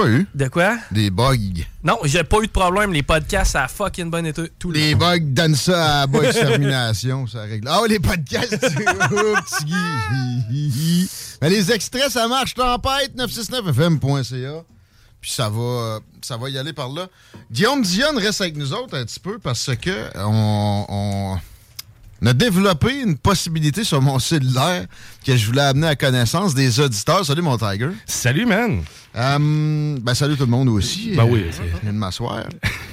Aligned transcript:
Pas 0.00 0.08
eu 0.08 0.26
De 0.34 0.48
quoi? 0.48 0.76
des 0.90 1.10
bugs. 1.10 1.64
Non, 1.84 1.98
j'ai 2.04 2.24
pas 2.24 2.38
eu 2.42 2.46
de 2.46 2.52
problème. 2.52 2.92
Les 2.92 3.02
podcasts, 3.02 3.52
ça 3.52 3.64
a 3.64 3.68
fucking 3.68 4.10
bonne 4.10 4.26
été. 4.26 4.50
Tout 4.58 4.70
Les 4.70 4.94
bugs 4.94 5.18
donnent 5.20 5.54
ça 5.54 6.02
à 6.02 6.06
bas 6.06 6.22
extermination, 6.22 7.26
ça 7.26 7.42
règle. 7.42 7.68
Ah, 7.68 7.80
les 7.88 7.98
podcasts, 8.00 8.58
oh, 9.12 9.34
petit 9.44 9.64
Guy. 9.66 11.10
Mais 11.42 11.50
les 11.50 11.70
extraits, 11.72 12.10
ça 12.10 12.28
marche. 12.28 12.54
Tempête, 12.54 13.16
969fm.ca. 13.16 14.62
Puis 15.20 15.30
ça 15.32 15.50
va, 15.50 15.60
euh, 15.60 16.00
ça 16.22 16.36
va 16.38 16.48
y 16.48 16.56
aller 16.56 16.72
par 16.72 16.88
là. 16.88 17.08
Guillaume 17.50 17.82
Dionne 17.82 18.16
reste 18.16 18.40
avec 18.40 18.56
nous 18.56 18.72
autres 18.72 18.96
un 18.96 19.04
petit 19.04 19.20
peu 19.20 19.38
parce 19.38 19.70
que 19.76 20.16
on, 20.16 20.86
on 20.88 21.38
a 22.26 22.32
développé 22.32 23.00
une 23.00 23.16
possibilité 23.16 23.84
sur 23.84 24.00
mon 24.02 24.18
cellulaire 24.18 24.86
que 25.26 25.36
je 25.36 25.46
voulais 25.46 25.62
amener 25.62 25.86
à 25.86 25.96
connaissance 25.96 26.54
des 26.54 26.80
auditeurs. 26.80 27.24
Salut, 27.24 27.42
mon 27.42 27.56
Tiger. 27.56 27.90
Salut, 28.06 28.46
man. 28.46 28.82
Euh, 29.16 29.96
ben, 30.00 30.14
salut 30.14 30.36
tout 30.36 30.44
le 30.44 30.50
monde 30.50 30.68
aussi. 30.68 31.14
Ben 31.16 31.24
oui, 31.24 31.44
Euh, 31.46 31.50
Je 31.52 31.80
viens 31.82 31.92
de 31.92 31.98
m'asseoir. 31.98 32.44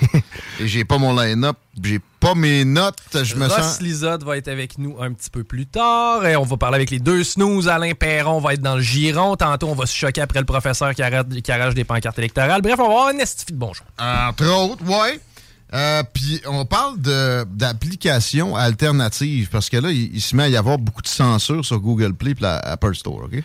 Et 0.59 0.67
j'ai 0.67 0.84
pas 0.86 0.97
mon 0.97 1.16
line-up, 1.16 1.58
j'ai 1.84 2.00
pas 2.19 2.34
mes 2.34 2.66
notes, 2.66 2.97
je 3.14 3.36
me 3.36 3.45
Ross 3.45 3.56
sens... 3.56 3.81
Lizotte 3.81 4.23
va 4.23 4.38
être 4.38 4.47
avec 4.47 4.80
nous 4.80 4.95
un 5.00 5.14
petit 5.14 5.30
peu 5.30 5.44
plus 5.44 5.67
tard. 5.67 6.25
Et 6.25 6.36
on 6.36 6.44
va 6.44 6.58
parler 6.58 6.78
avec 6.78 6.89
les 6.89 6.97
deux 7.00 7.23
snooze. 7.23 7.67
Alain 7.67 7.94
Perron 7.94 8.39
va 8.39 8.53
être 8.56 8.62
dans 8.62 8.75
le 8.75 8.81
giron. 8.81 9.36
Tantôt, 9.36 9.67
on 9.67 9.75
va 9.75 9.86
se 9.86 9.95
choquer 9.95 10.22
après 10.22 10.39
le 10.39 10.45
professeur 10.47 10.95
qui, 10.95 11.03
arrête, 11.03 11.28
qui 11.41 11.52
arrache 11.52 11.75
des 11.75 11.84
pancartes 11.84 12.17
électorales. 12.17 12.62
Bref, 12.64 12.75
on 12.80 12.84
va 12.88 12.89
avoir 12.89 13.08
un 13.09 13.19
estifi 13.19 13.53
de 13.53 13.58
bonjour. 13.58 13.86
Entre 14.00 14.47
autres, 14.52 14.84
ouais. 14.86 15.19
Euh, 15.73 16.01
Puis 16.13 16.41
on 16.47 16.65
parle 16.65 17.01
de- 17.01 17.45
d'applications 17.49 18.55
alternatives 18.55 19.49
parce 19.49 19.69
que 19.69 19.77
là, 19.77 19.91
il, 19.91 20.15
il 20.15 20.21
se 20.21 20.35
met 20.35 20.43
à 20.43 20.49
y 20.49 20.55
avoir 20.57 20.77
beaucoup 20.77 21.01
de 21.01 21.07
censure 21.07 21.65
sur 21.65 21.79
Google 21.79 22.13
Play 22.13 22.31
et 22.31 22.35
la 22.39 22.57
Apple 22.57 22.95
Store, 22.95 23.23
OK? 23.25 23.43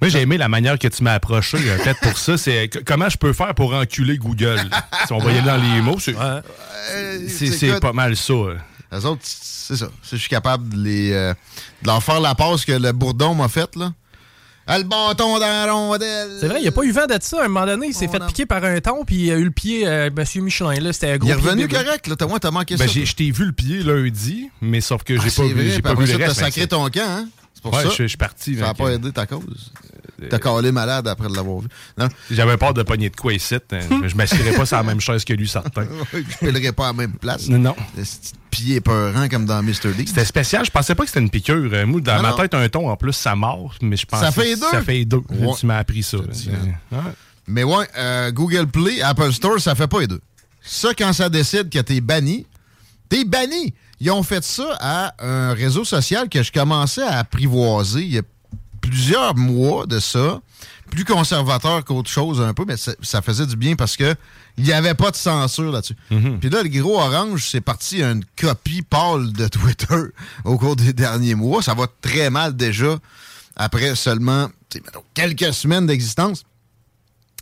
Moi, 0.00 0.08
j'ai 0.10 0.20
aimé 0.22 0.36
la 0.38 0.48
manière 0.48 0.78
que 0.78 0.88
tu 0.88 1.02
m'as 1.02 1.14
approché. 1.14 1.56
euh, 1.60 1.78
Peut-être 1.78 2.00
pour 2.00 2.18
ça, 2.18 2.36
c'est 2.36 2.68
comment 2.84 3.08
je 3.08 3.16
peux 3.16 3.32
faire 3.32 3.54
pour 3.54 3.74
enculer 3.74 4.16
Google? 4.18 4.68
si 5.06 5.12
on 5.12 5.18
va 5.18 5.32
y 5.32 5.38
aller 5.38 5.46
dans 5.46 5.56
les 5.56 5.80
mots, 5.82 5.98
c'est 5.98 6.14
écoute, 7.68 7.80
pas 7.80 7.92
mal 7.92 8.16
ça. 8.16 8.32
euh. 8.32 8.56
Les 8.92 9.04
autres, 9.04 9.22
c'est 9.24 9.76
ça. 9.76 9.86
Si 10.02 10.16
je 10.16 10.20
suis 10.20 10.28
capable 10.28 10.68
de, 10.68 10.76
les, 10.76 11.12
euh, 11.12 11.32
de 11.82 11.86
leur 11.88 12.02
faire 12.02 12.20
la 12.20 12.34
passe 12.34 12.64
que 12.64 12.72
le 12.72 12.92
bourdon 12.92 13.34
m'a 13.34 13.48
faite, 13.48 13.76
là. 13.76 13.92
Ah, 14.66 14.78
le 14.78 14.84
bâton 14.84 15.34
dans 15.38 15.40
la 15.40 15.70
rondelle. 15.72 16.28
C'est 16.40 16.48
vrai, 16.48 16.58
il 16.58 16.62
n'y 16.62 16.68
a 16.68 16.72
pas 16.72 16.82
eu 16.84 16.90
vent 16.90 17.06
de 17.06 17.16
ça. 17.20 17.42
À 17.42 17.44
un 17.44 17.48
moment 17.48 17.66
donné, 17.66 17.88
il 17.88 17.94
s'est 17.94 18.08
On 18.08 18.12
fait 18.12 18.22
a- 18.22 18.26
piquer 18.26 18.46
par 18.46 18.64
un 18.64 18.80
ton, 18.80 19.04
puis 19.04 19.16
il 19.16 19.30
a 19.32 19.36
eu 19.36 19.44
le 19.44 19.50
pied, 19.50 19.86
euh, 19.86 20.08
Monsieur 20.16 20.40
Michelin. 20.40 20.80
Là, 20.80 20.92
c'était 20.94 21.10
un 21.10 21.16
gros 21.18 21.28
Il 21.28 21.32
est 21.32 21.34
revenu 21.34 21.66
bébé. 21.66 21.84
correct, 21.84 22.06
là. 22.06 22.16
T'as, 22.16 22.26
moi, 22.26 22.40
t'as 22.40 22.50
manqué 22.50 22.76
Ben, 22.76 22.86
ça. 22.86 22.92
j'ai- 22.92 23.04
je 23.04 23.14
t'ai 23.14 23.30
vu 23.30 23.44
le 23.44 23.52
pied 23.52 23.82
lundi, 23.82 24.48
mais 24.62 24.80
sauf 24.80 25.02
que 25.04 25.14
j'ai 25.14 25.20
Ah, 25.20 25.24
pas 25.24 25.30
c'est 25.30 25.48
vu, 25.48 25.70
j'ai 25.70 25.82
pas 25.82 25.94
vu 25.94 26.06
ça, 26.06 26.12
le 26.14 26.18
t'as 26.18 26.26
reste. 26.28 26.38
mais 26.40 26.44
sacré 26.46 26.66
ton 26.66 26.88
camp, 26.88 27.00
hein? 27.06 27.28
C'est 27.52 27.62
pour 27.62 27.74
Ouais, 27.74 27.82
ça. 27.82 27.90
je, 27.90 28.02
je 28.04 28.08
suis 28.08 28.16
parti. 28.16 28.54
Ça 28.56 28.62
n'a 28.62 28.74
pas 28.74 28.88
aidé 28.90 29.12
ta 29.12 29.26
cause. 29.26 29.72
T'as 30.30 30.38
calé 30.38 30.72
malade 30.72 31.08
après 31.08 31.28
l'avoir 31.28 31.60
vu. 31.60 31.68
J'avais 32.30 32.56
peur 32.56 32.72
de 32.74 32.82
pogner 32.82 33.10
de 33.10 33.16
quoi 33.16 33.32
ici. 33.32 33.54
hein. 33.54 33.60
Je- 34.06 34.14
m'assirais 34.14 34.52
pas 34.52 34.66
sur 34.66 34.76
la 34.76 34.82
même 34.82 35.00
chaise 35.00 35.24
que 35.24 35.32
lui, 35.32 35.48
certain. 35.48 35.86
je 36.12 36.36
pèlerais 36.38 36.72
pas 36.72 36.84
à 36.84 36.86
la 36.88 36.92
même 36.92 37.12
place. 37.14 37.48
Non, 37.48 37.74
pied 38.50 38.80
peurant 38.80 39.28
comme 39.28 39.46
dans 39.46 39.62
Mr. 39.62 39.92
Lee. 39.96 40.06
C'était 40.06 40.24
spécial. 40.24 40.64
Je 40.64 40.70
pensais 40.70 40.94
pas 40.94 41.02
que 41.02 41.08
c'était 41.08 41.20
une 41.20 41.30
piqûre. 41.30 41.70
Euh, 41.72 41.86
Moi, 41.86 42.00
dans 42.00 42.16
Non, 42.16 42.22
ma 42.22 42.30
non. 42.30 42.36
tête, 42.36 42.54
un 42.54 42.68
ton, 42.68 42.88
en 42.88 42.96
plus, 42.96 43.12
ça 43.12 43.34
mord. 43.34 43.74
Mais 43.82 43.96
je 43.96 44.06
pensais 44.06 44.24
Ça 44.26 44.30
fait 44.32 44.54
deux. 44.54 44.66
Ça 44.70 44.82
fait 44.82 45.04
deux. 45.04 45.22
Ouais. 45.30 45.52
Tu 45.58 45.66
m'as 45.66 45.78
appris 45.78 46.02
ça. 46.02 46.18
Euh, 46.18 46.22
hein. 46.92 46.96
ouais. 46.96 47.12
Mais 47.48 47.64
ouais, 47.64 47.86
euh, 47.98 48.30
Google 48.30 48.68
Play, 48.68 49.02
Apple 49.02 49.32
Store, 49.32 49.60
ça 49.60 49.74
fait 49.74 49.88
pas 49.88 50.00
les 50.00 50.06
deux. 50.06 50.20
Ça, 50.62 50.90
quand 50.96 51.12
ça 51.12 51.28
décide 51.28 51.68
que 51.68 51.80
t'es 51.80 52.00
banni, 52.00 52.46
t'es 53.08 53.24
banni. 53.24 53.74
Ils 54.00 54.10
ont 54.10 54.22
fait 54.22 54.42
ça 54.44 54.76
à 54.80 55.14
un 55.18 55.52
réseau 55.54 55.84
social 55.84 56.28
que 56.28 56.42
je 56.42 56.50
commençais 56.52 57.02
à 57.02 57.18
apprivoiser 57.18 58.02
il 58.02 58.14
y 58.14 58.18
a 58.18 58.22
plusieurs 58.88 59.34
mois 59.34 59.86
de 59.86 59.98
ça. 59.98 60.40
Plus 60.90 61.04
conservateur 61.04 61.84
qu'autre 61.84 62.10
chose 62.10 62.40
un 62.40 62.52
peu, 62.52 62.64
mais 62.66 62.76
ça, 62.76 62.92
ça 63.02 63.22
faisait 63.22 63.46
du 63.46 63.56
bien 63.56 63.74
parce 63.74 63.96
que 63.96 64.14
il 64.58 64.64
n'y 64.64 64.72
avait 64.72 64.94
pas 64.94 65.10
de 65.10 65.16
censure 65.16 65.72
là-dessus. 65.72 65.96
Puis 66.08 66.50
là, 66.50 66.62
le 66.62 66.68
gros 66.68 67.00
orange, 67.00 67.48
c'est 67.50 67.60
parti 67.60 68.02
une 68.02 68.24
copie 68.38 68.82
pâle 68.82 69.32
de 69.32 69.48
Twitter 69.48 69.96
au 70.44 70.58
cours 70.58 70.76
des 70.76 70.92
derniers 70.92 71.34
mois. 71.34 71.62
Ça 71.62 71.74
va 71.74 71.86
très 72.00 72.30
mal 72.30 72.54
déjà 72.54 72.98
après 73.56 73.94
seulement 73.96 74.48
mettons, 74.74 75.02
quelques 75.14 75.52
semaines 75.52 75.86
d'existence. 75.86 76.44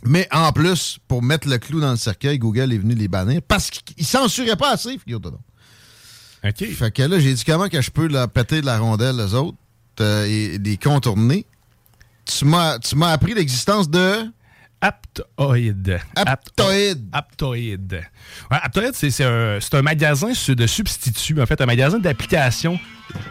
Mais 0.05 0.27
en 0.31 0.51
plus, 0.51 0.99
pour 1.07 1.21
mettre 1.21 1.47
le 1.47 1.57
clou 1.57 1.79
dans 1.79 1.91
le 1.91 1.97
cercueil, 1.97 2.37
Google 2.37 2.73
est 2.73 2.77
venu 2.77 2.95
les 2.95 3.07
bannir 3.07 3.41
parce 3.47 3.69
qu'ils 3.69 4.05
censuraient 4.05 4.57
pas 4.57 4.71
assez, 4.71 4.97
figure-toi 4.97 5.31
donc. 5.31 5.41
OK. 6.45 6.67
Fait 6.73 6.91
que 6.91 7.03
là, 7.03 7.19
j'ai 7.19 7.33
dit 7.33 7.43
comment 7.45 7.69
que 7.69 7.81
je 7.81 7.89
peux 7.89 8.07
la 8.07 8.27
péter 8.27 8.59
de 8.59 8.65
la 8.65 8.79
rondelle, 8.79 9.15
les 9.15 9.33
autres, 9.33 9.57
et 10.01 10.57
les 10.63 10.77
contourner. 10.77 11.45
Tu 12.25 12.45
m'as 12.45 12.79
tu 12.79 12.95
m'as 12.95 13.11
appris 13.11 13.33
l'existence 13.33 13.89
de. 13.89 14.25
Aptoid. 14.81 16.01
Aptoid. 17.11 17.93
Ouais, 17.93 18.57
Aptoid, 18.61 18.91
c'est 18.93 19.11
c'est 19.11 19.23
un, 19.23 19.59
c'est 19.61 19.75
un 19.75 19.81
magasin 19.81 20.31
de 20.49 20.67
substituts, 20.67 21.41
en 21.41 21.45
fait, 21.45 21.61
un 21.61 21.65
magasin 21.65 21.99
d'applications 21.99 22.77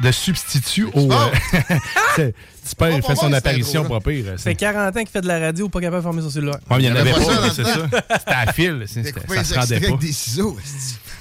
de 0.00 0.12
substituts 0.12 0.86
au. 0.94 1.08
Oh! 1.10 1.12
euh, 1.12 1.76
c'est- 2.16 2.34
Super, 2.64 2.90
il 2.96 3.02
fait 3.02 3.16
son 3.16 3.32
apparition 3.32 3.84
pas 3.88 3.98
pire. 3.98 4.24
Ça 4.36 4.44
fait 4.44 4.54
40 4.54 4.96
ans 4.96 5.00
qu'il 5.00 5.08
fait 5.08 5.20
de 5.20 5.26
la 5.26 5.40
radio, 5.40 5.68
pas 5.68 5.80
capable 5.80 5.96
de 5.96 6.02
former 6.02 6.22
son 6.22 6.30
cellulaire. 6.30 6.58
Ouais, 6.70 6.76
il 6.78 6.82
n'y 6.86 6.92
en 6.92 6.94
avait 6.94 7.10
pas, 7.10 7.50
c'est 7.50 7.64
ça. 7.64 7.88
C'était 7.90 8.30
à 8.30 8.52
fil. 8.52 8.84
Ça 8.86 9.42
se 9.44 9.54
rendait 9.54 9.80
pas. 9.80 9.86
avec 9.88 9.98
des 9.98 10.12
ciseaux. 10.12 10.56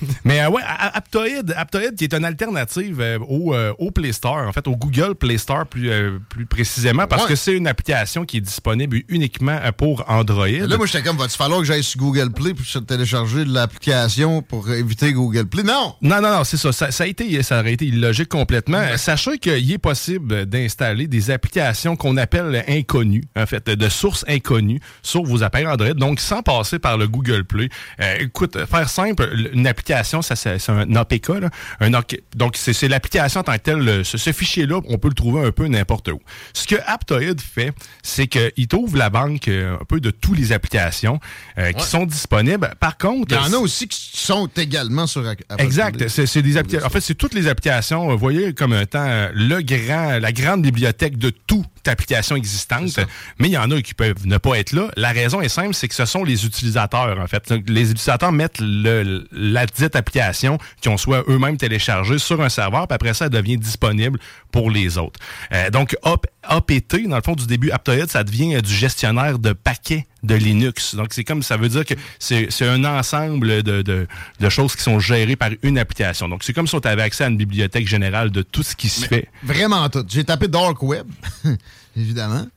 Mais 0.25 0.41
euh, 0.41 0.49
ouais, 0.49 0.61
Aptoid, 0.65 1.53
Aptoid 1.55 1.95
qui 1.95 2.03
est 2.05 2.13
une 2.13 2.25
alternative 2.25 2.99
euh, 3.01 3.19
au, 3.27 3.53
euh, 3.53 3.73
au 3.79 3.91
Play 3.91 4.11
Store, 4.11 4.47
en 4.47 4.51
fait 4.51 4.67
au 4.67 4.75
Google 4.75 5.15
Play 5.15 5.37
Store 5.37 5.65
plus, 5.65 5.89
euh, 5.89 6.17
plus 6.29 6.45
précisément, 6.45 7.07
parce 7.07 7.23
Ouais. 7.23 7.29
que 7.29 7.35
c'est 7.35 7.53
une 7.53 7.67
application 7.67 8.25
qui 8.25 8.37
est 8.37 8.41
disponible 8.41 9.01
uniquement 9.09 9.59
euh, 9.63 9.71
pour 9.71 10.03
Android. 10.09 10.47
Là, 10.47 10.77
moi, 10.77 10.85
j'étais 10.85 11.03
comme, 11.03 11.17
va-tu 11.17 11.37
falloir 11.37 11.59
que 11.59 11.65
j'aille 11.65 11.83
sur 11.83 11.99
Google 11.99 12.31
Play 12.31 12.53
pour 12.53 12.85
télécharger 12.85 13.45
l'application 13.45 14.41
pour 14.41 14.69
éviter 14.71 15.13
Google 15.13 15.45
Play? 15.47 15.63
Non! 15.63 15.95
Non, 16.01 16.21
non, 16.21 16.29
non, 16.37 16.43
c'est 16.43 16.57
ça. 16.57 16.71
ça. 16.71 16.91
ça 16.91 17.03
a 17.03 17.07
été, 17.07 17.41
ça 17.43 17.59
aurait 17.59 17.73
été 17.73 17.85
illogique 17.85 18.29
complètement. 18.29 18.81
Sachez 18.97 19.37
qu'il 19.37 19.71
est 19.71 19.77
possible 19.77 20.45
d'installer 20.45 21.07
des 21.07 21.31
applications 21.31 21.95
qu'on 21.95 22.17
appelle 22.17 22.63
inconnues, 22.67 23.23
en 23.35 23.45
fait, 23.45 23.67
de 23.69 23.89
sources 23.89 24.25
inconnues 24.27 24.79
sur 25.01 25.23
vos 25.23 25.43
appareils 25.43 25.67
Android, 25.67 25.93
donc 25.93 26.19
sans 26.19 26.41
passer 26.41 26.79
par 26.79 26.97
le 26.97 27.07
Google 27.07 27.43
Play. 27.45 27.69
Euh, 28.01 28.17
écoute, 28.21 28.57
faire 28.65 28.89
simple, 28.89 29.29
une 29.53 29.67
application, 29.67 29.90
ça 30.21 30.35
c'est 30.35 30.69
un 30.69 30.95
APK, 30.95 31.27
là. 31.29 31.49
Un 31.79 31.93
OK- 31.93 32.19
donc 32.35 32.55
c'est 32.57 32.87
l'application 32.87 33.39
en 33.41 33.43
tant 33.43 33.53
que 33.53 33.57
telle. 33.59 33.77
le- 33.79 34.03
Ce, 34.03 34.17
ce 34.17 34.31
fichier-là, 34.31 34.79
on 34.87 34.97
peut 34.97 35.07
le 35.09 35.13
trouver 35.13 35.45
un 35.47 35.51
peu 35.51 35.67
n'importe 35.67 36.07
où. 36.09 36.19
Ce 36.53 36.65
que 36.67 36.75
Aptoid 36.85 37.39
fait, 37.39 37.73
c'est 38.03 38.27
qu'il 38.27 38.67
t'ouvre 38.67 38.97
la 38.97 39.09
banque 39.09 39.47
euh, 39.47 39.75
un 39.79 39.85
peu 39.85 39.99
de 39.99 40.11
toutes 40.11 40.37
les 40.37 40.51
applications 40.51 41.19
euh, 41.57 41.71
qui 41.71 41.85
sont 41.85 42.05
disponibles. 42.05 42.73
Par 42.79 42.97
contre, 42.97 43.35
Il 43.35 43.35
y 43.35 43.49
en 43.49 43.53
a 43.53 43.57
aussi 43.57 43.87
qui 43.87 44.11
sont 44.17 44.47
également 44.57 45.07
sur 45.07 45.27
Apple 45.27 45.43
Exact. 45.59 46.07
C'est 46.07 46.41
des 46.41 46.57
applications. 46.57 46.87
En 46.87 46.89
fait, 46.89 47.01
c'est 47.01 47.15
toutes 47.15 47.33
les 47.33 47.47
applications. 47.47 48.07
Vous 48.09 48.17
voyez 48.17 48.53
comme 48.53 48.73
un 48.73 48.85
temps 48.85 49.05
euh, 49.07 49.29
le 49.33 49.61
grand, 49.61 50.19
la 50.19 50.31
grande 50.31 50.61
bibliothèque 50.61 51.17
de 51.17 51.29
toute 51.29 51.67
application 51.87 52.35
existante. 52.35 52.99
Mais 53.39 53.47
il 53.49 53.53
y 53.53 53.57
en 53.57 53.71
a 53.71 53.81
qui 53.81 53.93
peuvent 53.93 54.25
ne 54.25 54.37
pas 54.37 54.55
être 54.55 54.73
là. 54.73 54.89
La 54.97 55.11
raison 55.11 55.41
est 55.41 55.49
simple, 55.49 55.73
c'est 55.73 55.87
que 55.87 55.95
ce 55.95 56.05
sont 56.05 56.23
les 56.23 56.45
utilisateurs. 56.45 57.19
En 57.19 57.27
fait, 57.27 57.49
Donc, 57.49 57.63
les 57.67 57.91
utilisateurs 57.91 58.31
mettent 58.31 58.59
le, 58.59 59.27
la 59.31 59.65
dite 59.65 59.95
application 59.95 60.57
qui 60.81 60.89
ont 60.89 60.97
soit 60.97 61.23
eux-mêmes 61.27 61.57
téléchargée 61.57 62.17
sur 62.17 62.41
un 62.41 62.49
serveur, 62.49 62.87
puis 62.87 62.95
après 62.95 63.13
ça, 63.13 63.25
elle 63.25 63.31
devient 63.31 63.57
disponible 63.57 64.19
pour 64.51 64.69
les 64.69 64.97
autres. 64.97 65.19
Euh, 65.53 65.69
donc, 65.69 65.95
AP, 66.03 66.27
APT, 66.43 67.07
dans 67.07 67.17
le 67.17 67.21
fond, 67.23 67.33
du 67.33 67.47
début, 67.47 67.71
Aptoid, 67.71 68.09
ça 68.09 68.23
devient 68.23 68.55
euh, 68.55 68.61
du 68.61 68.73
gestionnaire 68.73 69.39
de 69.39 69.53
paquets 69.53 70.05
de 70.23 70.35
Linux. 70.35 70.95
Donc, 70.95 71.09
c'est 71.11 71.23
comme 71.23 71.43
ça 71.43 71.57
veut 71.57 71.69
dire 71.69 71.85
que 71.85 71.95
c'est 72.19 72.67
un 72.67 72.83
ensemble 72.85 73.63
de, 73.63 73.81
de, 73.81 74.07
de 74.39 74.49
choses 74.49 74.75
qui 74.75 74.83
sont 74.83 74.99
gérées 74.99 75.35
par 75.35 75.49
une 75.63 75.77
application. 75.77 76.29
Donc, 76.29 76.43
c'est 76.43 76.53
comme 76.53 76.67
si 76.67 76.75
on 76.75 76.79
avait 76.79 77.01
accès 77.01 77.23
à 77.23 77.27
une 77.27 77.37
bibliothèque 77.37 77.87
générale 77.87 78.29
de 78.31 78.41
tout 78.41 78.63
ce 78.63 78.75
qui 78.75 78.89
se 78.89 79.05
fait. 79.05 79.27
Vraiment 79.43 79.89
tout. 79.89 80.05
J'ai 80.07 80.23
tapé 80.23 80.47
Dark 80.47 80.81
Web, 80.83 81.07
évidemment. 81.95 82.47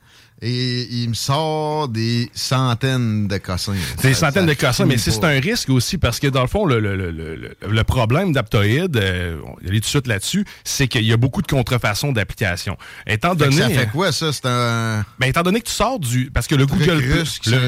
Et 0.47 0.87
il 0.91 1.09
me 1.09 1.15
sort 1.15 1.87
des 1.87 2.29
centaines 2.35 3.27
de 3.27 3.37
cossins. 3.39 3.73
Des 4.03 4.13
centaines 4.13 4.45
de 4.45 4.53
cossins, 4.53 4.85
mais 4.85 4.97
c'est 4.99 5.23
un 5.23 5.39
risque 5.39 5.71
aussi 5.71 5.97
parce 5.97 6.19
que 6.19 6.27
dans 6.27 6.43
le 6.43 6.47
fond, 6.47 6.65
le, 6.67 6.79
le, 6.79 6.95
le, 6.95 7.57
le 7.67 7.83
problème 7.83 8.31
d'Aptoid, 8.31 8.95
euh, 8.95 9.39
on 9.43 9.53
va 9.53 9.55
aller 9.67 9.79
tout 9.79 9.85
de 9.85 9.85
suite 9.85 10.05
là-dessus, 10.05 10.45
c'est 10.63 10.87
qu'il 10.87 11.03
y 11.03 11.11
a 11.11 11.17
beaucoup 11.17 11.41
de 11.41 11.47
contrefaçons 11.47 12.11
d'applications. 12.11 12.77
Étant 13.07 13.33
donné. 13.33 13.55
Ça 13.57 13.69
fait 13.69 13.89
quoi, 13.89 14.11
ça? 14.11 14.31
C'est 14.31 14.45
un. 14.45 15.03
Ben, 15.17 15.25
étant 15.29 15.41
donné 15.41 15.61
que 15.61 15.67
tu 15.67 15.73
sors 15.73 15.97
du. 15.97 16.29
Parce 16.31 16.45
que 16.45 16.53
le 16.53 16.67
Google. 16.67 17.01
le, 17.47 17.63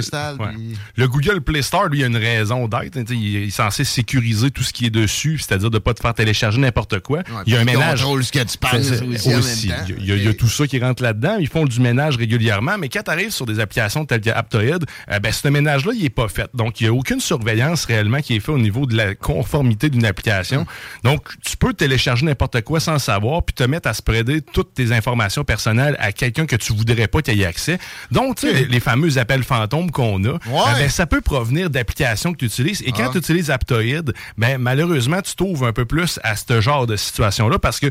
le 0.97 1.07
Google 1.07 1.41
Play 1.41 1.63
Store, 1.63 1.87
lui, 1.87 2.03
a 2.03 2.05
une 2.05 2.15
raison 2.15 2.67
d'être. 2.67 2.99
Il, 3.09 3.37
est 3.37 3.49
censé 3.49 3.85
sécuriser 3.85 4.51
tout 4.51 4.61
ce 4.61 4.71
qui 4.71 4.85
est 4.85 4.91
dessus, 4.91 5.39
c'est-à-dire 5.39 5.71
de 5.71 5.77
ne 5.77 5.79
pas 5.79 5.95
te 5.95 5.99
faire 5.99 6.13
télécharger 6.13 6.59
n'importe 6.59 6.99
quoi. 6.99 7.23
il 7.47 7.53
y 7.53 7.57
a 7.57 7.59
un 7.59 7.65
ménage. 7.65 8.01
ce 8.01 8.31
que 8.31 8.37
tu 8.37 9.35
aussi. 9.35 9.71
Il 9.97 10.05
y, 10.05 10.11
a, 10.11 10.15
il 10.15 10.23
y 10.23 10.27
a 10.27 10.33
tout 10.35 10.47
ça 10.47 10.67
qui 10.67 10.79
rentre 10.79 11.01
là-dedans. 11.01 11.37
Ils 11.39 11.47
font 11.47 11.65
du 11.65 11.79
ménage 11.79 12.17
régulièrement 12.17 12.66
mais 12.77 12.89
quand 12.89 13.03
tu 13.03 13.11
arrives 13.11 13.31
sur 13.31 13.45
des 13.45 13.59
applications 13.59 14.05
telles 14.05 14.21
que 14.21 14.29
Aptoid, 14.29 14.85
euh, 15.11 15.19
ben, 15.19 15.31
ce 15.31 15.47
ménage-là, 15.47 15.93
il 15.95 16.03
n'est 16.03 16.09
pas 16.09 16.27
fait. 16.27 16.49
Donc, 16.53 16.81
il 16.81 16.85
n'y 16.85 16.89
a 16.89 16.93
aucune 16.93 17.19
surveillance 17.19 17.85
réellement 17.85 18.19
qui 18.21 18.35
est 18.35 18.39
faite 18.39 18.49
au 18.49 18.57
niveau 18.57 18.85
de 18.85 18.95
la 18.95 19.15
conformité 19.15 19.89
d'une 19.89 20.05
application. 20.05 20.65
Donc, 21.03 21.29
tu 21.45 21.55
peux 21.57 21.73
télécharger 21.73 22.25
n'importe 22.25 22.61
quoi 22.61 22.79
sans 22.79 22.99
savoir, 22.99 23.43
puis 23.43 23.53
te 23.53 23.63
mettre 23.63 23.87
à 23.87 23.93
spreader 23.93 24.41
toutes 24.41 24.73
tes 24.73 24.91
informations 24.91 25.43
personnelles 25.43 25.95
à 25.99 26.11
quelqu'un 26.11 26.45
que 26.45 26.55
tu 26.55 26.73
voudrais 26.73 27.07
pas 27.07 27.21
qu'il 27.21 27.39
ait 27.39 27.45
accès. 27.45 27.77
Donc, 28.11 28.37
tu 28.37 28.47
sais, 28.47 28.65
les, 28.65 28.79
fameux 28.79 29.17
appels 29.17 29.43
fantômes 29.43 29.91
qu'on 29.91 30.23
a, 30.25 30.29
euh, 30.29 30.37
ben, 30.47 30.89
ça 30.89 31.05
peut 31.05 31.21
provenir 31.21 31.69
d'applications 31.69 32.33
que 32.33 32.37
tu 32.37 32.45
utilises. 32.45 32.81
Et 32.85 32.91
quand 32.91 33.07
ah. 33.07 33.11
tu 33.11 33.19
utilises 33.19 33.51
Aptoid, 33.51 34.13
ben, 34.37 34.57
malheureusement, 34.57 35.21
tu 35.21 35.35
t'ouvres 35.35 35.67
un 35.67 35.73
peu 35.73 35.85
plus 35.85 36.19
à 36.23 36.35
ce 36.35 36.61
genre 36.61 36.87
de 36.87 36.95
situation-là 36.95 37.59
parce 37.59 37.79
que 37.79 37.87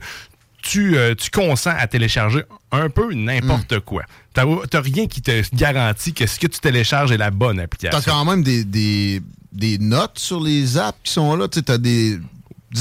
tu, 0.69 0.97
euh, 0.97 1.15
tu 1.15 1.31
consens 1.31 1.75
à 1.79 1.87
télécharger 1.87 2.43
un 2.73 2.91
peu 2.91 3.15
n'importe 3.15 3.73
hmm. 3.73 3.81
quoi. 3.81 4.03
Tu 4.35 4.41
n'as 4.41 4.81
rien 4.81 5.07
qui 5.07 5.23
te 5.23 5.43
garantit 5.55 6.13
que 6.13 6.27
ce 6.27 6.39
que 6.39 6.47
tu 6.47 6.59
télécharges 6.59 7.13
est 7.13 7.17
la 7.17 7.31
bonne 7.31 7.61
application. 7.61 7.99
Tu 7.99 8.11
as 8.11 8.13
quand 8.13 8.25
même 8.25 8.43
des, 8.43 8.65
des, 8.65 9.23
des, 9.53 9.79
notes 9.79 10.19
sur 10.19 10.41
les 10.41 10.77
apps 10.77 10.99
qui 11.03 11.13
sont 11.13 11.37
là. 11.37 11.49
Tu 11.49 11.61
as 11.69 11.79
des, 11.79 12.19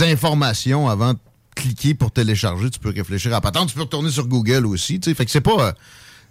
informations 0.02 0.90
avant 0.90 1.14
de 1.14 1.20
cliquer 1.56 1.94
pour 1.94 2.12
télécharger. 2.12 2.70
Tu 2.70 2.80
peux 2.80 2.90
réfléchir 2.90 3.34
à 3.34 3.42
patente. 3.42 3.70
Tu 3.70 3.76
peux 3.76 3.82
retourner 3.82 4.10
sur 4.10 4.28
Google 4.28 4.66
aussi. 4.66 5.00
Fait 5.02 5.26
que 5.26 5.32
c'est 5.32 5.42
pas, 5.42 5.74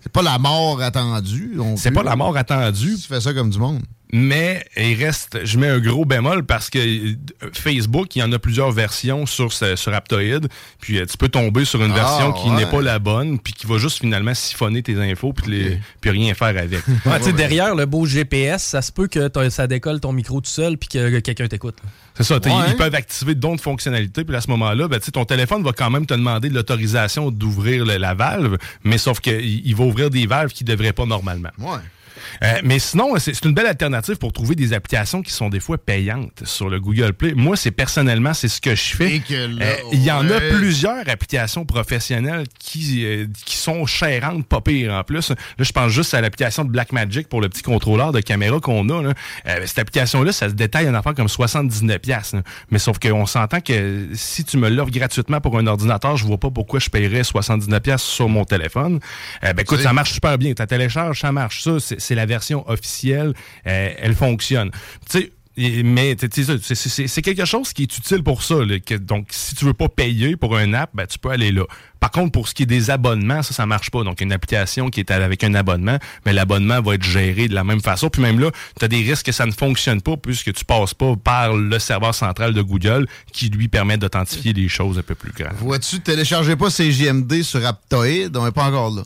c'est 0.02 0.12
pas 0.12 0.22
la 0.22 0.38
mort 0.38 0.82
attendue. 0.82 1.58
C'est 1.76 1.92
pas 1.92 2.02
la 2.02 2.16
mort 2.16 2.36
attendue. 2.36 2.96
Tu 2.96 3.08
fais 3.08 3.20
ça 3.20 3.32
comme 3.32 3.50
du 3.50 3.58
monde 3.58 3.82
mais 4.16 4.64
il 4.76 4.94
reste, 4.94 5.44
je 5.44 5.58
mets 5.58 5.66
un 5.66 5.80
gros 5.80 6.04
bémol 6.04 6.44
parce 6.44 6.70
que 6.70 6.78
euh, 6.78 7.16
Facebook, 7.52 8.14
il 8.14 8.20
y 8.20 8.22
en 8.22 8.30
a 8.30 8.38
plusieurs 8.38 8.70
versions 8.70 9.26
sur, 9.26 9.52
sur 9.52 9.92
Aptoid, 9.92 10.46
puis 10.80 10.98
euh, 11.00 11.04
tu 11.04 11.16
peux 11.16 11.28
tomber 11.28 11.64
sur 11.64 11.82
une 11.82 11.90
ah, 11.90 11.94
version 11.96 12.32
qui 12.32 12.48
n'est 12.50 12.66
pas 12.66 12.80
la 12.80 13.00
bonne, 13.00 13.40
puis 13.40 13.52
qui 13.52 13.66
va 13.66 13.76
juste 13.76 13.98
finalement 13.98 14.32
siphonner 14.32 14.84
tes 14.84 14.94
infos, 14.94 15.32
puis, 15.32 15.50
les, 15.50 15.80
puis 16.00 16.10
rien 16.10 16.32
faire 16.34 16.56
avec. 16.56 16.86
ouais, 17.06 17.32
derrière 17.32 17.74
le 17.74 17.86
beau 17.86 18.06
GPS, 18.06 18.62
ça 18.62 18.82
se 18.82 18.92
peut 18.92 19.08
que 19.08 19.28
ça 19.50 19.66
décolle 19.66 19.98
ton 19.98 20.12
micro 20.12 20.40
tout 20.40 20.48
seul, 20.48 20.78
puis 20.78 20.90
que, 20.90 21.18
quelqu'un 21.18 21.48
t'écoute. 21.48 21.78
C'est 22.14 22.22
ça, 22.22 22.38
ils 22.44 22.76
peuvent 22.76 22.94
activer 22.94 23.34
d'autres 23.34 23.64
fonctionnalités, 23.64 24.22
puis 24.22 24.36
à 24.36 24.40
ce 24.40 24.48
moment-là, 24.50 24.86
ben, 24.86 25.00
ton 25.00 25.24
téléphone 25.24 25.64
va 25.64 25.72
quand 25.72 25.90
même 25.90 26.06
te 26.06 26.14
demander 26.14 26.50
l'autorisation 26.50 27.32
d'ouvrir 27.32 27.84
la 27.84 28.14
valve, 28.14 28.58
mais 28.84 28.96
sauf 28.96 29.18
qu'il 29.18 29.74
va 29.74 29.82
ouvrir 29.82 30.10
des 30.10 30.28
valves 30.28 30.52
qui 30.52 30.62
ne 30.62 30.68
devraient 30.68 30.92
pas 30.92 31.04
normalement. 31.04 31.50
Ouais. 31.58 31.80
Euh, 32.42 32.60
mais 32.64 32.78
sinon, 32.78 33.14
c'est 33.18 33.44
une 33.44 33.54
belle 33.54 33.66
alternative 33.66 34.16
pour 34.16 34.32
trouver 34.32 34.54
des 34.54 34.72
applications 34.72 35.22
qui 35.22 35.32
sont 35.32 35.48
des 35.48 35.60
fois 35.60 35.78
payantes 35.78 36.42
sur 36.44 36.68
le 36.68 36.80
Google 36.80 37.12
Play. 37.12 37.34
Moi, 37.34 37.56
c'est 37.56 37.70
personnellement, 37.70 38.34
c'est 38.34 38.48
ce 38.48 38.60
que 38.60 38.74
je 38.74 38.96
fais. 38.96 39.22
Euh, 39.30 39.74
il 39.92 40.02
y 40.02 40.10
en 40.10 40.28
a 40.28 40.40
plusieurs 40.40 41.08
applications 41.08 41.64
professionnelles 41.64 42.44
qui, 42.58 43.04
euh, 43.04 43.26
qui 43.44 43.56
sont 43.56 43.86
chérantes, 43.86 44.46
pas 44.46 44.60
pire 44.60 44.92
en 44.92 45.04
plus. 45.04 45.30
Là, 45.30 45.36
je 45.58 45.72
pense 45.72 45.92
juste 45.92 46.14
à 46.14 46.20
l'application 46.20 46.64
de 46.64 46.70
Blackmagic 46.70 47.28
pour 47.28 47.40
le 47.40 47.48
petit 47.48 47.62
contrôleur 47.62 48.12
de 48.12 48.20
caméra 48.20 48.60
qu'on 48.60 48.88
a. 48.88 49.02
Là. 49.02 49.14
cette 49.66 49.78
application-là, 49.78 50.32
ça 50.32 50.48
se 50.48 50.54
détaille 50.54 50.86
un 50.86 50.94
affaire 50.94 51.14
comme 51.14 51.26
79$. 51.26 52.42
Mais 52.70 52.78
sauf 52.78 52.98
qu'on 52.98 53.26
s'entend 53.26 53.60
que 53.60 54.08
si 54.14 54.44
tu 54.44 54.56
me 54.56 54.68
l'offres 54.68 54.92
gratuitement 54.92 55.40
pour 55.40 55.58
un 55.58 55.66
ordinateur, 55.66 56.16
je 56.16 56.24
vois 56.24 56.38
pas 56.38 56.50
pourquoi 56.50 56.80
je 56.80 56.90
paierais 56.90 57.22
79$ 57.22 57.98
sur 57.98 58.28
mon 58.28 58.44
téléphone. 58.44 59.00
ben 59.42 59.58
écoute, 59.58 59.80
ça 59.80 59.92
marche 59.92 60.12
super 60.12 60.38
bien. 60.38 60.52
Ta 60.54 60.66
télécharge, 60.66 61.20
ça 61.20 61.32
marche. 61.32 61.62
Ça, 61.62 61.76
c'est 61.80 62.13
la 62.14 62.26
version 62.26 62.68
officielle, 62.68 63.34
euh, 63.66 63.94
elle 63.98 64.14
fonctionne. 64.14 64.70
Tu 65.10 65.18
sais, 65.18 65.32
mais 65.56 66.16
c'est 66.18 67.22
quelque 67.22 67.44
chose 67.44 67.72
qui 67.72 67.82
est 67.82 67.98
utile 67.98 68.22
pour 68.22 68.42
ça. 68.42 68.56
donc, 69.00 69.28
si 69.30 69.54
tu 69.54 69.64
veux 69.64 69.74
pas 69.74 69.88
payer 69.88 70.36
pour 70.36 70.56
un 70.56 70.74
app, 70.74 70.90
ben, 70.94 71.06
tu 71.06 71.18
peux 71.18 71.30
aller 71.30 71.52
là. 71.52 71.62
Par 72.00 72.10
contre, 72.10 72.32
pour 72.32 72.48
ce 72.48 72.54
qui 72.54 72.64
est 72.64 72.66
des 72.66 72.90
abonnements, 72.90 73.42
ça, 73.42 73.54
ça 73.54 73.64
marche 73.64 73.90
pas. 73.90 74.02
Donc, 74.02 74.20
une 74.20 74.32
application 74.32 74.90
qui 74.90 75.00
est 75.00 75.10
avec 75.10 75.44
un 75.44 75.54
abonnement, 75.54 75.98
mais 76.26 76.32
l'abonnement 76.32 76.82
va 76.82 76.96
être 76.96 77.04
géré 77.04 77.46
de 77.46 77.54
la 77.54 77.62
même 77.62 77.80
façon. 77.80 78.10
Puis 78.10 78.20
même 78.20 78.40
là, 78.40 78.50
tu 78.78 78.84
as 78.84 78.88
des 78.88 78.98
risques 78.98 79.26
que 79.26 79.32
ça 79.32 79.46
ne 79.46 79.52
fonctionne 79.52 80.02
pas 80.02 80.16
puisque 80.16 80.52
tu 80.52 80.64
passes 80.64 80.92
pas 80.92 81.14
par 81.16 81.54
le 81.54 81.78
serveur 81.78 82.14
central 82.14 82.52
de 82.52 82.60
Google 82.60 83.06
qui 83.32 83.48
lui 83.48 83.68
permet 83.68 83.96
d'authentifier 83.96 84.52
des 84.52 84.68
choses 84.68 84.98
un 84.98 85.02
peu 85.02 85.14
plus 85.14 85.32
graves. 85.32 85.56
Vois-tu, 85.60 86.00
téléchargez 86.00 86.56
pas 86.56 86.68
CGMD 86.68 87.42
sur 87.42 87.64
Aptoid, 87.64 88.36
on 88.36 88.44
n'est 88.44 88.52
pas 88.52 88.64
encore 88.64 88.90
là. 88.90 89.02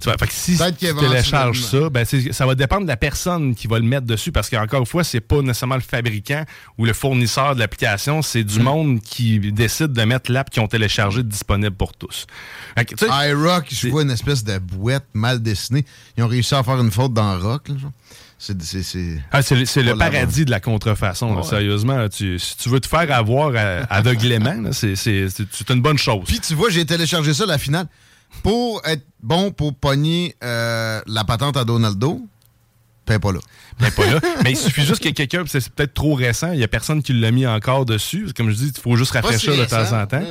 Tu 0.00 0.04
vois, 0.04 0.16
fait 0.16 0.28
que 0.28 0.32
si 0.32 0.56
tu 0.56 0.94
télécharges 0.94 1.60
ça, 1.60 1.90
ben 1.90 2.04
ça 2.04 2.46
va 2.46 2.54
dépendre 2.54 2.82
de 2.82 2.88
la 2.88 2.96
personne 2.96 3.56
qui 3.56 3.66
va 3.66 3.80
le 3.80 3.84
mettre 3.84 4.06
dessus 4.06 4.30
parce 4.30 4.48
qu'encore 4.48 4.78
une 4.78 4.86
fois, 4.86 5.02
c'est 5.02 5.20
pas 5.20 5.42
nécessairement 5.42 5.74
le 5.74 5.80
fabricant 5.80 6.44
ou 6.78 6.84
le 6.84 6.92
fournisseur 6.92 7.56
de 7.56 7.60
l'application, 7.60 8.22
c'est 8.22 8.44
du 8.44 8.60
hmm. 8.60 8.62
monde 8.62 9.00
qui 9.00 9.40
décide 9.50 9.92
de 9.92 10.02
mettre 10.04 10.30
l'app 10.30 10.50
qu'ils 10.50 10.62
ont 10.62 10.68
téléchargé 10.68 11.24
disponible 11.24 11.74
pour 11.74 11.94
tous. 11.94 12.26
iRock, 12.76 13.66
je 13.70 13.88
vois 13.88 14.02
une 14.02 14.12
espèce 14.12 14.44
de 14.44 14.58
boîte 14.58 15.06
mal 15.14 15.42
dessinée. 15.42 15.84
Ils 16.16 16.22
ont 16.22 16.28
réussi 16.28 16.54
à 16.54 16.62
faire 16.62 16.78
une 16.80 16.92
faute 16.92 17.12
dans 17.12 17.36
Rock. 17.36 17.68
C'est 18.38 18.54
ah, 19.32 19.40
le 19.40 19.94
paradis 19.94 20.44
de 20.44 20.52
la 20.52 20.60
contrefaçon. 20.60 21.42
Sérieusement, 21.42 22.06
si 22.08 22.38
tu 22.56 22.68
veux 22.68 22.78
te 22.78 22.86
faire 22.86 23.10
avoir 23.10 23.52
aveuglément, 23.90 24.70
c'est 24.72 25.70
une 25.70 25.82
bonne 25.82 25.98
chose. 25.98 26.24
Puis 26.24 26.38
tu 26.38 26.54
vois, 26.54 26.70
j'ai 26.70 26.86
téléchargé 26.86 27.34
ça, 27.34 27.46
la 27.46 27.58
finale 27.58 27.88
pour 28.42 28.82
être 28.84 29.04
bon 29.20 29.50
pour 29.50 29.74
pogner 29.74 30.36
euh, 30.42 31.00
la 31.06 31.24
patente 31.24 31.56
à 31.56 31.64
Donaldo, 31.64 32.20
ben 33.06 33.18
pas 33.18 33.32
là. 33.32 33.40
Ben 33.80 33.90
pas 33.90 34.06
là. 34.06 34.20
Mais 34.44 34.50
il 34.50 34.56
suffit 34.56 34.84
juste 34.84 35.02
que 35.02 35.08
quelqu'un, 35.08 35.44
c'est 35.46 35.66
peut-être 35.70 35.94
trop 35.94 36.14
récent, 36.14 36.52
il 36.52 36.58
n'y 36.58 36.64
a 36.64 36.68
personne 36.68 37.02
qui 37.02 37.14
l'a 37.14 37.30
mis 37.30 37.46
encore 37.46 37.86
dessus. 37.86 38.28
Comme 38.36 38.50
je 38.50 38.56
dis, 38.56 38.72
il 38.74 38.80
faut 38.80 38.96
juste 38.96 39.12
rafraîchir 39.12 39.56
de 39.56 39.64
temps 39.64 39.92
en 39.98 40.06
temps. 40.06 40.22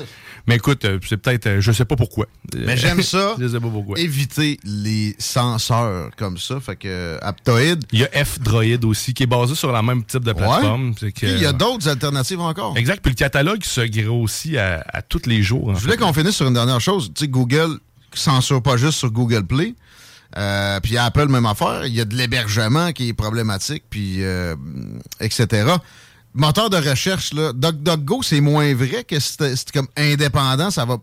Mais 0.47 0.55
écoute, 0.55 0.85
euh, 0.85 0.97
c'est 1.05 1.17
peut-être, 1.17 1.45
euh, 1.47 1.61
je 1.61 1.73
sais 1.73 1.83
pas 1.83 1.97
pourquoi. 1.97 2.25
Mais 2.55 2.77
j'aime 2.77 3.01
ça. 3.01 3.35
je 3.39 3.49
sais 3.49 3.59
pas 3.59 3.67
pourquoi. 3.67 4.00
Éviter 4.00 4.57
les 4.63 5.13
senseurs 5.19 6.09
comme 6.15 6.38
ça. 6.38 6.61
Fait 6.61 6.77
que 6.77 7.17
Aptoid. 7.21 7.79
Il 7.91 8.00
y 8.00 8.05
a 8.05 8.25
F-Droid 8.25 8.86
aussi, 8.86 9.13
qui 9.13 9.24
est 9.24 9.27
basé 9.27 9.55
sur 9.55 9.74
le 9.74 9.81
même 9.81 10.05
type 10.05 10.24
de 10.24 10.31
plateforme. 10.31 10.93
il 11.22 11.39
y 11.39 11.45
a 11.45 11.51
d'autres 11.51 11.89
alternatives 11.89 12.39
encore. 12.39 12.77
Exact. 12.77 13.01
Puis 13.01 13.12
le 13.12 13.17
catalogue 13.17 13.63
se 13.63 13.81
grossit 13.81 14.55
à, 14.55 14.86
à 14.88 15.01
tous 15.01 15.25
les 15.25 15.43
jours. 15.43 15.75
Je 15.75 15.81
voulais 15.81 15.98
qu'on 15.98 16.13
finisse 16.13 16.38
sur 16.38 16.48
une 16.48 16.53
dernière 16.53 16.79
chose. 16.79 17.12
Tu 17.13 17.25
sais, 17.25 17.27
Google 17.27 17.79
censure 18.13 18.61
pas 18.61 18.77
juste 18.77 18.97
sur 18.97 19.11
Google 19.11 19.45
Play. 19.45 19.75
Euh, 20.35 20.79
puis 20.81 20.97
Apple, 20.97 21.27
même 21.27 21.45
affaire. 21.45 21.85
Il 21.85 21.93
y 21.93 22.01
a 22.01 22.05
de 22.05 22.15
l'hébergement 22.15 22.91
qui 22.91 23.09
est 23.09 23.13
problématique, 23.13 23.83
puis 23.89 24.23
euh, 24.23 24.55
etc. 25.19 25.75
Moteur 26.33 26.69
de 26.69 26.77
recherche, 26.77 27.33
là, 27.33 27.53
DuckDuckGo, 27.53 28.21
c'est 28.21 28.41
moins 28.41 28.73
vrai 28.75 29.03
que 29.03 29.19
c'est 29.19 29.71
comme 29.71 29.87
indépendant, 29.95 30.69
ça 30.69 30.85
va 30.85 30.97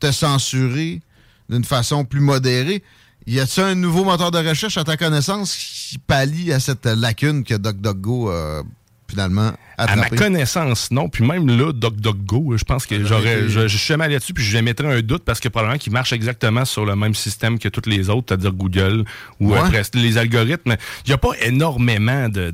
te 0.00 0.10
censurer 0.10 1.00
d'une 1.48 1.64
façon 1.64 2.04
plus 2.04 2.20
modérée. 2.20 2.82
Y 3.26 3.40
a-t-il 3.40 3.64
un 3.64 3.74
nouveau 3.74 4.04
moteur 4.04 4.30
de 4.30 4.38
recherche 4.38 4.76
à 4.76 4.84
ta 4.84 4.96
connaissance 4.96 5.56
qui 5.56 5.98
pallie 5.98 6.52
à 6.52 6.60
cette 6.60 6.86
lacune 6.86 7.44
que 7.44 7.54
DuckDuckGo 7.54 8.30
a 8.30 8.62
finalement 9.08 9.52
à 9.78 9.96
ma 9.96 10.08
connaissance, 10.08 10.90
non. 10.90 11.08
Puis 11.08 11.24
même 11.24 11.46
là, 11.46 11.72
DuckDuckGo, 11.72 12.56
je 12.56 12.64
pense 12.64 12.86
que 12.86 13.04
j'aurais, 13.04 13.48
je, 13.48 13.68
je, 13.68 13.76
suis 13.76 13.86
jamais 13.86 14.08
là-dessus, 14.08 14.34
puis 14.34 14.44
je 14.44 14.58
mettrais 14.58 14.92
un 14.92 15.00
doute 15.02 15.24
parce 15.24 15.40
que 15.40 15.48
probablement 15.48 15.78
qu'il 15.78 15.92
marche 15.92 16.12
exactement 16.12 16.64
sur 16.64 16.84
le 16.84 16.96
même 16.96 17.14
système 17.14 17.58
que 17.58 17.68
tous 17.68 17.88
les 17.88 18.08
autres, 18.10 18.26
c'est-à-dire 18.28 18.52
Google 18.52 19.04
ou 19.40 19.54
euh, 19.54 19.82
les 19.94 20.18
algorithmes. 20.18 20.76
Il 21.04 21.08
n'y 21.08 21.14
a 21.14 21.18
pas 21.18 21.32
énormément 21.42 22.28
de, 22.28 22.50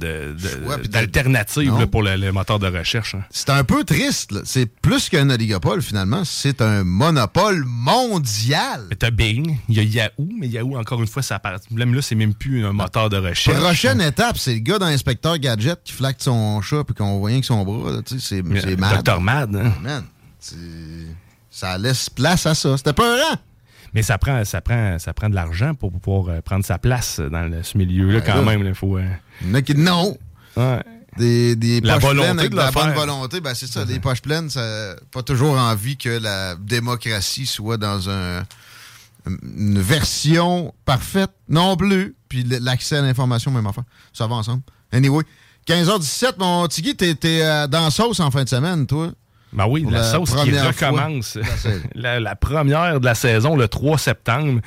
d'alternatives 0.89 1.87
pour 1.91 2.03
le, 2.03 2.31
moteur 2.33 2.59
de 2.59 2.67
recherche. 2.67 3.15
Hein. 3.15 3.25
C'est 3.31 3.51
un 3.51 3.65
peu 3.65 3.85
triste. 3.85 4.35
C'est 4.45 4.67
plus 4.67 5.09
qu'un 5.09 5.31
oligopole 5.31 5.83
finalement. 5.83 6.25
C'est 6.25 6.63
un 6.63 6.85
monopole 6.85 7.65
mondial. 7.67 8.87
T'as 8.99 9.11
Bing, 9.11 9.59
il 9.69 9.77
y 9.77 9.81
a 9.81 9.83
Yahoo, 9.83 10.29
mais 10.39 10.49
Yahoo, 10.49 10.77
encore 10.77 11.01
une 11.01 11.07
fois, 11.07 11.23
ça 11.23 11.37
apparaît. 11.37 11.59
Même 11.71 11.95
là, 11.95 12.03
c'est 12.03 12.15
même 12.15 12.35
plus 12.35 12.65
un 12.65 12.73
moteur 12.73 13.11
de 13.11 13.17
recherche. 13.17 13.59
Prochaine 13.59 14.01
étape, 14.01 14.39
c'est 14.39 14.55
le 14.55 14.61
gars 14.61 14.79
dans 14.79 14.87
l'inspecteur 14.87 15.39
Gadget 15.39 15.81
qui 15.85 15.93
flaque 15.93 16.17
son 16.19 16.61
chat 16.63 16.85
puis 16.85 16.95
qu'on 16.95 17.12
on 17.13 17.19
voit 17.19 17.29
rien 17.29 17.41
que 17.41 17.47
son 17.47 17.65
bras. 17.65 18.01
C'est 18.19 18.43
mad. 18.43 19.03
Dr. 19.03 19.21
Mad. 19.21 19.55
Hein? 19.57 20.05
ça 21.51 21.79
laisse 21.79 22.11
place 22.11 22.47
à 22.47 22.55
ça. 22.55 22.77
C'était 22.77 22.93
peurant. 22.93 23.37
Mais 23.95 24.03
ça 24.03 24.17
prend, 24.17 24.45
ça 24.45 24.61
prend, 24.61 24.99
ça 24.99 25.13
prend 25.13 25.29
de 25.29 25.35
l'argent 25.35 25.75
pour 25.75 25.93
pouvoir 25.93 26.29
euh, 26.29 26.41
prendre 26.41 26.65
sa 26.65 26.79
place 26.79 27.21
dans 27.21 27.63
ce 27.63 27.77
milieu-là, 27.77 28.23
quand 28.23 28.43
même. 28.43 28.65
Il 28.65 28.75
faut. 28.75 28.97
Euh, 28.97 29.07
Il 29.43 29.49
y 29.49 29.51
en 29.51 29.55
a 29.55 29.63
qui 29.63 29.75
non. 29.75 30.17
Ouais. 30.57 30.83
Des, 31.19 31.57
des 31.57 31.83
poches 31.83 32.01
pleines 32.01 32.39
avec 32.39 32.51
de 32.51 32.57
la 32.57 32.71
bonne 32.71 32.93
volonté, 32.93 33.43
ben 33.43 33.53
c'est 33.55 33.67
ça. 33.67 33.85
Des 33.85 34.01
poches 34.01 34.23
pleines, 34.23 34.49
ça 34.49 34.97
pas 35.11 35.23
toujours 35.23 35.59
envie 35.59 35.99
que 35.99 36.09
la 36.09 36.55
démocratie 36.55 37.45
soit 37.45 37.77
dans 37.77 38.09
un 38.09 38.45
une 39.27 39.81
version 39.81 40.75
parfaite 40.85 41.31
non 41.49 41.77
plus. 41.77 42.17
Puis 42.29 42.45
l'accès 42.45 42.97
à 42.97 43.03
l'information, 43.03 43.51
même 43.51 43.67
affaire. 43.67 43.85
Ça 44.13 44.27
va 44.27 44.37
ensemble. 44.37 44.63
Anyway, 44.91 45.23
15h17, 45.69 46.33
mon 46.39 46.67
Tigui, 46.67 46.97
t'es 46.97 47.17
euh, 47.25 47.67
dans 47.67 47.91
sauce 47.91 48.21
en 48.21 48.31
fin 48.31 48.45
de 48.45 48.49
semaine, 48.49 48.87
toi. 48.87 49.11
Ben 49.53 49.67
oui, 49.69 49.87
la, 49.89 50.03
sauce 50.03 50.35
qui 50.35 50.59
recommence. 50.59 51.39
la, 51.95 52.35
première 52.37 53.01
de 53.01 53.05
la 53.05 53.15
saison, 53.15 53.55
le 53.55 53.69
3 53.69 53.99
septembre 53.99 54.61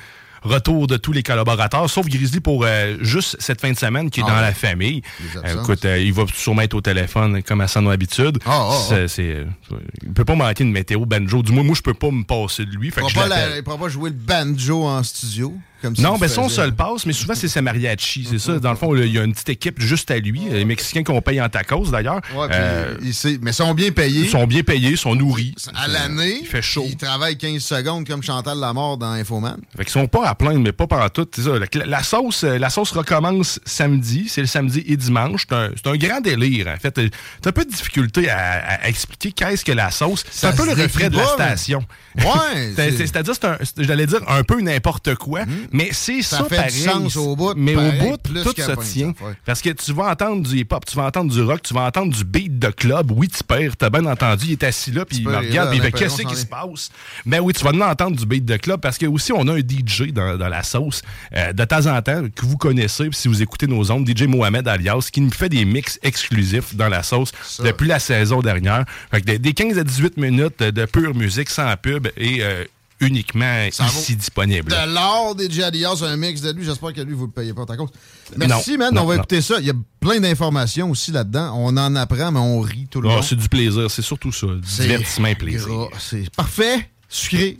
retour 0.46 0.86
de 0.86 0.96
tous 0.96 1.12
les 1.12 1.22
collaborateurs, 1.22 1.88
sauf 1.90 2.06
Grizzly 2.06 2.40
pour 2.40 2.64
euh, 2.64 2.96
juste 3.00 3.36
cette 3.40 3.60
fin 3.60 3.70
de 3.72 3.76
semaine 3.76 4.10
qui 4.10 4.20
est 4.20 4.24
ah 4.26 4.30
dans 4.30 4.40
la 4.40 4.52
famille. 4.52 5.02
Euh, 5.36 5.60
écoute, 5.60 5.84
euh, 5.84 5.98
il 5.98 6.12
va 6.12 6.24
sûrement 6.32 6.62
être 6.62 6.74
au 6.74 6.80
téléphone 6.80 7.42
comme 7.42 7.60
à 7.60 7.68
son 7.68 7.86
habitude. 7.88 8.38
Ah, 8.46 8.68
ah, 8.90 8.94
il 9.18 10.12
peut 10.14 10.24
pas 10.24 10.34
manquer 10.34 10.64
une 10.64 10.72
météo 10.72 11.04
banjo. 11.04 11.42
Du 11.42 11.52
moins, 11.52 11.64
moi, 11.64 11.74
je 11.74 11.82
peux 11.82 11.94
pas 11.94 12.10
me 12.10 12.24
passer 12.24 12.64
de 12.64 12.70
lui. 12.70 12.92
il 12.96 13.04
ne 13.04 13.60
pourra 13.62 13.78
pas 13.78 13.88
jouer 13.88 14.10
le 14.10 14.16
banjo 14.16 14.84
en 14.84 15.02
studio 15.02 15.54
non, 15.98 16.16
ben 16.16 16.28
ça, 16.28 16.40
on 16.40 16.48
se 16.48 16.60
le 16.60 16.72
passe, 16.72 17.06
mais 17.06 17.12
souvent, 17.12 17.34
c'est 17.34 17.48
sa 17.48 17.62
mariachi, 17.62 18.26
c'est 18.30 18.38
ça. 18.38 18.58
Dans 18.58 18.70
le 18.70 18.76
fond, 18.76 18.94
il 18.96 19.12
y 19.12 19.18
a 19.18 19.24
une 19.24 19.32
petite 19.32 19.50
équipe 19.50 19.80
juste 19.80 20.10
à 20.10 20.18
lui. 20.18 20.42
Les 20.50 20.64
Mexicains 20.64 21.02
qu'on 21.02 21.20
paye 21.20 21.40
en 21.40 21.48
tacos, 21.48 21.90
d'ailleurs. 21.90 22.20
Ouais, 22.34 22.48
euh, 22.52 22.96
mais 23.40 23.50
ils 23.50 23.54
sont 23.54 23.74
bien 23.74 23.90
payés. 23.90 24.22
Ils 24.22 24.30
sont 24.30 24.46
bien 24.46 24.62
payés, 24.62 24.90
ils 24.90 24.98
sont 24.98 25.14
nourris. 25.14 25.54
À 25.74 25.88
l'année, 25.88 26.38
il 26.40 26.46
fait 26.46 26.62
chaud. 26.62 26.84
Ils 26.88 26.96
travaillent 26.96 27.36
15 27.36 27.62
secondes 27.62 28.06
comme 28.06 28.22
Chantal 28.22 28.58
Lamort 28.58 28.96
dans 28.96 29.12
Infoman. 29.12 29.58
Fait 29.76 29.84
qu'ils 29.84 29.92
sont 29.92 30.08
pas 30.08 30.26
à 30.26 30.34
plaindre, 30.34 30.60
mais 30.60 30.72
pas 30.72 30.86
pendant 30.86 31.08
tout. 31.08 31.28
Ça. 31.36 31.50
La, 31.84 32.02
sauce, 32.02 32.44
euh, 32.44 32.58
la 32.58 32.70
sauce 32.70 32.92
recommence 32.92 33.60
samedi. 33.64 34.26
C'est 34.28 34.40
le 34.40 34.46
samedi 34.46 34.82
et 34.86 34.96
dimanche. 34.96 35.46
C'est 35.48 35.86
un, 35.86 35.96
grand 35.96 36.20
délire, 36.20 36.68
en 36.68 36.76
fait. 36.76 36.92
T'as 36.92 37.50
un 37.50 37.52
peu 37.52 37.64
de 37.64 37.70
difficulté 37.70 38.28
à, 38.30 38.86
expliquer 38.88 39.32
qu'est-ce 39.32 39.64
que 39.64 39.72
la 39.72 39.90
sauce. 39.90 40.24
C'est 40.30 40.46
un 40.46 40.52
peu 40.52 40.66
le 40.66 40.72
reflet 40.72 41.10
de 41.10 41.16
la 41.16 41.26
station. 41.26 41.84
Ouais. 42.16 42.72
C'est-à-dire, 42.96 43.34
j'allais 43.78 44.06
dire 44.06 44.20
un 44.28 44.42
peu 44.42 44.60
n'importe 44.60 45.14
quoi, 45.16 45.44
hmm. 45.44 45.65
Mais 45.72 45.90
c'est 45.92 46.22
ça, 46.22 46.44
fait 46.44 46.56
pareil. 46.56 46.70
sens 46.70 47.16
au 47.16 47.36
bout. 47.36 47.54
Mais 47.56 47.74
au 47.74 47.92
bout, 47.92 48.16
tout 48.18 48.54
se 48.56 48.92
tient. 48.92 49.12
Parce 49.44 49.60
que 49.62 49.70
tu 49.70 49.92
vas 49.92 50.10
entendre 50.10 50.42
du 50.46 50.58
hip-hop, 50.58 50.84
tu 50.84 50.96
vas 50.96 51.04
entendre 51.04 51.32
du 51.32 51.42
rock, 51.42 51.62
tu 51.62 51.74
vas 51.74 51.82
entendre 51.82 52.14
du 52.14 52.24
beat 52.24 52.58
de 52.58 52.68
club. 52.68 53.10
Oui, 53.12 53.28
tu 53.28 53.42
perds, 53.44 53.76
t'as 53.76 53.90
bien 53.90 54.06
entendu, 54.06 54.46
il 54.46 54.52
est 54.52 54.64
assis 54.64 54.90
là, 54.90 55.04
puis 55.04 55.18
il 55.18 55.28
me 55.28 55.36
regarde, 55.36 55.70
puis 55.70 55.78
il 55.78 55.82
fait 55.82 55.92
qu'est-ce 55.92 56.22
qui 56.22 56.36
se 56.36 56.46
passe? 56.46 56.90
Mais 57.24 57.38
oui, 57.38 57.52
tu 57.52 57.64
vas 57.64 57.70
entendre 57.90 58.16
du 58.16 58.26
beat 58.26 58.44
de 58.44 58.56
club 58.56 58.80
parce 58.80 58.98
que 58.98 59.06
aussi, 59.06 59.32
on 59.32 59.46
a 59.48 59.54
un 59.54 59.58
DJ 59.58 60.12
dans, 60.12 60.36
la 60.36 60.62
sauce 60.62 61.02
euh, 61.34 61.52
de 61.52 61.64
temps 61.64 61.86
en 61.86 62.00
temps 62.02 62.22
que 62.34 62.46
vous 62.46 62.56
connaissez, 62.56 63.08
si 63.12 63.28
vous 63.28 63.42
écoutez 63.42 63.66
nos 63.66 63.90
ondes, 63.90 64.08
DJ 64.08 64.22
Mohamed 64.22 64.68
Alias, 64.68 65.08
qui 65.12 65.20
nous 65.20 65.30
fait 65.30 65.48
des 65.48 65.64
mix 65.64 65.98
exclusifs 66.02 66.74
dans 66.74 66.88
la 66.88 67.02
sauce 67.02 67.32
depuis 67.58 67.88
la 67.88 67.98
saison 67.98 68.40
dernière. 68.40 68.84
Fait 69.10 69.20
que 69.20 69.36
des, 69.36 69.52
15 69.52 69.78
à 69.78 69.84
18 69.84 70.16
minutes 70.16 70.62
de 70.62 70.84
pure 70.84 71.14
musique 71.14 71.50
sans 71.50 71.76
pub 71.76 72.08
et 72.16 72.42
euh, 72.42 72.64
uniquement 73.00 73.66
ici 73.66 74.16
disponible. 74.16 74.70
De 74.70 74.94
l'or 74.94 75.34
des 75.34 75.48
c'est 75.50 76.04
un 76.04 76.16
mix 76.16 76.40
de 76.40 76.52
lui. 76.52 76.64
J'espère 76.64 76.92
que 76.92 77.00
lui, 77.00 77.14
vous 77.14 77.22
ne 77.22 77.26
le 77.26 77.32
payez 77.32 77.54
pas 77.54 77.66
ta 77.66 77.76
cause. 77.76 77.90
Merci, 78.36 78.76
man. 78.76 78.96
on 78.98 79.04
va 79.04 79.16
écouter 79.16 79.42
ça. 79.42 79.56
Il 79.60 79.66
y 79.66 79.70
a 79.70 79.74
plein 80.00 80.20
d'informations 80.20 80.90
aussi 80.90 81.12
là-dedans. 81.12 81.54
On 81.56 81.76
en 81.76 81.94
apprend, 81.96 82.32
mais 82.32 82.40
on 82.40 82.60
rit 82.60 82.88
tout 82.90 83.00
le 83.00 83.08
temps. 83.08 83.16
Ah, 83.18 83.22
c'est 83.22 83.36
du 83.36 83.48
plaisir. 83.48 83.90
C'est 83.90 84.02
surtout 84.02 84.32
ça. 84.32 84.46
Du 84.46 84.60
divertissement 84.60 85.28
et 85.28 85.34
plaisir. 85.34 85.88
C'est 85.98 86.30
parfait. 86.34 86.90
Sucré. 87.08 87.58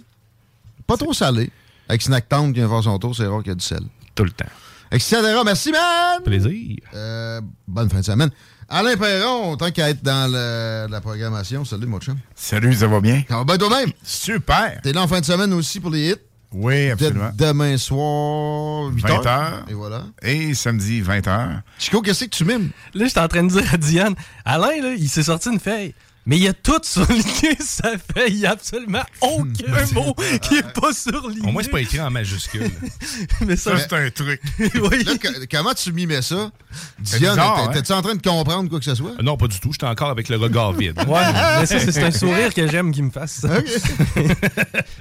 Pas 0.87 0.97
trop 0.97 1.13
salé. 1.13 1.51
Avec 1.89 2.03
Snack 2.03 2.29
Town 2.29 2.53
qui 2.53 2.61
vient 2.61 2.69
faire 2.69 2.83
son 2.83 2.99
tour, 2.99 3.15
c'est 3.15 3.27
rare 3.27 3.43
qu'il 3.43 3.51
y 3.51 3.53
a 3.53 3.57
du 3.57 3.65
sel. 3.65 3.83
Tout 4.15 4.25
le 4.25 4.31
temps. 4.31 4.47
Etc. 4.91 5.17
Merci, 5.45 5.73
man. 5.73 6.23
Plaisir. 6.25 6.79
Euh, 6.95 7.41
bonne 7.67 7.89
fin 7.89 8.01
de 8.01 8.05
semaine. 8.05 8.31
Alain 8.69 8.97
Perron, 8.97 9.57
tant 9.57 9.71
qu'à 9.71 9.91
être 9.91 10.03
dans 10.03 10.29
la 10.29 11.01
programmation, 11.01 11.65
salut 11.65 11.87
mon 11.87 12.01
chum. 12.01 12.17
Salut, 12.35 12.75
ça 12.75 12.89
va 12.89 13.01
bien? 13.01 13.23
Ça 13.29 13.37
va 13.37 13.45
bien 13.45 13.59
toi-même? 13.59 13.93
Super! 14.03 14.81
T'es 14.83 14.93
là 14.93 15.03
en 15.03 15.09
fin 15.09 15.21
de 15.21 15.25
semaine 15.25 15.53
aussi 15.53 15.79
pour 15.79 15.91
les 15.91 16.11
hits? 16.11 16.17
Oui, 16.53 16.91
absolument. 16.91 17.31
Demain 17.35 17.77
soir, 17.77 18.91
8 18.93 19.03
20 19.03 19.09
h. 19.23 19.71
Et 19.71 19.75
voilà. 19.75 20.05
Et 20.21 20.55
samedi, 20.55 21.01
20 21.01 21.27
h. 21.27 21.61
Chico, 21.79 22.03
qu'est-ce 22.03 22.25
que 22.25 22.31
tu 22.31 22.45
mimes? 22.45 22.71
Là, 22.95 23.07
j'étais 23.07 23.21
en 23.21 23.29
train 23.29 23.45
de 23.45 23.51
dire 23.51 23.73
à 23.73 23.77
Diane, 23.77 24.15
Alain, 24.45 24.83
là, 24.83 24.95
il 24.99 25.09
s'est 25.09 25.25
sorti 25.25 25.51
une 25.51 25.61
feuille. 25.61 25.95
Mais 26.27 26.39
il 26.39 26.43
y 26.43 26.49
a 26.49 26.53
tout 26.53 26.81
surligné, 26.83 27.57
ça 27.61 27.93
fait. 28.15 28.29
Il 28.31 28.39
n'y 28.39 28.47
a 28.47 28.51
absolument 28.51 29.05
aucun 29.21 29.87
mot 29.95 30.13
qui 30.43 30.55
n'est 30.55 30.63
pas 30.65 30.93
surligné. 30.93 31.49
Au 31.49 31.53
moins, 31.53 31.63
c'est 31.63 31.71
pas 31.71 31.81
écrit 31.81 32.01
en 32.01 32.11
majuscule. 32.11 32.69
mais 33.47 33.55
ça, 33.55 33.79
c'est 33.79 33.93
un 33.93 34.11
truc. 34.11 34.43
oui. 34.59 35.07
comment 35.49 35.73
tu 35.73 35.93
mimais 35.93 36.23
ça? 36.23 36.51
Diane, 36.99 37.39
hein? 37.39 37.71
t'es-tu 37.73 37.93
en 37.93 38.03
train 38.03 38.17
de 38.17 38.23
comprendre 38.23 38.69
quoi 38.69 38.81
que 38.81 38.85
ce 38.85 38.97
soit? 38.97 39.13
Non, 39.23 39.37
pas 39.37 39.47
du 39.47 39.61
tout. 39.61 39.71
J'étais 39.73 39.87
encore 39.87 40.11
avec 40.11 40.29
le 40.29 40.37
regard 40.37 40.73
vide. 40.73 40.99
ouais, 41.07 41.33
mais 41.61 41.67
c'est 41.67 42.03
un 42.03 42.11
sourire 42.11 42.53
que 42.53 42.67
j'aime 42.67 42.91
qu'il 42.91 43.05
me 43.05 43.11
fasse. 43.11 43.41
Ça. 43.43 43.61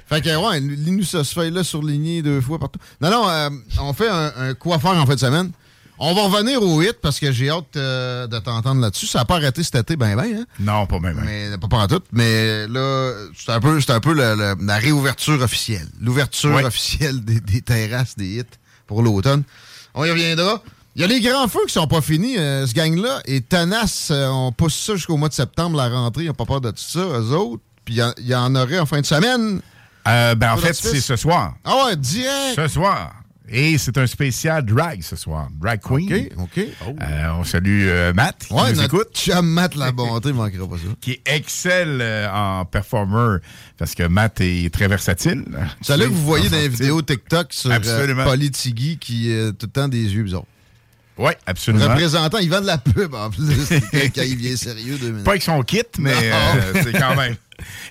fait 0.06 0.20
que, 0.22 0.48
ouais, 0.48 0.60
lis-nous 0.60 1.02
ça, 1.02 1.24
ce 1.24 1.34
feuille-là 1.34 1.64
surligné 1.64 2.22
deux 2.22 2.40
fois 2.40 2.60
partout. 2.60 2.78
Non, 3.00 3.10
non, 3.10 3.28
euh, 3.28 3.50
on 3.80 3.92
fait 3.92 4.08
un, 4.08 4.32
un 4.36 4.54
faire 4.54 4.90
en 4.92 5.06
fin 5.06 5.14
de 5.14 5.20
semaine. 5.20 5.50
On 5.98 6.14
va 6.14 6.22
revenir 6.24 6.62
au 6.62 6.82
hit 6.82 6.98
parce 7.00 7.18
que 7.18 7.32
j'ai 7.32 7.48
hâte 7.48 7.76
euh, 7.76 8.26
de 8.26 8.38
t'entendre 8.38 8.82
là-dessus. 8.82 9.06
Ça 9.06 9.20
n'a 9.20 9.24
pas 9.24 9.36
arrêté 9.36 9.62
cet 9.62 9.76
été, 9.76 9.96
ben 9.96 10.14
ben. 10.14 10.40
Hein? 10.40 10.44
Non, 10.60 10.86
pas 10.86 10.98
bien, 10.98 11.14
ben. 11.14 11.22
Mais 11.24 11.58
pas 11.58 11.68
pas 11.68 11.88
tout. 11.88 12.02
Mais 12.12 12.66
là, 12.68 13.12
c'est 13.34 13.52
un 13.52 13.60
peu, 13.60 13.80
c'est 13.80 13.92
un 13.92 14.00
peu 14.00 14.12
la 14.12 14.76
réouverture 14.76 15.40
officielle. 15.40 15.88
L'ouverture 16.00 16.54
officielle 16.64 17.24
des, 17.24 17.62
terrasses, 17.62 18.16
des 18.16 18.38
hits 18.38 18.44
pour 18.86 19.02
l'automne. 19.02 19.42
On 19.94 20.04
y 20.04 20.10
reviendra. 20.10 20.62
Il 20.96 21.02
y 21.02 21.04
a 21.04 21.08
les 21.08 21.20
grands 21.20 21.48
feux 21.48 21.64
qui 21.66 21.74
sont 21.74 21.86
pas 21.86 22.00
finis, 22.00 22.38
euh, 22.38 22.66
ce 22.66 22.72
gang-là. 22.72 23.20
Et 23.26 23.42
tenace, 23.42 24.08
euh, 24.10 24.28
on 24.28 24.50
pousse 24.50 24.74
ça 24.74 24.94
jusqu'au 24.94 25.18
mois 25.18 25.28
de 25.28 25.34
septembre, 25.34 25.76
la 25.76 25.88
rentrée. 25.88 26.24
Ils 26.24 26.28
n'ont 26.28 26.34
pas 26.34 26.46
peur 26.46 26.60
de 26.62 26.70
tout 26.70 26.76
ça, 26.78 27.00
eux 27.00 27.32
autres. 27.32 27.62
Puis 27.84 28.00
il 28.18 28.26
y, 28.26 28.34
en 28.34 28.54
aurait 28.54 28.78
en 28.78 28.86
fin 28.86 29.00
de 29.00 29.06
semaine. 29.06 29.60
ben, 30.04 30.52
en 30.52 30.56
fait, 30.56 30.72
c'est 30.74 31.00
ce 31.00 31.16
soir. 31.16 31.54
Ah 31.64 31.86
ouais, 31.86 31.96
direct. 31.96 32.56
Ce 32.56 32.68
soir. 32.68 33.14
Et 33.48 33.78
c'est 33.78 33.96
un 33.98 34.06
spécial 34.06 34.64
drag 34.64 35.02
ce 35.02 35.14
soir. 35.16 35.48
Drag 35.60 35.80
Queen. 35.80 36.28
OK, 36.38 36.50
OK. 36.58 36.64
Euh, 37.00 37.28
on 37.38 37.44
salue 37.44 37.86
euh, 37.86 38.12
Matt. 38.12 38.46
Ouais, 38.50 38.72
nous 38.72 38.82
écoute. 38.82 39.08
Chum 39.14 39.46
Matt 39.46 39.76
La 39.76 39.92
Bonté, 39.92 40.32
manquera 40.32 40.68
pas 40.68 40.76
ça. 40.76 40.88
Qui 41.00 41.20
excelle 41.24 42.00
euh, 42.00 42.28
en 42.32 42.64
performer 42.64 43.38
parce 43.78 43.94
que 43.94 44.06
Matt 44.06 44.40
est 44.40 44.72
très 44.72 44.88
versatile. 44.88 45.44
C'est 45.80 45.96
là 45.96 46.04
que 46.04 46.10
vous 46.10 46.24
voyez 46.24 46.48
dans 46.48 46.56
les 46.56 46.68
vidéos 46.68 47.02
TikTok 47.02 47.52
sur 47.52 47.70
Polly 48.24 48.50
Tigui 48.50 48.98
qui 48.98 49.32
a 49.32 49.52
tout 49.52 49.66
le 49.66 49.72
temps 49.72 49.88
des 49.88 50.02
yeux 50.02 50.24
bizarres. 50.24 50.44
Oui, 51.18 51.32
absolument. 51.46 51.88
Représentant, 51.88 52.38
il 52.38 52.50
vend 52.50 52.60
de 52.60 52.66
la 52.66 52.78
pub 52.78 53.14
en 53.14 53.30
plus 53.30 53.68
quand 54.14 54.22
il 54.22 54.36
vient 54.36 54.56
sérieux. 54.56 54.98
Deux 54.98 55.12
Pas 55.12 55.32
avec 55.32 55.42
son 55.42 55.62
kit, 55.62 55.82
mais 55.98 56.14
c'est 56.82 56.92
quand 56.92 57.16
même. 57.16 57.36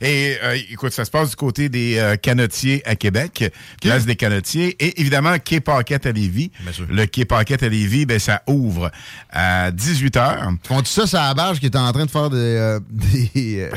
Et 0.01 0.37
euh, 0.43 0.57
écoute, 0.71 0.91
ça 0.93 1.05
se 1.05 1.11
passe 1.11 1.31
du 1.31 1.35
côté 1.35 1.69
des 1.69 1.97
euh, 1.97 2.15
canotiers 2.15 2.83
à 2.85 2.95
Québec, 2.95 3.51
place 3.81 4.05
des 4.05 4.15
canotiers, 4.15 4.75
et 4.79 5.01
évidemment, 5.01 5.37
Quai 5.39 5.59
Paquette 5.59 6.05
à 6.05 6.11
Lévis. 6.11 6.51
Le 6.89 7.05
Quai 7.05 7.25
Paquette 7.25 7.63
à 7.63 7.69
Lévis, 7.69 8.05
ben, 8.05 8.19
ça 8.19 8.43
ouvre 8.47 8.91
à 9.31 9.71
18h. 9.71 10.57
Font-tu 10.63 10.91
ça, 10.91 11.07
c'est 11.07 11.17
la 11.17 11.33
barge 11.33 11.59
qui 11.59 11.65
est 11.65 11.75
en 11.75 11.91
train 11.91 12.05
de 12.05 12.11
faire 12.11 12.29
des, 12.29 12.37
euh, 12.37 12.79
des 12.91 13.69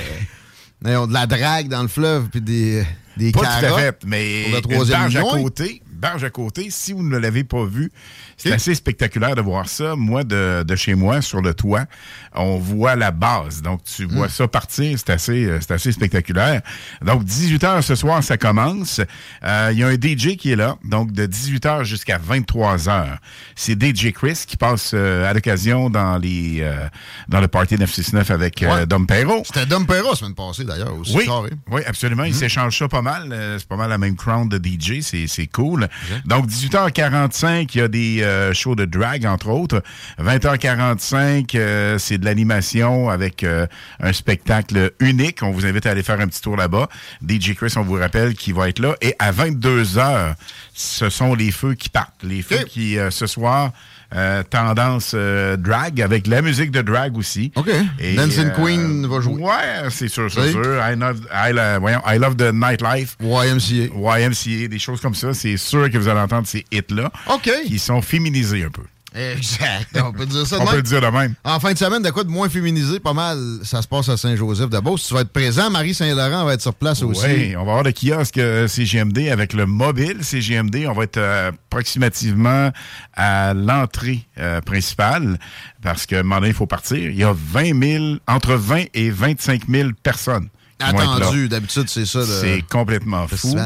de 0.83 1.13
la 1.13 1.27
drague 1.27 1.69
dans 1.69 1.83
le 1.83 1.89
fleuve, 1.89 2.29
puis 2.29 2.41
des, 2.41 2.85
des 3.17 3.33
Pas 3.33 3.41
tout 3.41 3.47
à 3.47 3.79
fait, 3.79 4.01
mais 4.07 4.51
une 4.51 4.87
barge 4.87 5.17
à 5.17 5.23
côté, 5.23 5.83
barge 5.99 6.25
à 6.25 6.31
côté, 6.31 6.69
si 6.71 6.93
vous 6.93 7.03
ne 7.03 7.19
l'avez 7.19 7.45
pas 7.45 7.65
vu, 7.65 7.91
c'est 8.37 8.53
assez 8.53 8.75
spectaculaire 8.75 9.35
de 9.35 9.41
voir 9.41 9.69
ça. 9.69 9.97
Moi, 9.97 10.25
de, 10.25 10.63
de, 10.63 10.77
chez 10.77 10.95
moi, 10.95 11.21
sur 11.21 11.43
le 11.43 11.55
toit, 11.55 11.87
on 12.35 12.57
voit 12.59 12.95
la 12.95 13.11
base. 13.11 13.63
Donc, 13.63 13.83
tu 13.85 14.05
vois 14.05 14.27
hmm. 14.27 14.31
ça 14.31 14.49
partir. 14.49 14.97
C'est 14.99 15.11
assez, 15.11 15.45
euh, 15.45 15.59
c'est 15.61 15.73
assez 15.73 15.93
spectaculaire. 15.93 16.63
Donc, 17.03 17.25
18 17.25 17.63
h 17.65 17.83
ce 17.83 17.95
soir, 17.97 18.23
ça 18.23 18.37
commence. 18.37 19.01
Euh, 19.45 19.71
il 19.73 19.79
y 19.79 19.83
a 19.83 19.89
un 19.89 19.95
DJ 19.95 20.37
qui 20.37 20.53
est 20.53 20.57
là. 20.57 20.77
Donc, 20.85 21.13
de 21.13 21.27
18 21.27 21.65
h 21.65 21.85
jusqu'à 21.85 22.19
23 22.19 22.77
h 22.77 23.19
C'est 23.57 23.81
DJ 23.83 24.13
Chris 24.13 24.45
qui 24.47 24.57
passe 24.57 24.93
euh, 24.95 25.29
à 25.29 25.35
l'occasion 25.35 25.91
dans 25.91 26.17
les 26.19 26.65
dans 27.29 27.41
le 27.41 27.49
party 27.49 27.77
969 27.77 28.31
avec 28.31 28.65
Dom 28.87 29.07
Perro. 29.07 29.43
C'était 29.45 29.67
Dom 29.67 29.87
Perro 29.87 30.11
la 30.11 30.17
semaine 30.17 30.35
passée, 30.35 30.65
d'ailleurs, 30.65 30.97
aussi. 30.97 31.17
Oui, 31.17 31.29
oui 31.71 31.83
absolument. 31.87 32.25
Il 32.25 32.33
hmm. 32.33 32.35
s'échange 32.35 32.79
ça 32.79 32.89
pas 32.89 33.03
mal. 33.03 33.35
c'est 33.59 33.69
pas 33.69 33.77
mal 33.77 33.91
la 33.91 33.99
même 33.99 34.15
crown 34.17 34.49
de 34.49 34.59
DJ. 34.59 35.01
C'est 35.01 35.47
cool. 35.49 35.88
Donc, 36.25 36.47
18h45, 36.47 37.71
il 37.75 37.79
y 37.79 37.81
a 37.81 37.89
des 37.89 38.23
euh, 38.23 38.53
show 38.53 38.75
de 38.75 38.85
drag, 38.85 39.27
entre 39.27 39.49
autres. 39.49 39.83
20h45, 40.21 41.51
euh, 41.55 41.99
c'est 41.99 42.19
de 42.19 42.25
l'animation 42.25 43.09
avec 43.09 43.45
euh, 43.45 43.67
un 44.01 44.13
spectacle 44.13 44.93
unique. 45.01 45.43
On 45.43 45.51
vous 45.51 45.67
invite 45.67 45.87
à 45.87 45.91
aller 45.91 46.03
faire 46.03 46.21
un 46.21 46.27
petit 46.27 46.41
tour 46.41 46.57
là-bas. 46.57 46.89
DJ 47.27 47.55
Chris, 47.55 47.75
on 47.77 47.83
vous 47.83 47.95
rappelle, 47.95 48.35
qui 48.35 48.53
va 48.53 48.69
être 48.69 48.79
là. 48.79 48.95
Et 49.01 49.15
à 49.19 49.33
22h, 49.33 50.35
ce 50.75 51.11
sont 51.11 51.35
les 51.35 51.51
feux 51.51 51.75
qui 51.75 51.89
partent. 51.89 52.23
Les 52.23 52.43
feux 52.43 52.65
qui, 52.65 52.97
ce 53.11 53.27
soir... 53.27 53.73
tendance 54.51 55.15
drag 55.15 56.01
avec 56.01 56.27
la 56.27 56.43
musique 56.43 56.71
de 56.71 56.83
drag 56.83 57.17
aussi. 57.17 57.53
OK. 57.57 57.71
Dancing 58.17 58.51
Queen 58.53 59.07
va 59.07 59.21
jouer. 59.21 59.43
Ouais, 59.43 59.91
c'est 59.91 60.09
sûr, 60.09 60.31
c'est 60.31 60.51
sûr. 60.51 60.81
I 60.81 60.95
love, 60.97 61.21
I, 61.33 62.19
love 62.19 62.37
the 62.37 62.53
nightlife. 62.53 63.17
YMCA. 63.21 64.19
YMCA, 64.19 64.69
des 64.69 64.79
choses 64.79 65.01
comme 65.01 65.15
ça. 65.15 65.35
C'est 65.35 65.57
sûr 65.57 65.91
que 65.91 65.99
vous 65.99 66.09
allez 66.09 66.21
entendre 66.21 66.47
ces 66.47 66.65
hits-là. 66.73 67.11
OK. 67.33 67.51
Qui 67.67 67.79
sont 67.79 68.03
féminisés 68.03 68.65
un 68.65 68.71
peu. 68.71 68.83
Exact. 69.15 69.89
On 70.05 70.13
peut 70.13 70.27
dire 70.27 70.47
ça 70.47 70.57
de 70.57 70.63
On 70.63 70.65
même. 70.65 70.71
peut 70.71 70.77
le 70.77 70.83
dire 70.83 71.01
de 71.01 71.07
même. 71.07 71.35
En 71.45 71.59
fin 71.59 71.73
de 71.73 71.79
semaine, 71.79 72.03
de 72.03 72.11
quoi 72.11 72.25
de 72.25 72.29
moins 72.29 72.49
féminisé, 72.49 73.01
pas 73.01 73.15
mal, 73.15 73.39
ça 73.63 73.81
se 73.81 73.89
passe 73.89 74.09
à 74.11 74.17
Saint-Joseph-de-Beauce. 74.17 75.07
Tu 75.09 75.15
vas 75.15 75.21
être 75.23 75.33
présent. 75.33 75.71
Marie 75.71 75.95
Saint-Laurent 75.95 76.45
va 76.45 76.55
être 76.55 76.61
sur 76.61 76.75
place 76.75 77.03
aussi. 77.03 77.25
Oui, 77.27 77.57
on 77.57 77.65
va 77.65 77.73
avoir 77.73 77.83
le 77.85 77.93
kiosque 77.93 78.39
euh, 78.39 78.69
CGMD 78.69 79.29
avec 79.31 79.55
le 79.55 79.65
mobile 79.67 80.19
CGMD. 80.23 80.87
On 80.89 80.93
va 80.93 81.05
être 81.05 81.17
euh, 81.17 81.51
approximativement 81.51 82.71
à 83.15 83.55
l'entrée 83.55 84.27
euh, 84.39 84.61
principale 84.61 85.39
parce 85.83 86.05
que 86.07 86.21
maintenant 86.21 86.47
il 86.49 86.55
faut 86.55 86.67
partir. 86.67 86.99
Il 86.99 87.17
y 87.17 87.25
a 87.25 87.33
20 87.35 87.83
000, 87.83 88.05
entre 88.27 88.55
20 88.55 88.85
et 88.95 89.11
25 89.11 89.63
000 89.69 89.91
personnes. 90.03 90.49
Attendu. 90.81 91.49
D'habitude, 91.49 91.89
c'est 91.89 92.07
ça. 92.07 92.25
C'est 92.25 92.63
complètement 92.69 93.27
fou. 93.29 93.57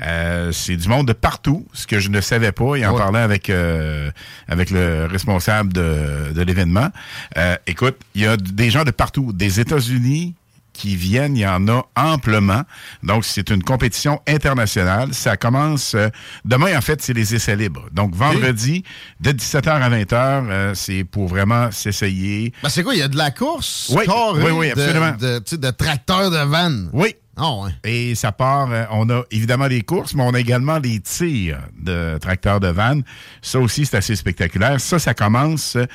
Euh, 0.00 0.52
c'est 0.52 0.76
du 0.76 0.88
monde 0.88 1.06
de 1.08 1.12
partout, 1.12 1.66
ce 1.72 1.86
que 1.86 1.98
je 2.00 2.08
ne 2.08 2.20
savais 2.20 2.52
pas. 2.52 2.76
Et 2.76 2.86
en 2.86 2.92
Ouais. 2.92 2.98
parlant 2.98 3.18
avec 3.20 3.50
euh, 3.50 4.10
avec 4.48 4.70
le 4.70 5.06
responsable 5.06 5.72
de, 5.72 6.32
de 6.34 6.42
l'événement, 6.42 6.88
euh, 7.36 7.56
écoute, 7.66 7.96
il 8.14 8.22
y 8.22 8.26
a 8.26 8.36
des 8.36 8.70
gens 8.70 8.84
de 8.84 8.90
partout, 8.90 9.32
des 9.32 9.60
États-Unis 9.60 10.34
qui 10.72 10.96
viennent, 10.96 11.36
il 11.36 11.40
y 11.40 11.46
en 11.46 11.68
a 11.68 11.82
amplement. 11.96 12.62
Donc, 13.02 13.24
c'est 13.24 13.50
une 13.50 13.62
compétition 13.62 14.20
internationale. 14.28 15.12
Ça 15.14 15.36
commence 15.36 15.94
euh, 15.94 16.08
demain, 16.44 16.76
en 16.76 16.80
fait, 16.80 17.02
c'est 17.02 17.12
les 17.12 17.34
essais 17.34 17.56
libres. 17.56 17.86
Donc, 17.92 18.14
vendredi, 18.14 18.82
de 19.20 19.32
17h 19.32 19.68
à 19.68 19.90
20h, 19.90 20.14
euh, 20.14 20.74
c'est 20.74 21.04
pour 21.04 21.28
vraiment 21.28 21.70
s'essayer. 21.70 22.52
Ben, 22.62 22.68
c'est 22.68 22.82
quoi? 22.82 22.94
Il 22.94 22.98
y 23.00 23.02
a 23.02 23.08
de 23.08 23.16
la 23.16 23.30
course? 23.30 23.92
Oui, 23.96 24.04
oui, 24.36 24.50
oui, 24.52 24.66
de- 24.68 24.72
absolument. 24.80 25.12
De, 25.18 25.40
sais, 25.44 25.58
de 25.58 25.70
tracteurs 25.70 26.30
de 26.30 26.38
vannes? 26.48 26.88
Oui, 26.92 27.14
Ah, 27.36 27.50
ouais. 27.62 27.70
Et 27.84 28.14
ça 28.14 28.30
part, 28.32 28.70
euh, 28.70 28.84
on 28.90 29.08
a 29.08 29.22
évidemment 29.30 29.66
les 29.66 29.80
courses, 29.82 30.14
mais 30.14 30.22
on 30.22 30.34
a 30.34 30.40
également 30.40 30.80
des 30.80 31.00
tirs 31.00 31.58
de 31.80 32.18
tracteurs 32.18 32.60
de 32.60 32.68
vannes. 32.68 33.02
Ça 33.40 33.58
aussi, 33.58 33.86
c'est 33.86 33.96
assez 33.96 34.16
spectaculaire. 34.16 34.78
Ça, 34.80 34.98
ça 34.98 35.14
commence 35.14 35.76
euh, 35.76 35.86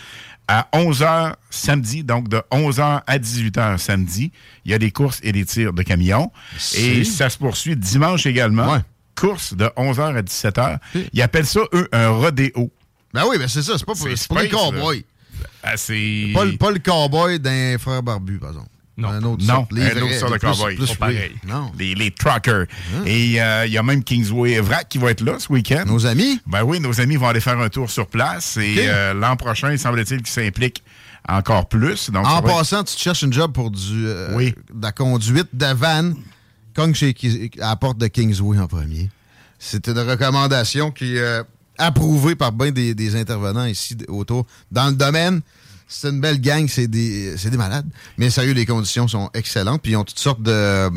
à 0.48 0.68
11h 0.74 1.34
samedi, 1.50 2.04
donc 2.04 2.30
de 2.30 2.42
11h 2.52 3.02
à 3.06 3.18
18h 3.18 3.78
samedi. 3.78 4.32
Il 4.66 4.72
y 4.72 4.74
a 4.74 4.80
des 4.80 4.92
courses 4.92 5.20
et 5.24 5.32
des 5.32 5.46
tirs 5.46 5.74
de 5.74 5.84
camions. 5.84 6.32
Et 6.78 7.04
ça 7.04 7.30
se 7.30 7.38
poursuit 7.38 7.76
dimanche 7.76 8.26
également. 8.26 8.72
Ouais. 8.74 8.80
Course 9.16 9.54
de 9.56 9.66
11h 9.66 10.16
à 10.16 10.22
17h. 10.22 10.80
Ils 11.14 11.22
appellent 11.22 11.46
ça, 11.46 11.62
eux, 11.74 11.88
un 11.92 12.10
rodéo. 12.10 12.72
Ben 13.14 13.24
oui, 13.28 13.38
ben 13.38 13.48
c'est 13.48 13.64
ça. 13.64 13.74
C'est 13.78 13.86
pas 13.86 13.94
pour, 13.94 14.08
les 14.40 14.50
cowboys. 14.50 15.04
Ah, 15.64 15.76
c'est... 15.76 16.32
Pas, 16.34 16.46
le- 16.46 16.58
pas 16.58 16.72
le 16.72 16.80
cowboy 16.80 17.40
d'un 17.40 17.78
frère 17.80 18.04
barbu, 18.04 18.38
par 18.40 18.50
exemple. 18.50 18.70
Non. 18.98 19.10
Un 19.10 19.24
autre 19.24 19.44
Non, 19.46 19.54
sorte. 19.56 19.74
Les 19.74 19.84
un 19.84 19.90
vrais, 19.90 20.02
autre 20.02 20.14
sorte 20.16 20.32
les 20.32 20.38
de 20.40 20.40
plus- 20.40 20.50
cowboy. 20.58 20.76
plus 20.76 20.86
Pas 20.88 20.88
free. 20.88 20.98
pareil. 21.16 21.32
Non. 21.48 21.72
Les, 21.78 21.94
les 21.96 22.10
truckers. 22.12 22.66
Et 23.06 23.40
euh, 23.42 23.66
il 23.68 23.72
y 23.74 23.78
a 23.78 23.84
même 23.84 24.04
Kingsway 24.04 24.54
Evrac 24.54 24.90
qui 24.90 24.98
va 24.98 25.12
être 25.12 25.22
là 25.22 25.36
ce 25.38 25.52
week-end. 25.54 25.84
Nos 25.86 26.06
amis? 26.08 26.40
Ben 26.48 26.64
oui, 26.64 26.80
nos 26.80 27.00
amis 27.00 27.16
vont 27.16 27.28
aller 27.28 27.40
faire 27.40 27.60
un 27.60 27.70
tour 27.70 27.90
sur 27.92 28.08
place. 28.08 28.58
Et 28.58 28.76
euh, 28.80 29.14
l'an 29.14 29.36
prochain, 29.36 29.72
il 29.72 29.78
semble-t-il 29.78 30.18
qu'ils 30.24 30.28
s'impliquent 30.28 30.84
encore 31.30 31.68
plus. 31.70 32.10
Donc, 32.10 32.26
En 32.26 32.40
être- 32.40 32.48
passant, 32.48 32.84
tu 32.84 32.96
te 32.96 33.00
cherches 33.02 33.22
une 33.22 33.34
job 33.34 33.52
pour 33.54 33.70
du, 33.70 34.08
euh, 34.08 34.34
Oui. 34.36 34.56
de 34.74 34.82
la 34.82 34.92
conduite 34.92 35.50
de 35.54 35.74
van, 35.74 36.14
chez, 36.94 37.14
Ki- 37.14 37.52
à 37.62 37.70
la 37.70 37.76
porte 37.76 37.98
de 38.00 38.08
Kingsway 38.08 38.58
en 38.60 38.68
premier. 38.68 39.10
C'est 39.60 39.88
une 39.88 40.00
recommandation 40.00 40.90
qui 40.92 41.18
est 41.18 41.42
approuvée 41.78 42.36
par 42.36 42.52
bien 42.52 42.72
des, 42.72 42.96
des 42.96 43.16
intervenants 43.16 43.66
ici 43.66 43.96
autour. 44.08 44.48
Dans 44.72 44.88
le 44.88 44.94
domaine, 44.96 45.42
c'est 45.88 46.10
une 46.10 46.20
belle 46.20 46.42
gang, 46.42 46.68
c'est 46.68 46.88
des, 46.88 47.36
des 47.36 47.58
malades. 47.58 47.88
Mais 48.18 48.30
sérieux, 48.30 48.54
les 48.54 48.66
conditions 48.66 49.08
sont 49.08 49.30
excellentes. 49.34 49.82
Puis 49.82 49.94
ils 49.94 49.96
ont 49.96 50.04
toutes 50.04 50.20
sortes 50.20 50.42
de, 50.42 50.90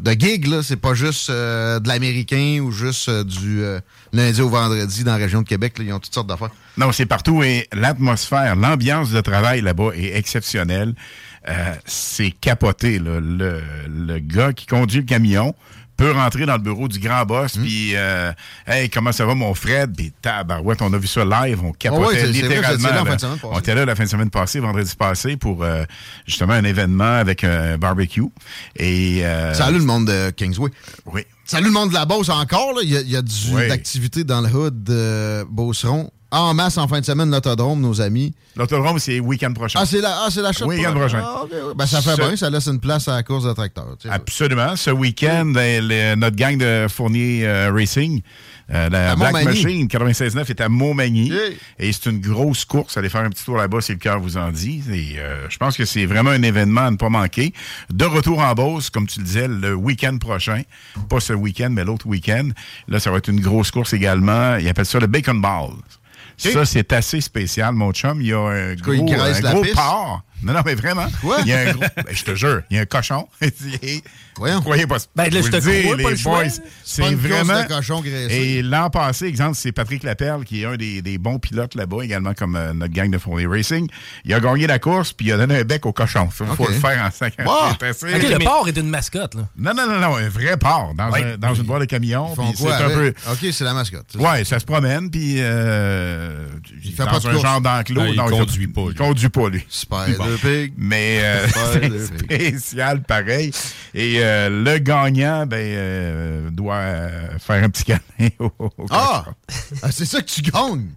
de 0.00 0.10
gigs. 0.12 0.46
là. 0.46 0.62
C'est 0.62 0.76
pas 0.76 0.94
juste 0.94 1.30
euh, 1.30 1.78
de 1.78 1.88
l'américain 1.88 2.58
ou 2.62 2.70
juste 2.72 3.08
euh, 3.08 3.22
du 3.24 3.62
euh, 3.62 3.80
lundi 4.12 4.40
au 4.40 4.48
vendredi 4.48 5.04
dans 5.04 5.12
la 5.12 5.18
région 5.18 5.42
de 5.42 5.48
Québec. 5.48 5.74
Ils 5.78 5.92
ont 5.92 6.00
toutes 6.00 6.14
sortes 6.14 6.26
d'affaires. 6.26 6.50
Non, 6.76 6.90
c'est 6.92 7.06
partout. 7.06 7.42
Et 7.42 7.68
l'atmosphère, 7.72 8.56
l'ambiance 8.56 9.10
de 9.10 9.20
travail 9.20 9.60
là-bas 9.60 9.90
est 9.94 10.16
exceptionnelle. 10.16 10.94
C'est 11.86 12.30
capoté. 12.30 12.98
là. 12.98 13.20
Le, 13.20 13.62
le 13.88 14.18
gars 14.18 14.52
qui 14.52 14.66
conduit 14.66 14.98
le 15.00 15.06
camion 15.06 15.54
peut 15.98 16.12
rentrer 16.12 16.46
dans 16.46 16.54
le 16.54 16.62
bureau 16.62 16.88
du 16.88 16.98
grand 16.98 17.24
boss, 17.26 17.56
Hmm. 17.56 17.62
puis 17.62 17.90
euh, 17.94 18.32
Hey, 18.66 18.88
comment 18.88 19.12
ça 19.12 19.26
va, 19.26 19.34
mon 19.34 19.52
Fred?» 19.52 19.94
Puis 19.96 20.12
tabarouette, 20.22 20.80
on 20.80 20.92
a 20.94 20.96
vu 20.98 21.06
ça 21.06 21.24
live, 21.24 21.60
on 21.62 21.72
capotait 21.72 22.20
vrai, 22.20 22.26
littéralement. 22.28 22.88
là 22.88 23.04
là. 23.04 23.16
on 23.42 23.58
était 23.58 23.74
là 23.74 23.84
la 23.84 23.94
fin 23.94 24.04
de 24.04 24.08
semaine 24.08 24.30
passée, 24.30 24.60
vendredi 24.60 24.94
passé, 24.96 25.36
pour 25.36 25.62
euh, 25.62 25.84
justement 26.26 26.54
un 26.54 26.64
événement 26.64 27.18
avec 27.18 27.44
un 27.44 27.76
barbecue. 27.76 28.22
Et 28.76 29.20
euh, 29.26 29.52
Salut 29.54 29.78
le 29.78 29.84
monde 29.84 30.06
de 30.06 30.30
Kingsway. 30.30 30.70
Oui. 31.06 31.22
Salut 31.44 31.66
le 31.66 31.72
monde 31.72 31.88
de 31.90 31.94
la 31.94 32.04
Beauce 32.04 32.28
encore. 32.28 32.74
là. 32.74 32.80
Il 32.84 32.90
y 32.90 32.96
a, 32.96 33.00
il 33.00 33.10
y 33.10 33.16
a 33.16 33.22
du, 33.22 33.32
Oui. 33.52 33.68
d'activité 33.68 34.22
dans 34.24 34.40
le 34.40 34.48
hood 34.48 34.82
de 34.84 35.44
Beauceron. 35.50 36.10
En 36.30 36.52
masse 36.52 36.76
en 36.76 36.86
fin 36.86 37.00
de 37.00 37.06
semaine, 37.06 37.30
l'autodrome, 37.30 37.80
nos 37.80 38.02
amis. 38.02 38.34
L'autodrome, 38.54 38.98
c'est 38.98 39.18
week-end 39.18 39.52
prochain. 39.54 39.78
Ah, 39.82 39.86
c'est 39.86 40.00
la, 40.02 40.26
ah, 40.26 40.28
la 40.36 40.66
Week-end 40.66 40.92
prochain. 40.92 41.22
Ah. 41.24 41.44
Ben, 41.74 41.86
ça 41.86 42.02
fait 42.02 42.16
Ce- 42.16 42.20
bien, 42.20 42.36
ça 42.36 42.50
laisse 42.50 42.66
une 42.66 42.80
place 42.80 43.08
à 43.08 43.14
la 43.14 43.22
course 43.22 43.44
de 43.44 43.52
tracteur. 43.54 43.86
tu 43.98 44.08
sais. 44.08 44.14
Absolument. 44.14 44.76
Ce 44.76 44.90
week-end, 44.90 45.46
ben, 45.46 46.16
notre 46.18 46.36
gang 46.36 46.58
de 46.58 46.86
Fournier 46.90 47.46
euh, 47.46 47.70
Racing, 47.72 48.20
euh, 48.74 48.90
la 48.90 49.12
À 49.12 49.16
Black 49.16 49.32
Montmagny. 49.32 49.62
Machine 49.62 49.86
96.9 49.88 50.50
est 50.50 50.60
à 50.60 50.68
Montmagny. 50.68 51.32
Et 51.78 51.90
c'est 51.92 52.10
une 52.10 52.20
grosse 52.20 52.66
course. 52.66 52.98
Allez 52.98 53.08
faire 53.08 53.22
un 53.22 53.30
petit 53.30 53.44
tour 53.46 53.56
là-bas 53.56 53.80
si 53.80 53.92
le 53.92 53.98
cœur 53.98 54.20
vous 54.20 54.36
en 54.36 54.50
dit. 54.50 54.82
Et, 54.92 55.18
euh, 55.18 55.46
je 55.48 55.56
pense 55.56 55.78
que 55.78 55.86
c'est 55.86 56.04
vraiment 56.04 56.30
un 56.30 56.42
événement 56.42 56.82
à 56.82 56.90
ne 56.90 56.96
pas 56.96 57.08
manquer. 57.08 57.54
De 57.90 58.04
retour 58.04 58.40
en 58.40 58.52
Beauce, 58.52 58.90
comme 58.90 59.06
tu 59.06 59.20
le 59.20 59.24
disais, 59.24 59.48
le 59.48 59.74
week-end 59.74 60.18
prochain. 60.18 60.60
Pas 61.08 61.20
ce 61.20 61.32
week-end, 61.32 61.70
mais 61.70 61.84
l'autre 61.84 62.06
week-end. 62.06 62.50
Là, 62.88 63.00
ça 63.00 63.10
va 63.10 63.16
être 63.16 63.28
une 63.28 63.40
grosse 63.40 63.70
course 63.70 63.94
également. 63.94 64.56
Ils 64.56 64.68
appellent 64.68 64.84
ça 64.84 64.98
le 64.98 65.06
Bacon 65.06 65.40
Ball. 65.40 65.70
Ça, 66.38 66.64
c'est 66.64 66.92
assez 66.92 67.20
spécial, 67.20 67.74
mon 67.74 67.92
chum. 67.92 68.20
Il 68.20 68.28
y 68.28 68.32
a 68.32 68.38
un 68.38 68.74
gros, 68.74 68.92
un 68.92 69.40
gros 69.52 69.64
porc. 69.74 70.22
Non, 70.42 70.52
non, 70.52 70.60
mais 70.64 70.74
vraiment. 70.74 71.06
Quoi? 71.20 71.38
Il 71.42 71.48
y 71.48 71.52
a 71.52 71.60
un 71.60 71.72
gros... 71.72 71.80
ben, 71.96 72.04
je 72.10 72.22
te 72.24 72.34
jure, 72.34 72.62
il 72.70 72.76
y 72.76 72.78
a 72.78 72.82
un 72.82 72.86
cochon. 72.86 73.26
Voyons. 74.36 74.60
Croyez 74.60 74.86
pas. 74.86 74.98
Ben, 75.16 75.28
là, 75.30 75.40
je 75.42 75.48
te 75.50 75.56
dis, 75.56 75.96
les 75.96 76.02
pas 76.04 76.10
le 76.10 76.16
choix. 76.16 76.42
boys, 76.44 76.52
C'est 76.84 77.12
vraiment. 77.14 77.64
cochon. 77.64 78.02
Et 78.04 78.62
l'an 78.62 78.88
passé, 78.88 79.26
exemple, 79.26 79.56
c'est 79.56 79.72
Patrick 79.72 80.04
Laperle, 80.04 80.44
qui 80.44 80.62
est 80.62 80.64
un 80.66 80.76
des, 80.76 81.02
des 81.02 81.18
bons 81.18 81.40
pilotes 81.40 81.74
là-bas, 81.74 82.04
également 82.04 82.34
comme 82.34 82.54
euh, 82.54 82.72
notre 82.72 82.92
gang 82.94 83.10
de 83.10 83.18
Fournier 83.18 83.46
Racing. 83.48 83.88
Il 84.24 84.32
a 84.32 84.38
gagné 84.40 84.68
la 84.68 84.78
course, 84.78 85.12
puis 85.12 85.26
il 85.26 85.32
a 85.32 85.38
donné 85.38 85.56
un 85.58 85.64
bec 85.64 85.84
au 85.86 85.92
cochon. 85.92 86.28
Il 86.30 86.46
faut 86.56 86.68
le 86.68 86.74
faire 86.74 87.04
en 87.04 87.10
50 87.10 87.46
Wow. 87.46 87.54
C'est 87.80 87.86
assez- 87.88 88.14
Ok, 88.14 88.22
le 88.38 88.44
porc 88.44 88.68
est 88.68 88.76
une 88.76 88.88
mascotte, 88.90 89.34
là. 89.34 89.48
Non, 89.58 89.72
non, 89.74 89.86
non, 89.88 89.98
non, 89.98 90.16
un 90.16 90.28
vrai 90.28 90.56
porc 90.56 90.94
dans, 90.96 91.10
Ouais. 91.10 91.32
un- 91.34 91.36
dans 91.38 91.54
une 91.54 91.64
boîte 91.64 91.80
de 91.80 91.86
camion. 91.86 92.34
C'est 92.56 92.68
un 92.70 92.88
peu. 92.90 93.12
OK, 93.32 93.38
c'est 93.52 93.64
la 93.64 93.74
mascotte. 93.74 94.14
Ouais, 94.18 94.44
ça 94.44 94.60
se 94.60 94.64
promène, 94.64 95.10
puis 95.10 95.36
euh, 95.38 96.46
il 96.84 96.92
fait 96.92 97.04
dans 97.04 97.10
pas 97.10 97.18
de 97.20 97.28
un 97.28 97.38
genre 97.40 97.60
d'enclos. 97.60 98.02
Ah, 98.02 98.08
il 98.08 98.16
conduit 98.16 98.66
pas, 98.68 98.80
lui. 98.82 98.88
Il 98.90 98.94
conduit 98.94 99.28
pas, 99.28 99.48
lui. 99.48 99.58
Pig. 99.60 100.16
Mais 100.76 101.20
euh, 101.22 101.46
c'est 101.72 102.06
spécial, 102.06 103.02
pareil. 103.02 103.52
Et 103.94 104.16
euh, 104.18 104.48
le 104.64 104.78
gagnant, 104.78 105.46
ben, 105.46 105.56
euh, 105.58 106.50
doit 106.50 106.74
euh, 106.74 107.38
faire 107.38 107.64
un 107.64 107.70
petit 107.70 107.84
câlin 107.84 108.28
au, 108.38 108.52
au 108.58 108.86
Ah! 108.90 109.24
Ah, 109.82 109.90
c'est 109.90 110.04
ça 110.04 110.20
que 110.20 110.26
tu 110.26 110.42
gagnes. 110.42 110.90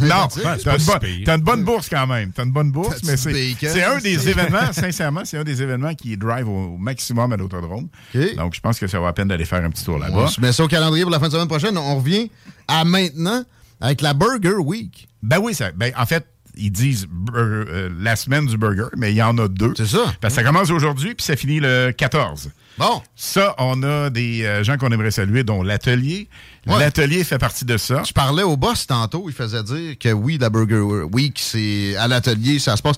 Non, 0.00 0.28
C'est 0.30 0.42
t'as 0.42 1.34
une, 1.34 1.40
une 1.40 1.44
bonne 1.44 1.64
bourse 1.64 1.88
quand 1.88 2.06
même. 2.06 2.32
T'as 2.32 2.44
une 2.44 2.52
bonne 2.52 2.70
bourse, 2.70 3.02
mais 3.04 3.16
c'est 3.16 3.84
un 3.84 3.98
des 3.98 4.28
événements, 4.28 4.72
sincèrement, 4.72 5.22
c'est 5.24 5.38
un 5.38 5.44
des 5.44 5.62
événements 5.62 5.94
qui 5.94 6.16
drive 6.16 6.48
au, 6.48 6.76
maximum 6.78 7.32
à 7.32 7.36
l'autodrome. 7.36 7.88
Donc, 8.36 8.54
je 8.54 8.60
pense 8.60 8.78
que 8.78 8.86
ça 8.86 9.00
va 9.00 9.08
à 9.08 9.12
peine 9.12 9.28
d'aller 9.28 9.44
faire 9.44 9.64
un 9.64 9.70
petit 9.70 9.84
tour 9.84 9.98
là-bas. 9.98 10.28
se 10.28 10.40
met 10.40 10.52
ça 10.52 10.64
au 10.64 10.68
calendrier 10.68 11.02
pour 11.04 11.12
la 11.12 11.20
fin 11.20 11.26
de 11.26 11.32
semaine 11.32 11.48
prochaine. 11.48 11.76
On 11.76 11.96
revient 11.96 12.30
à 12.66 12.84
maintenant 12.84 13.44
avec 13.80 14.00
la 14.00 14.14
Burger 14.14 14.56
Week. 14.58 15.08
Ben 15.22 15.38
oui, 15.38 15.54
ça, 15.54 15.72
ben, 15.72 15.92
en 15.96 16.06
fait, 16.06 16.26
ils 16.58 16.70
disent 16.70 17.06
bur- 17.08 17.34
euh, 17.36 17.88
la 18.00 18.16
semaine 18.16 18.46
du 18.46 18.58
burger, 18.58 18.88
mais 18.96 19.12
il 19.12 19.16
y 19.16 19.22
en 19.22 19.38
a 19.38 19.48
deux. 19.48 19.72
C'est 19.76 19.86
ça. 19.86 20.04
Parce 20.20 20.34
que 20.34 20.40
ça 20.42 20.46
commence 20.46 20.70
aujourd'hui, 20.70 21.14
puis 21.14 21.24
ça 21.24 21.36
finit 21.36 21.60
le 21.60 21.92
14. 21.96 22.50
Bon. 22.76 23.02
Ça, 23.16 23.54
on 23.58 23.82
a 23.82 24.10
des 24.10 24.44
euh, 24.44 24.62
gens 24.62 24.76
qu'on 24.76 24.90
aimerait 24.92 25.10
saluer, 25.10 25.42
dont 25.44 25.62
l'atelier. 25.62 26.28
Ouais. 26.66 26.78
L'atelier 26.78 27.24
fait 27.24 27.38
partie 27.38 27.64
de 27.64 27.76
ça. 27.76 28.02
Je 28.06 28.12
parlais 28.12 28.42
au 28.42 28.56
boss 28.56 28.86
tantôt, 28.86 29.24
il 29.28 29.34
faisait 29.34 29.62
dire 29.62 29.98
que 29.98 30.10
oui, 30.12 30.38
la 30.38 30.50
Burger 30.50 31.04
Week, 31.12 31.38
c'est 31.40 31.96
à 31.96 32.06
l'atelier, 32.06 32.58
ça 32.58 32.76
se 32.76 32.82
passe. 32.82 32.96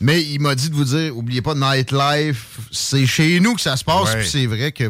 Mais 0.00 0.22
il 0.22 0.40
m'a 0.40 0.54
dit 0.54 0.70
de 0.70 0.74
vous 0.74 0.84
dire, 0.84 1.16
oubliez 1.16 1.42
pas, 1.42 1.54
Nightlife, 1.54 2.58
c'est 2.72 3.06
chez 3.06 3.38
nous 3.40 3.54
que 3.54 3.60
ça 3.60 3.76
se 3.76 3.84
passe. 3.84 4.14
Ouais. 4.14 4.20
Puis 4.20 4.28
c'est 4.28 4.46
vrai 4.46 4.72
que 4.72 4.84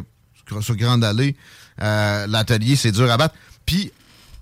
sur 0.61 0.77
Grande 0.77 1.03
Allée, 1.05 1.37
euh, 1.83 2.27
l'atelier, 2.29 2.77
c'est 2.77 2.93
dur 2.93 3.11
à 3.11 3.17
battre. 3.17 3.35
Puis, 3.67 3.93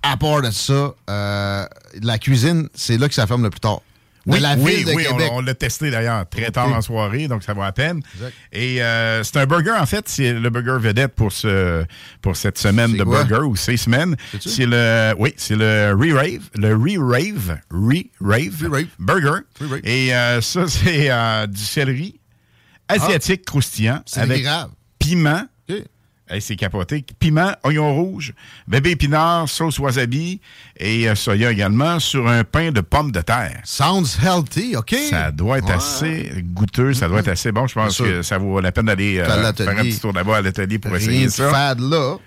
à 0.03 0.17
part 0.17 0.41
de 0.41 0.51
ça, 0.51 0.93
euh, 1.09 1.65
la 2.01 2.17
cuisine, 2.17 2.69
c'est 2.73 2.97
là 2.97 3.07
que 3.07 3.13
ça 3.13 3.27
ferme 3.27 3.43
le 3.43 3.49
plus 3.49 3.59
tard. 3.59 3.81
De 4.25 4.33
Oui, 4.33 4.39
la 4.41 4.55
oui, 4.55 4.75
ville 4.75 4.85
de 4.85 4.91
oui, 4.93 5.05
on- 5.09 5.13
Québec. 5.15 5.29
on, 5.33 5.41
l'a 5.41 5.53
testé 5.55 5.89
d'ailleurs 5.89 6.27
très 6.29 6.51
tard 6.51 6.71
en 6.71 6.81
soirée, 6.81 7.27
donc 7.27 7.41
ça 7.41 7.53
va 7.53 7.65
à 7.65 7.71
peine. 7.71 8.01
Exact. 8.15 8.33
Et 8.51 8.83
euh, 8.83 9.23
c'est 9.23 9.37
un 9.37 9.45
burger, 9.45 9.71
en 9.79 9.85
fait, 9.85 10.07
c'est 10.09 10.33
le 10.33 10.49
burger 10.49 10.77
vedette 10.79 11.15
pour 11.15 11.31
ce 11.31 11.85
pour 12.21 12.35
cette 12.35 12.57
semaine 12.57 12.95
de 12.95 13.03
quoi? 13.03 13.23
burger 13.23 13.45
ou 13.45 13.55
ces 13.55 13.77
semaines. 13.77 14.15
C'est 14.39 14.65
le 14.65 15.13
oui, 15.17 15.33
c'est 15.37 15.55
le 15.55 15.93
Re-Rave, 15.93 16.49
le 16.55 16.75
Re-Rave, 16.75 17.59
Re-Rave 17.71 18.67
Re-Rave. 18.67 18.87
burger. 18.99 19.39
Re-Rave. 19.61 19.81
Et 19.85 20.13
euh, 20.13 20.41
ça 20.41 20.65
c'est 20.67 21.09
euh, 21.09 21.47
du 21.47 21.61
céleri 21.63 22.19
asiatique 22.89 23.45
croustillant 23.45 24.03
avec 24.15 24.43
grave. 24.43 24.69
piment. 24.99 25.43
Hey, 26.31 26.41
c'est 26.41 26.55
capoté. 26.55 27.03
Piment, 27.17 27.53
oignon 27.63 27.91
rouge, 27.95 28.33
bébé 28.67 28.91
épinard, 28.91 29.49
sauce 29.49 29.79
wasabi 29.79 30.39
et 30.77 31.09
euh, 31.09 31.15
soya 31.15 31.51
également 31.51 31.99
sur 31.99 32.27
un 32.27 32.43
pain 32.43 32.71
de 32.71 32.81
pommes 32.81 33.11
de 33.11 33.21
terre. 33.21 33.59
Sounds 33.63 34.17
healthy, 34.23 34.75
OK? 34.75 34.95
Ça 35.09 35.31
doit 35.31 35.57
être 35.57 35.65
Ouais. 35.69 35.73
assez 35.73 36.31
goûteux, 36.53 36.93
ça 36.93 37.07
doit 37.07 37.21
être 37.21 37.29
assez 37.29 37.51
bon. 37.51 37.65
Je 37.65 37.73
pense 37.73 37.97
que 37.97 38.21
ça 38.21 38.37
vaut 38.37 38.59
la 38.61 38.71
peine 38.71 38.85
d'aller 38.85 39.17
euh, 39.17 39.25
Faire 39.25 39.69
un 39.69 39.83
petit 39.83 39.99
tour 39.99 40.13
là-bas 40.13 40.37
à 40.37 40.41
l'atelier 40.41 40.77
pour 40.77 40.91
Rien 40.91 40.99
essayer 41.01 41.25
de 41.25 41.29
ça. 41.31 41.49
fade 41.49 41.79
là. 41.79 42.17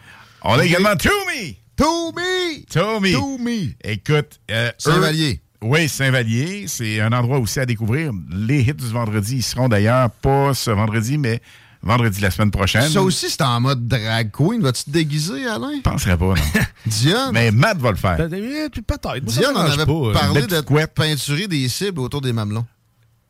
On 0.42 0.58
a 0.58 0.64
également 0.64 0.96
Toomey. 0.96 1.58
To 1.76 2.12
me! 2.12 2.64
Tommy. 2.70 3.12
To 3.12 3.38
me! 3.38 3.68
Écoute, 3.84 4.40
euh, 4.50 4.70
Saint-Vallier. 4.78 5.40
eux- 5.62 5.66
Oui, 5.66 5.88
Saint-Vallier. 5.88 6.64
C'est 6.66 7.00
un 7.00 7.12
endroit 7.12 7.38
aussi 7.38 7.60
à 7.60 7.66
découvrir. 7.66 8.12
Les 8.30 8.60
hits 8.62 8.74
du 8.74 8.86
vendredi, 8.88 9.36
ils 9.36 9.42
seront 9.42 9.68
d'ailleurs 9.68 10.10
pas 10.10 10.52
ce 10.54 10.70
vendredi, 10.72 11.18
mais 11.18 11.40
vendredi 11.82 12.20
la 12.20 12.30
semaine 12.30 12.50
prochaine. 12.50 12.88
Ça 12.88 13.02
aussi, 13.02 13.28
c'est 13.28 13.42
en 13.42 13.60
mode 13.60 13.86
drag 13.86 14.30
queen. 14.30 14.60
Vas-tu 14.62 14.84
te 14.84 14.90
déguiser, 14.90 15.46
Alain? 15.46 15.72
Je 15.76 15.80
penserais 15.82 16.16
pas, 16.16 16.34
non. 16.34 16.34
Mais 17.32 17.50
Matt 17.50 17.78
va 17.78 17.90
le 17.90 17.96
faire. 17.96 18.16
Peut-être. 18.16 19.24
Diane 19.24 19.56
en 19.56 19.60
avait 19.60 19.86
pas. 19.86 20.12
parlé 20.12 20.40
belle 20.40 20.46
de 20.46 20.60
couette. 20.60 20.94
peinturer 20.94 21.48
des 21.48 21.68
cibles 21.68 22.00
autour 22.00 22.20
des 22.20 22.32
mamelons. 22.32 22.66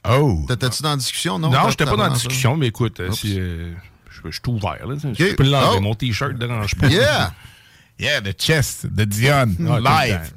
Oh! 0.08 0.44
T'étais-tu 0.48 0.82
dans 0.82 0.90
la 0.90 0.96
discussion, 0.96 1.38
non? 1.38 1.50
Non, 1.50 1.68
j'étais 1.68 1.84
pas 1.84 1.96
dans 1.96 2.04
la 2.04 2.10
discussion, 2.10 2.56
mais 2.56 2.66
écoute, 2.68 2.98
euh, 3.00 3.08
Oups. 3.08 3.20
si, 3.20 3.38
euh, 3.38 3.72
je, 4.10 4.30
suis 4.30 4.40
ouvert. 4.48 4.84
Là, 4.86 4.96
Je 5.00 5.34
peux 5.34 5.44
Oh. 5.46 5.50
l'enlever. 5.50 5.80
Mon 5.80 5.94
t-shirt 5.94 6.32
ne 6.32 6.38
dérange 6.38 6.74
pas. 6.74 6.88
Yeah! 6.88 7.32
Yeah, 8.00 8.20
the 8.20 8.32
chest 8.36 8.86
de 8.86 9.04
Dion, 9.04 9.54
Ah, 9.68 10.06
live. 10.08 10.32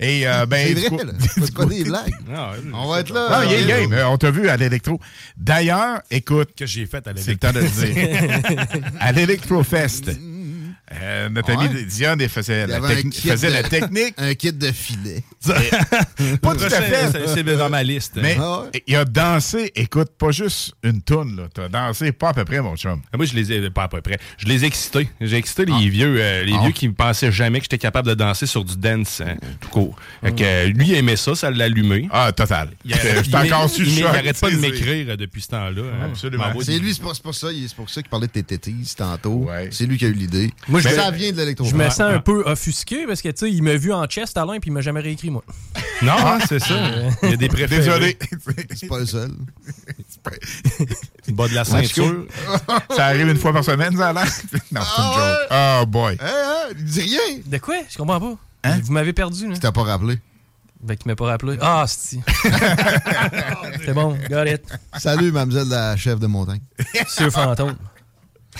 Et, 0.00 0.28
euh, 0.28 0.46
ben, 0.46 0.76
C'est 0.76 0.88
vrai, 0.88 1.04
là. 1.04 1.12
C'est 1.34 1.54
pas 1.54 1.64
des 1.66 1.84
blagues. 1.84 2.14
Ah, 2.34 2.52
On 2.72 2.88
va 2.88 3.00
être 3.00 3.12
là. 3.12 3.42
Non, 3.42 3.50
il 3.50 3.54
est 3.54 3.62
Euh, 3.64 3.66
game. 3.82 3.92
Euh, 3.92 4.08
On 4.08 4.16
t'a 4.18 4.30
vu 4.30 4.48
à 4.48 4.56
l'électro. 4.56 5.00
D'ailleurs, 5.36 6.02
écoute, 6.10 6.50
que 6.56 6.66
j'ai 6.66 6.86
fait 6.86 7.06
à 7.06 7.12
la 7.12 7.20
c'est 7.20 7.32
le 7.32 7.36
temps 7.38 7.52
de 7.52 7.60
le 7.60 7.68
dire. 7.68 8.80
à 9.00 9.12
l'Electrofest, 9.12 10.10
euh, 10.92 11.28
notre 11.28 11.54
Ouais. 11.54 11.66
ami 11.66 11.84
Dion 11.84 12.16
il 12.18 12.28
faisait, 12.28 12.66
la, 12.66 12.76
avait 12.76 12.86
un 12.86 12.90
techni- 12.96 13.10
kit 13.10 13.28
faisait 13.28 13.48
de- 13.48 13.52
la 13.52 13.62
technique. 13.62 14.14
Un 14.18 14.34
kit 14.34 14.52
de 14.52 14.72
filet. 14.72 15.22
pas 16.42 16.54
tout 16.54 16.64
à 16.64 16.70
fait. 16.82 17.26
C'est 17.34 17.44
dans 17.44 17.70
ma 17.70 17.82
liste. 17.82 18.12
Mais 18.20 18.36
Ah 18.40 18.62
ouais? 18.62 18.82
il 18.86 18.96
a 18.96 19.04
dansé, 19.04 19.70
écoute, 19.74 20.08
pas 20.18 20.30
juste 20.30 20.74
une 20.82 21.02
toune, 21.02 21.36
là. 21.36 21.42
T'as 21.52 21.68
dansé 21.68 22.12
pas 22.12 22.30
à 22.30 22.34
peu 22.34 22.44
près, 22.44 22.60
mon 22.60 22.76
chum. 22.76 23.00
Ah, 23.12 23.16
Moi, 23.16 23.26
je 23.26 23.34
les 23.34 23.52
ai 23.52 23.70
pas 23.70 23.84
à 23.84 23.88
peu 23.88 24.00
près. 24.00 24.18
Je 24.38 24.46
les 24.46 24.64
ai 24.64 24.66
excités. 24.66 25.08
J'ai 25.20 25.36
excité 25.36 25.64
les 25.66 25.88
vieux, 25.88 26.16
euh, 26.18 26.44
les 26.44 26.54
Ah. 26.58 26.62
vieux 26.64 26.72
qui 26.72 26.88
me 26.88 26.94
pensaient 26.94 27.32
jamais 27.32 27.58
que 27.58 27.64
j'étais 27.64 27.78
capable 27.78 28.08
de 28.08 28.14
danser 28.14 28.46
sur 28.46 28.64
du 28.64 28.76
dance 28.76 29.20
hein, 29.20 29.36
tout 29.60 29.68
court. 29.68 29.96
Fait 30.22 30.32
que, 30.34 30.42
euh, 30.42 30.66
lui, 30.68 30.88
il 30.88 30.94
aimait 30.94 31.16
ça, 31.16 31.34
ça 31.34 31.50
l'a 31.50 31.64
allumé. 31.64 32.08
Ah, 32.10 32.32
total. 32.32 32.70
Il, 32.84 32.94
Je 32.94 33.36
encore 33.36 33.64
il- 33.66 33.68
sur 33.70 33.82
le 33.84 33.88
il- 33.88 33.92
il 33.94 33.98
choc, 34.02 34.06
arrête 34.08 34.40
pas 34.40 34.50
de 34.50 34.54
tu 34.54 34.60
m'écrire 34.60 35.06
euh, 35.10 35.16
depuis 35.16 35.42
ce 35.42 35.48
temps-là. 35.48 35.82
hein. 35.82 36.06
Absolument. 36.10 36.44
C'est 36.62 36.78
lui, 36.78 36.94
c'est 36.94 37.02
pour, 37.22 37.34
ça, 37.34 37.52
il- 37.52 37.68
c'est 37.68 37.76
pour 37.76 37.88
ça 37.90 38.02
qu'il 38.02 38.10
parlait 38.10 38.26
de 38.26 38.32
tes 38.32 38.42
tétis 38.42 38.94
tantôt. 38.96 39.48
C'est 39.70 39.86
lui 39.86 39.96
qui 39.98 40.04
a 40.04 40.08
eu 40.08 40.12
l'idée. 40.12 40.50
Moi, 40.82 40.90
je 40.90 40.96
ça 40.96 41.10
me- 41.10 41.16
vient 41.16 41.32
de 41.32 41.36
l'électro. 41.36 41.66
Je 41.66 41.74
me 41.74 41.84
Ouais, 41.84 41.90
sens 41.90 42.00
un 42.00 42.18
peu 42.20 42.42
offusqué 42.46 43.06
parce 43.06 43.22
que, 43.22 43.28
tu 43.28 43.46
sais, 43.46 43.50
il 43.52 43.62
m'a 43.62 43.76
vu 43.76 43.92
en 43.92 44.04
chest, 44.06 44.36
Alain, 44.36 44.58
puis 44.60 44.70
il 44.70 44.72
m'a 44.72 44.80
jamais 44.80 45.00
réécrit, 45.00 45.30
moi. 45.30 45.42
Non, 46.02 46.12
hein, 46.16 46.38
c'est 46.48 46.58
ça. 46.60 46.74
Il 47.24 47.30
y 47.30 47.32
a 47.32 47.36
des 47.36 47.48
préférés. 47.48 47.78
Désolé. 47.84 48.18
C'est 48.76 48.86
pas 48.88 48.98
le 49.00 49.06
seul. 49.06 49.30
Bas 51.28 51.48
de 51.48 51.54
la 51.54 51.64
ceinture. 51.64 52.26
ça 52.94 53.06
arrive 53.06 53.28
une 53.28 53.36
fois 53.36 53.52
par 53.52 53.64
semaine, 53.64 53.96
ça 53.96 54.08
a 54.08 54.12
l'air? 54.12 54.24
Non, 54.72 54.80
c'est 54.82 55.02
une 55.02 55.12
joke. 55.14 55.48
Oh 55.50 55.86
boy. 55.86 56.16
Hein, 56.20 56.26
hein, 56.26 56.74
il 56.78 56.84
dit 56.84 57.00
rien. 57.00 57.40
De 57.46 57.58
quoi? 57.58 57.76
Je 57.88 57.96
comprends 57.96 58.20
pas. 58.20 58.36
Hein? 58.64 58.80
Vous 58.82 58.92
m'avez 58.92 59.12
perdu, 59.12 59.48
là. 59.48 59.54
Tu 59.54 59.60
t'as 59.60 59.72
pas 59.72 59.82
rappelé. 59.82 60.18
Ben, 60.80 60.96
qui 60.96 61.08
m'a 61.08 61.16
pas 61.16 61.26
rappelé. 61.26 61.58
Ah, 61.60 61.84
c'est 61.88 62.18
C'est 63.84 63.92
bon, 63.94 64.16
got 64.30 64.44
it. 64.46 64.62
Salut, 64.98 65.32
mademoiselle 65.32 65.68
la 65.68 65.96
chef 65.96 66.18
de 66.20 66.26
montagne. 66.26 66.60
Monsieur 67.00 67.30
Fantôme. 67.30 67.76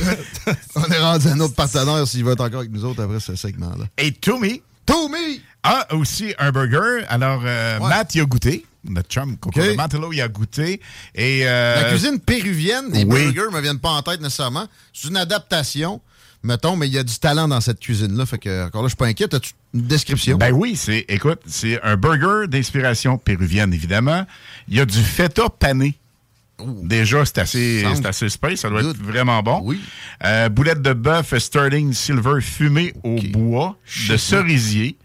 On 0.77 0.85
est 0.85 0.99
rendu 0.99 1.29
à 1.29 1.33
un 1.33 1.41
autre 1.41 1.55
partenaire 1.55 2.07
s'il 2.07 2.25
va 2.25 2.33
être 2.33 2.41
encore 2.41 2.61
avec 2.61 2.73
nous 2.73 2.85
autres 2.85 3.03
après 3.03 3.21
ce 3.21 3.35
segment-là. 3.37 3.85
Et 3.99 4.13
Tommy 4.13 4.63
Tommy! 4.87 5.43
a 5.63 5.95
aussi 5.95 6.35
un 6.39 6.51
burger. 6.51 7.05
Alors, 7.09 7.43
euh, 7.45 7.79
Ouais. 7.79 7.89
Matt, 7.89 8.15
il 8.15 8.21
a 8.23 8.25
goûté. 8.25 8.65
Notre 8.89 9.09
chum, 9.11 9.37
Coco 9.37 9.61
OK. 9.61 9.67
de 9.67 9.73
Matelot, 9.75 10.13
il 10.13 10.23
a 10.23 10.29
goûté. 10.29 10.81
Et, 11.15 11.41
euh, 11.47 11.83
La 11.83 11.91
cuisine 11.91 12.19
péruvienne, 12.21 12.87
les 12.93 13.05
oui. 13.05 13.33
burgers 13.33 13.51
me 13.53 13.61
viennent 13.61 13.81
pas 13.81 13.91
en 13.91 14.03
tête 14.03 14.21
nécessairement. 14.21 14.67
C'est 14.95 15.09
une 15.09 15.17
adaptation, 15.17 16.01
mettons, 16.43 16.77
mais 16.77 16.87
il 16.87 16.95
y 16.95 16.99
a 16.99 17.03
du 17.03 17.19
talent 17.19 17.49
dans 17.49 17.61
cette 17.61 17.81
cuisine-là. 17.81 18.25
Fait 18.25 18.39
que, 18.39 18.67
encore 18.67 18.83
là, 18.83 18.87
je 18.87 18.91
suis 18.93 18.97
pas 18.97 19.07
inquiet. 19.07 19.35
As-tu 19.35 19.53
une 19.75 19.83
description? 19.83 20.39
Ben 20.39 20.53
oui, 20.53 20.75
c'est, 20.77 21.05
écoute, 21.09 21.41
c'est 21.47 21.83
un 21.83 21.97
burger 21.97 22.47
d'inspiration 22.49 23.19
péruvienne, 23.19 23.75
évidemment. 23.75 24.25
Il 24.69 24.77
y 24.77 24.81
a 24.81 24.87
du 24.87 25.03
feta 25.03 25.51
pané. 25.51 25.99
Déjà, 26.83 27.25
c'est 27.25 27.39
assez, 27.39 27.85
assez 28.05 28.29
space, 28.29 28.61
ça 28.61 28.69
doit 28.69 28.83
good. 28.83 28.97
être 28.97 29.03
vraiment 29.03 29.43
bon. 29.43 29.61
Oui. 29.63 29.81
Euh, 30.25 30.49
boulette 30.49 30.83
de 30.83 30.93
bœuf 30.93 31.37
Sterling 31.39 31.93
Silver 31.93 32.41
fumée 32.41 32.93
au 33.05 33.17
bois 33.33 33.77
de 34.09 34.17
cerisier. 34.17 34.97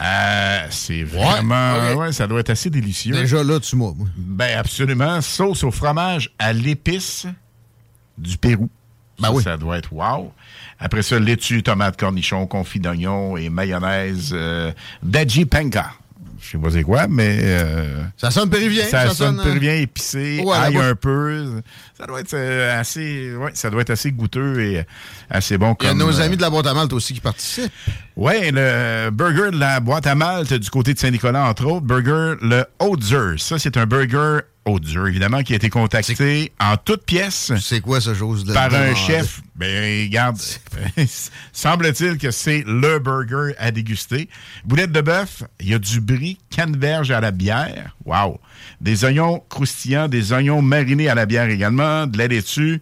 Euh, 0.00 0.66
c'est 0.70 1.02
vraiment, 1.02 1.94
ouais, 1.96 2.12
ça 2.12 2.26
doit 2.26 2.40
être 2.40 2.50
assez 2.50 2.70
délicieux. 2.70 3.14
Déjà 3.14 3.44
là, 3.44 3.60
tu 3.60 3.76
m'as. 3.76 3.92
Ben 4.16 4.58
absolument. 4.58 5.20
Sauce 5.20 5.64
au 5.64 5.70
fromage 5.70 6.30
à 6.38 6.52
l'épice 6.54 7.26
du 8.16 8.38
Pérou. 8.38 8.70
Ben 9.18 9.28
ça, 9.28 9.34
oui. 9.34 9.42
ça 9.42 9.56
doit 9.58 9.78
être 9.78 9.92
wow. 9.92 10.32
Après 10.78 11.02
ça, 11.02 11.18
laitue, 11.18 11.62
tomate, 11.62 11.98
cornichon, 11.98 12.46
confit 12.46 12.80
d'oignon 12.80 13.36
et 13.36 13.50
mayonnaise 13.50 14.30
euh, 14.32 14.72
d'Aji 15.02 15.44
Penka. 15.44 15.92
Je 16.44 16.50
sais 16.50 16.58
pas 16.58 16.70
c'est 16.72 16.82
quoi, 16.82 17.06
mais 17.08 17.38
euh, 17.40 18.02
Ça 18.16 18.32
sonne 18.32 18.50
péruvien. 18.50 18.84
ça, 18.86 19.08
sonne 19.10 19.38
euh, 19.38 19.44
péruvien 19.44 19.74
épicé, 19.74 20.42
Ouais, 20.44 20.56
ail 20.56 20.74
là-bas. 20.74 20.88
un 20.88 20.94
peu. 20.96 21.62
Ça 21.96 22.04
doit 22.06 22.18
être 22.20 22.34
euh, 22.34 22.80
assez, 22.80 23.32
ouais, 23.36 23.52
ça 23.54 23.70
doit 23.70 23.82
être 23.82 23.90
assez 23.90 24.10
goûteux 24.10 24.60
et 24.60 24.84
assez 25.30 25.56
bon. 25.56 25.76
Il 25.82 25.86
y 25.86 25.90
a 25.90 25.94
nos 25.94 26.18
euh, 26.20 26.24
amis 26.24 26.36
de 26.36 26.42
la 26.42 26.50
boîte 26.50 26.66
à 26.66 26.74
malte 26.74 26.92
aussi 26.92 27.14
qui 27.14 27.20
participent. 27.20 27.70
Ouais, 28.16 28.50
le 28.52 29.10
burger 29.10 29.52
de 29.52 29.58
la 29.58 29.78
boîte 29.78 30.06
à 30.08 30.16
malte 30.16 30.52
du 30.52 30.68
côté 30.68 30.94
de 30.94 30.98
Saint-Nicolas, 30.98 31.44
entre 31.48 31.64
autres. 31.66 31.86
Burger, 31.86 32.34
le 32.42 32.64
Haute-Dur. 32.80 33.34
Ça, 33.38 33.60
c'est 33.60 33.76
un 33.76 33.86
burger 33.86 34.40
Haute-Dur, 34.64 35.08
évidemment, 35.08 35.42
qui 35.42 35.54
a 35.54 35.56
été 35.56 35.70
contacté 35.70 36.52
en 36.60 36.76
toutes 36.76 37.04
pièces 37.04 37.52
C'est 37.60 37.80
quoi 37.80 38.00
ce 38.00 38.14
chose 38.14 38.44
de 38.44 38.52
par 38.52 38.72
un 38.72 38.94
chef? 38.94 39.40
Ben, 39.56 40.04
regarde, 40.04 40.38
semble-t-il 41.52 42.16
que 42.16 42.30
c'est 42.30 42.62
le 42.66 42.98
burger 43.00 43.54
à 43.58 43.72
déguster. 43.72 44.28
Boulette 44.64 44.92
de 44.92 45.00
bœuf, 45.00 45.42
il 45.60 45.70
y 45.70 45.74
a 45.74 45.78
du 45.78 46.00
brie, 46.00 46.38
canneberge 46.50 47.10
à 47.10 47.20
la 47.20 47.32
bière. 47.32 47.96
Wow! 48.04 48.40
Des 48.80 49.04
oignons 49.04 49.42
croustillants, 49.48 50.08
des 50.08 50.32
oignons 50.32 50.62
marinés 50.62 51.08
à 51.08 51.14
la 51.14 51.26
bière 51.26 51.48
également, 51.48 52.06
de 52.06 52.16
la 52.18 52.28
laitue, 52.28 52.80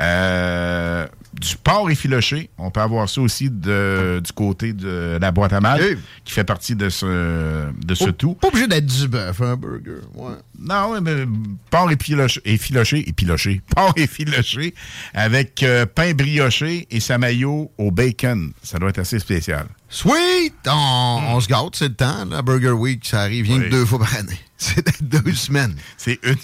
euh, 0.00 1.06
du 1.32 1.56
porc 1.56 1.90
effiloché. 1.90 2.50
On 2.58 2.70
peut 2.70 2.80
avoir 2.80 3.08
ça 3.08 3.20
aussi 3.20 3.50
de- 3.50 4.20
du 4.24 4.32
côté 4.32 4.72
de 4.72 5.18
la 5.20 5.30
boîte 5.30 5.52
à 5.52 5.60
mal, 5.60 5.80
qui 6.24 6.32
fait 6.32 6.44
partie 6.44 6.74
de 6.76 6.88
ce, 6.88 7.70
de 7.72 7.94
ce 7.94 8.10
tout. 8.10 8.34
Pas 8.34 8.48
obligé 8.48 8.66
d'être 8.66 8.86
du 8.86 9.08
bœuf, 9.08 9.40
un 9.40 9.56
burger. 9.56 10.00
Ouais. 10.14 10.32
Non, 10.58 11.00
mais 11.00 11.24
porc 11.70 11.90
effiloché, 11.92 12.40
effiloché, 12.44 13.08
effiloché, 13.08 13.60
porc 13.74 13.94
effiloché 13.96 14.74
avec 15.14 15.62
euh, 15.62 15.86
pain 15.86 16.12
brioché 16.12 16.86
et 16.90 17.00
sa 17.00 17.18
maillot 17.18 17.70
au 17.78 17.90
bacon. 17.90 18.52
Ça 18.62 18.78
doit 18.78 18.90
être 18.90 18.98
assez 18.98 19.18
spécial. 19.18 19.66
Sweet! 19.88 20.54
On, 20.68 21.20
on 21.30 21.40
se 21.40 21.48
gâte, 21.48 21.74
c'est 21.74 21.88
le 21.88 21.94
temps. 21.94 22.24
La 22.30 22.42
Burger 22.42 22.70
Week, 22.70 23.04
ça 23.04 23.22
arrive 23.22 23.46
rien 23.46 23.58
Oui. 23.58 23.64
que 23.64 23.70
deux 23.70 23.84
fois 23.86 23.98
par 24.00 24.14
année. 24.16 24.38
C'est 24.60 25.02
deux 25.02 25.32
semaines. 25.32 25.74
C'est 25.96 26.18
une, 26.22 26.34
deux 26.34 26.38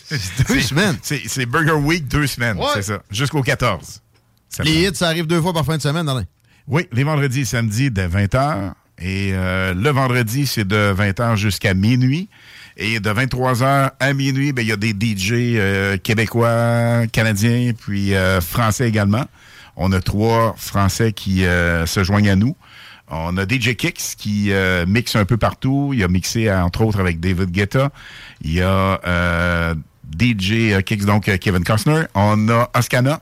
c'est- 0.49 0.61
semaines. 0.63 0.97
C'est 1.03 1.21
c'est 1.27 1.45
Burger 1.45 1.73
Week 1.73 2.09
deux 2.09 2.27
semaines, 2.27 2.57
Ouais. 2.57 2.65
c'est 2.75 2.83
ça. 2.83 3.03
Jusqu'au 3.11 3.43
14. 3.43 4.01
Les 4.65 4.89
hits, 4.89 4.95
ça 4.95 5.09
arrive 5.09 5.27
deux 5.27 5.41
fois 5.41 5.53
par 5.53 5.65
fin 5.65 5.77
de 5.77 5.83
semaine, 5.83 6.09
Alain. 6.09 6.25
Oui, 6.69 6.87
les 6.93 7.05
vendredis 7.05 7.41
et 7.41 7.45
samedis 7.45 7.91
de 7.91 8.03
20h. 8.03 8.73
Et 8.99 9.33
euh, 9.35 9.75
le 9.75 9.91
vendredi, 9.91 10.47
c'est 10.47 10.67
de 10.67 10.95
20h 10.97 11.37
jusqu'à 11.37 11.75
minuit. 11.75 12.29
Et 12.79 13.01
de 13.01 13.11
23h 13.11 13.91
à 13.99 14.13
minuit, 14.13 14.53
ben, 14.53 14.63
il 14.63 14.69
y 14.69 14.73
a 14.73 14.77
des 14.77 14.91
DJ 14.91 15.33
euh, 15.33 15.97
québécois, 15.97 17.07
canadiens, 17.13 17.73
puis 17.79 18.15
euh, 18.15 18.41
français 18.41 18.89
également. 18.89 19.25
On 19.77 19.93
a 19.93 20.01
trois 20.01 20.55
Français 20.57 21.13
qui 21.13 21.45
euh, 21.45 21.85
se 21.87 22.03
joignent 22.03 22.31
à 22.31 22.37
nous. 22.37 22.57
On 23.09 23.37
a 23.37 23.45
DJ 23.45 23.77
Kicks 23.77 24.17
qui 24.17 24.51
euh, 24.51 24.85
mixe 24.87 25.15
un 25.15 25.25
peu 25.25 25.37
partout. 25.37 25.93
Il 25.95 26.03
a 26.03 26.09
mixé, 26.09 26.49
euh, 26.49 26.63
entre 26.63 26.83
autres, 26.83 26.99
avec 26.99 27.21
David 27.21 27.51
Guetta. 27.51 27.91
Il 28.43 28.55
y 28.55 28.63
a 28.63 29.01
euh, 29.07 29.75
DJ 30.19 30.83
Kicks, 30.85 31.05
donc 31.05 31.25
Kevin 31.39 31.63
Costner. 31.63 32.05
On 32.15 32.49
a 32.49 32.71
Oscana. 32.75 33.21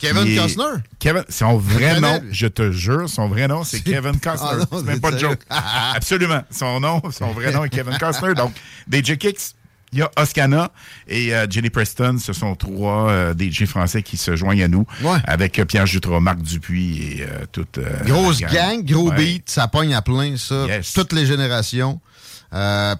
Kevin 0.00 0.26
est- 0.26 0.36
Costner? 0.36 0.64
Kevin, 0.98 1.22
son 1.28 1.56
vrai 1.58 1.94
Je 1.96 2.00
nom, 2.00 2.22
je 2.30 2.46
te 2.46 2.72
jure, 2.72 3.08
son 3.08 3.28
vrai 3.28 3.46
nom, 3.48 3.64
c'est 3.64 3.80
Kevin 3.84 4.18
Costner. 4.18 4.48
Ah 4.52 4.56
non, 4.56 4.66
c'est 4.78 4.84
même 4.84 5.00
pas 5.00 5.10
de 5.12 5.18
joke. 5.18 5.40
Absolument. 5.94 6.42
Son 6.50 6.80
nom, 6.80 7.02
son 7.10 7.32
vrai 7.32 7.52
nom 7.52 7.64
est 7.64 7.68
Kevin 7.70 7.96
Costner. 7.98 8.34
Donc, 8.34 8.52
DJ 8.90 9.16
Kicks, 9.18 9.54
il 9.92 9.98
y 9.98 10.02
a 10.02 10.10
Oscana 10.16 10.70
et 11.08 11.34
euh, 11.34 11.46
Jenny 11.50 11.68
Preston. 11.68 12.16
Ce 12.22 12.32
sont 12.32 12.54
trois 12.54 13.10
euh, 13.10 13.34
DJ 13.38 13.64
français 13.66 14.02
qui 14.02 14.16
se 14.16 14.36
joignent 14.36 14.62
à 14.62 14.68
nous 14.68 14.86
Ouais. 15.02 15.18
avec 15.24 15.58
euh, 15.58 15.64
Pierre 15.64 15.86
Jutras, 15.86 16.20
Marc 16.20 16.40
Dupuis 16.42 16.98
et 17.20 17.26
toute. 17.52 17.78
Grosse 18.04 18.40
gang, 18.40 18.84
gros 18.84 19.10
Ouais. 19.10 19.16
beat, 19.16 19.50
ça 19.50 19.66
pogne 19.68 19.94
à 19.94 20.00
plein, 20.02 20.36
ça. 20.36 20.66
Yes. 20.66 20.92
Toutes 20.92 21.12
les 21.12 21.26
générations. 21.26 22.00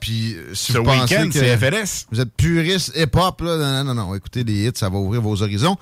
Puis, 0.00 0.36
si 0.52 0.72
Ce 0.72 0.78
vous 0.78 0.84
pensez 0.84 1.16
week-end, 1.16 1.28
que 1.28 1.38
c'est 1.38 1.56
FLS. 1.56 2.06
vous 2.12 2.20
êtes 2.20 2.32
puriste 2.36 2.92
hip-hop, 2.96 3.40
là, 3.40 3.56
non, 3.56 3.84
non, 3.84 3.94
non, 3.94 4.06
non, 4.08 4.14
écoutez 4.14 4.44
les 4.44 4.66
hits, 4.68 4.72
ça 4.74 4.88
va 4.88 4.98
ouvrir 4.98 5.20
vos 5.22 5.42
horizons. 5.42 5.76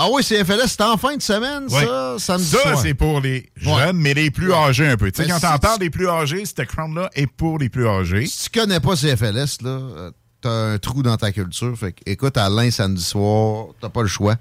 Ah 0.00 0.06
oui, 0.12 0.22
CFLS, 0.22 0.68
c'est 0.68 0.80
en 0.82 0.96
fin 0.96 1.16
de 1.16 1.22
semaine, 1.22 1.64
Ouais. 1.70 1.84
ça, 1.84 2.14
samedi 2.18 2.44
Ça, 2.46 2.76
c'est 2.76 2.94
pour 2.94 3.20
les 3.20 3.50
jeunes, 3.56 3.72
Ouais. 3.74 3.92
mais 3.92 4.14
les 4.14 4.30
plus 4.30 4.52
âgés 4.52 4.86
un 4.86 4.96
peu. 4.96 5.10
Tu 5.10 5.22
sais, 5.24 5.28
quand 5.28 5.38
si 5.40 5.46
on 5.46 5.54
tu- 5.54 5.58
parle 5.58 5.78
des 5.80 5.90
plus 5.90 6.08
âgés, 6.08 6.44
cette 6.44 6.64
crown-là 6.66 7.10
est 7.16 7.26
pour 7.26 7.58
les 7.58 7.68
plus 7.68 7.88
âgés. 7.88 8.26
Si 8.26 8.48
tu 8.48 8.60
connais 8.60 8.78
pas 8.78 8.94
CFLS, 8.94 9.58
là, 9.62 9.70
euh, 9.70 10.10
t'as 10.40 10.50
un 10.74 10.78
trou 10.78 11.02
dans 11.02 11.16
ta 11.16 11.32
culture. 11.32 11.76
Fait 11.76 11.90
que, 11.92 11.98
écoute, 12.06 12.36
Alain, 12.36 12.70
samedi 12.70 13.02
soir, 13.02 13.66
t'as 13.80 13.88
pas 13.88 14.02
le 14.02 14.08
choix. 14.08 14.36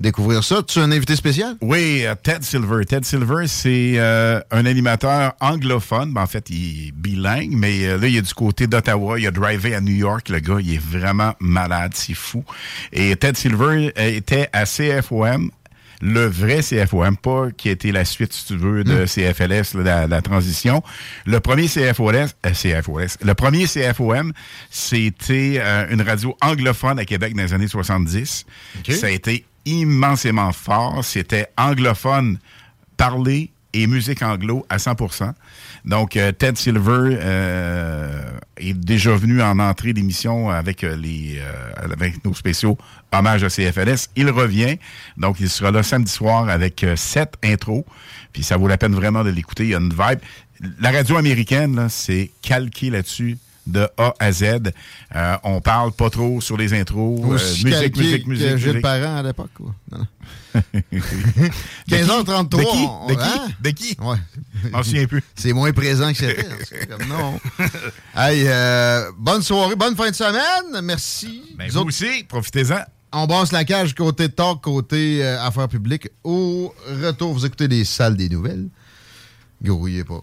Découvrir 0.00 0.42
ça. 0.42 0.62
Tu 0.66 0.78
as 0.78 0.82
un 0.82 0.92
invité 0.92 1.14
spécial? 1.14 1.56
Oui, 1.60 2.06
euh, 2.06 2.14
Ted 2.20 2.42
Silver. 2.42 2.86
Ted 2.86 3.04
Silver, 3.04 3.46
c'est 3.46 3.94
euh, 3.96 4.40
un 4.50 4.64
animateur 4.64 5.34
anglophone. 5.40 6.14
Ben, 6.14 6.22
en 6.22 6.26
fait, 6.26 6.48
il 6.48 6.88
est 6.88 6.92
bilingue, 6.92 7.52
mais 7.52 7.84
euh, 7.84 7.98
là, 7.98 8.08
il 8.08 8.16
est 8.16 8.22
du 8.22 8.32
côté 8.32 8.66
d'Ottawa. 8.66 9.20
Il 9.20 9.26
a 9.26 9.30
drivé 9.30 9.74
à 9.74 9.82
New 9.82 9.94
York. 9.94 10.30
Le 10.30 10.40
gars, 10.40 10.56
il 10.58 10.74
est 10.74 10.82
vraiment 10.82 11.34
malade. 11.38 11.92
C'est 11.94 12.14
fou. 12.14 12.44
Et 12.94 13.14
Ted 13.16 13.38
Silver 13.38 13.92
euh, 13.98 14.16
était 14.16 14.48
à 14.54 14.64
CFOM. 14.64 15.50
Le 16.02 16.24
vrai 16.26 16.60
CFOM, 16.62 17.16
pas 17.18 17.48
qui 17.54 17.68
était 17.68 17.92
la 17.92 18.06
suite, 18.06 18.32
si 18.32 18.46
tu 18.46 18.56
veux, 18.56 18.84
de 18.84 19.04
CFLS, 19.04 19.74
là, 19.76 19.82
la, 19.82 20.06
la 20.06 20.22
transition. 20.22 20.82
Le 21.26 21.40
premier 21.40 21.66
CFOS, 21.66 22.08
euh, 22.46 22.50
CFOS, 22.52 23.18
le 23.22 23.34
premier 23.34 23.66
CFOM, 23.66 24.32
c'était 24.70 25.56
euh, 25.58 25.86
une 25.90 26.00
radio 26.00 26.34
anglophone 26.40 26.98
à 26.98 27.04
Québec 27.04 27.34
dans 27.34 27.42
les 27.42 27.52
années 27.52 27.68
70. 27.68 28.46
Ça 28.88 29.06
a 29.08 29.10
été 29.10 29.44
immensément 29.64 30.52
fort. 30.52 31.04
C'était 31.04 31.48
anglophone 31.56 32.38
parlé 32.96 33.50
et 33.72 33.86
musique 33.86 34.22
anglo 34.22 34.66
à 34.68 34.78
100% 34.78 35.32
Donc, 35.84 36.16
euh, 36.16 36.32
Ted 36.32 36.56
Silver 36.56 37.16
euh, 37.20 38.20
est 38.56 38.74
déjà 38.74 39.14
venu 39.14 39.40
en 39.42 39.58
entrée 39.58 39.92
d'émission 39.92 40.50
avec 40.50 40.82
euh, 40.82 40.96
nos 42.24 42.34
spéciaux 42.34 42.76
hommage 43.12 43.44
à 43.44 43.48
CFLS. 43.48 44.08
Il 44.16 44.30
revient. 44.30 44.76
Donc, 45.16 45.40
il 45.40 45.48
sera 45.48 45.70
là 45.70 45.82
samedi 45.82 46.10
soir 46.10 46.48
avec 46.48 46.84
sept 46.96 47.34
intros. 47.44 47.84
Puis 48.32 48.42
ça 48.42 48.56
vaut 48.56 48.68
la 48.68 48.78
peine 48.78 48.94
vraiment 48.94 49.24
de 49.24 49.30
l'écouter. 49.30 49.64
Il 49.64 49.70
y 49.70 49.74
a 49.74 49.78
une 49.78 49.90
vibe. 49.90 50.20
La 50.80 50.90
radio 50.90 51.16
américaine, 51.16 51.86
c'est 51.88 52.30
calqué 52.42 52.90
là-dessus 52.90 53.38
de 53.70 53.88
A 53.96 54.14
à 54.18 54.32
Z. 54.32 54.42
Euh, 55.14 55.36
on 55.44 55.60
parle 55.60 55.92
pas 55.92 56.10
trop 56.10 56.40
sur 56.40 56.56
les 56.56 56.72
intros. 56.74 57.20
Euh, 57.24 57.32
musique, 57.64 57.96
musique, 57.96 58.24
que 58.24 58.28
musique, 58.28 58.56
Gilles 58.56 58.68
musique. 58.68 58.82
Parent 58.82 59.16
à 59.16 59.22
l'époque, 59.22 59.50
quoi. 59.54 59.74
Non, 59.92 59.98
non. 59.98 60.06
De 60.92 61.00
qui? 61.00 62.02
15h33. 62.02 62.48
De 62.48 62.62
qui? 62.64 62.86
on- 62.88 63.06
De 63.06 63.14
qui? 63.14 63.20
hein? 63.22 63.48
De 63.60 63.70
qui? 63.70 63.96
Ouais. 64.00 64.16
Je 64.64 64.68
m'en 64.70 64.82
souviens 64.82 65.06
plus. 65.06 65.22
C'est 65.34 65.52
moins 65.52 65.72
présent 65.72 66.10
que 66.12 66.18
c'était. 66.18 66.46
Non. 67.08 67.38
hey, 68.16 68.44
euh, 68.46 69.10
bonne 69.18 69.42
soirée, 69.42 69.76
bonne 69.76 69.94
fin 69.96 70.10
de 70.10 70.14
semaine. 70.16 70.80
Merci. 70.84 71.42
Ben, 71.56 71.68
vous 71.68 71.76
autres, 71.78 71.88
aussi, 71.88 72.24
profitez-en. 72.28 72.80
on 73.12 73.26
brasse 73.26 73.52
la 73.52 73.64
cage 73.64 73.94
côté 73.94 74.28
talk, 74.28 74.60
côté 74.60 75.24
euh, 75.24 75.40
affaires 75.42 75.68
publiques. 75.68 76.08
Au 76.24 76.74
retour, 77.02 77.32
vous 77.32 77.46
écoutez 77.46 77.68
les 77.68 77.84
salles 77.84 78.16
des 78.16 78.28
nouvelles. 78.28 78.66
Grouillez 79.62 80.04
pas. 80.04 80.22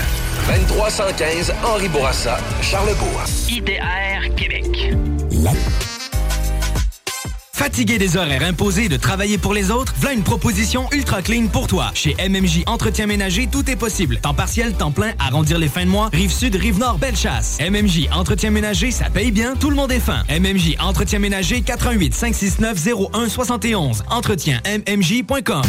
2315 0.47 1.53
Henri 1.63 1.87
Bourassa, 1.89 2.37
Charlebourg. 2.61 3.23
IDR 3.49 4.33
Québec. 4.35 4.93
Fatigué 7.61 7.99
des 7.99 8.17
horaires 8.17 8.41
imposés 8.41 8.89
de 8.89 8.97
travailler 8.97 9.37
pour 9.37 9.53
les 9.53 9.69
autres, 9.69 9.93
voilà 9.99 10.15
une 10.15 10.23
proposition 10.23 10.87
ultra 10.91 11.21
clean 11.21 11.45
pour 11.45 11.67
toi. 11.67 11.91
Chez 11.93 12.15
MMJ 12.27 12.63
Entretien 12.65 13.05
Ménager, 13.05 13.47
tout 13.51 13.69
est 13.69 13.75
possible. 13.75 14.17
Temps 14.17 14.33
partiel, 14.33 14.73
temps 14.73 14.89
plein, 14.89 15.11
arrondir 15.19 15.59
les 15.59 15.67
fins 15.67 15.85
de 15.85 15.91
mois, 15.91 16.09
rive 16.11 16.31
sud, 16.31 16.55
rive 16.55 16.79
nord, 16.79 16.97
belle 16.97 17.15
chasse. 17.15 17.59
MMJ 17.61 18.09
Entretien 18.11 18.49
Ménager, 18.49 18.89
ça 18.89 19.11
paye 19.11 19.31
bien, 19.31 19.53
tout 19.55 19.69
le 19.69 19.75
monde 19.75 19.91
est 19.91 19.99
fin. 19.99 20.23
MMJ 20.27 20.77
Entretien 20.79 21.19
Ménager, 21.19 21.61
88 21.61 22.15
569 22.15 22.79
0171. 23.13 24.05
Entretien 24.09 24.59
MMJ.com. 24.65 25.61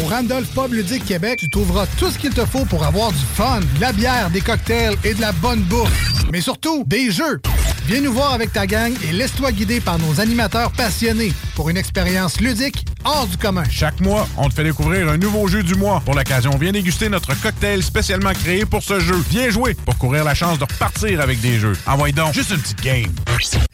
Au 0.00 0.06
Randolph 0.06 0.48
Pub 0.54 0.72
Ludique 0.72 1.04
Québec, 1.06 1.40
tu 1.40 1.50
trouveras 1.50 1.88
tout 1.98 2.08
ce 2.12 2.18
qu'il 2.18 2.32
te 2.32 2.46
faut 2.46 2.64
pour 2.66 2.84
avoir 2.84 3.10
du 3.10 3.24
fun, 3.34 3.58
de 3.58 3.80
la 3.80 3.92
bière, 3.92 4.30
des 4.30 4.42
cocktails 4.42 4.94
et 5.02 5.14
de 5.14 5.20
la 5.20 5.32
bonne 5.32 5.62
bouffe. 5.62 6.12
Mais 6.30 6.40
surtout, 6.40 6.84
des 6.86 7.10
jeux. 7.10 7.40
Viens 7.86 8.00
nous 8.00 8.12
voir 8.12 8.32
avec 8.32 8.52
ta 8.52 8.66
gang 8.66 8.92
et 9.08 9.12
laisse-toi 9.12 9.50
guider 9.50 9.80
par 9.80 9.98
nos 9.98 10.20
animateurs 10.20 10.70
passionnés 10.70 11.31
pour 11.54 11.70
une 11.70 11.76
expérience 11.76 12.40
ludique 12.40 12.84
hors 13.04 13.26
du 13.26 13.36
commun. 13.36 13.64
Chaque 13.70 14.00
mois, 14.00 14.28
on 14.36 14.48
te 14.48 14.54
fait 14.54 14.64
découvrir 14.64 15.08
un 15.08 15.16
nouveau 15.16 15.46
jeu 15.48 15.62
du 15.62 15.74
mois. 15.74 16.00
Pour 16.04 16.14
l'occasion, 16.14 16.56
viens 16.58 16.72
déguster 16.72 17.08
notre 17.08 17.34
cocktail 17.40 17.82
spécialement 17.82 18.32
créé 18.32 18.64
pour 18.64 18.82
ce 18.82 19.00
jeu. 19.00 19.16
Viens 19.30 19.50
jouer 19.50 19.74
pour 19.74 19.96
courir 19.98 20.24
la 20.24 20.34
chance 20.34 20.58
de 20.58 20.64
repartir 20.64 21.20
avec 21.20 21.40
des 21.40 21.58
jeux. 21.58 21.76
Envoie 21.86 22.12
donc 22.12 22.34
juste 22.34 22.50
une 22.50 22.60
petite 22.60 22.82
game. 22.82 23.12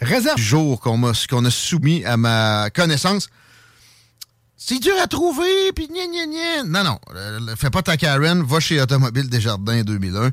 Réserve 0.00 0.36
Du 0.36 0.42
jour 0.42 0.80
qu'on 0.80 0.96
m'a- 0.96 1.12
qu'on 1.28 1.44
a 1.44 1.50
soumis 1.50 2.04
à 2.04 2.16
ma 2.16 2.70
connaissance. 2.70 3.28
C'est 4.56 4.80
dur 4.80 4.94
à 5.02 5.06
trouver, 5.06 5.72
puis 5.74 5.86
gna 5.88 6.06
gna 6.06 6.26
gna. 6.26 6.64
Non, 6.64 6.84
non, 6.84 6.98
euh, 7.14 7.54
fais 7.56 7.70
pas 7.70 7.80
ta 7.82 7.96
Karen, 7.96 8.42
va 8.42 8.60
chez 8.60 8.80
Automobile 8.80 9.28
Desjardins 9.28 9.82
2001. 9.82 10.30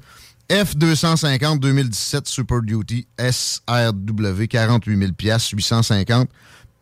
F250 0.49 1.59
2017 1.59 2.27
Super 2.27 2.61
Duty 2.61 3.07
SRW 3.17 4.45
48 4.47 4.97
000 4.99 5.11
piastres, 5.13 5.53
850. 5.55 6.29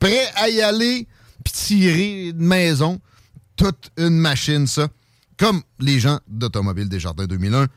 Prêt 0.04 0.30
à 0.36 0.50
y 0.50 0.62
aller, 0.62 1.08
puis 1.46 1.54
tirer 1.54 2.34
de 2.34 2.44
maison. 2.44 3.00
Toute 3.56 3.90
une 3.96 4.18
machine, 4.18 4.68
ça. 4.68 4.90
Comme 5.38 5.62
les 5.80 5.98
gens 6.02 6.20
d'Automobile 6.28 6.90
Desjardins 6.90 7.26
2001. 7.26 7.68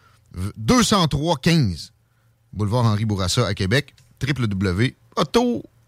203 0.57 1.37
15 1.37 1.93
Boulevard 2.53 2.85
Henri 2.85 3.05
Bourassa 3.05 3.47
à 3.47 3.55
Québec. 3.55 3.95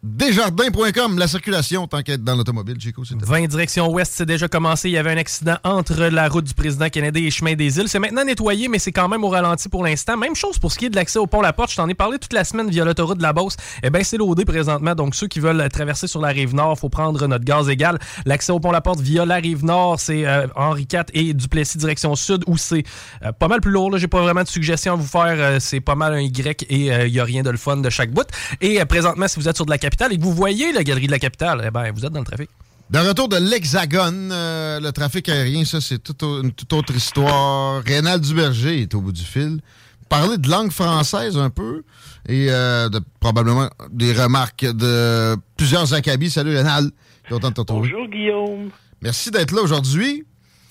www.autodesjardins.com. 0.04 1.18
La 1.18 1.26
circulation, 1.26 1.88
tant 1.88 2.02
qu'être 2.02 2.22
dans 2.22 2.37
l'automobile, 2.37 2.80
Chico, 2.80 3.04
c'était 3.04 3.24
20 3.24 3.48
direction 3.48 3.90
ouest, 3.90 4.12
c'est 4.14 4.26
déjà 4.26 4.46
commencé. 4.46 4.88
Il 4.88 4.92
y 4.92 4.98
avait 4.98 5.11
un 5.11 5.16
accident 5.16 5.56
entre 5.64 6.04
la 6.04 6.28
route 6.28 6.44
du 6.44 6.54
président 6.54 6.88
Kennedy 6.88 7.26
et 7.26 7.30
chemin 7.30 7.54
des 7.54 7.78
îles. 7.78 7.88
C'est 7.88 7.98
maintenant 7.98 8.24
nettoyé, 8.24 8.68
mais 8.68 8.78
c'est 8.78 8.92
quand 8.92 9.08
même 9.08 9.24
au 9.24 9.28
ralenti 9.28 9.68
pour 9.68 9.82
l'instant. 9.82 10.16
Même 10.16 10.37
chose 10.37 10.61
pour 10.61 10.70
ce 10.70 10.78
qui 10.78 10.87
est 10.87 10.90
de 10.90 10.94
l'accès 10.94 11.18
au 11.18 11.26
pont 11.26 11.40
La 11.40 11.52
Porte. 11.52 11.72
Je 11.72 11.76
t'en 11.76 11.88
ai 11.88 11.94
parlé 11.94 12.18
toute 12.20 12.32
la 12.32 12.44
semaine 12.44 12.70
via 12.70 12.84
l'autoroute 12.84 13.18
de 13.18 13.24
la 13.24 13.32
Beauce. 13.32 13.56
Eh 13.82 13.90
bien, 13.90 14.04
c'est 14.04 14.18
loadé 14.18 14.44
présentement. 14.44 14.94
Donc, 14.94 15.16
ceux 15.16 15.26
qui 15.26 15.40
veulent 15.40 15.68
traverser 15.68 16.06
sur 16.06 16.20
la 16.20 16.28
rive 16.28 16.54
nord, 16.54 16.78
faut 16.78 16.88
prendre 16.88 17.26
notre 17.26 17.44
gaz 17.44 17.68
égal. 17.68 17.98
L'accès 18.24 18.52
au 18.52 18.61
pont 18.61 18.70
La 18.70 18.80
Porte 18.80 19.00
via 19.00 19.26
la 19.26 19.37
rive 19.37 19.64
nord, 19.64 19.98
c'est 19.98 20.24
euh, 20.26 20.46
Henri 20.54 20.87
IV 20.92 21.06
et 21.12 21.34
Duplessis 21.34 21.76
direction 21.76 22.14
sud, 22.14 22.44
où 22.46 22.56
c'est 22.56 22.84
euh, 23.24 23.32
pas 23.32 23.48
mal 23.48 23.61
plus 23.61 23.72
lourd. 23.72 23.98
J'ai 23.98 24.06
pas 24.06 24.22
vraiment 24.22 24.44
de 24.44 24.48
suggestions 24.48 24.92
à 24.92 24.96
vous 24.96 25.06
faire. 25.06 25.34
Euh, 25.38 25.56
c'est 25.58 25.80
pas 25.80 25.96
mal 25.96 26.14
un 26.14 26.20
Y 26.20 26.66
et 26.70 27.06
il 27.06 27.12
y 27.12 27.18
a 27.18 27.24
rien 27.24 27.42
de 27.42 27.50
le 27.50 27.58
fun 27.58 27.78
de 27.78 27.90
chaque 27.90 28.12
bout. 28.12 28.28
Et 28.61 28.84
présentement, 28.84 29.26
si 29.26 29.40
vous 29.40 29.48
êtes 29.48 29.56
sur 29.56 29.66
de 29.66 29.70
la 29.70 29.78
capitale 29.88 30.12
et 30.12 30.16
que 30.18 30.22
vous 30.22 30.35
voyez 30.35 30.72
la 30.72 30.83
galerie 30.85 31.07
de 31.07 31.12
la 31.12 31.18
capitale, 31.18 31.62
eh 31.66 31.70
ben, 31.70 31.90
vous 31.94 32.05
êtes 32.05 32.12
dans 32.12 32.20
le 32.20 32.27
trafic. 32.27 32.51
De 32.90 32.98
retour 32.98 33.29
de 33.29 33.37
l'Hexagone, 33.37 34.31
euh, 34.33 34.81
le 34.81 34.92
trafic 34.92 35.29
aérien, 35.29 35.64
ça, 35.64 35.81
c'est 35.81 36.22
au- 36.22 36.42
une 36.42 36.53
toute 36.53 36.72
autre 36.72 36.94
histoire. 36.94 37.83
Rénal 37.85 38.20
Duberger 38.20 38.81
est 38.83 38.94
au 38.94 39.01
bout 39.01 39.12
du 39.12 39.22
fil. 39.22 39.61
Parler 40.09 40.38
de 40.38 40.48
langue 40.48 40.70
française 40.70 41.37
un 41.37 41.51
peu 41.51 41.83
et 42.27 42.46
euh, 42.51 42.88
de, 42.88 43.01
probablement 43.20 43.68
des 43.90 44.12
remarques 44.14 44.64
de 44.64 45.37
plusieurs 45.57 45.92
acabis. 45.92 46.31
Salut 46.33 46.57
Rénal, 46.57 46.90
content 47.29 47.48
de 47.51 47.55
te 47.55 47.61
retrouver. 47.61 47.90
Bonjour 47.92 48.09
Guillaume. 48.09 48.70
Merci 49.03 49.31
d'être 49.31 49.53
là 49.55 49.61
aujourd'hui. 49.62 50.24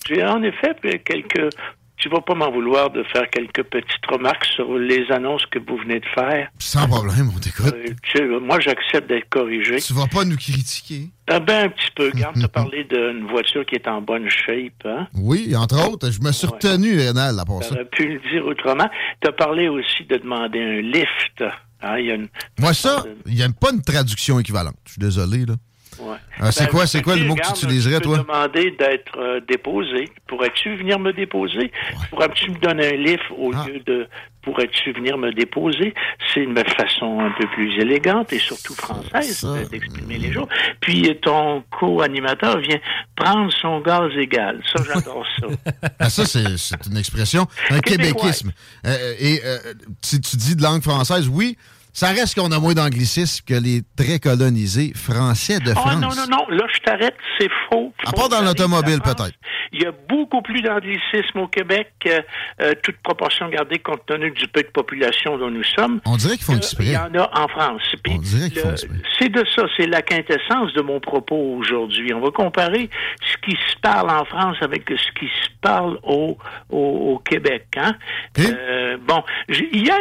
J'ai 0.09 0.23
en 0.25 0.41
effet 0.41 0.73
quelques. 1.05 1.53
Tu 1.97 2.09
vas 2.09 2.21
pas 2.21 2.35
m'en 2.35 2.51
vouloir 2.51 2.91
de 2.91 3.03
faire 3.03 3.27
quelques 3.31 3.63
petites 3.63 4.05
remarques 4.07 4.45
sur 4.45 4.77
les 4.77 5.11
annonces 5.11 5.45
que 5.47 5.57
vous 5.57 5.77
venez 5.77 5.99
de 5.99 6.05
faire? 6.13 6.47
Sans 6.59 6.87
problème, 6.87 7.31
on 7.35 7.39
t'écoute. 7.39 7.73
Euh, 7.73 7.87
tu 8.03 8.17
sais, 8.17 8.25
moi, 8.39 8.59
j'accepte 8.59 9.09
d'être 9.09 9.27
corrigé. 9.29 9.77
Tu 9.81 9.93
vas 9.93 10.05
pas 10.05 10.23
nous 10.23 10.37
critiquer. 10.37 11.09
Ah 11.27 11.39
ben, 11.39 11.65
un 11.65 11.69
petit 11.69 11.89
peu. 11.95 12.11
Garde, 12.11 12.39
t'as 12.39 12.47
parlé 12.61 12.83
d'une 12.83 13.25
voiture 13.27 13.65
qui 13.65 13.75
est 13.75 13.87
en 13.87 14.01
bonne 14.01 14.29
shape, 14.29 14.85
hein? 14.85 15.07
Oui, 15.15 15.55
entre 15.55 15.89
autres, 15.89 16.11
je 16.11 16.21
me 16.21 16.31
suis 16.31 16.45
retenu, 16.47 16.99
Rénal, 16.99 17.39
à 17.39 17.45
part 17.45 17.63
ça. 17.63 17.75
Pu 17.85 18.07
le 18.07 18.19
dire 18.29 18.45
autrement. 18.45 18.89
T'as 19.21 19.31
parlé 19.31 19.67
aussi 19.67 20.05
de 20.07 20.17
demander 20.17 20.61
un 20.61 20.81
lift. 20.81 21.43
Hein? 21.81 21.99
Y 21.99 22.11
a 22.11 22.15
une... 22.15 22.27
Moi, 22.59 22.73
ça, 22.73 23.05
il 23.25 23.33
n'y 23.33 23.43
a 23.43 23.49
pas 23.49 23.71
une 23.71 23.81
traduction 23.81 24.39
équivalente. 24.39 24.75
Je 24.85 24.91
suis 24.93 24.99
désolé, 24.99 25.45
là. 25.45 25.55
Ouais. 25.99 26.17
Ah, 26.39 26.51
c'est 26.51 26.65
Ben, 26.65 26.69
quoi, 26.71 26.87
c'est 26.87 27.01
quoi 27.01 27.15
le 27.15 27.25
mot 27.25 27.35
que 27.35 27.41
tu 27.41 27.51
utiliserais, 27.65 27.95
je 27.95 27.99
toi? 27.99 28.17
demander 28.19 28.71
d'être 28.71 29.17
euh, 29.17 29.39
déposé. 29.47 30.09
Pourrais-tu 30.27 30.75
venir 30.75 30.99
me 30.99 31.11
déposer? 31.13 31.71
Pourrais-tu 32.09 32.51
me 32.51 32.57
donner 32.59 32.87
un 32.93 32.97
livre 32.97 33.23
au 33.37 33.51
Ah. 33.55 33.65
lieu 33.67 33.79
de 33.85 34.07
pourrais-tu 34.43 34.93
venir 34.93 35.17
me 35.17 35.31
déposer? 35.33 35.93
C'est 36.33 36.41
une 36.41 36.55
façon 36.57 37.19
un 37.19 37.31
peu 37.31 37.47
plus 37.53 37.73
élégante 37.81 38.31
et 38.31 38.39
surtout 38.39 38.73
française 38.75 39.37
Ça. 39.39 39.53
d'exprimer 39.69 40.17
les 40.17 40.31
choses. 40.31 40.47
Puis 40.79 41.09
euh, 41.09 41.15
ton 41.15 41.63
co-animateur 41.79 42.59
vient 42.59 42.79
prendre 43.15 43.51
son 43.61 43.81
gaz 43.81 44.11
égal. 44.17 44.61
Ça, 44.75 44.83
j'adore 44.93 45.25
ça. 45.39 45.47
Ah, 45.99 46.09
ça, 46.09 46.25
c'est 46.25 46.45
une 46.89 46.97
expression, 46.97 47.47
un 47.71 47.79
québéquisme. 47.79 48.51
Euh, 48.85 49.13
et 49.19 49.41
euh, 49.43 49.57
si 50.01 50.21
tu 50.21 50.37
dis 50.37 50.55
de 50.55 50.61
langue 50.63 50.83
française, 50.83 51.27
oui, 51.27 51.57
ça 51.97 52.09
reste 52.09 52.39
qu'on 52.39 52.51
a 52.51 52.59
moins 52.59 52.75
d'anglicisme 52.75 53.43
que 53.43 53.55
les 53.55 53.81
très 53.97 54.19
colonisés 54.19 54.91
français 54.93 55.57
de 55.59 55.71
France. 55.71 55.95
non, 55.99 56.09
non, 56.09 56.27
non, 56.29 56.45
là 56.55 56.67
je 56.71 56.79
t'arrête, 56.81 57.15
c'est 57.39 57.49
faux. 57.71 57.91
À 58.05 58.11
part 58.11 58.29
dans 58.29 58.41
l'automobile, 58.41 59.01
peut-être. 59.01 59.33
Il 59.71 59.81
y 59.81 59.85
a 59.87 59.91
beaucoup 60.07 60.43
plus 60.43 60.61
d'anglicisme 60.61 61.39
au 61.39 61.47
Québec, 61.47 61.91
euh, 62.05 62.21
euh, 62.61 62.73
toute 62.83 62.97
proportion 62.97 63.49
gardée 63.49 63.79
compte 63.79 64.05
tenu 64.05 64.29
du 64.29 64.47
peu 64.47 64.61
de 64.61 64.67
population 64.67 65.39
dont 65.39 65.49
nous 65.49 65.63
sommes. 65.63 65.99
On 66.05 66.17
dirait 66.17 66.35
qu'ils 66.37 66.45
font 66.45 66.55
exprès. 66.55 66.85
Il 66.85 66.91
y 66.91 66.97
en 66.97 67.13
a 67.15 67.31
en 67.33 67.47
France. 67.47 67.81
Puis 68.03 68.13
On 68.15 68.19
dirait 68.19 68.49
qu'ils 68.51 68.61
font 68.61 68.71
exprès. 68.71 68.95
C'est 69.17 69.29
de 69.29 69.43
ça, 69.55 69.63
c'est 69.75 69.87
la 69.87 70.03
quintessence 70.03 70.73
de 70.73 70.81
mon 70.81 70.99
propos 70.99 71.55
aujourd'hui. 71.57 72.13
On 72.13 72.21
va 72.21 72.29
comparer 72.29 72.91
ce 73.25 73.37
qui 73.49 73.57
se 73.71 73.75
parle 73.81 74.11
en 74.11 74.23
France 74.23 74.57
avec 74.61 74.83
ce 74.87 75.19
qui 75.19 75.25
se 75.25 75.49
parle 75.61 75.97
au, 76.03 76.37
au, 76.69 76.77
au 76.77 77.17
Québec. 77.25 77.65
Hein? 77.75 77.95
Euh, 78.39 78.97
bon, 79.01 79.23
hier, 79.49 79.97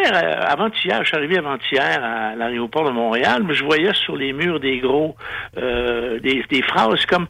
avant-hier, 0.47 1.01
je 1.03 1.09
suis 1.09 1.17
arrivé 1.17 1.39
avant-hier 1.39 1.86
à 1.95 2.35
l'aéroport 2.37 2.85
de 2.85 2.91
Montréal, 2.91 3.43
mais 3.45 3.55
je 3.55 3.65
voyais 3.65 3.93
sur 3.95 4.17
les 4.17 4.33
murs 4.33 4.61
des 4.61 4.79
gros, 4.79 5.17
euh, 5.57 6.19
des, 6.21 6.45
des 6.51 6.63
phrases 6.63 7.05
comme 7.07 7.27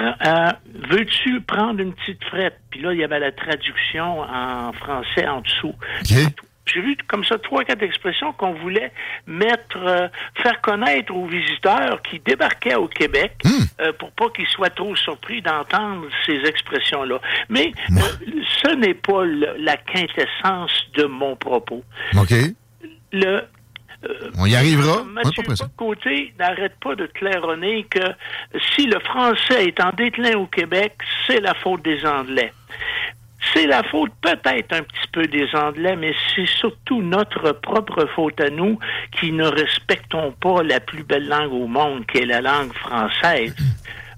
euh, 0.00 0.50
veux-tu 0.90 1.40
prendre 1.42 1.80
une 1.80 1.92
petite 1.94 2.24
frette? 2.24 2.58
Puis 2.70 2.80
là, 2.80 2.92
il 2.92 2.98
y 2.98 3.04
avait 3.04 3.20
la 3.20 3.32
traduction 3.32 4.20
en 4.20 4.72
français 4.72 5.26
en 5.28 5.40
dessous. 5.40 5.74
J'ai 6.66 6.80
vu 6.80 6.96
comme 7.06 7.22
ça 7.24 7.38
trois, 7.38 7.62
quatre 7.62 7.82
expressions 7.82 8.32
qu'on 8.32 8.54
voulait 8.54 8.90
mettre, 9.26 9.76
euh, 9.76 10.08
faire 10.42 10.62
connaître 10.62 11.14
aux 11.14 11.26
visiteurs 11.26 12.00
qui 12.02 12.18
débarquaient 12.20 12.74
au 12.76 12.88
Québec 12.88 13.34
euh, 13.82 13.92
pour 13.92 14.10
pas 14.12 14.30
qu'ils 14.30 14.46
soient 14.48 14.70
trop 14.70 14.96
surpris 14.96 15.42
d'entendre 15.42 16.06
ces 16.24 16.38
expressions-là. 16.46 17.20
Mais 17.50 17.70
ce 18.62 18.74
n'est 18.76 18.94
pas 18.94 19.24
le- 19.24 19.56
la 19.58 19.76
quintessence 19.76 20.72
de 20.94 21.04
mon 21.04 21.36
propos. 21.36 21.84
OK. 22.18 22.32
Le, 23.12 23.42
On 24.38 24.46
y 24.46 24.56
arrivera. 24.56 25.02
On 25.02 25.14
pas 25.14 25.42
pressé. 25.42 25.64
Côté 25.76 26.34
n'arrête 26.38 26.74
pas 26.82 26.94
de 26.94 27.06
claironner 27.06 27.84
que 27.84 28.04
si 28.74 28.86
le 28.86 28.98
français 29.00 29.66
est 29.66 29.80
en 29.80 29.90
déclin 29.90 30.36
au 30.36 30.46
Québec, 30.46 30.94
c'est 31.26 31.40
la 31.40 31.54
faute 31.54 31.82
des 31.82 32.04
Anglais. 32.04 32.52
C'est 33.52 33.66
la 33.66 33.82
faute 33.82 34.10
peut-être 34.22 34.72
un 34.72 34.82
petit 34.82 35.08
peu 35.12 35.26
des 35.26 35.46
Anglais, 35.54 35.96
mais 35.96 36.14
c'est 36.34 36.46
surtout 36.46 37.02
notre 37.02 37.52
propre 37.52 38.06
faute 38.14 38.40
à 38.40 38.48
nous 38.48 38.78
qui 39.20 39.32
ne 39.32 39.44
respectons 39.44 40.32
pas 40.32 40.62
la 40.62 40.80
plus 40.80 41.02
belle 41.02 41.28
langue 41.28 41.52
au 41.52 41.66
monde, 41.66 42.06
qui 42.06 42.18
est 42.18 42.26
la 42.26 42.40
langue 42.40 42.72
française. 42.72 43.54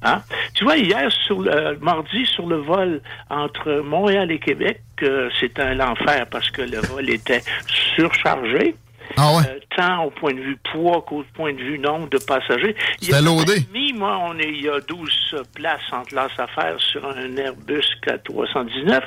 Hein? 0.03 0.21
Tu 0.55 0.63
vois, 0.63 0.77
hier, 0.77 1.11
sur 1.11 1.41
le, 1.41 1.79
mardi, 1.81 2.27
sur 2.27 2.47
le 2.47 2.57
vol 2.57 3.01
entre 3.31 3.81
Montréal 3.81 4.31
et 4.31 4.39
Québec, 4.39 4.83
euh, 5.03 5.31
c'était 5.41 5.63
un 5.63 5.81
enfer 5.81 6.27
parce 6.31 6.51
que 6.51 6.63
le 6.63 6.79
vol 6.81 7.09
était 7.09 7.41
surchargé. 7.67 8.77
Ah 9.17 9.35
ouais? 9.35 9.43
Euh, 9.49 9.59
tant 9.77 10.05
au 10.05 10.11
point 10.11 10.33
de 10.33 10.41
vue 10.41 10.59
poids 10.73 11.03
qu'au 11.07 11.25
point 11.35 11.53
de 11.53 11.59
vue 11.59 11.79
nombre 11.79 12.09
de 12.09 12.19
passagers. 12.19 12.75
Il 13.01 13.09
y 13.09 13.13
a 13.13 13.19
C'était 13.19 13.29
loadé. 13.29 13.61
demi, 13.61 13.93
moi, 13.93 14.19
on 14.25 14.39
est, 14.39 14.49
il 14.49 14.63
y 14.63 14.69
a 14.69 14.81
12 14.81 15.37
places 15.55 15.81
en 15.93 16.03
classe 16.03 16.33
affaires 16.39 16.77
sur 16.81 17.07
un 17.07 17.37
Airbus 17.37 17.85
479. 18.03 19.05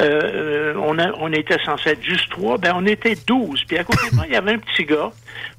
Euh, 0.00 0.20
euh, 0.22 0.74
on, 0.82 0.98
a, 0.98 1.12
on 1.18 1.32
était 1.32 1.58
censé 1.64 1.90
être 1.90 2.02
juste 2.02 2.30
trois. 2.30 2.58
Ben, 2.58 2.72
on 2.76 2.86
était 2.86 3.14
12. 3.26 3.64
Puis 3.66 3.78
à 3.78 3.84
côté 3.84 4.10
de 4.10 4.16
moi, 4.16 4.24
il 4.26 4.32
y 4.32 4.36
avait 4.36 4.52
un 4.52 4.58
petit 4.58 4.84
gars, 4.84 5.10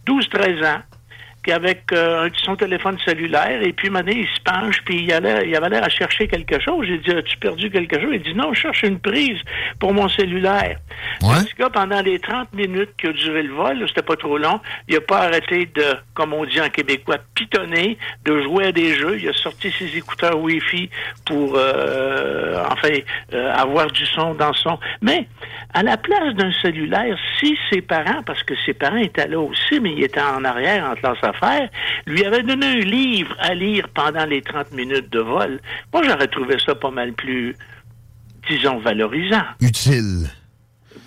12-13 0.08 0.66
ans, 0.66 0.82
qui 1.44 1.52
avec 1.52 1.84
euh, 1.92 2.30
son 2.44 2.56
téléphone 2.56 2.98
cellulaire, 3.04 3.62
et 3.62 3.74
puis 3.74 3.90
maintenant, 3.90 4.14
il 4.16 4.28
se 4.28 4.42
penche, 4.42 4.82
puis 4.86 5.04
il, 5.04 5.12
allait, 5.12 5.48
il 5.48 5.56
avait 5.56 5.70
l'air 5.70 5.84
à 5.84 5.90
chercher 5.90 6.28
quelque 6.28 6.60
chose. 6.60 6.86
J'ai 6.88 7.00
dit, 7.00 7.12
as-tu 7.12 7.38
perdu 7.38 7.70
quelque 7.70 8.00
chose? 8.00 8.12
Il 8.14 8.22
dit, 8.22 8.36
non, 8.36 8.54
je 8.54 8.62
cherche 8.62 8.84
une 8.84 9.00
prise 9.00 9.40
pour 9.80 9.94
mon 9.94 10.08
cellulaire. 10.08 10.78
Le 11.22 11.44
petit 11.44 11.54
gars, 11.58 11.70
pendant 11.70 12.02
les 12.02 12.20
30 12.20 12.54
minutes 12.54 12.92
qui 12.98 13.08
a 13.08 13.14
duré 13.14 13.44
le 13.44 13.54
vol, 13.54 13.84
c'était 13.88 14.02
pas 14.04 14.16
trop 14.16 14.38
long, 14.38 14.60
il 14.88 14.96
a 14.98 15.02
pas 15.02 15.22
arrêté 15.22 15.68
de, 15.74 15.84
comme 16.14 16.34
on 16.34 16.46
dit 16.46 16.62
en 16.62 16.70
québécois, 16.70 17.18
pitonner, 17.34 17.98
de 18.26 18.42
jouer 18.44 18.68
à 18.68 18.72
des 18.72 18.94
jeux. 18.94 19.18
Il 19.20 19.30
a 19.30 19.34
sorti 19.34 19.72
ses 19.72 19.98
écouteurs 19.98 20.40
Wi-Fi 20.40 20.90
pour, 21.26 21.56
euh, 21.56 22.64
enfin, 22.70 22.90
euh, 23.34 23.52
avoir 23.54 23.88
du 23.88 24.06
son 24.06 24.36
dans 24.36 24.54
son. 24.54 24.78
Mais, 25.02 25.28
à 25.74 25.84
la 25.84 25.98
place 25.98 26.36
d'un 26.36 26.52
cellulaire, 26.62 27.18
si 27.40 27.58
ses 27.72 27.82
parents, 27.82 28.22
parce 28.26 28.44
que 28.44 28.54
ses 28.66 28.74
parents 28.74 28.98
étaient 28.98 29.28
là 29.28 29.40
aussi, 29.40 29.80
mais 29.80 29.94
ils 29.94 30.04
étaient 30.04 30.22
en 30.22 30.44
arrière 30.44 30.86
en 30.86 30.96
classe 30.96 31.24
affaires, 31.34 31.70
lui 32.06 32.24
avaient 32.26 32.44
donné 32.44 32.66
un 32.68 32.80
livre 32.80 33.36
à 33.40 33.54
lire 33.54 33.88
pendant 33.94 34.26
les 34.26 34.42
30 34.42 34.72
minutes 34.74 35.10
de 35.12 35.20
vol, 35.20 35.60
moi, 35.94 36.02
j'aurais 36.06 36.28
trouvé 36.28 36.58
ça 36.66 36.76
pas 36.76 36.92
mal 36.92 37.14
plus, 37.14 37.56
disons, 38.50 38.80
valorisant. 38.80 39.44
Utile. 39.62 40.28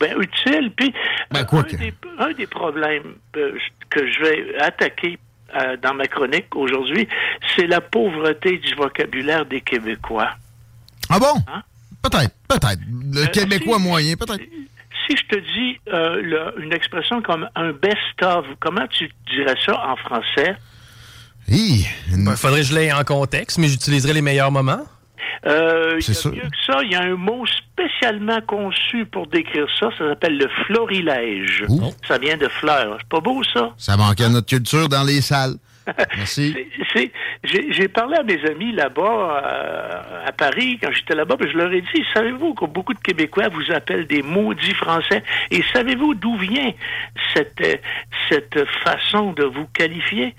Ben, 0.00 0.20
utile. 0.20 0.72
Puis, 0.76 0.92
Ben, 1.30 1.40
un, 1.40 1.44
que. 1.44 1.76
des, 1.76 1.94
un 2.18 2.32
des 2.32 2.46
problèmes 2.46 3.14
euh, 3.36 3.56
que 3.90 4.10
je 4.10 4.20
vais 4.20 4.58
attaquer 4.60 5.18
euh, 5.56 5.76
dans 5.82 5.94
ma 5.94 6.06
chronique 6.08 6.54
aujourd'hui, 6.56 7.06
c'est 7.54 7.66
la 7.68 7.80
pauvreté 7.80 8.58
du 8.58 8.74
vocabulaire 8.74 9.46
des 9.46 9.60
Québécois. 9.60 10.30
Ah 11.08 11.18
bon? 11.20 11.36
Hein? 11.46 11.62
Peut-être, 12.02 12.34
peut-être. 12.48 12.80
Le 13.12 13.22
Euh, 13.22 13.26
Québécois 13.26 13.76
si- 13.78 13.82
moyen, 13.84 14.14
peut-être. 14.16 14.42
Si 15.06 15.16
je 15.16 15.22
te 15.36 15.36
dis 15.38 15.78
euh, 15.92 16.20
le- 16.22 16.62
une 16.62 16.72
expression 16.72 17.20
comme 17.22 17.48
un 17.54 17.72
best-of, 17.72 18.46
comment 18.60 18.86
tu 18.88 19.10
dirais 19.34 19.56
ça 19.64 19.78
en 19.86 19.96
français? 19.96 20.56
Ben, 21.48 22.36
faudrait 22.36 22.60
que 22.60 22.66
je 22.66 22.74
l'aie 22.74 22.92
en 22.92 23.04
contexte, 23.04 23.58
mais 23.58 23.68
j'utiliserai 23.68 24.14
les 24.14 24.22
meilleurs 24.22 24.50
moments. 24.50 24.80
Euh, 25.46 25.96
il 25.98 26.02
C'est 26.02 26.12
y 26.12 26.16
a 26.16 26.20
sûr. 26.20 26.32
mieux 26.32 26.40
que 26.40 26.56
ça, 26.66 26.78
il 26.82 26.92
y 26.92 26.94
a 26.94 27.02
un 27.02 27.16
mot 27.16 27.44
spécialement 27.46 28.40
conçu 28.46 29.04
pour 29.04 29.26
décrire 29.26 29.66
ça, 29.78 29.90
ça 29.98 30.08
s'appelle 30.08 30.38
le 30.38 30.48
florilège. 30.64 31.64
Ouh. 31.68 31.92
Ça 32.08 32.16
vient 32.16 32.36
de 32.38 32.48
fleurs. 32.48 32.96
C'est 33.00 33.08
pas 33.08 33.20
beau 33.20 33.42
ça? 33.52 33.70
Ça 33.76 33.96
manquait 33.98 34.24
à 34.24 34.28
notre 34.30 34.46
culture 34.48 34.88
dans 34.88 35.02
les 35.04 35.20
salles. 35.20 35.56
Merci. 36.16 36.56
J'ai 37.44 37.88
parlé 37.88 38.16
à 38.16 38.22
mes 38.22 38.42
amis 38.46 38.72
là-bas, 38.72 39.42
euh, 39.44 40.26
à 40.26 40.32
Paris, 40.32 40.78
quand 40.82 40.90
j'étais 40.92 41.14
là-bas, 41.14 41.36
je 41.40 41.56
leur 41.56 41.72
ai 41.72 41.80
dit, 41.80 42.04
savez-vous 42.14 42.54
que 42.54 42.64
beaucoup 42.64 42.94
de 42.94 43.00
Québécois 43.00 43.48
vous 43.48 43.70
appellent 43.72 44.06
des 44.06 44.22
maudits 44.22 44.74
Français? 44.74 45.22
Et 45.50 45.62
savez-vous 45.72 46.14
d'où 46.14 46.36
vient 46.36 46.72
cette, 47.34 47.60
euh, 47.60 47.76
cette 48.28 48.64
façon 48.84 49.32
de 49.32 49.44
vous 49.44 49.66
qualifier? 49.66 50.34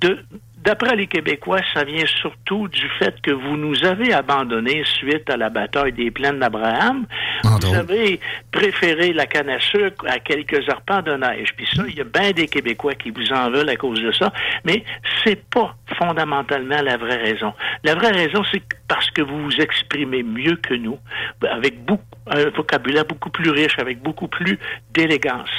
De, 0.00 0.24
D'après 0.64 0.96
les 0.96 1.06
Québécois, 1.06 1.60
ça 1.74 1.84
vient 1.84 2.06
surtout 2.06 2.68
du 2.68 2.88
fait 2.98 3.20
que 3.20 3.30
vous 3.30 3.58
nous 3.58 3.84
avez 3.84 4.14
abandonnés 4.14 4.82
suite 4.86 5.28
à 5.28 5.36
la 5.36 5.50
bataille 5.50 5.92
des 5.92 6.10
plaines 6.10 6.38
d'Abraham. 6.38 7.04
Vous 7.42 7.74
avez 7.74 8.18
préféré 8.50 9.12
la 9.12 9.26
canne 9.26 9.50
à 9.50 9.60
sucre 9.60 10.06
à 10.08 10.18
quelques 10.20 10.66
arpents 10.70 11.02
de 11.02 11.16
neige. 11.16 11.50
Puis 11.54 11.68
ça, 11.74 11.82
il 11.86 11.96
y 11.96 12.00
a 12.00 12.04
bien 12.04 12.30
des 12.30 12.48
Québécois 12.48 12.94
qui 12.94 13.10
vous 13.10 13.30
en 13.30 13.50
veulent 13.50 13.68
à 13.68 13.76
cause 13.76 14.00
de 14.00 14.10
ça. 14.12 14.32
Mais 14.64 14.82
c'est 15.22 15.44
pas 15.50 15.76
fondamentalement 15.98 16.80
la 16.80 16.96
vraie 16.96 17.22
raison. 17.22 17.52
La 17.84 17.94
vraie 17.94 18.12
raison, 18.12 18.42
c'est 18.50 18.62
parce 18.88 19.10
que 19.10 19.20
vous 19.20 19.42
vous 19.42 19.60
exprimez 19.60 20.22
mieux 20.22 20.56
que 20.56 20.72
nous, 20.72 20.98
avec 21.46 21.84
beaucoup, 21.84 22.02
un 22.26 22.48
vocabulaire 22.48 23.04
beaucoup 23.04 23.28
plus 23.28 23.50
riche, 23.50 23.78
avec 23.78 24.00
beaucoup 24.00 24.28
plus 24.28 24.58
d'élégance. 24.94 25.50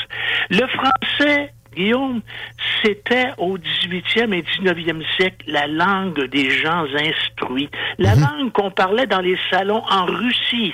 Le 0.49 0.65
français 0.65 1.53
Guillaume, 1.75 2.21
c'était 2.83 3.31
au 3.37 3.57
18e 3.57 4.33
et 4.33 4.41
19e 4.41 5.01
siècle 5.15 5.45
la 5.47 5.67
langue 5.67 6.29
des 6.29 6.49
gens 6.49 6.85
instruits. 6.95 7.69
La 7.97 8.15
langue 8.15 8.51
qu'on 8.51 8.71
parlait 8.71 9.07
dans 9.07 9.21
les 9.21 9.37
salons 9.49 9.83
en 9.89 10.05
Russie, 10.05 10.73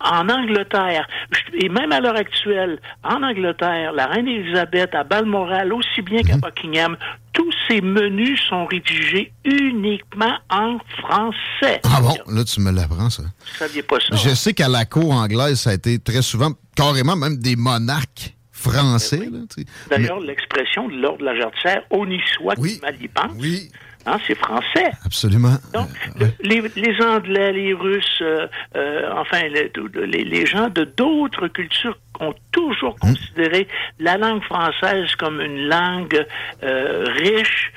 en 0.00 0.28
Angleterre, 0.28 1.06
et 1.54 1.68
même 1.68 1.92
à 1.92 2.00
l'heure 2.00 2.16
actuelle, 2.16 2.80
en 3.04 3.22
Angleterre, 3.22 3.92
la 3.92 4.06
reine 4.06 4.28
Élisabeth, 4.28 4.94
à 4.94 5.04
Balmoral, 5.04 5.72
aussi 5.72 6.02
bien 6.02 6.22
qu'à 6.22 6.36
Buckingham, 6.36 6.96
tous 7.32 7.52
ces 7.68 7.80
menus 7.80 8.40
sont 8.48 8.66
rédigés 8.66 9.32
uniquement 9.44 10.36
en 10.50 10.78
français. 10.98 11.80
Ah 11.84 12.00
bon? 12.00 12.16
Là, 12.26 12.44
tu 12.44 12.60
me 12.60 12.72
l'apprends, 12.72 13.10
ça. 13.10 13.22
Vous 13.22 13.56
saviez 13.58 13.82
pas 13.82 13.96
ça? 14.00 14.16
Je 14.16 14.30
hein? 14.30 14.34
sais 14.34 14.52
qu'à 14.52 14.68
la 14.68 14.84
cour 14.84 15.12
anglaise, 15.12 15.60
ça 15.60 15.70
a 15.70 15.74
été 15.74 15.98
très 15.98 16.22
souvent, 16.22 16.50
carrément 16.74 17.16
même 17.16 17.36
des 17.36 17.56
monarques 17.56 18.34
français. 18.60 19.20
tu 19.54 19.62
sais. 19.62 19.66
D'ailleurs, 19.90 20.20
l'expression 20.20 20.88
de 20.88 20.94
l'ordre 20.96 21.18
de 21.20 21.24
la 21.24 21.36
jarretière, 21.36 21.82
on 21.90 22.08
y 22.10 22.20
soit 22.36 22.54
Oui. 22.58 22.74
qui 22.76 22.80
mal 22.82 22.94
y 23.00 23.08
pense, 23.08 23.32
Oui, 23.38 23.70
hein, 24.06 24.18
c'est 24.26 24.36
français. 24.38 24.90
absolument. 25.04 25.56
Donc, 25.74 25.88
Euh, 26.20 26.26
le- 26.42 26.48
les, 26.48 26.62
les 26.76 27.02
Anglais, 27.02 27.52
les 27.52 27.72
Russes, 27.74 28.18
euh, 28.22 28.46
euh, 28.76 29.10
enfin, 29.16 29.42
les, 29.48 29.70
les- 30.06 30.24
les 30.24 30.46
gens 30.46 30.68
de 30.68 30.84
d'autres 30.84 31.48
cultures 31.48 31.96
ont 32.20 32.34
toujours 32.52 32.96
considéré 32.98 33.66
la 33.98 34.18
langue 34.18 34.42
française 34.42 35.14
comme 35.16 35.40
une 35.40 35.68
langue 35.68 36.26
riche, 36.62 37.72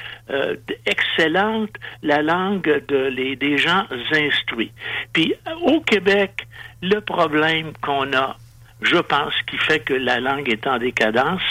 excellente, 0.86 1.70
la 2.02 2.22
langue 2.22 2.84
de, 2.88 2.98
les, 3.08 3.36
des 3.36 3.58
gens 3.58 3.86
instruits. 4.12 4.72
Puis 5.14 5.34
au 5.62 5.80
Québec, 5.82 6.48
le 6.82 7.00
problème 7.00 7.72
qu'on 7.82 8.12
a 8.14 8.36
je 8.84 8.98
pense, 8.98 9.34
qui 9.50 9.58
fait 9.58 9.80
que 9.80 9.94
la 9.94 10.20
langue 10.20 10.50
est 10.50 10.66
en 10.68 10.78
décadence, 10.78 11.42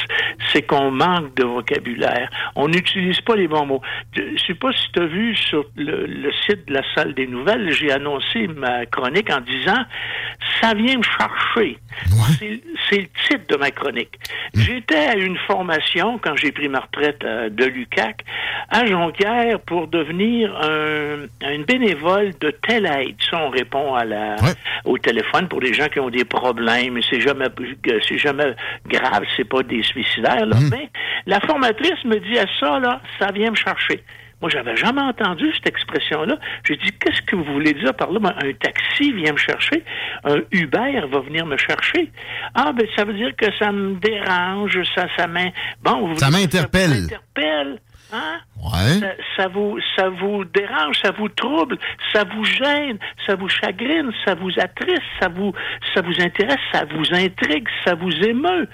c'est 0.52 0.62
qu'on 0.62 0.90
manque 0.90 1.34
de 1.36 1.44
vocabulaire. 1.44 2.28
On 2.56 2.68
n'utilise 2.68 3.20
pas 3.20 3.36
les 3.36 3.48
bons 3.48 3.66
mots. 3.66 3.82
Je 4.16 4.22
ne 4.22 4.38
sais 4.38 4.54
pas 4.54 4.72
si 4.72 4.90
tu 4.92 5.00
as 5.00 5.06
vu 5.06 5.34
sur 5.36 5.64
le, 5.76 6.06
le 6.06 6.32
site 6.46 6.66
de 6.68 6.74
la 6.74 6.82
salle 6.94 7.14
des 7.14 7.26
nouvelles, 7.26 7.70
j'ai 7.72 7.90
annoncé 7.92 8.46
ma 8.48 8.86
chronique 8.86 9.30
en 9.30 9.40
disant 9.40 9.84
Ça 10.60 10.74
vient 10.74 10.98
me 10.98 11.02
chercher. 11.02 11.78
C'est- 12.38 12.60
C'est 12.90 12.98
le 12.98 13.06
titre 13.28 13.46
de 13.48 13.56
ma 13.56 13.70
chronique. 13.70 14.18
J'étais 14.54 14.96
à 14.96 15.14
une 15.16 15.38
formation, 15.46 16.18
quand 16.18 16.36
j'ai 16.36 16.52
pris 16.52 16.68
ma 16.68 16.80
retraite 16.80 17.22
euh, 17.24 17.48
de 17.48 17.64
l'UCAC, 17.64 18.22
à 18.68 18.84
Jonquière 18.84 19.60
pour 19.60 19.86
devenir 19.86 20.54
un, 20.60 21.26
une 21.50 21.64
bénévole 21.64 22.32
de 22.40 22.50
telle 22.50 22.84
aide. 22.86 23.14
Ça, 23.30 23.38
on 23.46 23.48
répond 23.50 23.94
à 23.94 24.04
la, 24.04 24.36
au 24.84 24.98
téléphone 24.98 25.48
pour 25.48 25.60
les 25.60 25.72
gens 25.72 25.88
qui 25.88 26.00
ont 26.00 26.10
des 26.10 26.24
problèmes. 26.24 27.00
C'est 27.08 27.20
jamais, 27.22 27.46
c'est 28.08 28.18
jamais 28.18 28.54
grave, 28.86 29.24
c'est 29.36 29.48
pas 29.48 29.62
des 29.62 29.82
suicidaires. 29.82 30.46
Là. 30.46 30.56
Mais 30.70 30.90
la 31.26 31.40
formatrice 31.40 32.04
me 32.04 32.18
dit 32.18 32.38
à 32.38 32.46
ça, 32.60 32.78
là, 32.80 33.00
ça 33.18 33.32
vient 33.32 33.50
me 33.50 33.56
chercher. 33.56 34.02
Moi, 34.40 34.50
j'avais 34.50 34.74
jamais 34.76 35.00
entendu 35.02 35.44
cette 35.54 35.68
expression-là. 35.68 36.36
J'ai 36.64 36.76
dit, 36.76 36.90
qu'est-ce 36.98 37.22
que 37.22 37.36
vous 37.36 37.44
voulez 37.44 37.74
dire 37.74 37.94
par 37.94 38.10
là? 38.10 38.18
Ben, 38.18 38.34
un 38.42 38.52
taxi 38.54 39.12
vient 39.12 39.30
me 39.32 39.36
chercher. 39.38 39.84
Un 40.24 40.38
Uber 40.50 41.00
va 41.12 41.20
venir 41.20 41.46
me 41.46 41.56
chercher. 41.56 42.10
Ah, 42.56 42.72
ben, 42.72 42.84
ça 42.96 43.04
veut 43.04 43.14
dire 43.14 43.36
que 43.36 43.46
ça 43.60 43.70
me 43.70 43.94
dérange, 44.00 44.76
ça, 44.96 45.06
ça 45.16 45.28
m'in... 45.28 45.50
Bon, 45.84 46.08
vous 46.08 46.18
Ça 46.18 46.26
voulez- 46.26 46.40
m'interpelle. 46.42 46.90
Ça 46.90 47.00
m'interpelle. 47.02 47.78
Hein? 48.12 48.40
Ouais. 48.62 49.00
Ça, 49.00 49.12
ça 49.36 49.48
vous, 49.48 49.78
ça 49.96 50.10
vous 50.10 50.44
dérange, 50.44 51.00
ça 51.02 51.10
vous 51.12 51.28
trouble, 51.28 51.78
ça 52.12 52.24
vous 52.24 52.44
gêne, 52.44 52.98
ça 53.26 53.34
vous 53.34 53.48
chagrine, 53.48 54.12
ça 54.24 54.34
vous 54.34 54.50
attriste, 54.58 55.02
ça 55.20 55.28
vous, 55.28 55.52
ça 55.94 56.02
vous 56.02 56.20
intéresse, 56.20 56.60
ça 56.72 56.84
vous 56.84 57.14
intrigue, 57.14 57.66
ça 57.84 57.94
vous 57.94 58.12
émeut. 58.12 58.68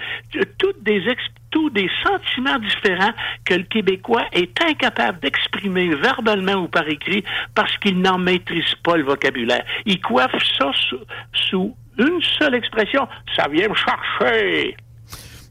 Toutes 0.59 0.83
des 0.83 1.07
tous 1.51 1.71
des 1.71 1.89
sentiments 2.05 2.59
différents 2.59 3.13
que 3.45 3.55
le 3.55 3.63
Québécois 3.63 4.25
est 4.33 4.61
incapable 4.63 5.21
d'exprimer 5.21 5.95
verbalement 5.95 6.65
ou 6.65 6.69
par 6.69 6.87
écrit 6.89 7.25
parce 7.55 7.75
qu'il 7.79 8.01
n'en 8.01 8.19
maîtrise 8.19 8.75
pas 8.83 8.97
le 8.97 9.05
vocabulaire. 9.05 9.65
Il 9.87 10.01
coiffe 10.01 10.37
ça 10.59 10.71
sous, 10.75 11.01
sous 11.33 11.77
une 11.97 12.21
seule 12.39 12.55
expression. 12.55 13.09
Ça 13.37 13.49
vient 13.49 13.69
me 13.69 13.75
chercher. 13.75 14.77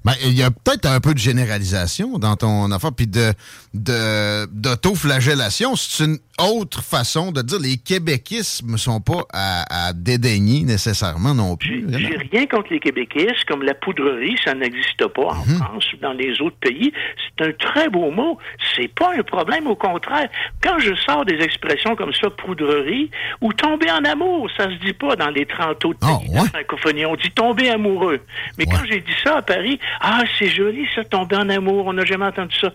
Ben, 0.07 0.13
il 0.23 0.37
y 0.37 0.43
a 0.43 0.51
peut-être 0.51 0.85
un 0.85 1.01
peu 1.01 1.13
de 1.13 1.19
généralisation 1.19 2.17
dans 2.17 2.37
ton 2.37 2.71
affaire, 2.71 2.93
puis 2.95 3.07
de, 3.07 3.33
de, 3.73 4.45
d'autoflagellation. 4.53 5.75
C'est 5.75 6.05
une 6.05 6.17
autre 6.39 6.81
façon 6.81 7.33
de 7.33 7.41
dire. 7.41 7.59
Les 7.59 7.75
québéquismes 7.75 8.71
ne 8.71 8.77
sont 8.77 9.01
pas 9.01 9.25
à, 9.33 9.87
à 9.89 9.91
dédaigner 9.91 10.63
nécessairement 10.63 11.33
non 11.33 11.57
plus. 11.57 11.85
J'ai 11.89 12.15
rien 12.31 12.45
contre 12.45 12.71
les 12.71 12.79
Québécois, 12.79 13.33
comme 13.49 13.63
la 13.63 13.73
poudrerie, 13.73 14.37
ça 14.45 14.53
n'existe 14.53 15.05
pas 15.07 15.27
en 15.27 15.43
France 15.43 15.91
ou 15.91 15.97
dans 15.97 16.13
les 16.13 16.39
autres 16.39 16.55
pays. 16.61 16.93
C'est 17.37 17.45
un 17.45 17.51
très 17.51 17.89
beau 17.89 18.09
mot. 18.09 18.37
C'est 18.77 18.87
pas 18.87 19.11
un 19.13 19.23
problème, 19.23 19.67
au 19.67 19.75
contraire. 19.75 20.29
Quand 20.63 20.79
je 20.79 20.95
sors 20.95 21.25
des 21.25 21.39
expressions 21.41 21.97
comme 21.97 22.13
ça, 22.13 22.29
poudrerie, 22.29 23.11
ou 23.41 23.51
tomber 23.51 23.91
en 23.91 24.05
amour, 24.05 24.49
ça 24.55 24.69
se 24.69 24.85
dit 24.85 24.93
pas 24.93 25.17
dans 25.17 25.31
les 25.31 25.45
30 25.45 25.83
autres 25.83 25.99
pays 25.99 26.29
de 26.29 26.35
la 26.35 26.45
francophonie. 26.45 27.05
On 27.05 27.15
dit 27.17 27.31
tomber 27.31 27.69
amoureux. 27.71 28.21
Mais 28.57 28.65
quand 28.65 28.85
j'ai 28.89 29.01
dit 29.01 29.15
ça 29.21 29.39
à 29.39 29.41
Paris, 29.41 29.79
ah, 30.01 30.23
c'est 30.37 30.49
joli 30.49 30.87
ça, 30.95 31.03
tomber 31.03 31.35
en 31.37 31.49
amour, 31.49 31.87
on 31.87 31.93
n'a 31.93 32.05
jamais 32.05 32.25
entendu 32.25 32.55
ça. 32.59 32.71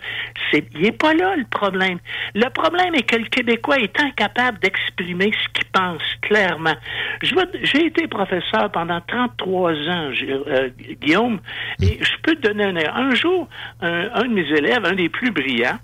C'est, 0.51 0.65
il 0.75 0.87
est 0.87 0.99
pas 0.99 1.15
là 1.15 1.37
le 1.37 1.45
problème. 1.45 1.99
Le 2.35 2.49
problème 2.51 2.95
est 2.95 3.03
que 3.03 3.17
le 3.17 3.27
Québécois 3.27 3.79
est 3.79 4.01
incapable 4.01 4.59
d'exprimer 4.61 5.33
ce 5.33 5.49
qu'il 5.53 5.69
pense 5.73 6.03
clairement. 6.23 6.75
J'ai 7.23 7.87
été 7.87 8.07
professeur 8.07 8.71
pendant 8.73 9.01
33 9.01 9.73
ans, 9.73 10.11
euh, 10.23 10.69
Guillaume, 11.01 11.41
et 11.81 11.99
je 12.03 12.13
peux 12.23 12.37
te 12.37 12.49
donner 12.49 12.65
un 12.65 13.13
Un 13.13 13.15
jour, 13.15 13.49
un 13.81 14.23
de 14.23 14.33
mes 14.33 14.49
élèves, 14.49 14.85
un 14.85 14.95
des 14.95 15.09
plus 15.09 15.31
brillants, 15.31 15.79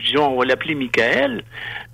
disons, 0.00 0.28
on 0.28 0.38
va 0.38 0.44
l'appeler 0.44 0.74
Michael, 0.74 1.42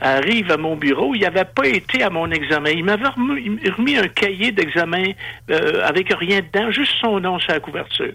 arrive 0.00 0.50
à 0.50 0.56
mon 0.56 0.76
bureau. 0.76 1.14
Il 1.14 1.22
n'avait 1.22 1.44
pas 1.44 1.66
été 1.66 2.02
à 2.02 2.10
mon 2.10 2.30
examen. 2.30 2.70
Il 2.70 2.84
m'avait 2.84 3.08
remis, 3.08 3.96
un 3.96 4.08
cahier 4.08 4.52
d'examen 4.52 5.12
euh, 5.50 5.84
avec 5.84 6.12
rien 6.14 6.40
dedans, 6.40 6.70
juste 6.70 6.92
son 7.00 7.20
nom 7.20 7.38
sur 7.38 7.52
la 7.52 7.60
couverture. 7.60 8.12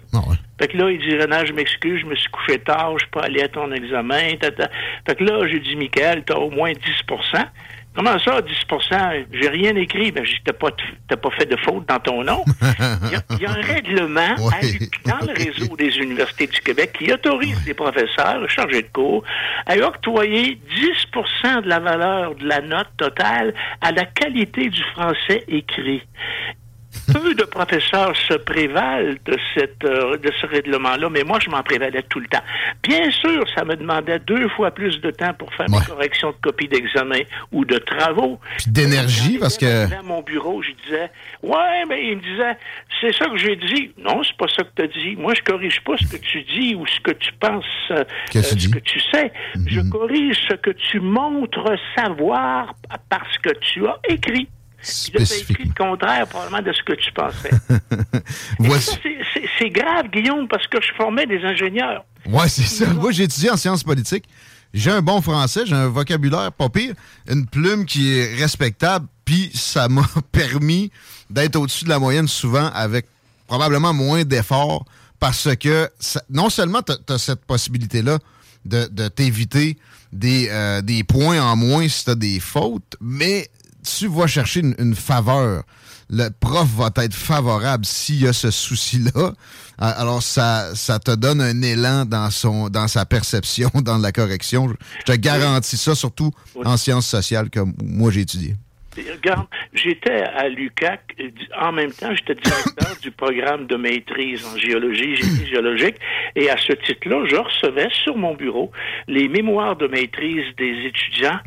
Fait 0.58 0.68
que 0.68 0.76
là, 0.76 0.90
il 0.90 0.98
dit, 0.98 1.16
Renan, 1.16 1.44
je 1.44 1.52
m'excuse, 1.52 2.00
je 2.00 2.06
me 2.06 2.14
suis 2.14 2.30
couché 2.30 2.58
tard, 2.60 2.96
je 2.98 3.06
peux 3.10 3.20
aller 3.20 3.42
à 3.42 3.48
ton 3.48 3.72
examen. 3.72 4.36
tata. 4.40 4.70
Fait 5.06 5.16
que 5.16 5.24
là, 5.24 5.46
j'ai 5.48 5.60
dit, 5.60 5.76
Michael, 5.76 6.22
t'as 6.24 6.36
au 6.36 6.50
moins 6.50 6.72
10 6.72 6.78
Comment 7.94 8.18
ça, 8.18 8.40
10% 8.40 9.26
J'ai 9.32 9.48
rien 9.48 9.76
écrit. 9.76 10.10
Ben, 10.10 10.24
dit, 10.24 10.36
t'as 10.44 10.52
pas, 10.52 10.70
t'as 11.08 11.16
pas 11.16 11.30
fait 11.30 11.46
de 11.46 11.56
faute 11.56 11.86
dans 11.88 12.00
ton 12.00 12.24
nom. 12.24 12.44
Il 13.04 13.12
y 13.12 13.14
a, 13.14 13.22
il 13.30 13.40
y 13.40 13.46
a 13.46 13.50
un 13.50 13.60
règlement 13.74 14.34
à 14.34 15.08
dans 15.08 15.26
le 15.26 15.32
réseau 15.32 15.76
des 15.76 15.96
universités 15.98 16.46
du 16.46 16.60
Québec 16.60 16.96
qui 16.98 17.12
autorise 17.12 17.64
les 17.66 17.74
professeurs, 17.74 18.48
chargés 18.50 18.82
de 18.82 18.88
cours, 18.92 19.22
à 19.66 19.76
octroyer 19.76 20.58
10% 21.44 21.62
de 21.62 21.68
la 21.68 21.78
valeur 21.78 22.34
de 22.34 22.46
la 22.46 22.60
note 22.60 22.88
totale 22.96 23.54
à 23.80 23.92
la 23.92 24.04
qualité 24.04 24.68
du 24.68 24.82
français 24.94 25.44
écrit. 25.46 26.02
Peu 27.12 27.34
de 27.34 27.44
professeurs 27.44 28.14
se 28.28 28.34
prévalent 28.34 29.14
de, 29.24 29.36
cette, 29.54 29.84
euh, 29.84 30.16
de 30.16 30.30
ce 30.40 30.46
règlement-là, 30.46 31.08
mais 31.10 31.22
moi, 31.22 31.38
je 31.40 31.50
m'en 31.50 31.62
prévalais 31.62 32.02
tout 32.08 32.20
le 32.20 32.26
temps. 32.26 32.42
Bien 32.82 33.10
sûr, 33.10 33.44
ça 33.54 33.64
me 33.64 33.76
demandait 33.76 34.18
deux 34.20 34.48
fois 34.50 34.70
plus 34.70 35.00
de 35.00 35.10
temps 35.10 35.34
pour 35.34 35.52
faire 35.54 35.66
mes 35.68 35.84
corrections 35.86 36.30
de 36.30 36.36
copies 36.42 36.68
d'examen 36.68 37.20
ou 37.52 37.64
de 37.64 37.78
travaux. 37.78 38.38
Puis 38.58 38.70
d'énergie, 38.70 39.38
parce 39.38 39.58
que. 39.58 39.92
À 39.94 40.02
mon 40.02 40.22
bureau, 40.22 40.62
je 40.62 40.70
disais, 40.84 41.10
ouais, 41.42 41.84
mais 41.88 42.08
il 42.08 42.16
me 42.16 42.22
disait, 42.22 42.56
c'est 43.00 43.12
ça 43.12 43.26
que 43.26 43.36
j'ai 43.36 43.56
dit. 43.56 43.92
Non, 43.98 44.22
c'est 44.22 44.36
pas 44.36 44.48
ça 44.48 44.62
que 44.62 44.70
tu 44.76 44.82
as 44.82 44.86
dit. 44.86 45.16
Moi, 45.16 45.34
je 45.34 45.42
corrige 45.42 45.80
pas 45.82 45.96
ce 45.96 46.06
que 46.06 46.16
tu 46.16 46.42
dis 46.42 46.74
ou 46.74 46.86
ce 46.86 47.00
que 47.00 47.12
tu 47.12 47.32
penses, 47.34 47.64
euh, 47.90 48.04
Que 48.26 48.32
tu 48.32 48.38
euh, 48.38 48.42
ce 48.42 48.68
que 48.68 48.78
tu 48.78 49.00
sais. 49.12 49.32
Je 49.66 49.80
corrige 49.90 50.38
ce 50.48 50.54
que 50.54 50.70
tu 50.70 51.00
montres 51.00 51.74
savoir 51.96 52.74
parce 53.08 53.38
que 53.38 53.50
tu 53.60 53.86
as 53.86 53.98
écrit. 54.08 54.48
Écrit 55.50 55.64
le 55.64 55.74
contraire 55.74 56.26
probablement 56.28 56.62
de 56.62 56.72
ce 56.72 56.82
que 56.82 56.92
tu 56.94 57.12
pensais. 57.12 57.50
Voici. 58.58 58.90
C'est- 59.58 59.70
grave, 59.70 60.08
Guillaume, 60.12 60.46
parce 60.46 60.66
que 60.66 60.76
je 60.80 60.92
formais 60.94 61.26
des 61.26 61.42
ingénieurs. 61.42 62.04
Ouais, 62.26 62.48
c'est 62.48 62.62
ça. 62.64 62.86
Moi, 62.92 63.12
j'ai 63.12 63.24
étudié 63.24 63.50
en 63.50 63.56
sciences 63.56 63.82
politiques. 63.82 64.24
J'ai 64.74 64.90
un 64.90 65.00
bon 65.00 65.20
français, 65.22 65.62
j'ai 65.64 65.74
un 65.74 65.88
vocabulaire 65.88 66.50
pas 66.52 66.68
pire, 66.68 66.94
une 67.28 67.46
plume 67.46 67.86
qui 67.86 68.12
est 68.18 68.34
respectable, 68.34 69.06
puis 69.24 69.50
ça 69.54 69.88
m'a 69.88 70.06
permis 70.32 70.90
d'être 71.30 71.56
au-dessus 71.56 71.84
de 71.84 71.88
la 71.90 71.98
moyenne 71.98 72.28
souvent 72.28 72.70
avec 72.74 73.06
probablement 73.46 73.94
moins 73.94 74.24
d'efforts 74.24 74.84
parce 75.20 75.48
que 75.56 75.88
ça- 75.98 76.22
non 76.28 76.50
seulement 76.50 76.82
tu 76.82 76.92
as, 77.12 77.18
cette 77.18 77.44
possibilité-là 77.44 78.18
de, 78.64 78.86
de 78.90 79.08
t'éviter 79.08 79.78
des, 80.12 80.48
euh, 80.50 80.82
des 80.82 81.04
points 81.04 81.40
en 81.40 81.54
moins 81.56 81.88
si 81.88 82.04
tu 82.04 82.10
as 82.10 82.14
des 82.16 82.40
fautes, 82.40 82.96
mais 83.00 83.48
tu 83.84 84.08
vas 84.08 84.26
chercher 84.26 84.60
une, 84.60 84.74
une 84.78 84.94
faveur. 84.94 85.62
Le 86.10 86.28
prof 86.28 86.68
va 86.76 86.90
être 86.96 87.14
favorable 87.14 87.84
s'il 87.86 88.22
y 88.22 88.28
a 88.28 88.32
ce 88.32 88.50
souci-là. 88.50 89.32
Alors, 89.78 90.22
ça, 90.22 90.74
ça 90.74 90.98
te 90.98 91.10
donne 91.10 91.40
un 91.40 91.62
élan 91.62 92.04
dans, 92.04 92.30
son, 92.30 92.68
dans 92.68 92.88
sa 92.88 93.06
perception, 93.06 93.70
dans 93.82 93.98
la 93.98 94.12
correction. 94.12 94.68
Je 95.00 95.12
te 95.12 95.16
garantis 95.16 95.76
ça, 95.76 95.94
surtout 95.94 96.30
en 96.64 96.76
sciences 96.76 97.06
sociales, 97.06 97.50
comme 97.50 97.72
moi 97.82 98.10
j'ai 98.10 98.20
étudié. 98.20 98.56
Regarde, 98.96 99.46
j'étais 99.72 100.22
à 100.22 100.48
l'UCAC, 100.48 101.00
en 101.60 101.72
même 101.72 101.90
temps, 101.92 102.14
j'étais 102.14 102.34
directeur 102.34 102.96
du 103.02 103.10
programme 103.10 103.66
de 103.66 103.76
maîtrise 103.76 104.44
en 104.46 104.56
géologie, 104.56 105.16
génie 105.16 105.46
géologique, 105.46 105.96
et 106.36 106.48
à 106.50 106.56
ce 106.56 106.72
titre-là, 106.72 107.24
je 107.28 107.36
recevais 107.36 107.88
sur 108.04 108.16
mon 108.16 108.34
bureau 108.34 108.70
les 109.08 109.28
mémoires 109.28 109.76
de 109.76 109.86
maîtrise 109.88 110.44
des 110.56 110.86
étudiants, 110.86 111.38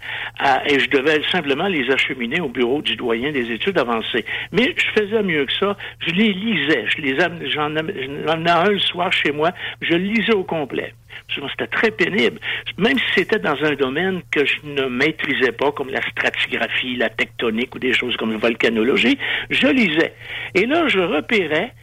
et 0.67 0.79
je 0.79 0.89
devais 0.89 1.21
simplement 1.31 1.67
les 1.67 1.89
acheminer 1.91 2.41
au 2.41 2.49
bureau 2.49 2.81
du 2.81 2.95
doyen 2.95 3.31
des 3.31 3.51
études 3.51 3.77
avancées. 3.77 4.25
Mais 4.51 4.73
je 4.75 5.01
faisais 5.01 5.23
mieux 5.23 5.45
que 5.45 5.53
ça, 5.53 5.77
je 6.05 6.11
les 6.13 6.33
lisais, 6.33 6.85
je 6.87 7.01
les 7.01 7.19
am- 7.21 7.39
j'en 7.45 7.75
am- 7.75 7.91
j'en 8.25 8.31
amenais 8.33 8.51
un 8.51 8.69
le 8.71 8.79
soir 8.79 9.11
chez 9.13 9.31
moi, 9.31 9.51
je 9.81 9.95
lisais 9.95 10.33
au 10.33 10.43
complet. 10.43 10.93
C'était 11.33 11.67
très 11.67 11.91
pénible. 11.91 12.39
Même 12.77 12.97
si 12.97 13.05
c'était 13.15 13.39
dans 13.39 13.57
un 13.63 13.73
domaine 13.75 14.21
que 14.31 14.45
je 14.45 14.55
ne 14.63 14.85
maîtrisais 14.85 15.51
pas, 15.51 15.71
comme 15.71 15.89
la 15.89 16.01
stratigraphie, 16.01 16.95
la 16.95 17.09
tectonique 17.09 17.75
ou 17.75 17.79
des 17.79 17.93
choses 17.93 18.15
comme 18.17 18.31
la 18.31 18.37
volcanologie, 18.37 19.17
je 19.49 19.67
lisais. 19.67 20.13
Et 20.55 20.65
là, 20.65 20.87
je 20.87 20.99
repérais 20.99 21.73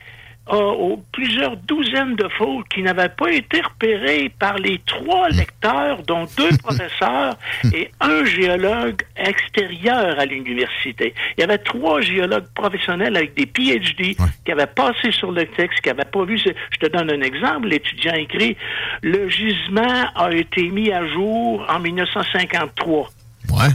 plusieurs 1.13 1.57
douzaines 1.57 2.17
de 2.17 2.29
fautes 2.37 2.69
qui 2.69 2.83
n'avaient 2.83 3.09
pas 3.09 3.31
été 3.33 3.61
repérées 3.63 4.31
par 4.39 4.59
les 4.59 4.79
trois 4.87 5.29
lecteurs, 5.31 6.03
dont 6.03 6.27
deux 6.37 6.57
professeurs 6.63 7.37
et 7.73 7.91
un 8.01 8.25
géologue 8.25 9.03
extérieur 9.17 10.19
à 10.19 10.27
l'université. 10.27 11.15
Il 11.37 11.41
y 11.41 11.45
avait 11.45 11.59
trois 11.59 12.01
géologues 12.01 12.47
professionnels 12.55 13.17
avec 13.17 13.35
des 13.35 13.47
PhD 13.47 14.17
qui 14.45 14.53
avaient 14.53 14.67
passé 14.67 15.11
sur 15.13 15.33
le 15.33 15.47
texte, 15.47 15.81
qui 15.81 15.89
n'avaient 15.89 16.05
pas 16.05 16.25
vu. 16.25 16.39
ce- 16.39 16.51
Je 16.73 16.79
te 16.79 16.87
donne 16.87 17.11
un 17.11 17.23
exemple. 17.23 17.69
L'étudiant 17.69 18.15
écrit 18.15 18.57
Le 19.03 19.29
gisement 19.29 20.09
a 20.15 20.31
été 20.33 20.69
mis 20.69 20.93
à 20.93 21.07
jour 21.09 21.65
en 21.69 21.81
1953. 21.81 23.09
Ouais. 23.51 23.69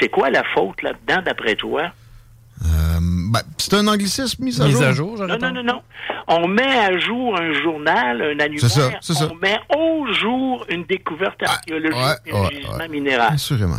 C'est 0.00 0.08
quoi 0.08 0.30
la 0.30 0.42
faute 0.54 0.82
là-dedans, 0.82 1.22
d'après 1.22 1.54
toi? 1.56 1.90
Euh, 2.64 2.98
ben, 3.00 3.42
c'est 3.58 3.74
un 3.74 3.86
anglicisme 3.86 4.42
mis 4.44 4.60
à 4.60 4.64
Mise 4.64 4.74
jour? 4.76 4.82
à 4.84 4.92
jour, 4.92 5.18
Non, 5.18 5.38
non, 5.38 5.52
non, 5.52 5.62
non. 5.62 5.82
On 6.28 6.48
met 6.48 6.62
à 6.78 6.98
jour 6.98 7.36
un 7.38 7.52
journal, 7.62 8.22
un 8.22 8.40
annuaire. 8.40 8.60
C'est 8.60 8.68
ça, 8.68 8.90
c'est 9.00 9.14
ça. 9.14 9.28
On 9.30 9.34
met 9.36 9.58
au 9.76 10.06
jour 10.14 10.64
une 10.70 10.84
découverte 10.84 11.40
archéologique 11.42 11.94
ouais, 11.96 12.16
et 12.26 12.32
un 12.32 12.40
ouais, 12.42 12.54
gisement 12.54 12.76
ouais. 12.78 12.88
minéral. 12.88 13.34
Assurément. 13.34 13.78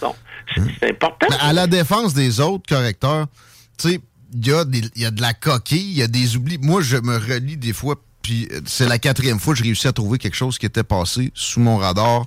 Bon, 0.00 0.14
c'est 0.54 0.62
c'est 0.80 0.90
important. 0.90 1.26
Mais 1.30 1.36
à 1.40 1.52
la 1.52 1.66
défense 1.66 2.14
des 2.14 2.40
autres 2.40 2.64
correcteurs, 2.68 3.26
tu 3.78 3.88
sais, 3.90 4.00
il 4.32 4.46
y, 4.46 4.52
a 4.52 4.64
des- 4.64 4.82
il 4.96 5.02
y 5.02 5.06
a 5.06 5.10
de 5.10 5.20
la 5.20 5.34
coquille, 5.34 5.90
il 5.92 5.96
y 5.98 6.02
a 6.02 6.08
des 6.08 6.36
oublis. 6.36 6.58
Moi, 6.60 6.80
je 6.82 6.96
me 6.96 7.16
relis 7.18 7.56
des 7.56 7.72
fois, 7.72 7.96
puis 8.22 8.48
euh, 8.52 8.60
c'est 8.64 8.88
la 8.88 8.98
quatrième 8.98 9.38
fois 9.38 9.52
que 9.54 9.58
je 9.58 9.64
réussis 9.64 9.86
à 9.86 9.92
trouver 9.92 10.18
quelque 10.18 10.34
chose 10.36 10.58
qui 10.58 10.66
était 10.66 10.82
passé 10.82 11.30
sous 11.34 11.60
mon 11.60 11.76
radar. 11.76 12.24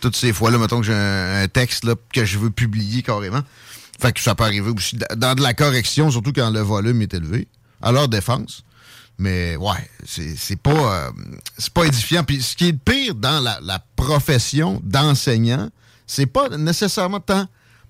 Toutes 0.00 0.14
ces 0.16 0.32
fois-là, 0.32 0.58
mettons 0.58 0.80
que 0.80 0.86
j'ai 0.86 0.94
un, 0.94 1.42
un 1.42 1.48
texte 1.48 1.84
là, 1.84 1.94
que 2.12 2.24
je 2.24 2.38
veux 2.38 2.50
publier 2.50 3.02
carrément. 3.02 3.40
Fait 3.98 4.12
que 4.12 4.20
ça 4.20 4.34
peut 4.34 4.44
arriver 4.44 4.70
aussi 4.70 4.96
dans 5.16 5.34
de 5.34 5.42
la 5.42 5.54
correction, 5.54 6.10
surtout 6.10 6.32
quand 6.32 6.50
le 6.50 6.60
volume 6.60 7.02
est 7.02 7.14
élevé, 7.14 7.48
à 7.82 7.92
leur 7.92 8.08
défense. 8.08 8.64
Mais 9.18 9.56
ouais, 9.56 9.90
c'est 10.06 10.36
c'est 10.36 10.60
pas, 10.60 10.70
euh, 11.08 11.10
c'est 11.58 11.72
pas 11.72 11.84
édifiant. 11.84 12.22
Puis 12.22 12.40
ce 12.40 12.54
qui 12.54 12.68
est 12.68 12.72
le 12.72 12.78
pire 12.78 13.14
dans 13.16 13.40
la, 13.40 13.58
la 13.60 13.80
profession 13.96 14.80
d'enseignant, 14.84 15.70
c'est 16.06 16.26
pas 16.26 16.48
nécessairement 16.56 17.18
tant 17.18 17.48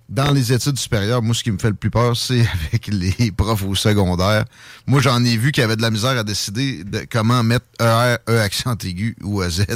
dans 0.08 0.32
les 0.32 0.52
études 0.52 0.78
supérieures. 0.78 1.20
Moi, 1.20 1.34
ce 1.34 1.42
qui 1.42 1.50
me 1.50 1.58
fait 1.58 1.68
le 1.68 1.74
plus 1.74 1.90
peur, 1.90 2.16
c'est 2.16 2.40
avec 2.68 2.86
les 2.86 3.30
profs 3.30 3.62
au 3.64 3.74
secondaire. 3.74 4.44
Moi, 4.86 5.00
j'en 5.02 5.22
ai 5.24 5.36
vu 5.36 5.52
qui 5.52 5.60
avaient 5.60 5.76
de 5.76 5.82
la 5.82 5.90
misère 5.90 6.16
à 6.16 6.24
décider 6.24 6.82
de 6.84 7.06
comment 7.10 7.42
mettre 7.42 7.66
ER, 7.80 8.16
E 8.28 8.40
accent 8.40 8.76
aigu 8.84 9.16
ou 9.22 9.42
EZ. 9.42 9.66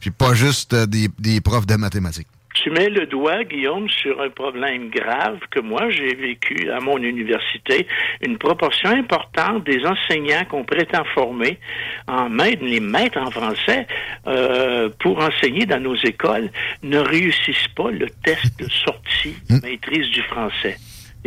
Puis 0.00 0.10
pas 0.10 0.34
juste 0.34 0.74
euh, 0.74 0.86
des, 0.86 1.08
des 1.18 1.40
profs 1.40 1.66
de 1.66 1.74
mathématiques. 1.74 2.28
Tu 2.62 2.70
mets 2.70 2.88
le 2.88 3.06
doigt, 3.06 3.44
Guillaume, 3.44 3.88
sur 3.88 4.20
un 4.20 4.30
problème 4.30 4.90
grave 4.90 5.38
que 5.48 5.60
moi 5.60 5.90
j'ai 5.90 6.14
vécu 6.16 6.70
à 6.72 6.80
mon 6.80 6.98
université. 6.98 7.86
Une 8.20 8.36
proportion 8.36 8.90
importante 8.90 9.62
des 9.64 9.84
enseignants 9.86 10.44
qu'on 10.48 10.64
prétend 10.64 11.04
former 11.14 11.58
en 12.08 12.28
maître, 12.28 12.64
les 12.64 12.80
maîtres 12.80 13.18
en 13.18 13.30
français 13.30 13.86
euh, 14.26 14.88
pour 14.98 15.18
enseigner 15.20 15.66
dans 15.66 15.80
nos 15.80 15.94
écoles 15.94 16.50
ne 16.82 16.98
réussissent 16.98 17.68
pas 17.76 17.92
le 17.92 18.08
test 18.24 18.58
de 18.58 18.68
sortie 18.68 19.36
de 19.48 19.64
maîtrise 19.64 20.10
du 20.10 20.22
français. 20.22 20.76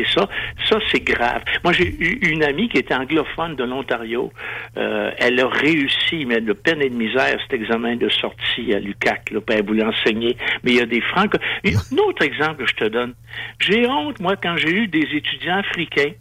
Ça, 0.05 0.27
ça 0.69 0.79
c'est 0.91 1.01
grave. 1.01 1.43
Moi, 1.63 1.73
j'ai 1.73 1.95
eu 1.99 2.19
une 2.29 2.43
amie 2.43 2.69
qui 2.69 2.77
était 2.77 2.93
anglophone 2.93 3.55
de 3.55 3.63
l'Ontario. 3.63 4.31
Euh, 4.77 5.11
elle 5.17 5.39
a 5.39 5.47
réussi, 5.47 6.25
mais 6.25 6.41
de 6.41 6.53
peine 6.53 6.81
et 6.81 6.89
de 6.89 6.95
misère, 6.95 7.37
cet 7.41 7.53
examen 7.53 7.95
de 7.95 8.09
sortie 8.09 8.73
à 8.73 8.79
l'UQAC. 8.79 9.31
Là, 9.31 9.39
elle 9.49 9.65
voulait 9.65 9.85
enseigner. 9.85 10.35
Mais 10.63 10.71
il 10.71 10.77
y 10.77 10.81
a 10.81 10.85
des 10.85 11.01
francs. 11.01 11.33
Un 11.65 11.97
autre 11.97 12.23
exemple 12.23 12.63
que 12.63 12.69
je 12.69 12.75
te 12.75 12.85
donne. 12.85 13.13
J'ai 13.59 13.87
honte, 13.87 14.19
moi, 14.19 14.35
quand 14.35 14.57
j'ai 14.57 14.71
eu 14.71 14.87
des 14.87 15.07
étudiants 15.13 15.57
africains 15.57 16.11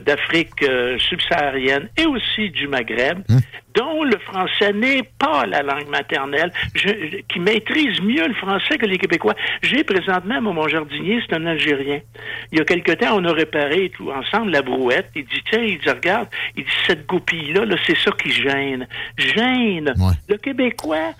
d'Afrique 0.00 0.62
euh, 0.62 0.98
subsaharienne 0.98 1.88
et 1.96 2.06
aussi 2.06 2.50
du 2.50 2.68
Maghreb, 2.68 3.18
dont 3.74 4.04
le 4.04 4.18
français 4.18 4.72
n'est 4.72 5.02
pas 5.18 5.46
la 5.46 5.62
langue 5.62 5.88
maternelle, 5.88 6.52
je- 6.74 7.20
qui 7.28 7.40
maîtrisent 7.40 8.00
mieux 8.02 8.26
le 8.28 8.34
français 8.34 8.76
que 8.78 8.86
les 8.86 8.98
Québécois. 8.98 9.34
J'ai 9.62 9.82
présentement 9.84 10.40
moi, 10.42 10.52
mon 10.52 10.68
jardinier, 10.68 11.20
c'est 11.26 11.34
un 11.36 11.46
Algérien. 11.46 12.00
Il 12.52 12.58
y 12.58 12.60
a 12.60 12.64
quelque 12.64 12.92
temps, 12.92 13.16
on 13.18 13.24
a 13.24 13.32
réparé 13.32 13.90
tout 13.96 14.10
ensemble 14.10 14.50
la 14.50 14.62
brouette. 14.62 15.08
Il 15.16 15.24
dit, 15.24 15.42
tiens, 15.50 15.62
il 15.62 15.78
dit, 15.78 15.88
regarde, 15.88 16.28
il 16.56 16.64
dit, 16.64 16.70
cette 16.86 17.06
goupille-là, 17.06 17.64
là, 17.64 17.76
c'est 17.86 17.96
ça 17.96 18.10
qui 18.12 18.30
gêne. 18.30 18.86
Gêne. 19.16 19.94
Le 20.28 20.36
Québécois 20.36 21.12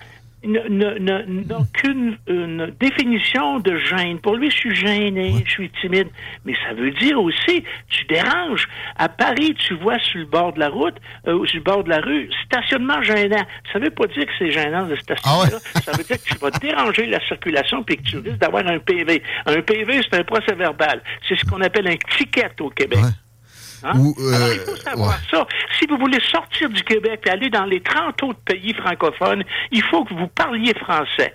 n'a 0.43 1.57
qu'une 1.73 2.17
une 2.27 2.73
définition 2.79 3.59
de 3.59 3.77
gêne. 3.77 4.19
Pour 4.19 4.35
lui, 4.35 4.49
je 4.51 4.57
suis 4.57 4.75
gêné, 4.75 5.43
je 5.45 5.51
suis 5.51 5.71
timide. 5.81 6.07
Mais 6.45 6.53
ça 6.67 6.73
veut 6.73 6.91
dire 6.91 7.19
aussi, 7.19 7.63
tu 7.89 8.05
déranges. 8.05 8.67
À 8.97 9.09
Paris, 9.09 9.55
tu 9.55 9.75
vois 9.75 9.99
sur 9.99 10.19
le 10.19 10.25
bord 10.25 10.53
de 10.53 10.59
la 10.59 10.69
route, 10.69 10.95
euh, 11.27 11.45
sur 11.45 11.57
le 11.57 11.63
bord 11.63 11.83
de 11.83 11.89
la 11.89 11.99
rue, 11.99 12.29
stationnement 12.45 13.01
gênant. 13.01 13.43
Ça 13.71 13.79
veut 13.79 13.89
pas 13.89 14.07
dire 14.07 14.25
que 14.25 14.31
c'est 14.37 14.51
gênant 14.51 14.85
de 14.85 14.95
stationner 14.95 15.51
là. 15.51 15.59
Ça 15.81 15.91
veut 15.91 16.03
dire 16.03 16.17
que 16.17 16.33
tu 16.33 16.37
vas 16.37 16.51
déranger 16.51 17.05
la 17.05 17.19
circulation 17.27 17.83
puis 17.83 17.97
que 17.97 18.03
tu 18.03 18.17
risques 18.17 18.37
d'avoir 18.37 18.67
un 18.67 18.79
PV. 18.79 19.21
Un 19.45 19.61
PV, 19.61 20.01
c'est 20.03 20.19
un 20.19 20.23
procès 20.23 20.53
verbal. 20.55 21.01
C'est 21.27 21.37
ce 21.37 21.45
qu'on 21.45 21.61
appelle 21.61 21.87
un 21.87 21.97
ticket 22.17 22.51
au 22.59 22.69
Québec. 22.69 22.99
Hein? 23.83 24.13
Euh, 24.19 24.33
Alors, 24.33 24.53
il 24.53 24.59
faut 24.59 24.75
savoir 24.75 25.09
ouais. 25.09 25.15
ça. 25.29 25.47
Si 25.79 25.85
vous 25.87 25.97
voulez 25.97 26.19
sortir 26.31 26.69
du 26.69 26.81
Québec 26.83 27.23
et 27.25 27.29
aller 27.29 27.49
dans 27.49 27.65
les 27.65 27.81
30 27.81 28.23
autres 28.23 28.39
pays 28.45 28.73
francophones, 28.73 29.43
il 29.71 29.83
faut 29.83 30.05
que 30.05 30.13
vous 30.13 30.27
parliez 30.27 30.73
français. 30.75 31.33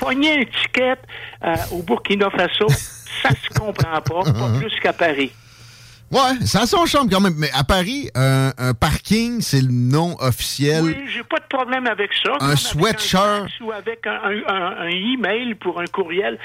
Pognez 0.00 0.40
un 0.40 0.44
ticket 0.44 0.96
euh, 1.44 1.54
au 1.72 1.82
Burkina 1.82 2.30
Faso, 2.30 2.68
ça 2.68 3.28
se 3.30 3.58
comprend 3.58 4.00
pas, 4.00 4.32
pas 4.32 4.48
plus 4.58 4.74
qu'à 4.80 4.92
Paris. 4.92 5.32
Ouais, 6.12 6.44
ça 6.46 6.60
a 6.62 6.66
son 6.66 6.84
charme 6.84 7.08
quand 7.08 7.20
même. 7.20 7.34
Mais 7.38 7.50
à 7.54 7.64
Paris, 7.64 8.10
un, 8.14 8.52
un 8.58 8.74
parking, 8.74 9.40
c'est 9.40 9.62
le 9.62 9.72
nom 9.72 10.14
officiel. 10.20 10.84
Oui, 10.84 10.94
j'ai 11.12 11.22
pas 11.24 11.38
de 11.38 11.46
problème 11.48 11.86
avec 11.86 12.10
ça. 12.22 12.32
Un 12.40 12.54
sweatshirt. 12.54 13.48
Ou 13.62 13.72
avec 13.72 14.06
un, 14.06 14.30
un- 14.46 14.76
un- 14.82 14.88
email 14.88 15.54
pour 15.54 15.80
un 15.80 15.86
courriel, 15.86 16.38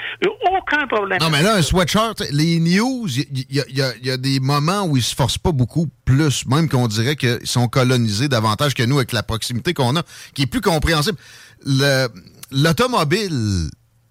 aucun 0.50 0.86
problème. 0.86 1.18
Non, 1.20 1.28
mais 1.30 1.42
là, 1.42 1.56
un 1.56 1.62
sweatshirt, 1.62 2.22
les 2.30 2.58
news, 2.60 3.06
il 3.08 3.44
y, 3.50 3.60
a- 3.60 3.64
y 3.68 3.82
a- 3.82 3.92
y 4.02 4.10
a 4.10 4.16
des 4.16 4.40
moments 4.40 4.84
où 4.86 4.96
ils 4.96 5.02
se 5.02 5.14
forcent 5.14 5.36
pas 5.38 5.52
beaucoup 5.52 5.86
plus, 6.06 6.46
même 6.46 6.68
qu'on 6.70 6.88
dirait 6.88 7.16
qu'ils 7.16 7.40
sont 7.44 7.68
colonisés 7.68 8.28
davantage 8.28 8.72
que 8.72 8.82
nous 8.84 8.96
avec 8.96 9.12
la 9.12 9.22
proximité 9.22 9.74
qu'on 9.74 9.96
a, 9.96 10.02
qui 10.34 10.42
est 10.42 10.46
plus 10.46 10.62
compréhensible. 10.62 11.18
Le- 11.66 12.08
L'automobile 12.50 13.68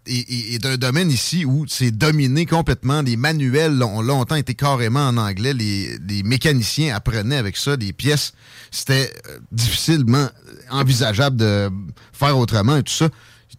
est, 0.07 0.29
est- 0.29 0.53
est 0.55 0.65
un 0.65 0.77
domaine 0.77 1.09
ici 1.11 1.45
où 1.45 1.65
c'est 1.67 1.91
dominé 1.91 2.45
complètement. 2.45 3.01
Les 3.01 3.17
manuels 3.17 3.81
ont 3.83 4.01
longtemps 4.01 4.35
été 4.35 4.53
carrément 4.55 5.07
en 5.07 5.17
anglais. 5.17 5.53
Les, 5.53 5.97
les 6.07 6.23
mécaniciens 6.23 6.95
apprenaient 6.95 7.37
avec 7.37 7.57
ça 7.57 7.77
des 7.77 7.93
pièces. 7.93 8.33
C'était 8.71 9.11
euh, 9.29 9.37
difficilement 9.51 10.27
envisageable 10.71 11.37
de 11.37 11.69
faire 12.13 12.37
autrement 12.37 12.77
et 12.77 12.83
tout 12.83 12.93
ça. 12.93 13.09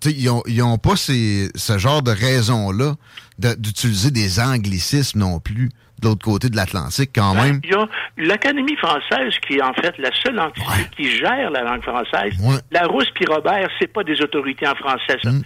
Ils 0.04 0.28
ont, 0.30 0.42
ils 0.46 0.62
ont 0.62 0.78
pas 0.78 0.96
ces- 0.96 1.50
ce 1.54 1.76
genre 1.78 2.02
de 2.02 2.10
raison-là 2.12 2.94
d'utiliser 3.38 4.10
des 4.10 4.40
anglicismes 4.40 5.18
non 5.20 5.38
plus 5.40 5.70
de 6.00 6.06
l'autre 6.08 6.24
côté 6.24 6.48
de 6.48 6.54
l'Atlantique 6.54 7.10
quand 7.12 7.34
même. 7.34 7.60
Il 7.64 7.70
y 7.70 7.74
a 7.74 7.88
l'Académie 8.18 8.76
française 8.76 9.32
qui 9.46 9.54
est 9.54 9.62
en 9.62 9.72
fait 9.74 9.92
la 9.98 10.10
seule 10.22 10.38
entité 10.38 10.66
qui 10.96 11.10
gère 11.10 11.50
la 11.50 11.62
langue 11.64 11.82
française. 11.82 12.32
La 12.70 12.86
Rousse 12.86 13.08
puis 13.16 13.24
Robert, 13.26 13.68
c'est 13.80 13.92
pas 13.92 14.04
des 14.04 14.20
autorités 14.20 14.66
en 14.68 14.76
français, 14.76 15.18
ça. 15.22 15.30
Mm. 15.32 15.42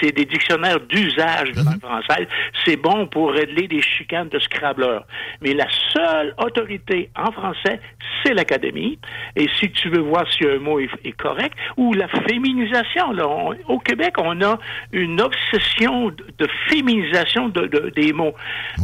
C'est 0.00 0.12
des, 0.12 0.24
dictionnaires 0.26 0.80
d'usage 0.80 1.52
de 1.52 1.64
langue 1.64 1.80
française. 1.80 2.26
C'est 2.64 2.76
bon 2.76 3.06
pour 3.06 3.32
régler 3.32 3.66
des 3.68 3.80
chicanes 3.82 4.28
de 4.28 4.38
Scrabbleur. 4.38 5.04
Mais 5.40 5.54
la 5.54 5.66
seule 5.92 6.34
autorité 6.38 7.10
en 7.16 7.32
français, 7.32 7.80
c'est 8.22 8.34
l'Académie. 8.34 8.98
Et 9.34 9.48
si 9.58 9.70
tu 9.70 9.88
veux 9.88 10.00
voir 10.02 10.24
si 10.30 10.44
un 10.46 10.58
mot 10.58 10.78
est, 10.80 10.88
est 11.04 11.12
correct, 11.12 11.54
ou 11.76 11.92
la 11.94 12.08
féminisation. 12.08 13.12
Là, 13.12 13.26
On- 13.28 13.54
au 13.68 13.78
Québec, 13.78 14.14
on 14.18 14.40
a 14.42 14.58
une 14.92 15.20
obsession 15.20 16.08
de, 16.10 16.26
de 16.38 16.48
féminisation 16.68 17.48
de, 17.48 17.66
de- 17.66 17.90
des 17.96 18.12
mots. 18.12 18.34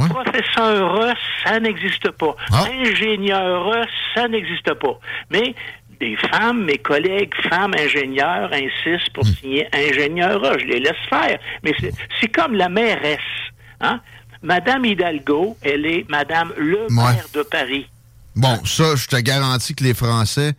Professeur, 0.08 1.14
ça 1.44 1.60
n'existe 1.60 2.10
pas. 2.12 2.34
Ingénieur, 2.82 3.86
ça 4.14 4.28
n'existe 4.28 4.72
pas. 4.74 4.98
Mais 5.30 5.54
des 6.02 6.16
femmes, 6.16 6.64
mes 6.64 6.78
collègues 6.78 7.32
femmes 7.48 7.74
ingénieurs 7.78 8.50
insistent 8.52 9.12
pour 9.14 9.24
signer 9.24 9.68
ingénieur. 9.72 10.42
Je 10.58 10.64
les 10.66 10.80
laisse 10.80 11.04
faire. 11.08 11.38
Mais 11.62 11.72
c'est- 11.80 11.92
comme 12.28 12.54
la 12.56 12.68
mairesse. 12.68 13.20
Hein? 13.80 14.00
Madame 14.42 14.84
Hidalgo, 14.84 15.56
elle 15.62 15.86
est 15.86 16.04
Madame 16.08 16.52
le 16.56 16.82
Ouais. 16.90 17.12
maire 17.14 17.26
de 17.32 17.42
Paris. 17.42 17.86
Bon, 18.34 18.58
ça, 18.64 18.96
je 18.96 19.06
te 19.06 19.16
garantis 19.16 19.74
que 19.74 19.84
les 19.84 19.94
Français, 19.94 20.54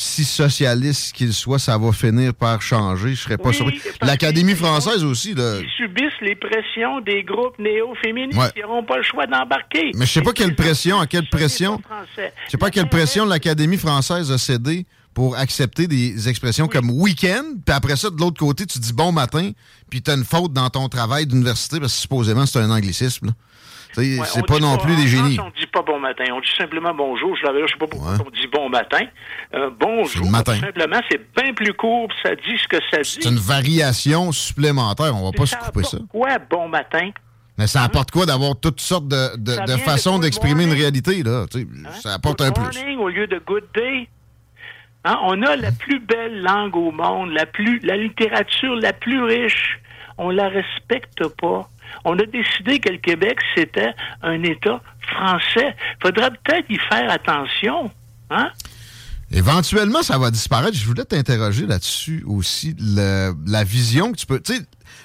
si 0.00 0.24
socialistes 0.24 1.12
qu'ils 1.12 1.32
soient, 1.32 1.58
ça 1.58 1.76
va 1.76 1.90
finir 1.90 2.32
par 2.32 2.62
changer. 2.62 3.16
Je 3.16 3.20
serais 3.22 3.36
pas 3.36 3.48
Oui, 3.48 3.54
surpris. 3.56 3.80
L'Académie 4.00 4.54
française 4.54 5.02
aussi, 5.02 5.34
là. 5.34 5.58
Ils 5.60 5.68
subissent 5.76 6.20
les 6.22 6.36
pressions 6.36 7.00
des 7.00 7.24
groupes 7.24 7.58
néo-féministes 7.58 8.38
Ouais. 8.38 8.50
qui 8.54 8.60
n'auront 8.60 8.84
pas 8.84 8.98
le 8.98 9.02
choix 9.02 9.26
d'embarquer. 9.26 9.90
Mais 9.96 10.06
je 10.06 10.12
sais 10.12 10.22
pas 10.22 10.32
quelle 10.32 10.54
pression, 10.54 11.00
à 11.00 11.08
quelle 11.08 11.28
pression. 11.28 11.80
Je 12.16 12.22
sais 12.50 12.56
pas 12.58 12.68
à 12.68 12.70
quelle 12.70 12.88
pression 12.88 13.24
l'Académie 13.26 13.76
française 13.76 14.30
a 14.30 14.38
cédé 14.38 14.86
pour 15.14 15.36
accepter 15.36 15.88
des 15.88 16.28
expressions 16.28 16.68
comme 16.68 16.90
week-end, 16.90 17.42
puis 17.66 17.74
après 17.74 17.96
ça, 17.96 18.08
de 18.08 18.20
l'autre 18.20 18.38
côté, 18.38 18.66
tu 18.66 18.78
dis 18.78 18.92
bon 18.92 19.10
matin, 19.10 19.50
puis 19.90 20.00
tu 20.00 20.12
as 20.12 20.14
une 20.14 20.24
faute 20.24 20.52
dans 20.52 20.70
ton 20.70 20.88
travail 20.88 21.26
d'université, 21.26 21.80
parce 21.80 21.92
que 21.92 21.98
supposément 22.00 22.46
c'est 22.46 22.60
un 22.60 22.70
anglicisme. 22.70 23.26
là. 23.26 23.32
Ouais, 23.98 24.26
c'est 24.26 24.46
pas 24.46 24.58
non 24.58 24.76
plus 24.78 24.94
des 24.96 25.06
France, 25.08 25.26
génies. 25.28 25.40
On 25.40 25.50
dit 25.50 25.66
pas 25.72 25.82
bon 25.82 25.98
matin, 25.98 26.24
on 26.32 26.40
dit 26.40 26.50
simplement 26.56 26.94
bonjour. 26.94 27.36
Je 27.36 27.44
l'avais, 27.46 27.60
je 27.66 27.72
sais 27.72 27.78
pas 27.78 27.86
pourquoi 27.86 28.12
on 28.26 28.30
dit 28.30 28.46
bon 28.52 28.68
matin. 28.68 29.00
Euh, 29.54 29.70
bonjour. 29.78 30.24
le 30.26 30.30
matin. 30.30 30.58
Simplement, 30.60 31.00
c'est 31.10 31.20
bien 31.36 31.52
plus 31.54 31.72
court, 31.74 32.08
ça 32.22 32.34
dit 32.34 32.58
ce 32.62 32.68
que 32.68 32.76
ça 32.90 32.98
dit. 33.02 33.18
C'est 33.22 33.28
une 33.28 33.38
variation 33.38 34.30
supplémentaire. 34.32 35.14
On 35.16 35.24
va 35.24 35.32
pas 35.36 35.46
se 35.46 35.56
couper 35.56 35.82
ça. 35.82 35.98
Quoi, 36.10 36.38
bon 36.50 36.68
matin? 36.68 37.10
Mais 37.58 37.66
ça 37.66 37.82
apporte 37.82 38.12
quoi 38.12 38.24
d'avoir 38.24 38.54
toutes 38.60 38.80
sortes 38.80 39.08
de, 39.08 39.36
de, 39.36 39.66
de 39.66 39.76
façons 39.78 40.20
d'exprimer 40.20 40.62
une 40.64 40.72
réalité, 40.72 41.24
là? 41.24 41.44
Sais, 41.52 41.66
Ça 42.00 42.14
apporte 42.14 42.40
un 42.40 42.50
Good 42.50 42.54
plus. 42.70 42.78
morning 42.78 42.98
au 42.98 43.08
lieu 43.08 43.26
de 43.26 43.40
good 43.44 43.64
day. 43.74 44.08
Hein, 45.04 45.18
on 45.24 45.42
a 45.42 45.56
la 45.56 45.72
plus 45.72 45.98
belle 45.98 46.40
langue 46.42 46.76
au 46.76 46.92
monde, 46.92 47.30
la 47.32 47.46
plus, 47.46 47.80
la 47.80 47.96
littérature 47.96 48.76
la 48.76 48.92
plus 48.92 49.22
riche. 49.24 49.80
On 50.18 50.30
la 50.30 50.48
respecte 50.48 51.26
pas. 51.40 51.68
On 52.04 52.18
a 52.18 52.24
décidé 52.26 52.78
que 52.80 52.90
le 52.90 52.98
Québec 52.98 53.38
c'était 53.56 53.94
un 54.22 54.42
État 54.42 54.80
français. 55.02 55.74
Faudrait 56.02 56.30
peut-être 56.30 56.66
y 56.68 56.78
faire 56.78 57.10
attention. 57.10 57.90
Hein? 58.30 58.50
Éventuellement, 59.30 60.02
ça 60.02 60.16
va 60.18 60.30
disparaître. 60.30 60.76
Je 60.76 60.86
voulais 60.86 61.04
t'interroger 61.04 61.66
là-dessus 61.66 62.24
aussi. 62.26 62.74
Le- 62.78 63.34
la 63.46 63.62
vision 63.64 64.12
que 64.12 64.16
tu 64.16 64.26
peux. 64.26 64.40
Tu 64.40 64.54
sais, 64.56 64.60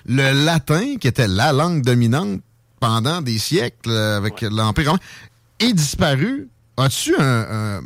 le 0.05 0.45
latin, 0.45 0.95
qui 0.99 1.07
était 1.07 1.27
la 1.27 1.51
langue 1.51 1.81
dominante 1.83 2.39
pendant 2.79 3.21
des 3.21 3.37
siècles 3.37 3.89
euh, 3.89 4.17
avec 4.17 4.41
l'Empire 4.41 4.87
romain, 4.91 4.99
est 5.59 5.73
disparu. 5.73 6.47
As-tu 6.77 7.15
un, 7.17 7.77
un- 7.77 7.81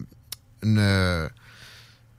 une 0.63 0.79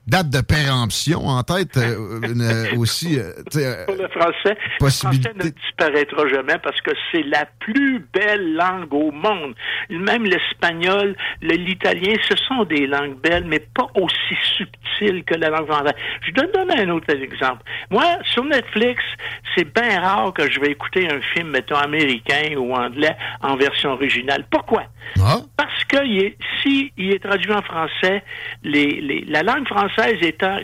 date 0.09 0.29
de 0.29 0.41
péremption 0.41 1.25
en 1.27 1.43
tête 1.43 1.77
euh, 1.77 2.19
une, 2.23 2.41
euh, 2.41 2.77
aussi? 2.77 3.19
euh, 3.19 3.85
Pour 3.85 3.95
le 3.95 4.07
français, 4.09 4.57
Possibilité. 4.79 5.29
le 5.29 5.35
français 5.41 5.49
ne 5.49 5.61
disparaîtra 5.61 6.27
jamais 6.27 6.57
parce 6.63 6.79
que 6.81 6.91
c'est 7.11 7.23
la 7.23 7.45
plus 7.59 8.05
belle 8.13 8.53
langue 8.55 8.93
au 8.93 9.11
monde. 9.11 9.53
Même 9.89 10.25
l'espagnol, 10.25 11.15
le- 11.41 11.55
l'italien, 11.55 12.13
ce 12.27 12.35
sont 12.35 12.63
des 12.65 12.87
langues 12.87 13.17
belles, 13.21 13.45
mais 13.45 13.59
pas 13.59 13.87
aussi 13.95 14.35
subtiles 14.57 15.23
que 15.25 15.35
la 15.35 15.49
langue 15.49 15.67
française. 15.67 15.93
Je 16.25 16.31
te 16.31 16.51
donne 16.51 16.71
un 16.71 16.89
autre 16.89 17.09
exemple. 17.13 17.63
Moi, 17.89 18.05
sur 18.33 18.43
Netflix, 18.45 19.03
c'est 19.55 19.71
bien 19.73 19.99
rare 20.01 20.33
que 20.33 20.49
je 20.51 20.59
vais 20.59 20.71
écouter 20.71 21.07
un 21.11 21.21
film, 21.33 21.49
mettons, 21.49 21.75
américain 21.75 22.55
ou 22.57 22.73
anglais 22.73 23.15
en 23.41 23.55
version 23.55 23.91
originale. 23.91 24.45
Pourquoi? 24.49 24.83
Parce 25.57 25.83
que 25.85 26.05
il 26.05 26.23
est- 26.23 26.37
si 26.61 26.91
il 26.97 27.13
est 27.13 27.23
traduit 27.23 27.51
en 27.51 27.61
français, 27.61 28.23
les, 28.63 29.01
les- 29.01 29.25
la 29.27 29.43
langue 29.43 29.67
française 29.67 29.97
étant 30.07 30.59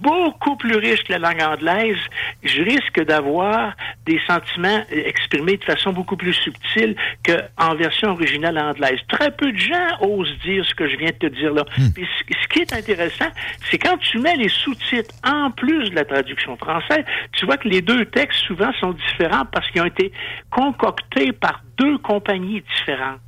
beaucoup 0.00 0.56
plus 0.56 0.76
riche 0.76 1.04
que 1.04 1.12
la 1.12 1.18
langue 1.18 1.42
anglaise, 1.42 1.98
je 2.42 2.62
risque 2.62 3.04
d'avoir 3.04 3.74
des 4.06 4.20
sentiments 4.26 4.82
exprimés 4.90 5.58
de 5.58 5.64
façon 5.64 5.92
beaucoup 5.92 6.16
plus 6.16 6.32
subtile 6.32 6.96
qu'en 7.24 7.74
version 7.74 8.10
originale 8.10 8.58
anglaise. 8.58 8.98
Très 9.08 9.30
peu 9.30 9.52
de 9.52 9.58
gens 9.58 9.98
osent 10.00 10.38
dire 10.42 10.64
ce 10.64 10.74
que 10.74 10.88
je 10.88 10.96
viens 10.96 11.10
de 11.10 11.28
te 11.28 11.34
dire 11.34 11.52
là. 11.52 11.64
Puis 11.94 12.08
ce 12.18 12.34
ce 12.42 12.48
qui 12.48 12.60
est 12.60 12.72
intéressant, 12.72 13.28
c'est 13.70 13.78
quand 13.78 13.96
tu 13.98 14.18
mets 14.18 14.36
les 14.36 14.48
sous-titres 14.48 15.14
en 15.24 15.50
plus 15.52 15.90
de 15.90 15.94
la 15.94 16.04
traduction 16.04 16.56
française, 16.56 17.04
tu 17.32 17.46
vois 17.46 17.58
que 17.58 17.68
les 17.68 17.80
deux 17.80 18.06
textes 18.06 18.40
souvent 18.40 18.72
sont 18.80 18.92
différents 18.92 19.44
parce 19.44 19.70
qu'ils 19.70 19.82
ont 19.82 19.86
été 19.86 20.12
concoctés 20.50 21.32
par 21.32 21.62
deux 21.76 21.98
compagnies 21.98 22.62
différentes 22.76 23.20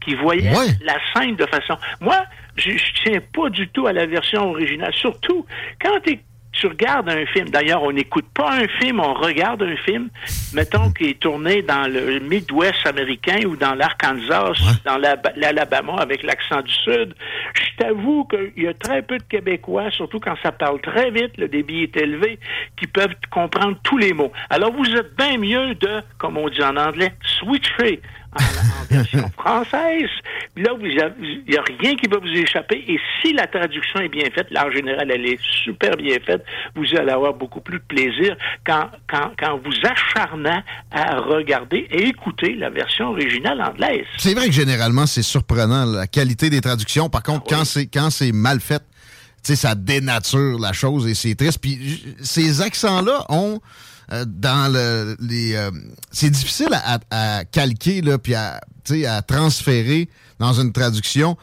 qui 0.00 0.14
voyaient 0.14 0.52
la 0.82 0.96
scène 1.14 1.36
de 1.36 1.46
façon. 1.46 1.76
Moi, 2.00 2.16
je, 2.58 2.70
je 2.72 2.92
tiens 3.04 3.20
pas 3.32 3.48
du 3.50 3.68
tout 3.68 3.86
à 3.86 3.92
la 3.92 4.06
version 4.06 4.50
originale. 4.50 4.92
Surtout 4.94 5.46
quand 5.82 5.98
tu 6.50 6.66
regardes 6.66 7.08
un 7.08 7.24
film. 7.26 7.50
D'ailleurs, 7.50 7.84
on 7.84 7.92
n'écoute 7.92 8.24
pas 8.34 8.50
un 8.52 8.66
film, 8.80 8.98
on 8.98 9.14
regarde 9.14 9.62
un 9.62 9.76
film, 9.76 10.08
mettons, 10.54 10.90
qui 10.90 11.10
est 11.10 11.20
tourné 11.20 11.62
dans 11.62 11.86
le 11.86 12.18
Midwest 12.18 12.84
américain 12.84 13.38
ou 13.46 13.54
dans 13.54 13.74
l'Arkansas, 13.76 14.54
dans 14.84 14.96
la- 14.98 15.16
l'Alabama 15.36 15.96
avec 16.00 16.24
l'accent 16.24 16.62
du 16.62 16.72
Sud. 16.72 17.14
Je 17.54 17.76
t'avoue 17.84 18.24
qu'il 18.24 18.64
y 18.64 18.66
a 18.66 18.74
très 18.74 19.02
peu 19.02 19.18
de 19.18 19.22
Québécois, 19.24 19.90
surtout 19.92 20.18
quand 20.18 20.34
ça 20.42 20.50
parle 20.50 20.80
très 20.80 21.12
vite, 21.12 21.36
le 21.36 21.46
débit 21.46 21.84
est 21.84 21.96
élevé, 21.96 22.40
qui 22.76 22.88
peuvent 22.88 23.14
comprendre 23.30 23.76
tous 23.84 23.98
les 23.98 24.12
mots. 24.12 24.32
Alors, 24.50 24.72
vous 24.72 24.90
êtes 24.96 25.16
bien 25.16 25.38
mieux 25.38 25.76
de, 25.76 26.00
comme 26.18 26.36
on 26.38 26.48
dit 26.48 26.62
en 26.64 26.76
anglais, 26.76 27.12
switcher 27.38 28.00
en, 28.34 28.42
en 28.42 28.84
version 28.90 29.30
française. 29.38 30.10
Là, 30.56 30.70
il 30.80 31.44
n'y 31.48 31.56
a 31.56 31.62
rien 31.80 31.94
qui 31.94 32.08
va 32.08 32.18
vous 32.18 32.26
échapper. 32.28 32.84
Et 32.88 32.98
si 33.20 33.32
la 33.32 33.46
traduction 33.46 34.00
est 34.00 34.08
bien 34.08 34.24
faite, 34.34 34.50
là, 34.50 34.66
en 34.66 34.70
général, 34.70 35.10
elle 35.10 35.26
est 35.26 35.38
super 35.64 35.96
bien 35.96 36.16
faite, 36.24 36.44
vous 36.74 36.84
allez 36.96 37.12
avoir 37.12 37.34
beaucoup 37.34 37.60
plus 37.60 37.78
de 37.78 37.84
plaisir 37.84 38.36
quand, 38.66 38.90
quand, 39.08 39.32
quand 39.38 39.60
vous 39.64 39.72
acharnant 39.84 40.62
à 40.90 41.18
regarder 41.20 41.86
et 41.90 42.08
écouter 42.08 42.54
la 42.54 42.70
version 42.70 43.10
originale 43.10 43.60
anglaise. 43.62 44.06
C'est 44.16 44.34
vrai 44.34 44.46
que 44.46 44.52
généralement, 44.52 45.06
c'est 45.06 45.22
surprenant 45.22 45.84
la 45.84 46.06
qualité 46.06 46.50
des 46.50 46.60
traductions. 46.60 47.08
Par 47.08 47.22
contre, 47.22 47.44
quand 47.48 47.64
c'est 47.64 47.86
quand 47.86 48.10
c'est 48.10 48.32
mal 48.32 48.60
fait, 48.60 48.82
tu 49.42 49.54
sais, 49.54 49.56
ça 49.56 49.74
dénature 49.74 50.58
la 50.58 50.72
chose 50.72 51.06
et 51.06 51.14
c'est 51.14 51.34
triste. 51.34 51.60
Puis 51.60 52.16
ces 52.20 52.60
accents-là 52.62 53.24
ont 53.28 53.60
euh, 54.12 54.24
dans 54.26 54.72
le 54.72 55.16
les 55.20 55.54
euh, 55.54 55.70
c'est 56.10 56.30
difficile 56.30 56.68
à, 56.72 56.98
à 57.10 57.44
calquer 57.44 58.00
là 58.00 58.18
puis 58.18 58.34
à 58.34 58.60
à 59.06 59.22
transférer 59.22 60.08
dans 60.38 60.54
une 60.54 60.72
traduction 60.72 61.36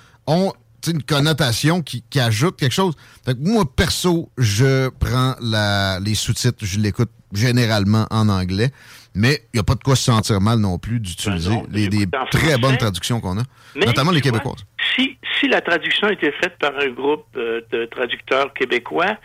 sais, 0.85 0.91
une 0.91 1.03
connotation 1.03 1.81
qui, 1.81 2.03
qui 2.09 2.19
ajoute 2.19 2.57
quelque 2.57 2.73
chose. 2.73 2.95
Fait 3.25 3.33
que 3.33 3.39
moi 3.39 3.65
perso, 3.65 4.31
je 4.37 4.89
prends 4.89 5.35
la, 5.41 5.99
les 5.99 6.15
sous-titres, 6.15 6.63
je 6.65 6.79
l'écoute 6.79 7.09
généralement 7.33 8.07
en 8.11 8.29
anglais, 8.29 8.71
mais 9.13 9.41
il 9.53 9.57
n'y 9.57 9.59
a 9.59 9.63
pas 9.63 9.75
de 9.75 9.83
quoi 9.83 9.95
se 9.95 10.03
sentir 10.03 10.39
mal 10.39 10.59
non 10.59 10.77
plus 10.77 10.99
d'utiliser 10.99 11.49
Ben 11.49 11.65
les 11.71 11.89
des 11.89 12.07
très 12.31 12.39
français. 12.39 12.57
bonnes 12.59 12.77
traductions 12.77 13.19
qu'on 13.19 13.39
a, 13.39 13.43
notamment 13.75 14.11
les 14.11 14.21
vois, 14.21 14.31
québécoises. 14.31 14.65
Si, 14.95 15.17
si 15.39 15.47
la 15.47 15.61
traduction 15.61 16.07
était 16.09 16.31
faite 16.31 16.57
par 16.59 16.71
un 16.79 16.89
groupe 16.89 17.25
euh, 17.35 17.61
de 17.71 17.85
traducteurs 17.85 18.53
québécois 18.53 19.17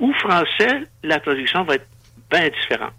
ou 0.00 0.12
français, 0.14 0.86
la 1.02 1.20
traduction 1.20 1.64
va 1.64 1.74
être 1.74 1.86
bien 2.32 2.48
différente. 2.48 2.92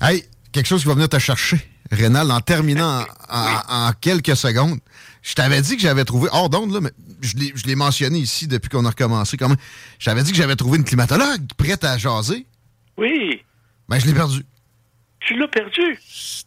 Hey, 0.00 0.24
quelque 0.52 0.66
chose 0.66 0.82
qui 0.82 0.88
va 0.88 0.94
venir 0.94 1.08
te 1.08 1.18
chercher, 1.18 1.58
Rénal, 1.90 2.30
en 2.30 2.40
terminant 2.40 3.04
en, 3.30 3.38
en- 3.38 3.86
en 3.88 3.92
quelques 4.00 4.36
secondes. 4.36 4.78
Je 5.22 5.34
t'avais 5.34 5.62
dit 5.62 5.76
que 5.76 5.82
j'avais 5.82 6.04
trouvé, 6.04 6.28
hors 6.32 6.50
d'onde, 6.50 6.72
là, 6.74 6.80
mais 6.82 6.90
je 7.22 7.36
l'ai- 7.66 7.74
mentionné 7.76 8.18
ici 8.18 8.46
depuis 8.46 8.68
qu'on 8.68 8.84
a 8.84 8.90
recommencé 8.90 9.36
quand 9.38 9.48
même. 9.48 9.56
Je 9.98 10.04
t'avais 10.04 10.22
dit 10.22 10.32
que 10.32 10.36
j'avais 10.36 10.56
trouvé 10.56 10.76
une 10.78 10.84
climatologue 10.84 11.46
prête 11.56 11.82
à 11.84 11.96
jaser. 11.96 12.46
Oui, 12.98 13.42
Ben, 13.88 13.98
je 13.98 14.06
l'ai 14.06 14.12
perdue. 14.12 14.44
tu 15.20 15.34
l'as 15.38 15.48
perdu. 15.48 15.98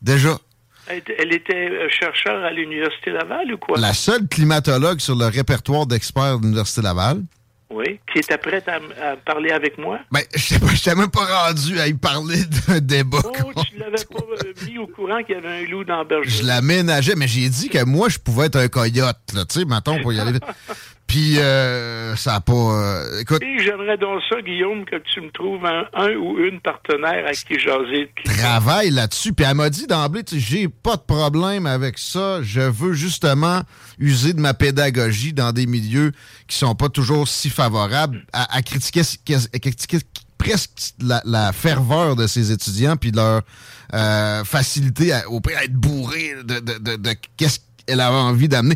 Déjà. 0.01 0.37
Elle, 0.89 0.99
était- 0.99 1.15
elle 1.19 1.33
était 1.33 1.69
euh, 1.69 1.89
chercheur 1.89 2.43
à 2.45 2.51
l'Université 2.51 3.09
Laval 3.11 3.51
ou 3.53 3.57
quoi? 3.57 3.77
La 3.79 3.93
seule 3.93 4.27
climatologue 4.27 4.99
sur 4.99 5.15
le 5.15 5.25
répertoire 5.25 5.85
d'experts 5.87 6.37
de 6.39 6.43
l'Université 6.43 6.81
Laval. 6.83 7.23
Oui, 7.69 7.99
qui 8.11 8.19
était 8.19 8.37
prête 8.37 8.67
à, 8.69 8.75
à 8.75 9.15
parler 9.17 9.51
avec 9.51 9.77
moi. 9.77 9.99
Ben, 10.11 10.21
je 10.33 10.83
t'ai 10.83 10.95
même 10.95 11.11
pas 11.11 11.25
rendu 11.47 11.77
à 11.79 11.87
y 11.87 11.93
parler 11.93 12.37
d'un 12.67 12.79
débat. 12.79 13.19
Oh, 13.23 13.61
tu 13.69 13.77
l'avais 13.77 13.97
pas 14.09 14.19
euh, 14.45 14.53
mis 14.65 14.77
au 14.77 14.87
courant 14.87 15.21
qu'il 15.23 15.35
y 15.35 15.37
avait 15.37 15.63
un 15.63 15.65
loup 15.67 15.83
dans 15.83 15.97
la 15.97 16.03
bergerie. 16.05 16.29
Je 16.29 16.43
l'aménageais, 16.45 17.15
mais 17.15 17.27
j'ai 17.27 17.49
dit 17.49 17.67
que 17.67 17.83
moi, 17.83 18.07
je 18.07 18.19
pouvais 18.19 18.45
être 18.45 18.55
un 18.55 18.69
coyote, 18.69 19.17
là, 19.33 19.43
tu 19.45 19.59
sais, 19.59 19.65
mettons, 19.65 20.01
pour 20.01 20.13
y 20.13 20.19
aller 20.19 20.33
vite. 20.33 20.45
Puis, 21.07 21.39
euh, 21.39 22.15
ça 22.17 22.35
a 22.35 22.41
pas... 22.41 22.51
euh, 22.53 23.21
écoute, 23.21 23.41
j'aimerais 23.41 23.97
donc 23.97 24.21
ça, 24.29 24.41
Guillaume, 24.41 24.83
que 24.83 24.97
tu 25.13 25.21
me 25.21 25.31
trouves 25.31 25.65
un, 25.65 25.85
un 25.93 26.13
ou 26.15 26.37
une 26.37 26.59
partenaire 26.59 27.25
à 27.25 27.31
qui 27.31 27.57
jaser. 27.57 28.11
travaille 28.25 28.89
là-dessus. 28.89 29.31
Puis 29.33 29.45
elle 29.49 29.55
m'a 29.55 29.69
dit 29.69 29.87
d'emblée, 29.87 30.23
j'ai 30.31 30.67
pas 30.67 30.97
de 30.97 31.01
problème 31.01 31.65
avec 31.65 31.97
ça. 31.97 32.41
Je 32.43 32.59
veux 32.59 32.93
justement 32.93 33.61
user 33.99 34.33
de 34.33 34.41
ma 34.41 34.53
pédagogie 34.53 35.31
dans 35.31 35.53
des 35.53 35.65
milieux 35.65 36.11
qui 36.47 36.57
sont 36.57 36.75
pas 36.75 36.89
toujours 36.89 37.27
si 37.27 37.49
favorables 37.49 38.25
à, 38.33 38.55
à 38.55 38.61
critiquer, 38.61 39.01
à 39.01 39.59
critiquer 39.59 39.99
presque 40.37 40.93
la, 41.01 41.21
la 41.25 41.53
ferveur 41.53 42.15
de 42.15 42.27
ses 42.27 42.51
étudiants 42.51 42.95
puis 42.97 43.11
leur 43.11 43.41
euh, 43.93 44.43
facilité 44.43 45.13
à, 45.13 45.29
au 45.29 45.41
à 45.57 45.63
être 45.63 45.73
bourré 45.73 46.33
de, 46.43 46.59
de, 46.59 46.77
de, 46.79 46.95
de 46.97 47.15
qu'est-ce 47.37 47.59
qu'elle 47.85 48.01
avait 48.01 48.15
envie 48.15 48.49
d'amener. 48.49 48.75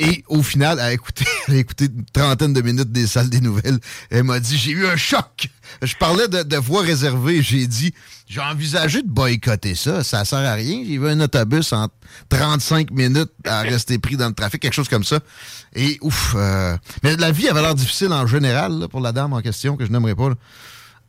Et 0.00 0.22
au 0.28 0.42
final, 0.42 0.78
écouté, 0.92 1.24
elle 1.48 1.54
a 1.54 1.58
écouté 1.58 1.86
une 1.86 2.04
trentaine 2.12 2.52
de 2.52 2.60
minutes 2.60 2.92
des 2.92 3.06
salles 3.06 3.28
des 3.30 3.40
nouvelles. 3.40 3.78
Elle 4.10 4.24
m'a 4.24 4.38
dit, 4.40 4.56
j'ai 4.56 4.70
eu 4.70 4.86
un 4.86 4.96
choc. 4.96 5.48
Je 5.82 5.94
parlais 5.96 6.28
de, 6.28 6.42
de 6.42 6.56
voix 6.56 6.82
réservée. 6.82 7.42
J'ai 7.42 7.66
dit, 7.66 7.92
j'ai 8.28 8.40
envisagé 8.40 9.02
de 9.02 9.08
boycotter 9.08 9.74
ça. 9.74 10.04
Ça 10.04 10.24
sert 10.24 10.38
à 10.38 10.54
rien. 10.54 10.82
J'ai 10.86 10.98
vu 10.98 11.08
un 11.08 11.20
autobus 11.20 11.72
en 11.72 11.88
35 12.28 12.90
minutes 12.92 13.32
à 13.44 13.62
rester 13.62 13.98
pris 13.98 14.16
dans 14.16 14.28
le 14.28 14.34
trafic, 14.34 14.62
quelque 14.62 14.72
chose 14.74 14.88
comme 14.88 15.04
ça. 15.04 15.18
Et 15.74 15.98
ouf. 16.00 16.34
euh, 16.36 16.76
mais 17.02 17.16
la 17.16 17.32
vie 17.32 17.48
avait 17.48 17.62
l'air 17.62 17.74
difficile 17.74 18.12
en 18.12 18.26
général 18.26 18.78
là, 18.78 18.88
pour 18.88 19.00
la 19.00 19.12
dame 19.12 19.32
en 19.32 19.40
question, 19.40 19.76
que 19.76 19.84
je 19.84 19.90
n'aimerais 19.90 20.14
pas. 20.14 20.30
là. 20.30 20.34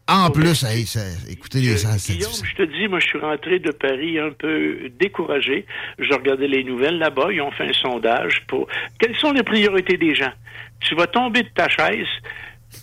En 0.09 0.29
plus, 0.31 0.63
hey, 0.63 0.85
ça- 0.85 1.01
écoutez, 1.29 1.59
les 1.59 1.77
c'est 1.77 2.13
Guillaume, 2.13 2.31
je 2.43 2.55
te 2.55 2.63
dis, 2.63 2.87
moi, 2.87 2.99
je 2.99 3.07
suis 3.07 3.19
rentré 3.19 3.59
de 3.59 3.71
Paris 3.71 4.17
un 4.19 4.31
peu 4.31 4.89
découragé. 4.99 5.65
Je 5.99 6.11
regardais 6.13 6.47
les 6.47 6.63
nouvelles 6.63 6.97
là-bas. 6.97 7.27
Ils 7.31 7.41
ont 7.41 7.51
fait 7.51 7.69
un 7.69 7.73
sondage 7.73 8.41
pour 8.47 8.67
quelles 8.99 9.15
sont 9.17 9.31
les 9.31 9.43
priorités 9.43 9.97
des 9.97 10.15
gens? 10.15 10.31
Tu 10.81 10.95
vas 10.95 11.07
tomber 11.07 11.43
de 11.43 11.49
ta 11.49 11.67
chaise. 11.69 12.07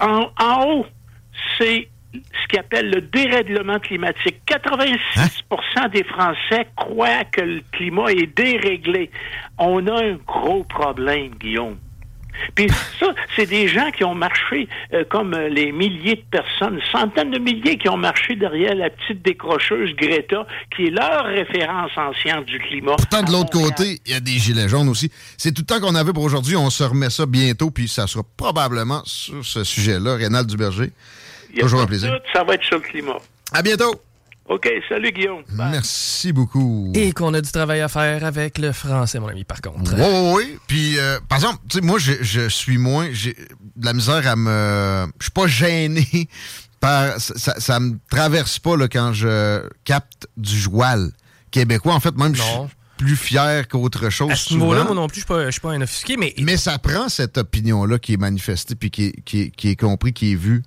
En, 0.01 0.31
en 0.41 0.65
haut, 0.67 0.87
c'est 1.59 1.89
ce 2.13 2.49
qu'ils 2.49 2.59
appellent 2.61 2.91
le 2.91 3.01
dérèglement 3.01 3.79
climatique. 3.79 4.37
86 4.47 5.43
des 5.93 6.05
Français 6.05 6.67
croient 6.77 7.25
que 7.25 7.41
le 7.43 7.63
climat 7.73 8.11
est 8.13 8.35
déréglé. 8.37 9.11
On 9.59 9.87
a 9.87 10.03
un 10.05 10.15
gros 10.27 10.65
problème, 10.65 11.31
Guillaume. 11.41 11.77
Puis 12.55 12.69
ça, 13.01 13.07
c'est 13.35 13.47
des 13.47 13.69
gens 13.69 13.91
qui 13.91 14.05
ont 14.05 14.15
marché 14.15 14.69
euh, 14.93 15.05
comme 15.09 15.35
euh, 15.35 15.49
les 15.49 15.73
milliers 15.73 16.17
de 16.17 16.25
personnes, 16.31 16.81
centaines 16.93 17.31
de 17.31 17.39
milliers 17.39 17.79
qui 17.79 17.89
ont 17.89 17.97
marché 17.97 18.37
derrière 18.37 18.75
la 18.75 18.91
petite 18.91 19.23
décrocheuse 19.23 19.95
Greta, 19.97 20.47
qui 20.75 20.87
est 20.87 20.91
leur 20.91 21.25
référence 21.25 21.91
en 21.97 22.13
sciences 22.15 22.47
du 22.47 22.59
climat. 22.59 22.97
Pourtant, 22.97 23.23
de 23.23 23.33
l'autre 23.33 23.51
côté, 23.51 24.01
il 24.07 24.13
y 24.13 24.15
a 24.15 24.21
des 24.21 24.33
gilets 24.33 24.69
jaunes 24.69 24.89
aussi. 24.89 25.11
C'est 25.37 25.53
tout 25.53 25.63
le 25.63 25.67
temps 25.67 25.81
qu'on 25.81 25.95
avait 25.95 26.13
pour 26.13 26.25
aujourd'hui. 26.25 26.57
On 26.57 26.71
se 26.71 26.85
remet 26.85 27.11
ça 27.11 27.27
bientôt, 27.27 27.71
puis 27.71 27.89
ça 27.89 28.07
sera 28.07 28.25
probablement 28.37 29.03
sur 29.05 29.45
ce 29.45 29.65
sujet-là. 29.65 30.17
Rénal 30.17 30.47
Duberger, 30.47 30.91
toujours 31.59 31.81
un 31.81 31.87
plaisir. 31.87 32.19
ça 32.33 32.45
va 32.45 32.55
être 32.55 32.65
sur 32.65 32.77
le 32.77 32.83
climat. 32.83 33.17
À 33.53 33.63
bientôt. 33.63 33.95
OK, 34.49 34.69
salut 34.89 35.11
Guillaume. 35.11 35.43
Merci 35.53 36.33
beaucoup. 36.33 36.93
Et 36.95 37.13
qu'on 37.13 37.35
a 37.35 37.41
du 37.41 37.51
travail 37.51 37.81
à 37.81 37.89
faire 37.89 38.25
avec 38.25 38.59
le 38.59 38.71
français, 38.73 39.19
mon 39.19 39.27
ami, 39.29 39.43
par 39.43 39.61
contre. 39.61 39.93
Oui, 39.97 40.01
oui, 40.01 40.33
oui. 40.37 40.59
Puis, 40.69 40.99
euh, 40.99 41.19
par 41.29 41.39
exemple, 41.39 41.59
tu 41.69 41.79
sais, 41.79 41.85
moi, 41.85 41.99
je, 41.99 42.13
je 42.21 42.49
suis 42.49 42.79
moins. 42.79 43.09
J'ai 43.13 43.35
de 43.75 43.85
la 43.85 43.93
misère 43.93 44.25
à 44.29 44.37
me. 44.37 45.07
Je 45.19 45.25
suis 45.25 45.33
pas 45.33 45.49
gêné 45.49 46.29
par. 46.81 47.21
Ça, 47.21 47.35
ça, 47.37 47.55
ça 47.61 47.81
me 47.81 47.99
traverse 48.09 48.61
pas 48.61 48.77
là, 48.77 48.87
quand 48.87 49.13
je 49.13 49.69
capte 49.85 50.29
du 50.37 50.57
joual 50.57 51.11
québécois. 51.51 51.95
En 51.95 52.01
fait, 52.01 52.17
même, 52.17 52.37
je 52.37 52.43
suis 52.43 52.53
plus 52.99 53.17
fier 53.17 53.67
qu'autre 53.67 54.11
chose. 54.11 54.31
À 54.31 54.37
ce 54.37 54.55
niveau-là, 54.55 54.85
moi 54.85 54.95
non 54.95 55.09
plus, 55.09 55.17
je 55.17 55.21
suis 55.21 55.27
pas, 55.27 55.45
je 55.47 55.51
suis 55.51 55.61
pas 55.61 55.73
un 55.73 55.83
offusqué, 55.83 56.17
mais 56.17 56.33
Mais 56.39 56.57
ça 56.57 56.79
prend 56.79 57.09
cette 57.09 57.37
opinion-là 57.37 57.99
qui 57.99 58.15
est 58.15 58.17
manifestée 58.17 58.77
puis 58.77 58.91
qui 58.93 59.07
est, 59.07 59.21
qui 59.25 59.41
est, 59.43 59.51
qui 59.51 59.71
est 59.71 59.77
compris, 59.77 60.13
qui 60.13 60.33
est 60.33 60.37
vue. 60.37 60.63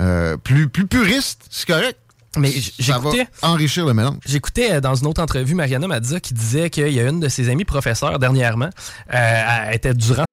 euh, 0.00 0.36
plus, 0.36 0.68
plus 0.68 0.86
puriste, 0.88 1.46
c'est 1.50 1.66
correct. 1.68 1.98
Mais 2.36 2.50
j- 2.50 2.72
ça 2.82 2.98
va 2.98 3.10
j'écoutais- 3.10 3.28
enrichir 3.42 3.86
le 3.86 3.94
mélange. 3.94 4.18
J'écoutais 4.26 4.72
euh, 4.72 4.80
dans 4.80 4.94
une 4.94 5.06
autre 5.06 5.22
entrevue 5.22 5.54
Mariana 5.54 5.86
Mazza 5.86 6.20
qui 6.20 6.34
disait 6.34 6.70
qu'il 6.70 6.88
y 6.92 7.00
a 7.00 7.08
une 7.08 7.20
de 7.20 7.28
ses 7.28 7.48
amies 7.48 7.64
professeurs 7.64 8.18
dernièrement, 8.18 8.70
euh, 9.12 9.64
elle 9.68 9.74
était 9.74 9.94
durant 9.94 10.24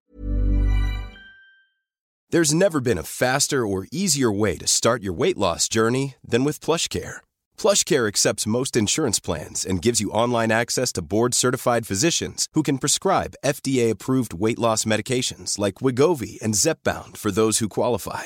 There's 2.32 2.54
never 2.54 2.80
been 2.80 3.00
a 3.00 3.04
faster 3.04 3.66
or 3.66 3.86
easier 3.92 4.32
way 4.32 4.56
to 4.58 4.68
start 4.68 5.02
your 5.02 5.14
weight 5.18 5.38
loss 5.38 5.68
journey 5.68 6.16
than 6.24 6.44
with 6.46 6.60
PlushCare. 6.60 7.22
PlushCare 7.58 8.08
accepts 8.08 8.46
most 8.46 8.76
insurance 8.78 9.20
plans 9.20 9.66
and 9.66 9.82
gives 9.82 10.00
you 10.00 10.12
online 10.12 10.52
access 10.52 10.92
to 10.94 11.02
board-certified 11.02 11.88
physicians 11.88 12.48
who 12.54 12.62
can 12.62 12.78
prescribe 12.78 13.34
FDA-approved 13.44 14.36
weight 14.36 14.60
loss 14.60 14.86
medications 14.86 15.58
like 15.58 15.82
Wigovi 15.82 16.40
and 16.44 16.54
Zepbound 16.54 17.18
for 17.18 17.32
those 17.32 17.58
who 17.58 17.68
qualify. 17.68 18.26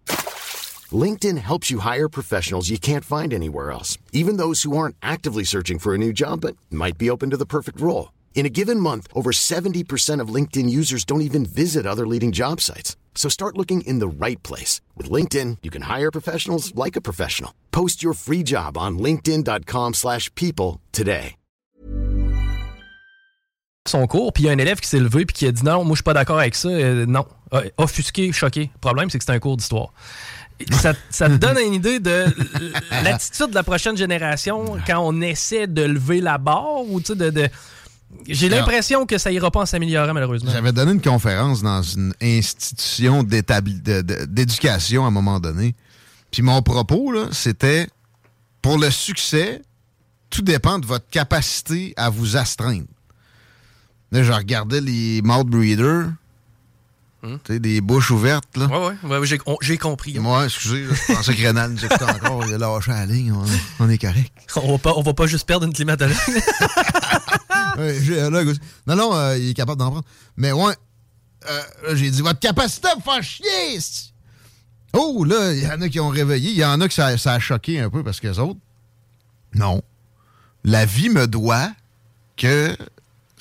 LinkedIn 0.91 1.37
helps 1.37 1.69
you 1.69 1.79
hire 1.79 2.09
professionals 2.09 2.71
you 2.71 2.79
can't 2.79 3.05
find 3.05 3.31
anywhere 3.31 3.69
else, 3.69 3.99
even 4.11 4.37
those 4.37 4.63
who 4.63 4.75
aren't 4.75 4.95
actively 5.03 5.43
searching 5.43 5.77
for 5.77 5.93
a 5.93 5.97
new 5.99 6.11
job 6.11 6.41
but 6.41 6.57
might 6.71 6.97
be 6.97 7.11
open 7.11 7.29
to 7.29 7.37
the 7.37 7.45
perfect 7.45 7.79
role. 7.79 8.11
In 8.33 8.47
a 8.47 8.49
given 8.49 8.79
month, 8.79 9.07
over 9.13 9.31
70% 9.31 10.19
of 10.19 10.33
LinkedIn 10.33 10.67
users 10.67 11.05
don't 11.05 11.21
even 11.21 11.45
visit 11.45 11.85
other 11.85 12.07
leading 12.07 12.31
job 12.31 12.59
sites. 12.59 12.95
So 13.13 13.29
start 13.29 13.57
looking 13.57 13.81
in 13.81 13.99
the 13.99 14.25
right 14.25 14.41
place. 14.41 14.81
With 14.97 15.11
LinkedIn, 15.11 15.57
you 15.61 15.69
can 15.69 15.83
hire 15.83 16.11
professionals 16.11 16.73
like 16.73 16.95
a 16.95 17.01
professional. 17.01 17.53
Post 17.71 18.01
your 18.01 18.13
free 18.13 18.41
job 18.41 18.77
on 18.77 18.97
linkedin.com/people 18.97 19.93
slash 19.93 20.33
people 20.33 20.81
today. 20.91 21.35
son 23.87 24.05
cours, 24.07 24.31
puis 24.31 24.43
il 24.43 24.45
y 24.47 24.49
a 24.49 24.53
un 24.53 24.57
élève 24.57 24.79
qui 24.79 24.87
s'est 24.87 24.99
levé 24.99 25.25
puis 25.25 25.33
qui 25.33 25.47
a 25.47 25.51
dit 25.51 25.63
non, 25.63 25.83
moi 25.83 25.93
je 25.93 25.97
suis 25.97 26.03
pas 26.03 26.13
d'accord 26.13 26.39
avec 26.39 26.55
ça, 26.55 26.69
euh, 26.69 27.05
non. 27.05 27.25
Euh, 27.53 27.67
offusqué, 27.77 28.31
choqué. 28.31 28.71
Le 28.73 28.79
problème, 28.79 29.09
c'est 29.09 29.17
que 29.17 29.25
c'est 29.25 29.31
un 29.31 29.39
cours 29.39 29.57
d'histoire. 29.57 29.91
Ça, 30.71 30.93
ça 31.09 31.27
te 31.29 31.35
donne 31.35 31.57
une 31.65 31.73
idée 31.73 31.99
de 31.99 32.25
l'attitude 33.03 33.49
de 33.49 33.55
la 33.55 33.63
prochaine 33.63 33.95
génération 33.97 34.77
quand 34.85 34.99
on 34.99 35.21
essaie 35.21 35.67
de 35.67 35.83
lever 35.83 36.21
la 36.21 36.37
barre 36.37 36.81
ou 36.89 36.99
de. 36.99 37.13
de- 37.29 37.49
J'ai 38.27 38.49
l'impression 38.49 39.05
que 39.05 39.17
ça 39.17 39.31
ira 39.31 39.49
pas 39.51 39.61
en 39.61 39.65
s'améliorant, 39.65 40.13
malheureusement. 40.13 40.51
J'avais 40.51 40.71
donné 40.73 40.91
une 40.91 41.01
conférence 41.01 41.61
dans 41.61 41.81
une 41.81 42.13
institution 42.21 43.23
d'éducation 43.23 45.05
à 45.05 45.07
un 45.07 45.11
moment 45.11 45.39
donné. 45.39 45.75
Puis 46.31 46.41
mon 46.41 46.61
propos, 46.61 47.13
c'était 47.31 47.87
pour 48.61 48.77
le 48.77 48.89
succès, 48.91 49.61
tout 50.29 50.41
dépend 50.41 50.79
de 50.79 50.85
votre 50.85 51.07
capacité 51.09 51.93
à 51.97 52.09
vous 52.09 52.37
astreindre. 52.37 52.85
Là, 54.11 54.23
je 54.23 54.31
regardais 54.31 54.81
les 54.81 55.21
mouth 55.21 55.47
breeders, 55.47 56.09
tu 57.21 57.29
sais, 57.47 57.59
des 57.59 57.81
bouches 57.81 58.11
ouvertes, 58.11 58.57
là. 58.57 58.65
Ouais, 58.67 58.95
ouais, 59.03 59.17
ouais, 59.17 59.39
j'ai 59.61 59.77
compris. 59.77 60.17
Moi, 60.19 60.45
excusez, 60.45 60.85
là, 60.85 60.93
je 61.07 61.13
pensais 61.13 61.35
que 61.35 61.47
Renan 61.47 61.69
nous 61.69 61.85
écoutait 61.85 62.03
encore, 62.03 62.43
il 62.47 62.53
a 62.53 62.57
lâché 62.57 62.91
la 62.91 63.05
ligne, 63.05 63.31
on, 63.31 63.43
on 63.79 63.89
est 63.89 63.97
correct. 63.97 64.31
On 64.55 64.71
va, 64.73 64.77
pas, 64.77 64.93
on 64.95 65.01
va 65.03 65.13
pas 65.13 65.27
juste 65.27 65.47
perdre 65.47 65.65
une 65.65 65.73
climatologue. 65.73 66.15
Ouais. 67.77 67.97
Non, 68.85 68.95
non, 68.97 69.15
euh, 69.15 69.37
il 69.37 69.51
est 69.51 69.53
capable 69.53 69.79
d'en 69.79 69.91
prendre. 69.91 70.05
Mais 70.35 70.51
ouais, 70.51 70.73
euh, 71.49 71.61
là, 71.87 71.95
j'ai 71.95 72.11
dit, 72.11 72.21
votre 72.21 72.39
capacité 72.39 72.89
à 72.89 72.95
me 72.95 73.01
faire 73.01 73.23
chier! 73.23 73.79
Oh, 74.93 75.23
là, 75.23 75.53
il 75.53 75.63
y 75.63 75.67
en 75.67 75.81
a 75.81 75.89
qui 75.89 75.99
ont 75.99 76.09
réveillé. 76.09 76.51
Il 76.51 76.57
y 76.57 76.65
en 76.65 76.81
a 76.81 76.87
que 76.87 76.93
ça, 76.93 77.17
ça 77.17 77.33
a 77.33 77.39
choqué 77.39 77.79
un 77.79 77.89
peu 77.89 78.03
parce 78.03 78.19
que 78.19 78.27
les 78.27 78.39
autres, 78.39 78.59
non. 79.53 79.81
La 80.63 80.85
vie 80.85 81.09
me 81.09 81.27
doit 81.27 81.71
que 82.35 82.75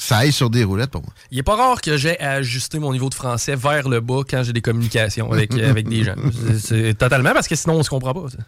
ça 0.02 0.16
aille 0.18 0.32
sur 0.32 0.48
des 0.48 0.64
roulettes 0.64 0.90
pour 0.90 1.02
moi. 1.02 1.12
Il 1.30 1.38
est 1.38 1.42
pas 1.42 1.56
rare 1.56 1.82
que 1.82 1.98
j'ai 1.98 2.18
à 2.20 2.32
ajuster 2.32 2.78
mon 2.78 2.90
niveau 2.92 3.10
de 3.10 3.14
français 3.14 3.54
vers 3.54 3.86
le 3.86 4.00
bas 4.00 4.22
quand 4.28 4.42
j'ai 4.42 4.54
des 4.54 4.62
communications 4.62 5.30
avec, 5.30 5.52
avec 5.52 5.88
des 5.88 6.04
gens. 6.04 6.14
C'est- 6.58 6.94
totalement 6.94 7.32
parce 7.34 7.46
que 7.46 7.54
sinon 7.54 7.74
on 7.74 7.82
se 7.82 7.90
comprend 7.90 8.14
pas. 8.14 8.30
ça. 8.30 8.38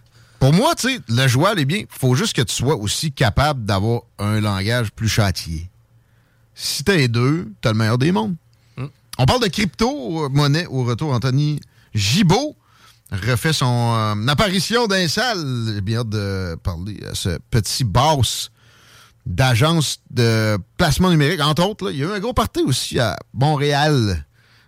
Pour 0.40 0.52
moi, 0.54 0.74
tu 0.74 0.88
sais, 0.88 1.00
le 1.08 1.28
joual 1.28 1.58
est 1.58 1.66
bien. 1.66 1.82
faut 1.90 2.14
juste 2.14 2.34
que 2.34 2.40
tu 2.42 2.54
sois 2.54 2.74
aussi 2.76 3.12
capable 3.12 3.64
d'avoir 3.66 4.00
un 4.18 4.40
langage 4.40 4.90
plus 4.92 5.08
châtié. 5.08 5.68
Si 6.54 6.84
t'as 6.84 6.96
les 6.96 7.08
deux, 7.08 7.52
t'as 7.60 7.72
le 7.72 7.78
meilleur 7.78 7.98
des 7.98 8.12
mondes. 8.12 8.34
On 9.18 9.26
parle 9.26 9.42
de 9.42 9.48
crypto-monnaie 9.48 10.66
au 10.66 10.84
retour. 10.84 11.12
Anthony 11.12 11.60
Gibault 11.94 12.56
refait 13.10 13.52
son 13.52 13.94
euh, 13.94 14.26
apparition 14.28 14.86
dans 14.86 14.94
les 14.96 15.08
salles. 15.08 15.44
J'ai 15.74 15.80
bien 15.82 15.98
hâte 16.00 16.08
de 16.08 16.56
parler 16.62 16.98
à 17.10 17.14
ce 17.14 17.38
petit 17.50 17.84
boss 17.84 18.50
d'agence 19.26 20.00
de 20.10 20.58
placement 20.76 21.10
numérique. 21.10 21.40
Entre 21.40 21.64
autres, 21.66 21.86
là, 21.86 21.90
il 21.92 21.98
y 21.98 22.04
a 22.04 22.06
eu 22.06 22.12
un 22.12 22.20
gros 22.20 22.32
party 22.32 22.62
aussi 22.62 22.98
à 22.98 23.16
Montréal 23.32 24.24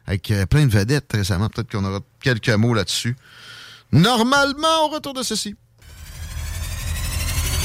avec 0.06 0.30
euh, 0.30 0.46
plein 0.46 0.66
de 0.66 0.70
vedettes 0.70 1.10
récemment. 1.12 1.48
Peut-être 1.48 1.70
qu'on 1.70 1.84
aura 1.84 2.00
quelques 2.22 2.50
mots 2.50 2.74
là-dessus. 2.74 3.16
Normalement, 3.92 4.86
au 4.86 4.88
retour 4.88 5.14
de 5.14 5.22
ceci. 5.22 5.54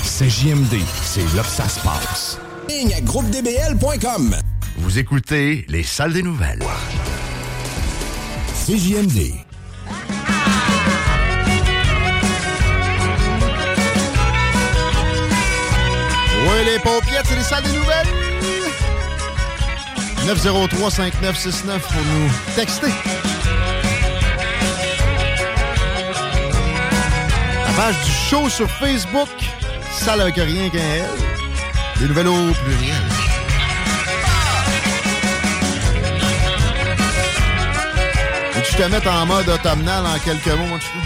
C'est 0.04 0.30
JMD, 0.30 0.76
c'est 1.04 1.36
là 1.36 1.44
que 1.44 1.50
ça 1.50 1.68
se 1.70 1.80
passe. 1.82 2.40
Ligne 2.68 2.94
à 2.94 3.02
groupedbl.com. 3.02 4.36
Vous 4.78 5.00
écoutez 5.00 5.66
les 5.70 5.84
salles 5.84 6.14
des 6.14 6.24
nouvelles. 6.24 6.64
CJMD. 8.66 9.34
Oui, 16.52 16.66
les 16.66 16.80
paupiètes, 16.80 17.26
c'est 17.26 17.36
les 17.36 17.44
salles 17.44 17.64
des 17.64 17.72
nouvelles. 17.72 18.08
903-5969 20.26 21.80
pour 21.80 22.02
nous 22.04 22.30
texter. 22.56 22.88
La 27.66 27.72
page 27.74 27.96
du 28.04 28.12
show 28.12 28.50
sur 28.50 28.70
Facebook, 28.70 29.30
salle 29.92 30.22
avec 30.22 30.36
rien 30.36 30.70
qu'un 30.70 30.80
L. 30.80 31.10
Des 32.00 32.08
nouvelles 32.08 32.28
au 32.28 32.52
pluriel. 32.54 32.96
Et 38.58 38.62
tu 38.62 38.76
te 38.76 38.84
mettes 38.84 39.08
en 39.08 39.26
mode 39.26 39.50
automnal 39.50 40.06
en 40.06 40.20
quelques 40.20 40.48
mots, 40.48 40.66
mon 40.68 40.80
chou? 40.80 41.00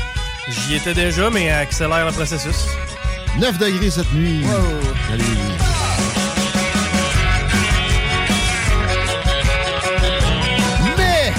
J'y 0.49 0.75
étais 0.75 0.93
déjà, 0.93 1.29
mais 1.29 1.51
accélère 1.51 2.05
le 2.05 2.11
processus. 2.11 2.65
9 3.39 3.57
degrés 3.57 3.89
cette 3.89 4.11
nuit. 4.13 4.43
Allez. 5.11 5.23
Mais 10.97 11.31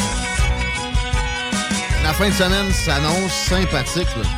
la 2.02 2.12
fin 2.12 2.28
de 2.28 2.34
semaine 2.34 2.70
s'annonce 2.72 3.32
sympathique. 3.32 4.08
là. 4.16 4.28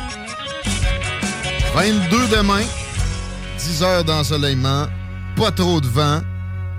22 1.75 2.27
demain, 2.35 2.61
10 3.59 3.83
heures 3.83 4.03
d'ensoleillement, 4.03 4.87
pas 5.35 5.51
trop 5.51 5.79
de 5.81 5.87
vent, 5.87 6.21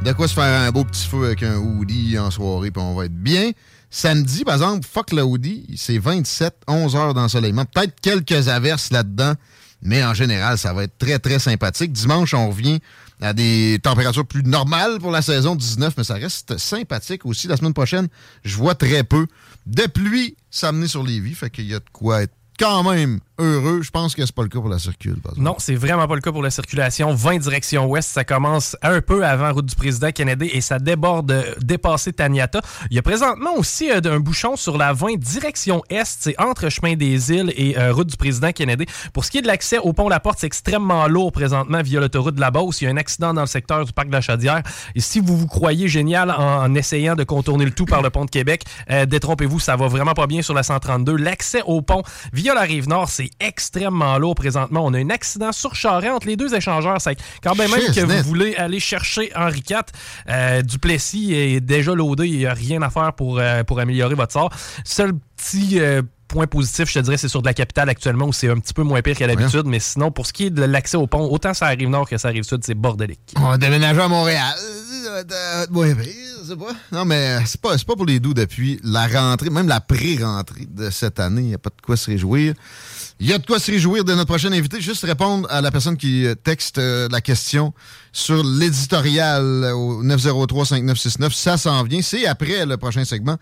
De 0.05 0.13
quoi 0.13 0.29
se 0.29 0.35
faire 0.35 0.61
un 0.61 0.71
beau 0.71 0.85
petit 0.85 1.07
feu 1.09 1.25
avec 1.27 1.43
un 1.43 1.57
hoodie 1.57 2.17
en 2.19 2.31
soirée, 2.31 2.71
puis 2.71 2.81
on 2.81 2.95
va 2.95 3.07
être 3.07 3.17
bien. 3.17 3.51
Samedi, 3.91 4.45
par 4.45 4.55
exemple, 4.55 4.87
fuck 4.89 5.11
le 5.13 5.23
hoodie, 5.23 5.67
c'est 5.77 5.99
27, 5.99 6.55
11 6.69 6.95
heures 6.95 7.15
d'ensoleillement. 7.15 7.65
Peut-être 7.65 8.01
quelques 8.01 8.47
averses 8.49 8.91
là-dedans, 8.93 9.33
mais 9.83 10.05
en 10.05 10.15
général, 10.15 10.59
ça 10.59 10.73
va 10.73 10.85
être 10.85 10.99
très, 10.99 11.19
très 11.19 11.39
sympathique. 11.39 11.93
Dimanche, 11.93 12.35
on 12.35 12.49
revient 12.49 12.81
à 13.21 13.33
des 13.33 13.79
températures 13.83 14.27
plus 14.27 14.43
normales 14.43 14.99
pour 14.99 15.11
la 15.11 15.23
saison 15.23 15.57
19, 15.57 15.95
mais 15.97 16.05
ça 16.05 16.15
reste 16.15 16.59
sympathique 16.59 17.27
aussi. 17.27 17.49
La 17.49 17.57
semaine 17.57 17.75
prochaine, 17.75 18.09
je 18.45 18.57
vois 18.57 18.75
très 18.75 19.05
peu 19.05 19.27
de 19.67 19.87
pluie 19.87 20.37
s'amener 20.51 20.89
sur 20.89 21.03
les 21.03 21.21
vies, 21.21 21.35
fait 21.35 21.51
qu'il 21.51 21.67
y 21.67 21.75
a 21.75 21.79
de 21.79 21.85
quoi 21.93 22.23
être 22.23 22.35
quand 22.59 22.91
même 22.91 23.21
heureux. 23.39 23.83
Je 23.83 23.91
pense 23.91 24.15
que 24.15 24.25
c'est 24.25 24.35
pas 24.35 24.43
le 24.43 24.49
cas 24.49 24.59
pour 24.59 24.69
la 24.69 24.79
circulation. 24.79 25.33
Non, 25.37 25.57
c'est 25.59 25.75
vraiment 25.75 26.07
pas 26.07 26.15
le 26.15 26.21
cas 26.21 26.33
pour 26.33 26.43
la 26.43 26.51
circulation. 26.51 27.15
20 27.15 27.39
direction 27.39 27.87
ouest, 27.87 28.09
ça 28.09 28.25
commence 28.25 28.77
un 28.83 29.01
peu 29.01 29.25
avant 29.25 29.53
route 29.53 29.67
du 29.67 29.77
président 29.77 30.11
Kennedy 30.11 30.51
et 30.53 30.61
ça 30.61 30.79
déborde 30.79 31.31
euh, 31.31 31.55
dépasser 31.61 32.13
Taniata. 32.13 32.61
Il 32.91 32.97
y 32.97 32.99
a 32.99 33.03
présentement 33.03 33.55
aussi 33.57 33.91
euh, 33.91 34.01
un 34.05 34.21
bouchon 34.21 34.57
sur 34.57 34.77
la 34.77 34.93
20 34.93 35.17
direction 35.17 35.83
est, 35.89 36.05
c'est 36.05 36.39
entre 36.41 36.69
chemin 36.69 36.95
des 36.95 37.33
îles 37.33 37.53
et 37.57 37.79
euh, 37.79 37.93
route 37.93 38.09
du 38.09 38.17
président 38.17 38.53
Kennedy. 38.53 38.87
Pour 39.13 39.25
ce 39.25 39.31
qui 39.31 39.39
est 39.39 39.43
de 39.43 39.47
l'accès 39.47 39.79
au 39.79 39.93
pont 39.93 40.09
La 40.09 40.21
Porte, 40.21 40.39
c'est 40.41 40.47
extrêmement 40.47 41.07
lourd 41.07 41.33
présentement 41.33 41.83
via 41.83 42.01
l'autoroute 42.01 42.35
de 42.35 42.41
la 42.41 42.51
Beauce. 42.51 42.81
Il 42.81 42.85
y 42.85 42.89
a 42.89 42.91
un 42.91 42.97
accident 42.97 43.35
dans 43.35 43.43
le 43.43 43.47
secteur 43.47 43.85
du 43.85 43.93
parc 43.93 44.09
de 44.09 44.13
la 44.13 44.21
Chaudière. 44.21 44.63
Et 44.95 45.01
si 45.01 45.21
vous 45.21 45.37
vous 45.37 45.47
croyez 45.47 45.89
génial 45.89 46.31
en, 46.31 46.75
essayant 46.75 47.15
de 47.15 47.25
contourner 47.25 47.65
le 47.65 47.71
tout 47.71 47.87
par 47.87 48.03
le 48.03 48.11
pont 48.11 48.25
de 48.25 48.31
Québec, 48.31 48.65
détrompez-vous, 49.07 49.59
ça 49.59 49.77
va 49.77 49.89
vraiment 49.89 50.13
pas 50.13 50.27
bien 50.27 50.43
sur 50.43 50.55
la 50.55 50.63
132. 50.63 51.17
L'accès 51.17 51.63
au 51.67 51.83
pont 51.83 52.03
via 52.33 52.55
la 52.55 52.63
rive 52.63 52.89
nord, 52.89 53.09
c'est 53.09 53.28
extrêmement 53.41 54.19
lourd 54.19 54.35
présentement. 54.35 54.85
On 54.85 54.95
a 54.95 54.99
un 54.99 55.11
accident 55.11 55.53
sur 55.53 55.75
Charest 55.75 56.13
entre 56.13 56.27
les 56.27 56.37
deux 56.37 56.55
échangeurs. 56.55 57.01
C'est 57.01 57.17
quand 57.43 57.55
même, 57.55 57.71
même 57.71 57.93
que 57.93 58.01
vous 58.01 58.23
voulez 58.23 58.57
aller 58.57 58.81
chercher 58.81 59.31
Henri 59.35 59.63
IV, 59.69 59.79
euh, 60.29 60.63
Duplessis 60.63 61.35
est 61.35 61.61
déjà 61.61 61.95
loadé. 61.95 62.27
Il 62.27 62.39
n'y 62.39 62.47
a 62.47 62.55
rien 62.55 62.83
à 62.83 62.91
faire 62.91 63.13
pour, 63.13 63.39
euh, 63.39 63.65
pour 63.65 63.81
améliorer 63.81 64.15
votre 64.15 64.33
sort. 64.33 64.51
Seul 64.85 65.13
petit 65.37 65.81
euh, 65.81 66.03
point 66.29 66.47
positif, 66.47 66.89
je 66.89 66.95
te 66.95 66.99
dirais, 67.01 67.17
c'est 67.17 67.29
sur 67.29 67.43
de 67.43 67.47
la 67.47 67.55
capitale 67.55 67.89
actuellement 67.89 68.27
où 68.27 68.33
c'est 68.33 68.49
un 68.49 68.59
petit 68.59 68.75
peu 68.75 68.83
moins 68.83 69.01
pire 69.03 69.17
qu'à 69.17 69.27
l'habitude. 69.27 69.65
Mais 69.65 69.81
sinon, 69.81 70.11
pour 70.11 70.27
ce 70.27 70.33
qui 70.33 70.47
est 70.47 70.51
de 70.51 70.63
l'accès 70.63 70.97
au 70.97 71.07
pont, 71.07 71.29
autant 71.31 71.55
ça 71.55 71.67
arrive 71.67 71.89
nord 71.89 72.09
que 72.09 72.19
ça 72.19 72.29
arrive 72.29 72.45
sud, 72.45 72.63
c'est 72.65 72.75
bordélique. 72.75 73.35
On 73.37 73.49
va 73.49 73.59
déménager 73.59 74.01
à 74.01 74.09
Montréal. 74.09 74.55
Oui, 75.71 75.95
c'est 76.47 76.57
pas? 76.57 76.73
Non, 76.93 77.05
mais 77.05 77.39
c'est 77.47 77.61
pas, 77.61 77.77
pas 77.77 77.97
pour 77.97 78.07
les 78.07 78.21
doux 78.21 78.35
depuis 78.35 78.79
la 78.85 79.07
rentrée, 79.07 79.51
même 79.51 79.69
la 79.69 79.81
pré-rentrée 79.81 80.67
de 80.69 80.91
cette 80.91 81.19
année. 81.19 81.43
Il 81.43 81.49
n'y 81.49 81.55
a 81.55 81.59
pas 81.59 81.71
de 81.71 81.83
quoi 81.83 81.97
se 81.97 82.11
réjouir. 82.11 82.55
Il 83.21 83.27
y 83.27 83.33
a 83.33 83.39
de 83.39 83.47
quoi 83.47 83.59
se 83.59 83.71
réjouir 83.71 84.05
de 84.05 84.15
notre 84.15 84.29
prochain 84.29 84.53
invité. 84.53 84.81
Juste 84.81 85.05
répondre 85.05 85.49
à 85.51 85.61
la 85.61 85.73
personne 85.73 85.97
qui 85.97 86.25
texte 86.45 86.79
euh, 86.79 87.09
la 87.11 87.21
question 87.21 87.75
sur 88.13 88.45
l'éditorial 88.45 89.73
au 89.75 90.05
903-5969. 90.05 91.33
Ça 91.33 91.57
s'en 91.57 91.83
vient. 91.83 92.01
C'est 92.01 92.27
après 92.27 92.65
le 92.65 92.77
prochain 92.77 93.05
segment. 93.05 93.37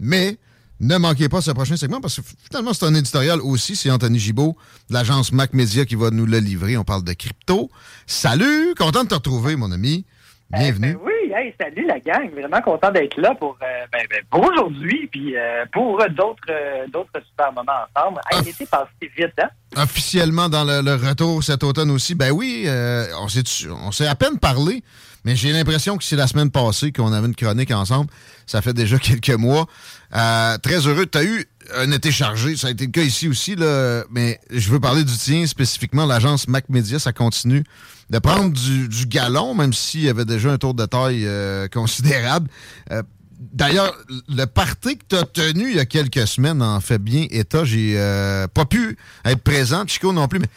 Mais 0.00 0.36
ne 0.80 0.96
manquez 0.96 1.28
pas 1.28 1.42
ce 1.42 1.52
prochain 1.52 1.76
segment 1.76 2.00
parce 2.00 2.16
que 2.16 2.22
finalement, 2.50 2.72
c'est 2.72 2.86
un 2.86 2.94
éditorial 2.94 3.40
aussi. 3.40 3.76
C'est 3.76 3.90
Anthony 3.90 4.18
Gibault 4.18 4.56
de 4.88 4.94
l'agence 4.94 5.30
Mac 5.30 5.52
Media 5.52 5.84
qui 5.84 5.94
va 5.94 6.10
nous 6.10 6.26
le 6.26 6.38
livrer. 6.38 6.76
On 6.76 6.84
parle 6.84 7.04
de 7.04 7.12
crypto. 7.12 7.70
Salut! 8.06 8.74
Content 8.76 9.04
de 9.04 9.08
te 9.10 9.14
retrouver, 9.14 9.54
mon 9.54 9.70
ami. 9.70 10.06
Bienvenue. 10.50 10.94
Ben 10.94 11.00
oui, 11.04 11.54
salut 11.60 11.86
la 11.86 12.00
gang. 12.00 12.28
Vraiment 12.32 12.60
content 12.60 12.90
d'être 12.90 13.16
là 13.20 13.36
pour, 13.36 13.56
euh, 13.62 13.86
ben, 13.92 14.04
ben, 14.10 14.20
pour 14.30 14.44
aujourd'hui 14.44 15.08
puis 15.12 15.36
euh, 15.36 15.64
pour 15.72 15.98
d'autres 16.08 16.40
euh, 16.50 16.86
d'autres 16.92 17.20
super 17.28 17.52
moments 17.52 17.72
ensemble. 17.94 18.20
Hey, 18.32 18.44
L'été 18.44 18.66
passe 18.66 18.88
vite, 19.00 19.32
hein? 19.40 19.48
Officiellement 19.76 20.48
dans 20.48 20.64
le, 20.64 20.94
retour 20.94 21.44
cet 21.44 21.62
automne 21.62 21.92
aussi. 21.92 22.16
Ben 22.16 22.32
oui, 22.32 22.66
on 22.68 23.92
s'est 23.92 24.08
à 24.08 24.14
peine 24.16 24.40
parlé, 24.40 24.82
mais 25.24 25.36
j'ai 25.36 25.52
l'impression 25.52 25.96
que 25.96 26.02
c'est 26.02 26.16
la 26.16 26.26
semaine 26.26 26.50
passée 26.50 26.90
qu'on 26.90 27.12
avait 27.12 27.28
une 27.28 27.36
chronique 27.36 27.70
ensemble. 27.70 28.10
Ça 28.46 28.60
fait 28.60 28.74
déjà 28.74 28.98
quelques 29.00 29.30
mois. 29.30 29.66
très 30.10 30.88
heureux. 30.88 31.06
Tu 31.06 31.18
as 31.18 31.22
eu 31.22 31.44
un 31.76 31.92
été 31.92 32.10
chargé. 32.10 32.56
Ça 32.56 32.66
a 32.66 32.70
été 32.70 32.86
le 32.86 32.90
cas 32.90 33.02
ici 33.02 33.28
aussi, 33.28 33.54
là, 33.54 34.02
mais 34.10 34.40
je 34.50 34.68
veux 34.70 34.80
parler 34.80 35.04
du 35.04 35.16
tien 35.16 35.46
spécifiquement. 35.46 36.06
L'agence 36.06 36.48
Mac 36.48 36.68
Media, 36.68 36.98
ça 36.98 37.12
continue 37.12 37.62
de 38.10 38.18
prendre 38.18 38.52
du, 38.52 39.06
galon, 39.06 39.54
même 39.54 39.72
s'il 39.72 40.02
y 40.02 40.08
avait 40.08 40.24
déjà 40.24 40.50
un 40.50 40.58
tour 40.58 40.74
de 40.74 40.84
taille 40.84 41.24
euh, 41.26 41.68
considérable. 41.68 42.48
Euh, 42.90 43.02
d'ailleurs, 43.38 43.94
le 44.28 44.44
party 44.46 44.98
que 44.98 45.04
tu 45.08 45.16
as 45.16 45.24
tenu 45.24 45.70
il 45.70 45.76
y 45.76 45.80
a 45.80 45.86
quelques 45.86 46.26
semaines 46.26 46.60
en 46.60 46.80
fait 46.80 46.98
bien 46.98 47.26
état. 47.30 47.64
J'ai 47.64 47.94
euh, 47.96 48.48
pas 48.48 48.64
pu 48.64 48.98
être 49.24 49.42
présent, 49.42 49.86
Chico 49.86 50.12
non 50.12 50.26
plus, 50.26 50.40
mais 50.40 50.48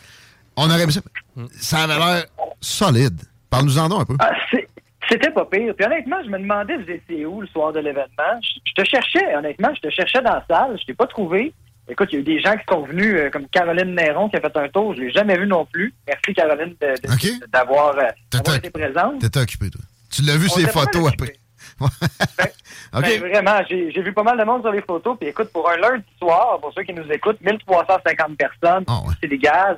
on 0.56 0.66
aurait 0.66 0.90
ça. 0.90 1.02
Ça 1.60 1.84
avait 1.84 1.98
l'air 1.98 2.26
solide. 2.60 3.22
Parle-nous-en 3.50 3.88
donc 3.88 4.02
un 4.02 4.06
peu. 4.06 4.16
Ah, 4.20 4.32
c'était 5.10 5.30
pas 5.30 5.46
pire. 5.46 5.74
Puis 5.76 5.86
honnêtement, 5.86 6.18
je 6.24 6.30
me 6.30 6.40
demandais 6.40 6.78
vous 6.78 6.90
étiez 6.90 7.26
où 7.26 7.42
le 7.42 7.48
soir 7.48 7.72
de 7.72 7.80
l'événement? 7.80 8.40
Je, 8.42 8.74
te 8.74 8.88
cherchais, 8.88 9.36
honnêtement, 9.36 9.70
je 9.76 9.82
te 9.82 9.94
cherchais 9.94 10.22
dans 10.22 10.34
la 10.34 10.46
salle, 10.50 10.78
je 10.80 10.86
t'ai 10.86 10.94
pas 10.94 11.08
trouvé. 11.08 11.54
Écoute, 11.90 12.10
il 12.12 12.16
y 12.16 12.18
a 12.18 12.22
eu 12.22 12.24
des 12.24 12.40
gens 12.40 12.54
qui 12.54 12.64
sont 12.72 12.84
venus, 12.84 13.16
euh, 13.16 13.30
comme 13.30 13.48
Caroline 13.48 13.94
Néron 13.94 14.30
qui 14.30 14.38
a 14.38 14.42
fait 14.42 14.56
un 14.56 14.70
tour. 14.70 14.94
Je 14.96 15.02
ne 15.02 15.06
l'ai 15.06 15.12
jamais 15.12 15.38
vu 15.38 15.46
non 15.46 15.66
plus. 15.66 15.94
Merci, 16.08 16.34
Caroline, 16.34 16.76
d'avoir 17.52 17.98
euh, 17.98 18.56
été 18.56 18.70
présente. 18.70 19.20
T'étais 19.20 19.42
occupé, 19.42 19.70
toi. 19.70 19.82
Tu 20.10 20.22
l'as 20.22 20.38
vu, 20.38 20.48
ces 20.48 20.68
photos 20.68 21.10
après. 21.12 21.34
ben, 21.80 23.02
ben 23.02 23.20
vraiment, 23.20 23.60
j'ai 23.68 24.02
vu 24.02 24.14
pas 24.14 24.24
mal 24.24 24.38
de 24.38 24.44
monde 24.44 24.62
sur 24.62 24.72
les 24.72 24.82
photos. 24.82 25.18
Puis 25.20 25.30
écoute, 25.30 25.50
pour 25.52 25.70
un 25.70 25.78
lundi 25.78 26.06
soir, 26.20 26.60
pour 26.62 26.72
ceux 26.74 26.84
qui 26.84 26.94
nous 26.94 27.10
écoutent, 27.12 27.42
1350 27.42 28.38
personnes, 28.38 28.84
ah, 28.88 29.02
c'est 29.20 29.28
des 29.28 29.40
gaz. 29.40 29.78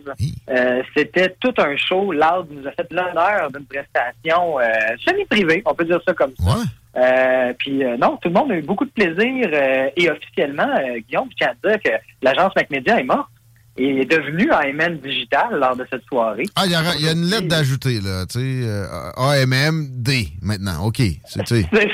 Euh, 0.50 0.84
c'était 0.96 1.36
tout 1.40 1.54
un 1.58 1.76
show. 1.78 2.12
Loud 2.12 2.48
nous 2.52 2.68
a 2.68 2.72
fait 2.72 2.88
l'honneur 2.92 3.50
d'une 3.52 3.66
prestation 3.66 4.58
semi-privée, 5.06 5.64
on 5.66 5.74
peut 5.74 5.86
dire 5.86 6.02
ça 6.06 6.14
comme 6.14 6.34
ça. 6.38 6.58
Euh, 6.98 7.54
puis 7.58 7.84
euh, 7.84 7.98
non, 7.98 8.18
tout 8.22 8.30
le 8.30 8.34
monde 8.34 8.52
a 8.52 8.56
eu 8.56 8.62
beaucoup 8.62 8.86
de 8.86 8.92
plaisir 8.92 9.50
euh, 9.52 9.90
et 9.98 10.10
officiellement, 10.10 10.68
Guillaume, 11.08 11.28
je 11.32 11.36
tiens 11.38 11.52
à 11.52 11.68
dire 11.68 11.80
que 11.84 11.92
l'agence 12.22 12.54
MacMedia 12.56 13.00
est 13.00 13.04
morte 13.04 13.30
et 13.78 14.02
est 14.02 14.06
devenue 14.06 14.50
AMN 14.52 15.00
Digital 15.00 15.60
lors 15.60 15.76
de 15.76 15.86
cette 15.92 16.06
soirée. 16.06 16.46
Ah, 16.56 16.64
il 16.66 16.72
y, 16.72 16.76
a 16.76 17.12
une 17.12 17.26
lettre 17.26 17.50
d'ajouter, 17.50 18.00
là, 18.00 18.26
tu 18.26 18.40
sais, 18.40 18.88
AMMD 19.18 20.10
maintenant, 20.42 20.86
OK. 20.86 21.02
C'est 21.26 21.46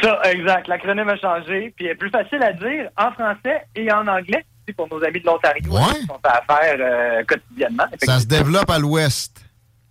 ça, 0.04 0.22
exact. 0.32 0.68
L'acronyme 0.68 1.10
a 1.10 1.18
changé, 1.18 1.74
puis 1.76 1.88
est 1.88 1.96
plus 1.96 2.12
facile 2.12 2.44
à 2.44 2.54
dire 2.54 2.90
en 2.98 3.12
français 3.14 3.66
et 3.76 3.92
en 3.92 4.06
anglais 4.08 4.46
pour 4.78 4.88
nos 4.90 5.04
amis 5.04 5.20
de 5.20 5.26
l'Ontario 5.26 5.64
qui 5.64 6.06
sont 6.06 6.20
à 6.24 6.42
faire 6.48 7.26
quotidiennement. 7.26 7.84
Ça 8.04 8.20
se 8.20 8.28
développe 8.28 8.70
à 8.70 8.78
l'ouest. 8.78 9.44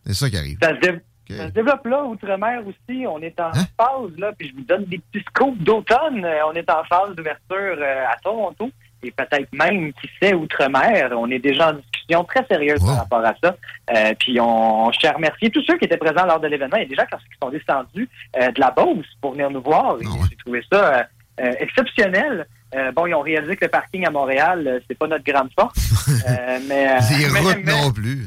C'est 0.06 0.14
ça 0.14 0.30
qui 0.30 0.36
arrive. 0.38 0.58
Ça 0.62 0.70
se, 0.70 1.00
ça 1.36 1.46
se 1.46 1.52
développe 1.52 1.86
là, 1.86 2.04
Outre-mer 2.04 2.62
aussi. 2.66 3.06
On 3.06 3.20
est 3.20 3.38
en 3.40 3.48
hein? 3.48 3.64
phase, 3.76 4.16
là, 4.18 4.32
puis 4.36 4.48
je 4.48 4.54
vous 4.54 4.64
donne 4.64 4.84
des 4.84 4.98
petits 4.98 5.24
scoops 5.28 5.58
d'automne. 5.58 6.24
Euh, 6.24 6.46
on 6.46 6.52
est 6.52 6.68
en 6.70 6.84
phase 6.84 7.14
d'ouverture 7.14 7.76
euh, 7.78 8.04
à 8.06 8.16
Toronto 8.22 8.70
et 9.02 9.10
peut-être 9.10 9.52
même, 9.52 9.92
qui 9.94 10.10
sait, 10.20 10.34
Outre-mer. 10.34 11.10
On 11.16 11.30
est 11.30 11.38
déjà 11.38 11.70
en 11.70 11.72
discussion 11.74 12.24
très 12.24 12.44
sérieuse 12.46 12.80
par 12.80 12.98
rapport 12.98 13.24
à 13.24 13.34
ça. 13.42 13.56
Euh, 13.94 14.14
puis 14.18 14.38
on, 14.40 14.90
je 14.92 15.14
remercier 15.14 15.50
tous 15.50 15.62
ceux 15.64 15.78
qui 15.78 15.86
étaient 15.86 15.96
présents 15.96 16.26
lors 16.26 16.40
de 16.40 16.48
l'événement. 16.48 16.76
Il 16.76 16.82
y 16.82 16.86
a 16.86 16.88
des 16.88 16.94
gens 16.94 17.06
qui 17.06 17.38
sont 17.42 17.48
descendus 17.48 18.08
de 18.34 18.60
la 18.60 18.70
Beauce 18.70 19.06
pour 19.22 19.32
venir 19.32 19.50
nous 19.50 19.62
voir. 19.62 19.96
Ah 19.98 20.08
j'ai 20.28 20.36
trouvé 20.36 20.62
ça 20.70 21.06
exceptionnel. 21.38 22.46
bon, 22.94 23.06
ils 23.06 23.14
ont 23.14 23.22
réalisé 23.22 23.56
que 23.56 23.64
le 23.64 23.70
parking 23.70 24.06
à 24.06 24.10
Montréal, 24.10 24.82
c'est 24.86 24.98
pas 24.98 25.06
notre 25.06 25.24
grande 25.24 25.48
force. 25.58 26.06
mais, 26.68 26.98
les 27.18 27.28
routes 27.40 27.64
non 27.64 27.90
plus. 27.90 28.26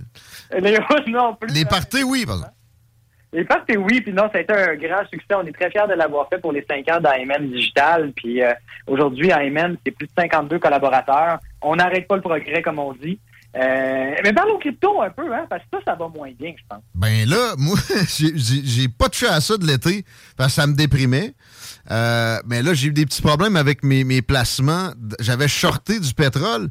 Les 0.59 0.77
routes 0.77 1.07
non 1.07 1.35
plus. 1.35 1.53
Les 1.53 1.65
parties, 1.65 2.01
oui, 2.03 2.25
par 2.25 2.39
exemple. 3.33 3.63
Les 3.67 3.73
que 3.73 3.79
oui, 3.79 4.01
puis 4.01 4.13
non, 4.13 4.29
ça 4.31 4.39
a 4.39 4.41
été 4.41 4.53
un 4.53 4.75
grand 4.75 5.05
succès. 5.09 5.35
On 5.35 5.45
est 5.45 5.51
très 5.51 5.69
fiers 5.69 5.87
de 5.87 5.93
l'avoir 5.93 6.27
fait 6.29 6.39
pour 6.39 6.51
les 6.51 6.65
cinq 6.69 6.89
ans 6.89 6.99
d'AMN 6.99 7.49
Digital. 7.49 8.11
Puis 8.15 8.41
euh, 8.41 8.53
aujourd'hui, 8.87 9.31
AMN, 9.31 9.77
c'est 9.85 9.91
plus 9.91 10.07
de 10.07 10.11
52 10.17 10.59
collaborateurs. 10.59 11.39
On 11.61 11.75
n'arrête 11.75 12.07
pas 12.07 12.15
le 12.15 12.21
progrès, 12.21 12.61
comme 12.61 12.79
on 12.79 12.93
dit. 12.93 13.19
Euh, 13.55 14.15
mais 14.23 14.33
parlons 14.33 14.57
crypto 14.57 14.99
un 15.01 15.11
peu, 15.11 15.31
hein, 15.31 15.45
parce 15.47 15.61
que 15.63 15.77
ça, 15.77 15.79
ça 15.85 15.95
va 15.95 16.07
moins 16.07 16.31
bien, 16.31 16.53
je 16.57 16.63
pense. 16.67 16.81
Ben 16.95 17.29
là, 17.29 17.53
moi, 17.57 17.77
j'ai 18.17 18.87
pas 18.87 19.09
touché 19.09 19.27
à 19.27 19.41
ça 19.41 19.57
de 19.57 19.67
l'été, 19.67 20.05
parce 20.35 20.55
que 20.55 20.61
ça 20.61 20.67
me 20.67 20.73
déprimait. 20.73 21.35
Euh, 21.91 22.37
mais 22.47 22.63
là, 22.63 22.73
j'ai 22.73 22.87
eu 22.87 22.93
des 22.93 23.05
petits 23.05 23.21
problèmes 23.21 23.55
avec 23.55 23.83
mes, 23.83 24.03
mes 24.03 24.23
placements. 24.23 24.93
J'avais 25.19 25.47
shorté 25.47 25.99
du 25.99 26.13
pétrole 26.15 26.69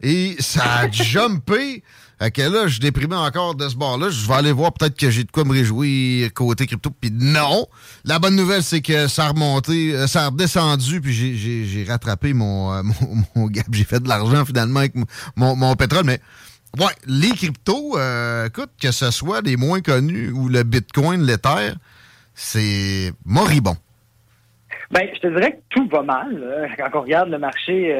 et 0.00 0.34
ça 0.40 0.80
a 0.80 0.90
jumpé. 0.90 1.84
Fait 2.18 2.30
que 2.30 2.42
là, 2.42 2.68
je 2.68 2.78
déprimé 2.78 3.16
encore 3.16 3.54
de 3.54 3.68
ce 3.68 3.76
bord-là. 3.76 4.08
Je 4.08 4.26
vais 4.26 4.34
aller 4.34 4.52
voir 4.52 4.72
peut-être 4.72 4.96
que 4.96 5.10
j'ai 5.10 5.24
de 5.24 5.30
quoi 5.30 5.44
me 5.44 5.52
réjouir 5.52 6.32
côté 6.32 6.66
crypto. 6.66 6.90
Puis 6.90 7.10
non! 7.10 7.66
La 8.04 8.18
bonne 8.18 8.36
nouvelle, 8.36 8.62
c'est 8.62 8.82
que 8.82 9.08
ça 9.08 9.26
a 9.26 9.28
remonté, 9.30 9.94
euh, 9.94 10.06
ça 10.06 10.24
a 10.24 10.28
redescendu, 10.28 11.00
puis 11.00 11.12
j'ai 11.12 11.84
rattrapé 11.84 12.32
mon, 12.32 12.72
euh, 12.72 12.82
mon, 13.36 13.46
gap. 13.48 13.66
J'ai 13.72 13.84
fait 13.84 14.00
de 14.00 14.08
l'argent 14.08 14.44
finalement 14.44 14.80
avec 14.80 14.94
mon, 15.36 15.56
mon, 15.56 15.74
pétrole. 15.74 16.04
Mais 16.04 16.20
ouais, 16.78 16.92
les 17.06 17.30
cryptos, 17.30 17.98
euh, 17.98 18.46
écoute, 18.46 18.70
que 18.80 18.92
ce 18.92 19.10
soit 19.10 19.40
les 19.40 19.56
moins 19.56 19.80
connus 19.80 20.30
ou 20.30 20.48
le 20.48 20.62
Bitcoin, 20.62 21.22
l'Ether, 21.22 21.72
c'est 22.34 23.12
moribond. 23.24 23.76
Ben, 24.92 25.08
je 25.12 25.18
te 25.18 25.26
dirais 25.26 25.52
que 25.52 25.62
tout 25.70 25.88
va 25.88 26.02
mal. 26.02 26.70
Quand 26.78 27.00
on 27.00 27.02
regarde 27.02 27.28
le 27.28 27.38
marché, 27.38 27.92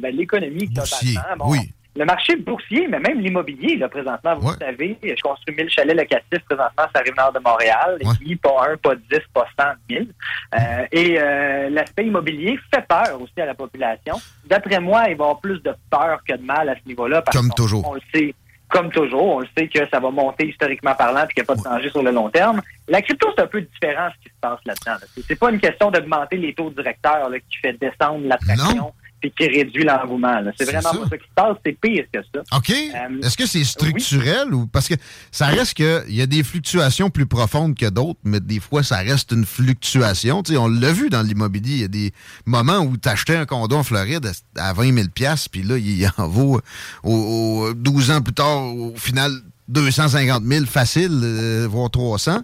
ben, 0.00 0.14
l'économie 0.14 0.72
totalement. 0.72 1.48
oui 1.48 1.72
le 1.94 2.04
marché 2.06 2.36
boursier, 2.36 2.88
mais 2.88 2.98
même 3.00 3.20
l'immobilier, 3.20 3.76
là, 3.76 3.88
présentement, 3.88 4.34
vous 4.36 4.50
le 4.52 4.56
savez, 4.56 4.96
je 5.02 5.20
construis 5.22 5.54
1000 5.54 5.68
chalets 5.68 5.96
locatifs 5.96 6.42
présentement 6.46 6.84
sur 6.84 6.90
la 6.94 7.00
rive 7.02 7.14
nord 7.16 7.32
de 7.32 7.38
Montréal. 7.38 7.98
Et 8.00 8.04
puis, 8.18 8.36
pas 8.36 8.66
un, 8.70 8.76
pas 8.78 8.94
dix, 8.94 9.20
pas 9.34 9.46
cent, 9.58 9.72
mille. 9.90 10.08
Euh, 10.54 10.86
et 10.90 11.16
euh, 11.20 11.68
l'aspect 11.70 12.06
immobilier 12.06 12.58
fait 12.74 12.86
peur 12.88 13.20
aussi 13.20 13.38
à 13.40 13.46
la 13.46 13.54
population. 13.54 14.14
D'après 14.46 14.80
moi, 14.80 15.00
il 15.02 15.04
va 15.04 15.10
y 15.10 15.12
avoir 15.12 15.40
plus 15.40 15.62
de 15.62 15.74
peur 15.90 16.20
que 16.26 16.34
de 16.34 16.42
mal 16.42 16.68
à 16.70 16.74
ce 16.76 16.80
niveau-là. 16.88 17.20
parce 17.20 17.36
Comme 17.36 17.48
qu'on- 17.48 17.54
toujours. 17.54 17.86
On 17.88 17.94
le 17.94 18.00
sait. 18.14 18.34
Comme 18.70 18.90
toujours, 18.90 19.22
on 19.36 19.40
le 19.40 19.48
sait 19.54 19.68
que 19.68 19.86
ça 19.90 20.00
va 20.00 20.10
monter 20.10 20.48
historiquement 20.48 20.94
parlant 20.94 21.26
puis 21.26 21.34
qu'il 21.34 21.42
n'y 21.42 21.46
a 21.46 21.54
pas 21.54 21.56
de 21.56 21.62
danger 21.62 21.90
sur 21.90 22.02
le 22.02 22.10
long 22.10 22.30
terme. 22.30 22.62
La 22.88 23.02
crypto, 23.02 23.28
c'est 23.36 23.42
un 23.42 23.46
peu 23.46 23.60
différent 23.60 24.08
ce 24.16 24.22
qui 24.22 24.30
se 24.34 24.40
passe 24.40 24.60
là-dedans. 24.64 24.92
là. 24.92 25.22
C'est 25.28 25.38
pas 25.38 25.50
une 25.50 25.60
question 25.60 25.90
d'augmenter 25.90 26.38
les 26.38 26.54
taux 26.54 26.70
directeurs 26.70 27.28
là, 27.28 27.38
qui 27.38 27.58
fait 27.58 27.74
descendre 27.74 28.26
l'attraction 28.26 28.94
puis 29.22 29.32
qui 29.38 29.46
réduit 29.46 29.84
l'engouement. 29.84 30.42
C'est 30.58 30.64
vraiment 30.64 30.82
ça. 30.92 30.98
pas 30.98 31.08
ça 31.08 31.16
qui 31.16 31.24
se 31.24 31.34
passe. 31.34 31.56
C'est 31.64 31.80
pire 31.80 32.04
que 32.12 32.18
ça. 32.34 32.56
OK. 32.58 32.70
Euh, 32.70 33.20
Est-ce 33.22 33.36
que 33.36 33.46
c'est 33.46 33.64
structurel 33.64 34.52
ou 34.52 34.66
parce 34.66 34.88
que 34.88 34.94
ça 35.30 35.46
reste 35.46 35.74
que 35.74 36.04
il 36.08 36.16
y 36.16 36.22
a 36.22 36.26
des 36.26 36.42
fluctuations 36.42 37.08
plus 37.08 37.26
profondes 37.26 37.76
que 37.76 37.88
d'autres, 37.88 38.20
mais 38.24 38.40
des 38.40 38.60
fois 38.60 38.82
ça 38.82 38.98
reste 38.98 39.32
une 39.32 39.46
fluctuation. 39.46 40.42
Tu 40.42 40.52
sais, 40.52 40.58
on 40.58 40.68
l'a 40.68 40.92
vu 40.92 41.08
dans 41.08 41.22
l'immobilier, 41.22 41.74
il 41.74 41.80
y 41.80 41.84
a 41.84 41.88
des 41.88 42.12
moments 42.44 42.80
où 42.80 42.96
tu 42.96 43.08
achetais 43.08 43.36
un 43.36 43.46
condo 43.46 43.76
en 43.76 43.82
Floride 43.84 44.26
à 44.26 44.32
à 44.68 44.72
20 44.72 44.94
000 44.94 45.06
puis 45.50 45.62
là 45.62 45.76
il 45.76 46.08
en 46.16 46.28
vaut 46.28 46.60
au, 47.02 47.12
au 47.12 47.74
12 47.74 48.10
ans 48.10 48.20
plus 48.20 48.34
tard 48.34 48.74
au 48.74 48.94
final 48.96 49.32
250 49.68 50.42
000 50.44 50.66
facile, 50.66 51.20
euh, 51.22 51.66
voire 51.68 51.90
300. 51.90 52.42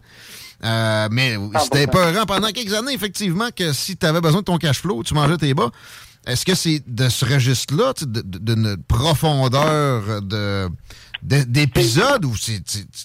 Euh, 0.64 1.08
mais 1.12 1.36
c'était 1.62 1.84
épeurant 1.84 2.26
pendant 2.26 2.48
quelques 2.48 2.74
années, 2.74 2.92
effectivement, 2.92 3.48
que 3.54 3.72
si 3.72 3.96
tu 3.96 4.06
avais 4.06 4.20
besoin 4.20 4.40
de 4.40 4.44
ton 4.44 4.58
cash 4.58 4.80
flow, 4.80 5.02
tu 5.04 5.14
mangeais 5.14 5.36
tes 5.36 5.54
bas. 5.54 5.70
Est-ce 6.26 6.44
que 6.44 6.54
c'est 6.54 6.82
de 6.86 7.08
ce 7.08 7.24
registre-là, 7.24 7.92
d'une 8.06 8.76
profondeur 8.86 10.20
de- 10.22 10.68
de- 11.22 11.44
d'épisode 11.44 12.24
ou 12.24 12.34
c'est 12.36 12.62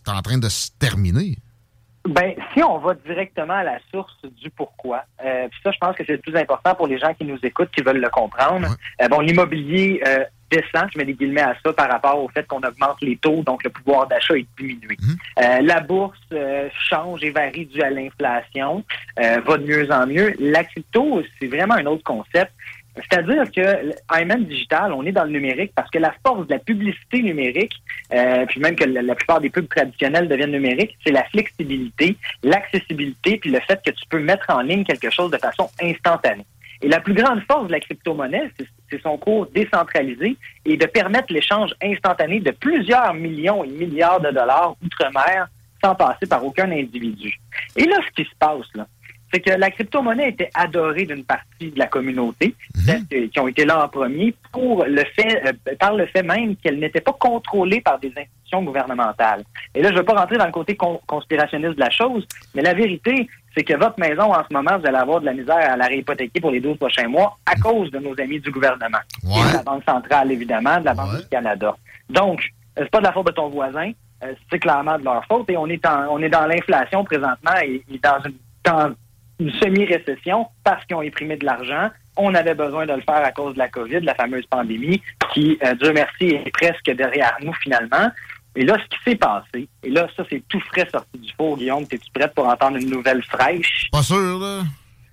en 0.07 0.21
train 0.21 0.37
de 0.37 0.49
se 0.49 0.71
terminer? 0.77 1.37
Ben, 2.05 2.33
si 2.53 2.61
on 2.61 2.79
va 2.79 2.95
directement 2.95 3.53
à 3.53 3.63
la 3.63 3.79
source 3.89 4.17
du 4.23 4.49
pourquoi, 4.49 5.05
euh, 5.23 5.47
puis 5.49 5.59
ça, 5.63 5.71
je 5.71 5.77
pense 5.77 5.95
que 5.95 6.03
c'est 6.05 6.11
le 6.13 6.17
plus 6.17 6.35
important 6.35 6.75
pour 6.75 6.87
les 6.87 6.97
gens 6.99 7.13
qui 7.13 7.23
nous 7.23 7.39
écoutent, 7.43 7.71
qui 7.71 7.81
veulent 7.81 8.01
le 8.01 8.09
comprendre. 8.09 8.67
Euh, 9.01 9.07
bon, 9.07 9.21
l'immobilier 9.21 10.01
euh, 10.05 10.25
descend, 10.51 10.89
je 10.91 10.97
mets 10.97 11.05
des 11.05 11.13
guillemets 11.13 11.39
à 11.43 11.55
ça, 11.65 11.71
par 11.71 11.89
rapport 11.89 12.21
au 12.21 12.27
fait 12.27 12.45
qu'on 12.45 12.59
augmente 12.59 12.97
les 13.01 13.15
taux, 13.15 13.41
donc 13.43 13.63
le 13.63 13.69
pouvoir 13.69 14.05
d'achat 14.07 14.35
est 14.35 14.45
diminué. 14.59 14.97
Euh, 15.41 15.61
la 15.61 15.79
bourse 15.79 16.19
change 16.89 17.23
et 17.23 17.31
varie 17.31 17.67
dû 17.67 17.81
à 17.81 17.89
l'inflation, 17.89 18.83
va 19.17 19.57
de 19.57 19.63
mieux 19.65 19.89
en 19.89 20.05
mieux. 20.05 20.35
La 20.41 20.65
crypto, 20.65 21.21
c'est 21.39 21.47
vraiment 21.47 21.75
un 21.75 21.85
autre 21.85 22.03
concept. 22.03 22.51
C'est-à-dire 22.95 23.51
que 23.51 23.91
IMN 24.15 24.43
Digital, 24.43 24.93
on 24.93 25.03
est 25.05 25.11
dans 25.11 25.23
le 25.23 25.31
numérique 25.31 25.71
parce 25.75 25.89
que 25.89 25.97
la 25.97 26.13
force 26.25 26.45
de 26.47 26.53
la 26.53 26.59
publicité 26.59 27.23
numérique, 27.23 27.73
euh, 28.13 28.45
puis 28.45 28.59
même 28.59 28.75
que 28.75 28.83
la, 28.83 29.15
plupart 29.15 29.41
des 29.41 29.49
pubs 29.49 29.67
traditionnelles 29.67 30.27
deviennent 30.27 30.51
numériques, 30.51 30.95
c'est 31.03 31.11
la 31.11 31.23
flexibilité, 31.25 32.15
l'accessibilité, 32.43 33.37
puis 33.37 33.49
le 33.49 33.59
fait 33.61 33.81
que 33.83 33.91
tu 33.91 34.05
peux 34.09 34.19
mettre 34.19 34.45
en 34.49 34.61
ligne 34.61 34.83
quelque 34.83 35.09
chose 35.09 35.31
de 35.31 35.37
façon 35.37 35.69
instantanée. 35.81 36.45
Et 36.83 36.87
la 36.87 36.99
plus 36.99 37.13
grande 37.13 37.41
force 37.49 37.67
de 37.67 37.71
la 37.71 37.79
crypto-monnaie, 37.79 38.51
c'est 38.89 39.01
son 39.01 39.17
cours 39.17 39.47
décentralisé 39.47 40.35
et 40.65 40.77
de 40.77 40.85
permettre 40.85 41.33
l'échange 41.33 41.71
instantané 41.81 42.41
de 42.41 42.51
plusieurs 42.51 43.13
millions 43.13 43.63
et 43.63 43.69
milliards 43.69 44.19
de 44.19 44.29
dollars 44.29 44.75
outre-mer 44.83 45.47
sans 45.83 45.95
passer 45.95 46.25
par 46.27 46.45
aucun 46.45 46.69
individu. 46.71 47.39
Et 47.75 47.85
là, 47.85 47.97
ce 48.05 48.11
qui 48.21 48.29
se 48.29 48.35
passe, 48.37 48.67
là, 48.75 48.85
c'est 49.33 49.39
que 49.39 49.49
la 49.51 49.71
crypto-monnaie 49.71 50.29
était 50.29 50.49
adorée 50.53 51.05
d'une 51.05 51.23
partie 51.23 51.71
de 51.71 51.79
la 51.79 51.87
communauté, 51.87 52.53
que- 53.09 53.25
qui 53.25 53.39
ont 53.39 53.47
été 53.47 53.65
là 53.65 53.83
en 53.83 53.87
premier, 53.89 54.35
pour 54.51 54.85
le 54.85 55.03
fait, 55.15 55.41
euh, 55.47 55.75
par 55.79 55.95
le 55.95 56.05
fait 56.05 56.21
même 56.23 56.55
qu'elle 56.57 56.79
n'était 56.79 57.01
pas 57.01 57.13
contrôlée 57.13 57.81
par 57.81 57.97
des 57.99 58.09
institutions 58.09 58.61
gouvernementales. 58.63 59.43
Et 59.73 59.81
là, 59.81 59.89
je 59.89 59.93
ne 59.93 59.99
veux 59.99 60.05
pas 60.05 60.13
rentrer 60.13 60.37
dans 60.37 60.45
le 60.45 60.51
côté 60.51 60.75
con- 60.75 61.01
conspirationniste 61.07 61.75
de 61.75 61.79
la 61.79 61.89
chose, 61.89 62.27
mais 62.53 62.61
la 62.61 62.73
vérité, 62.75 63.27
c'est 63.57 63.63
que 63.63 63.73
votre 63.73 63.99
maison, 63.99 64.33
en 64.33 64.43
ce 64.47 64.53
moment, 64.53 64.77
vous 64.77 64.85
allez 64.85 64.97
avoir 64.97 65.19
de 65.21 65.25
la 65.25 65.33
misère 65.33 65.71
à 65.71 65.75
la 65.77 65.85
réhypothéquer 65.85 66.39
pour 66.39 66.51
les 66.51 66.59
12 66.59 66.77
prochains 66.77 67.07
mois 67.07 67.35
à 67.45 67.55
cause 67.55 67.89
de 67.91 67.99
nos 67.99 68.13
amis 68.19 68.39
du 68.39 68.51
gouvernement. 68.51 68.99
Et 69.23 69.27
de 69.51 69.53
la 69.57 69.63
Banque 69.63 69.83
centrale, 69.87 70.31
évidemment, 70.31 70.79
de 70.79 70.85
la 70.85 70.93
Banque 70.93 71.21
du 71.21 71.27
Canada. 71.29 71.75
Donc, 72.09 72.41
euh, 72.77 72.81
c'est 72.83 72.91
pas 72.91 72.99
de 72.99 73.03
la 73.05 73.11
faute 73.13 73.27
de 73.27 73.31
ton 73.31 73.49
voisin, 73.49 73.91
euh, 74.23 74.33
c'est 74.51 74.59
clairement 74.59 74.97
de 74.99 75.03
leur 75.03 75.23
faute. 75.25 75.49
Et 75.49 75.57
on 75.57 75.67
est, 75.67 75.83
en- 75.87 76.07
on 76.11 76.19
est 76.21 76.29
dans 76.29 76.45
l'inflation 76.45 77.03
présentement 77.03 77.55
et, 77.63 77.83
et 77.91 77.97
dans 77.99 78.19
une, 78.25 78.35
dans 78.63 78.93
semi-récession 79.51 80.47
parce 80.63 80.85
qu'ils 80.85 80.95
ont 80.95 81.01
imprimé 81.01 81.37
de 81.37 81.45
l'argent. 81.45 81.89
On 82.15 82.33
avait 82.35 82.53
besoin 82.55 82.85
de 82.85 82.93
le 82.93 83.01
faire 83.01 83.23
à 83.25 83.31
cause 83.31 83.53
de 83.55 83.59
la 83.59 83.67
COVID, 83.69 84.01
la 84.01 84.13
fameuse 84.15 84.45
pandémie, 84.45 85.01
qui, 85.33 85.57
euh, 85.65 85.73
Dieu 85.75 85.93
merci, 85.93 86.35
est 86.45 86.51
presque 86.51 86.91
derrière 86.91 87.35
nous 87.41 87.53
finalement. 87.53 88.11
Et 88.55 88.63
là, 88.63 88.77
ce 88.77 88.95
qui 88.95 89.03
s'est 89.11 89.15
passé, 89.15 89.67
et 89.81 89.89
là, 89.89 90.07
ça, 90.15 90.23
c'est 90.29 90.43
tout 90.47 90.59
frais 90.59 90.87
sorti 90.91 91.17
du 91.17 91.31
four, 91.35 91.57
Guillaume. 91.57 91.83
Es-tu 91.91 92.11
prête 92.13 92.35
pour 92.35 92.47
entendre 92.47 92.77
une 92.77 92.89
nouvelle 92.91 93.23
fraîche? 93.23 93.87
Pas 93.91 94.03
sûr, 94.03 94.37
là. 94.39 94.61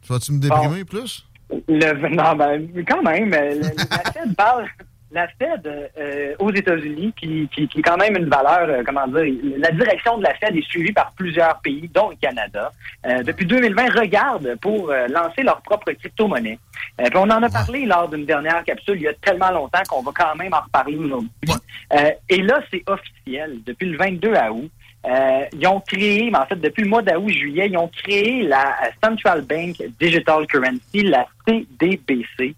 Tu 0.03 0.13
vas-tu 0.13 0.33
me 0.33 0.41
déprimer 0.41 0.85
plus? 0.85 1.27
Le, 1.67 2.09
non, 2.15 2.37
ben, 2.37 2.69
quand 2.87 3.03
même, 3.03 3.33
euh, 3.33 3.55
le- 3.55 3.61
la 3.91 4.13
Fed 4.13 4.37
parle. 4.37 4.67
La 5.13 5.27
Fed 5.27 5.67
euh, 5.67 6.35
aux 6.39 6.53
États-Unis, 6.53 7.13
qui, 7.19 7.49
qui, 7.53 7.67
qui 7.67 7.79
est 7.81 7.83
quand 7.83 7.97
même 7.97 8.17
une 8.17 8.29
valeur, 8.29 8.69
euh, 8.69 8.83
comment 8.87 9.07
dire, 9.09 9.35
la 9.59 9.71
direction 9.73 10.19
de 10.19 10.23
la 10.23 10.35
Fed 10.35 10.57
est 10.57 10.69
suivie 10.69 10.93
par 10.93 11.13
plusieurs 11.13 11.61
pays, 11.61 11.91
dont 11.93 12.11
le 12.11 12.17
Canada. 12.17 12.71
Euh, 13.07 13.23
depuis 13.23 13.47
2020, 13.47 13.99
regarde 13.99 14.57
pour 14.61 14.91
euh, 14.91 15.09
lancer 15.09 15.43
leur 15.43 15.61
propre 15.63 15.93
crypto-monnaie. 15.93 16.59
Euh, 17.01 17.09
on 17.15 17.31
en 17.31 17.43
a 17.43 17.49
parlé 17.49 17.87
lors 17.87 18.09
d'une 18.09 18.25
dernière 18.25 18.63
capsule 18.65 18.97
il 18.97 19.03
y 19.03 19.09
a 19.09 19.15
tellement 19.15 19.51
longtemps 19.51 19.83
qu'on 19.89 20.03
va 20.03 20.13
quand 20.15 20.35
même 20.37 20.53
en 20.53 20.61
reparler 20.61 20.97
aujourd'hui. 20.97 21.31
Euh, 21.93 22.11
et 22.29 22.43
là, 22.43 22.61
c'est 22.71 22.83
officiel. 22.89 23.59
Depuis 23.67 23.87
le 23.87 23.97
22 23.97 24.33
août, 24.53 24.71
euh, 25.07 25.45
ils 25.53 25.67
ont 25.67 25.81
créé, 25.81 26.31
mais 26.31 26.39
en 26.39 26.47
fait, 26.47 26.57
depuis 26.57 26.83
le 26.83 26.89
mois 26.89 27.03
d'août-juillet, 27.03 27.69
ils 27.71 27.79
ont 27.79 27.89
créé 27.89 28.43
la 28.43 28.77
Central 29.03 29.43
Bank 29.43 29.83
Digital 29.99 30.47
Currency, 30.47 31.03
la 31.03 31.27
CDBC. 31.47 32.55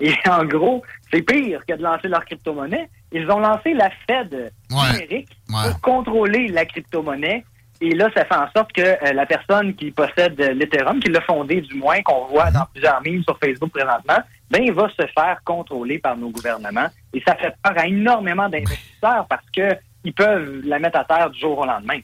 Et 0.00 0.14
en 0.28 0.44
gros, 0.44 0.82
c'est 1.12 1.22
pire 1.22 1.64
que 1.66 1.74
de 1.74 1.82
lancer 1.82 2.08
leur 2.08 2.24
crypto-monnaie. 2.24 2.88
Ils 3.12 3.30
ont 3.30 3.40
lancé 3.40 3.74
la 3.74 3.90
Fed 4.06 4.52
numérique 4.70 5.36
pour 5.48 5.80
contrôler 5.80 6.48
la 6.48 6.64
crypto-monnaie. 6.64 7.44
Et 7.82 7.94
là, 7.94 8.10
ça 8.14 8.26
fait 8.26 8.36
en 8.36 8.50
sorte 8.54 8.72
que 8.72 8.82
euh, 8.82 9.12
la 9.14 9.24
personne 9.24 9.74
qui 9.74 9.90
possède 9.90 10.38
l'Ethereum, 10.38 11.00
qui 11.00 11.10
l'a 11.10 11.22
fondé 11.22 11.62
du 11.62 11.74
moins, 11.76 12.02
qu'on 12.02 12.26
voit 12.26 12.50
dans 12.50 12.66
plusieurs 12.72 13.00
memes 13.02 13.22
sur 13.22 13.38
Facebook 13.38 13.70
présentement, 13.70 14.18
ben, 14.50 14.62
il 14.62 14.72
va 14.72 14.88
se 14.90 15.06
faire 15.06 15.40
contrôler 15.44 15.98
par 15.98 16.16
nos 16.16 16.28
gouvernements. 16.28 16.88
Et 17.14 17.22
ça 17.26 17.34
fait 17.36 17.54
peur 17.62 17.72
à 17.76 17.86
énormément 17.86 18.48
d'investisseurs 18.48 19.26
parce 19.28 19.46
que 19.56 19.76
ils 20.04 20.12
peuvent 20.12 20.62
la 20.64 20.78
mettre 20.78 20.98
à 20.98 21.04
terre 21.04 21.30
du 21.30 21.38
jour 21.38 21.58
au 21.58 21.66
lendemain. 21.66 21.98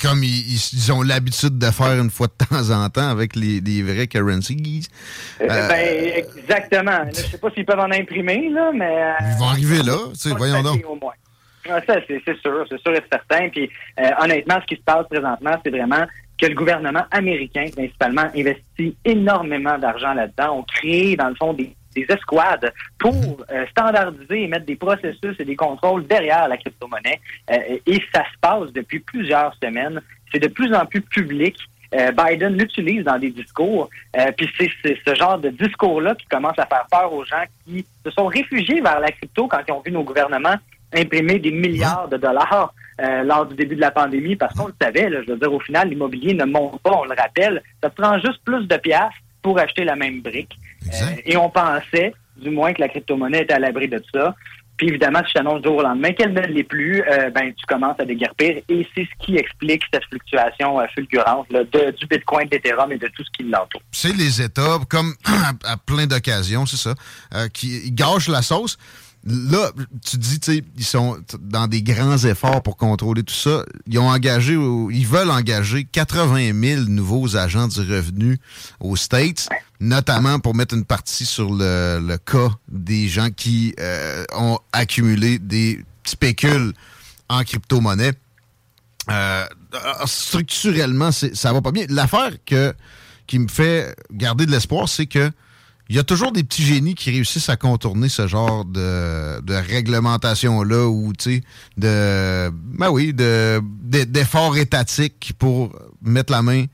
Comme 0.00 0.22
ils, 0.22 0.92
ont 0.92 1.02
l'habitude 1.02 1.58
de 1.58 1.66
faire 1.66 2.00
une 2.00 2.10
fois 2.10 2.26
de 2.26 2.44
temps 2.44 2.70
en 2.70 2.88
temps 2.88 3.08
avec 3.08 3.36
les, 3.36 3.60
les 3.60 3.82
vrais 3.82 4.06
currencies. 4.06 4.88
Euh, 5.40 5.46
Euh, 5.48 5.68
ben, 5.68 6.12
exactement. 6.16 7.04
Je 7.08 7.22
sais 7.22 7.38
pas 7.38 7.50
s'ils 7.50 7.64
peuvent 7.64 7.80
en 7.80 7.90
imprimer, 7.90 8.48
là, 8.50 8.70
mais... 8.72 9.02
euh, 9.02 9.12
ils 9.32 9.38
vont 9.38 9.48
arriver 9.48 9.82
là. 9.82 9.96
tu 10.12 10.18
sais, 10.18 10.30
voyons 10.30 10.62
donc. 10.62 10.84
au 10.88 10.96
moins. 10.96 11.14
Ça, 11.66 11.96
c'est 12.06 12.22
c'est 12.24 12.38
sûr, 12.38 12.64
c'est 12.68 12.80
sûr 12.80 12.94
et 12.94 13.02
certain. 13.10 13.48
Puis, 13.48 13.68
euh, 13.98 14.10
honnêtement, 14.20 14.58
ce 14.60 14.66
qui 14.66 14.76
se 14.76 14.84
passe 14.84 15.06
présentement, 15.08 15.56
c'est 15.64 15.70
vraiment 15.70 16.06
que 16.40 16.46
le 16.46 16.54
gouvernement 16.54 17.04
américain, 17.10 17.66
principalement, 17.74 18.28
investit 18.36 18.96
énormément 19.04 19.78
d'argent 19.78 20.14
là-dedans. 20.14 20.58
On 20.58 20.62
crée, 20.62 21.16
dans 21.16 21.28
le 21.28 21.34
fond, 21.34 21.54
des, 21.54 21.74
des 21.96 22.06
escouades 22.08 22.72
pour 22.98 23.14
euh, 23.50 23.66
standardiser 23.70 24.42
et 24.42 24.48
mettre 24.48 24.66
des 24.66 24.76
processus 24.76 25.34
et 25.38 25.44
des 25.44 25.56
contrôles 25.56 26.06
derrière 26.06 26.48
la 26.48 26.56
crypto-monnaie. 26.56 27.20
Euh, 27.50 27.78
et 27.86 28.02
ça 28.14 28.22
se 28.24 28.38
passe 28.40 28.72
depuis 28.72 29.00
plusieurs 29.00 29.54
semaines. 29.62 30.00
C'est 30.32 30.40
de 30.40 30.48
plus 30.48 30.74
en 30.74 30.86
plus 30.86 31.00
public. 31.00 31.56
Euh, 31.94 32.10
Biden 32.12 32.56
l'utilise 32.56 33.04
dans 33.04 33.18
des 33.18 33.30
discours. 33.30 33.88
Puis 34.36 34.48
c'est 34.58 34.70
c'est 34.82 34.98
ce 35.06 35.14
genre 35.14 35.38
de 35.38 35.50
discours-là 35.50 36.14
qui 36.16 36.26
commence 36.26 36.58
à 36.58 36.66
faire 36.66 36.86
peur 36.90 37.12
aux 37.12 37.24
gens 37.24 37.44
qui 37.64 37.86
se 38.04 38.10
sont 38.10 38.26
réfugiés 38.26 38.80
vers 38.80 39.00
la 39.00 39.12
crypto 39.12 39.46
quand 39.46 39.60
ils 39.66 39.72
ont 39.72 39.82
vu 39.84 39.92
nos 39.92 40.02
gouvernements 40.02 40.56
imprimer 40.92 41.38
des 41.38 41.50
milliards 41.50 42.08
de 42.08 42.16
dollars 42.16 42.72
euh, 43.00 43.22
lors 43.24 43.46
du 43.46 43.54
début 43.54 43.76
de 43.76 43.80
la 43.80 43.90
pandémie, 43.90 44.36
parce 44.36 44.54
qu'on 44.54 44.68
le 44.68 44.74
savait, 44.80 45.10
là, 45.10 45.20
je 45.26 45.32
veux 45.32 45.38
dire, 45.38 45.52
au 45.52 45.60
final, 45.60 45.88
l'immobilier 45.88 46.34
ne 46.34 46.44
monte 46.44 46.80
pas, 46.80 46.92
on 46.92 47.04
le 47.04 47.14
rappelle. 47.14 47.62
Ça 47.82 47.90
te 47.90 48.00
prend 48.00 48.18
juste 48.18 48.42
plus 48.44 48.66
de 48.66 48.76
piastres 48.76 49.18
pour 49.42 49.58
acheter 49.58 49.84
la 49.84 49.96
même 49.96 50.20
brique. 50.22 50.56
Euh, 50.92 51.16
et 51.24 51.36
on 51.36 51.50
pensait, 51.50 52.14
du 52.36 52.50
moins, 52.50 52.72
que 52.72 52.80
la 52.80 52.88
crypto-monnaie 52.88 53.42
était 53.42 53.54
à 53.54 53.58
l'abri 53.58 53.88
de 53.88 54.02
ça. 54.14 54.34
Puis 54.76 54.88
évidemment, 54.88 55.20
si 55.20 55.28
je 55.28 55.34
t'annonce 55.34 55.62
du 55.62 55.68
jour 55.68 55.78
au 55.78 55.82
lendemain 55.82 56.12
qu'elle 56.12 56.34
ne 56.34 56.40
l'est 56.40 56.62
plus, 56.64 57.02
euh, 57.02 57.30
ben 57.30 57.52
tu 57.54 57.64
commences 57.66 57.98
à 57.98 58.04
déguerpir. 58.04 58.60
Et 58.68 58.86
c'est 58.94 59.04
ce 59.04 59.24
qui 59.24 59.36
explique 59.36 59.82
cette 59.92 60.04
fluctuation 60.04 60.78
euh, 60.78 60.84
fulgurante 60.94 61.46
là, 61.50 61.64
de, 61.64 61.92
du 61.92 62.06
Bitcoin, 62.06 62.46
de 62.48 62.56
l'Ethereum 62.56 62.92
et 62.92 62.98
de 62.98 63.08
tout 63.08 63.24
ce 63.24 63.30
qui 63.36 63.44
l'entoure. 63.44 63.80
c'est 63.90 64.14
les 64.14 64.42
États, 64.42 64.78
comme 64.88 65.14
à, 65.24 65.72
à 65.72 65.76
plein 65.78 66.06
d'occasions, 66.06 66.66
c'est 66.66 66.76
ça, 66.76 66.94
euh, 67.34 67.48
qui 67.48 67.90
gâchent 67.92 68.28
la 68.28 68.42
sauce. 68.42 68.76
Là, 69.26 69.70
tu 70.04 70.18
dis, 70.18 70.38
tu 70.38 70.52
sais, 70.52 70.64
ils 70.76 70.84
sont 70.84 71.18
dans 71.40 71.66
des 71.66 71.82
grands 71.82 72.18
efforts 72.18 72.62
pour 72.62 72.76
contrôler 72.76 73.24
tout 73.24 73.34
ça. 73.34 73.64
Ils 73.86 73.98
ont 73.98 74.08
engagé, 74.08 74.54
ils 74.54 75.06
veulent 75.06 75.30
engager 75.30 75.84
80 75.84 76.52
000 76.60 76.82
nouveaux 76.82 77.36
agents 77.36 77.66
du 77.66 77.80
revenu 77.80 78.38
aux 78.80 78.96
States, 78.96 79.48
notamment 79.80 80.38
pour 80.38 80.54
mettre 80.54 80.74
une 80.74 80.84
partie 80.84 81.26
sur 81.26 81.52
le, 81.52 82.16
cas 82.24 82.50
des 82.68 83.08
gens 83.08 83.30
qui 83.30 83.74
euh, 83.80 84.24
ont 84.36 84.58
accumulé 84.72 85.38
des 85.38 85.84
spécules 86.04 86.72
en 87.28 87.42
crypto-monnaie. 87.42 88.12
Euh, 89.10 89.46
structurellement, 90.04 91.10
ça 91.12 91.52
va 91.52 91.60
pas 91.60 91.72
bien. 91.72 91.86
L'affaire 91.88 92.32
que 92.44 92.74
qui 93.26 93.40
me 93.40 93.48
fait 93.48 93.94
garder 94.12 94.46
de 94.46 94.52
l'espoir, 94.52 94.88
c'est 94.88 95.06
que 95.06 95.32
il 95.88 95.94
y 95.94 95.98
a 95.98 96.02
toujours 96.02 96.32
des 96.32 96.42
petits 96.42 96.64
génies 96.64 96.94
qui 96.94 97.10
réussissent 97.10 97.48
à 97.48 97.56
contourner 97.56 98.08
ce 98.08 98.26
genre 98.26 98.64
de, 98.64 99.40
de 99.40 99.54
réglementation-là 99.54 100.88
ou, 100.88 101.12
tu 101.12 101.36
sais, 101.36 101.42
de, 101.76 102.50
ben 102.50 102.90
oui, 102.90 103.14
de, 103.14 103.62
d'efforts 103.82 104.56
étatiques 104.56 105.32
pour 105.38 105.72
mettre 106.02 106.32
la 106.32 106.42
main 106.42 106.64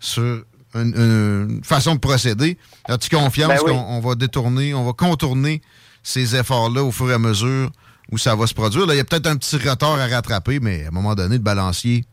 sur 0.00 0.42
une, 0.74 1.60
façon 1.62 1.94
de 1.94 2.00
procéder. 2.00 2.56
As-tu 2.86 3.14
confiance 3.14 3.62
ben 3.62 3.72
qu'on 3.72 4.00
va 4.00 4.14
détourner, 4.14 4.72
on 4.72 4.84
va 4.84 4.92
contourner 4.94 5.60
ces 6.02 6.34
efforts-là 6.34 6.82
au 6.82 6.92
fur 6.92 7.10
et 7.10 7.14
à 7.14 7.18
mesure 7.18 7.70
où 8.10 8.16
ça 8.16 8.34
va 8.34 8.46
se 8.46 8.54
produire? 8.54 8.86
Là, 8.86 8.94
il 8.94 8.98
y 8.98 9.00
a 9.00 9.04
peut-être 9.04 9.26
un 9.26 9.36
petit 9.36 9.56
retard 9.56 9.98
à 9.98 10.06
rattraper, 10.06 10.60
mais 10.60 10.86
à 10.86 10.88
un 10.88 10.92
moment 10.92 11.14
donné, 11.14 11.36
le 11.36 11.42
balancier 11.42 12.06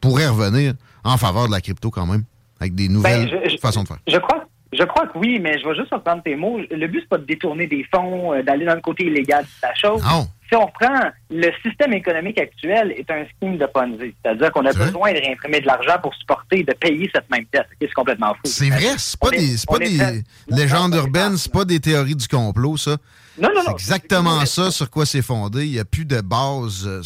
pourrait 0.00 0.26
revenir 0.26 0.74
en 1.04 1.16
faveur 1.18 1.46
de 1.46 1.52
la 1.52 1.60
crypto 1.60 1.92
quand 1.92 2.06
même, 2.06 2.24
avec 2.58 2.74
des 2.74 2.88
nouvelles 2.88 3.30
ben, 3.30 3.58
façons 3.60 3.84
de 3.84 3.88
faire. 3.88 3.98
Je 4.08 4.18
crois 4.18 4.44
je 4.76 4.84
crois 4.84 5.06
que 5.06 5.18
oui, 5.18 5.38
mais 5.40 5.58
je 5.58 5.68
vais 5.68 5.74
juste 5.74 5.92
reprendre 5.92 6.22
tes 6.22 6.36
mots. 6.36 6.58
Le 6.70 6.86
but, 6.86 7.00
c'est 7.00 7.08
pas 7.08 7.18
de 7.18 7.24
détourner 7.24 7.66
des 7.66 7.84
fonds, 7.92 8.32
euh, 8.32 8.42
d'aller 8.42 8.64
dans 8.64 8.74
le 8.74 8.80
côté 8.80 9.04
illégal 9.04 9.44
de 9.44 9.48
la 9.62 9.74
chose. 9.74 10.02
Si 10.48 10.54
on 10.56 10.66
reprend, 10.66 11.10
le 11.30 11.50
système 11.66 11.94
économique 11.94 12.38
actuel 12.38 12.92
est 12.92 13.10
un 13.10 13.24
scheme 13.24 13.56
de 13.56 13.66
Ponzi. 13.66 14.14
C'est-à-dire 14.22 14.52
qu'on 14.52 14.66
a 14.66 14.72
besoin 14.72 15.12
de 15.12 15.18
réimprimer 15.18 15.60
de 15.60 15.66
l'argent 15.66 15.98
pour 16.02 16.14
supporter 16.14 16.60
et 16.60 16.64
de 16.64 16.74
payer 16.74 17.10
cette 17.14 17.30
même 17.30 17.46
dette. 17.52 17.66
C'est 17.80 17.92
complètement 17.92 18.34
fou. 18.34 18.40
C'est 18.44 18.68
vrai, 18.68 18.94
c'est 18.98 19.18
pas 19.18 19.30
des, 19.30 19.56
pas 19.66 19.78
des 19.78 20.22
légendes 20.48 20.94
urbaines, 20.94 21.36
c'est 21.38 21.52
pas 21.52 21.64
des 21.64 21.80
théories 21.80 22.16
du 22.16 22.28
complot, 22.28 22.76
ça. 22.76 22.96
Non, 23.38 23.48
non, 23.48 23.54
non. 23.56 23.62
C'est 23.66 23.72
exactement 23.72 24.44
ça 24.46 24.70
sur 24.70 24.90
quoi 24.90 25.06
c'est 25.06 25.22
fondé. 25.22 25.66
Il 25.66 25.72
n'y 25.72 25.80
a 25.80 25.84
plus 25.84 26.04
de 26.04 26.20
base 26.20 26.86
euh, 26.86 27.02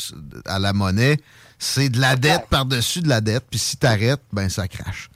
à 0.47 0.59
la 0.59 0.73
monnaie. 0.73 1.17
C'est 1.59 1.89
de 1.89 2.01
la 2.01 2.17
dette 2.17 2.47
par-dessus 2.51 3.01
de 3.01 3.09
la 3.09 3.21
dette. 3.21 3.45
Puis 3.51 3.59
si 3.59 3.77
t'arrêtes, 3.77 4.23
ben 4.33 4.49
ça 4.49 4.69
crache. 4.69 5.09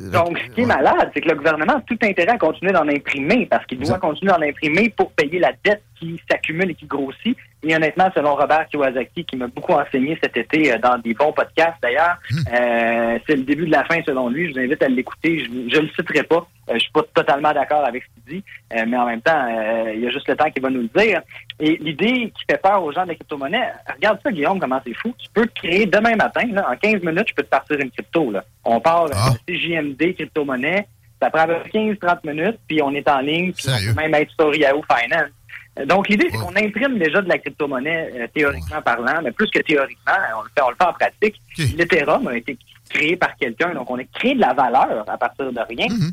Donc, 0.00 0.38
ce 0.38 0.54
qui 0.54 0.62
est 0.62 0.66
malade, 0.66 1.10
c'est 1.14 1.20
que 1.20 1.28
le 1.28 1.36
gouvernement 1.36 1.74
a 1.74 1.80
tout 1.82 1.98
intérêt 2.02 2.32
à 2.32 2.38
continuer 2.38 2.72
d'en 2.72 2.88
imprimer 2.88 3.46
parce 3.46 3.64
qu'il 3.66 3.78
doit 3.78 3.98
continuer 3.98 4.32
d'en 4.32 4.42
imprimer 4.42 4.88
pour 4.90 5.12
payer 5.12 5.38
la 5.38 5.52
dette 5.64 5.82
qui 6.04 6.22
s'accumule 6.30 6.70
et 6.70 6.74
qui 6.74 6.86
grossit. 6.86 7.36
Et 7.62 7.74
honnêtement, 7.74 8.10
selon 8.14 8.34
Robert 8.34 8.66
Kiyosaki, 8.68 9.24
qui 9.24 9.36
m'a 9.36 9.46
beaucoup 9.46 9.72
enseigné 9.72 10.18
cet 10.22 10.36
été 10.36 10.72
euh, 10.72 10.78
dans 10.78 10.98
des 10.98 11.14
bons 11.14 11.32
podcasts 11.32 11.80
d'ailleurs, 11.82 12.18
hmm. 12.30 12.36
euh, 12.52 13.18
c'est 13.26 13.36
le 13.36 13.42
début 13.42 13.66
de 13.66 13.70
la 13.70 13.84
fin 13.84 14.00
selon 14.04 14.28
lui. 14.28 14.48
Je 14.48 14.52
vous 14.52 14.58
invite 14.58 14.82
à 14.82 14.88
l'écouter. 14.88 15.44
Je 15.44 15.76
ne 15.76 15.82
le 15.82 15.88
citerai 15.88 16.24
pas. 16.24 16.46
Euh, 16.68 16.74
je 16.74 16.80
suis 16.80 16.92
pas 16.92 17.02
totalement 17.14 17.52
d'accord 17.52 17.84
avec 17.84 18.04
ce 18.04 18.08
qu'il 18.14 18.38
dit, 18.38 18.44
mais 18.86 18.96
en 18.96 19.06
même 19.06 19.20
temps, 19.22 19.46
il 19.92 20.00
y 20.00 20.06
a 20.06 20.10
juste 20.10 20.28
le 20.28 20.36
temps 20.36 20.50
qui 20.50 20.60
va 20.60 20.70
nous 20.70 20.82
le 20.82 21.00
dire. 21.02 21.22
Et 21.60 21.76
l'idée 21.76 22.32
qui 22.36 22.44
fait 22.48 22.60
peur 22.60 22.82
aux 22.82 22.92
gens 22.92 23.04
de 23.04 23.08
la 23.08 23.14
crypto-monnaie, 23.14 23.72
regarde 23.94 24.18
ça, 24.22 24.30
Guillaume, 24.30 24.58
comment 24.58 24.80
c'est 24.86 24.94
fou. 24.94 25.14
Tu 25.18 25.28
peux 25.32 25.46
créer 25.54 25.86
demain 25.86 26.16
matin, 26.16 26.46
là, 26.50 26.68
en 26.70 26.76
15 26.76 27.02
minutes, 27.02 27.28
je 27.28 27.34
peux 27.34 27.42
te 27.42 27.48
partir 27.48 27.78
une 27.78 27.90
crypto. 27.90 28.30
Là. 28.30 28.44
On 28.64 28.80
part 28.80 29.06
ah. 29.14 29.30
de 29.46 29.54
CJMD 29.54 30.14
crypto-monnaie. 30.14 30.86
Ça 31.22 31.30
prend 31.30 31.46
15-30 31.46 32.18
minutes, 32.24 32.58
puis 32.66 32.82
on 32.82 32.92
est 32.92 33.08
en 33.08 33.20
ligne, 33.20 33.52
puis 33.52 33.66
on 33.68 33.94
peut 33.94 34.00
même 34.00 34.14
être 34.14 34.32
sur 34.38 34.54
Yahoo 34.54 34.82
Finance. 34.82 35.30
Donc, 35.86 36.08
l'idée, 36.08 36.28
c'est 36.30 36.38
qu'on 36.38 36.54
imprime 36.54 36.98
déjà 36.98 37.20
de 37.20 37.28
la 37.28 37.38
crypto-monnaie, 37.38 38.10
euh, 38.14 38.26
théoriquement 38.32 38.80
parlant, 38.80 39.20
mais 39.22 39.32
plus 39.32 39.50
que 39.50 39.58
théoriquement, 39.58 40.12
on 40.38 40.42
le 40.42 40.48
fait, 40.56 40.62
on 40.62 40.70
le 40.70 40.76
fait 40.76 40.86
en 40.86 40.92
pratique. 40.92 41.40
L'Ethereum 41.76 42.28
a 42.28 42.36
été 42.36 42.56
créé 42.88 43.16
par 43.16 43.34
quelqu'un, 43.36 43.74
donc 43.74 43.90
on 43.90 43.98
a 43.98 44.04
créé 44.04 44.34
de 44.34 44.40
la 44.40 44.52
valeur 44.52 45.04
à 45.08 45.18
partir 45.18 45.52
de 45.52 45.60
rien. 45.68 45.88
Mm-hmm. 45.88 46.12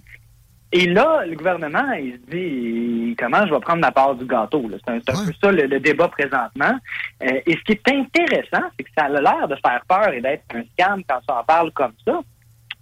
Et 0.74 0.86
là, 0.88 1.26
le 1.26 1.36
gouvernement, 1.36 1.92
il 1.92 2.14
se 2.14 2.32
dit 2.32 3.16
comment 3.20 3.46
je 3.46 3.54
vais 3.54 3.60
prendre 3.60 3.82
ma 3.82 3.92
part 3.92 4.16
du 4.16 4.26
gâteau. 4.26 4.66
C'est 4.72 4.92
un, 4.92 5.00
peu 5.00 5.34
ça 5.42 5.52
le, 5.52 5.80
débat 5.80 6.08
présentement. 6.08 6.78
Euh, 7.24 7.42
et 7.46 7.58
ce 7.58 7.62
qui 7.64 7.74
est 7.74 7.88
intéressant, 7.90 8.66
c'est 8.78 8.84
que 8.84 8.90
ça 8.98 9.06
a 9.06 9.10
l'air 9.10 9.48
de 9.50 9.56
faire 9.56 9.82
peur 9.88 10.14
et 10.14 10.22
d'être 10.22 10.44
un 10.56 10.64
scam 10.74 11.04
quand 11.08 11.20
on 11.28 11.34
en 11.34 11.44
parle 11.44 11.72
comme 11.74 11.94
ça. 12.06 12.22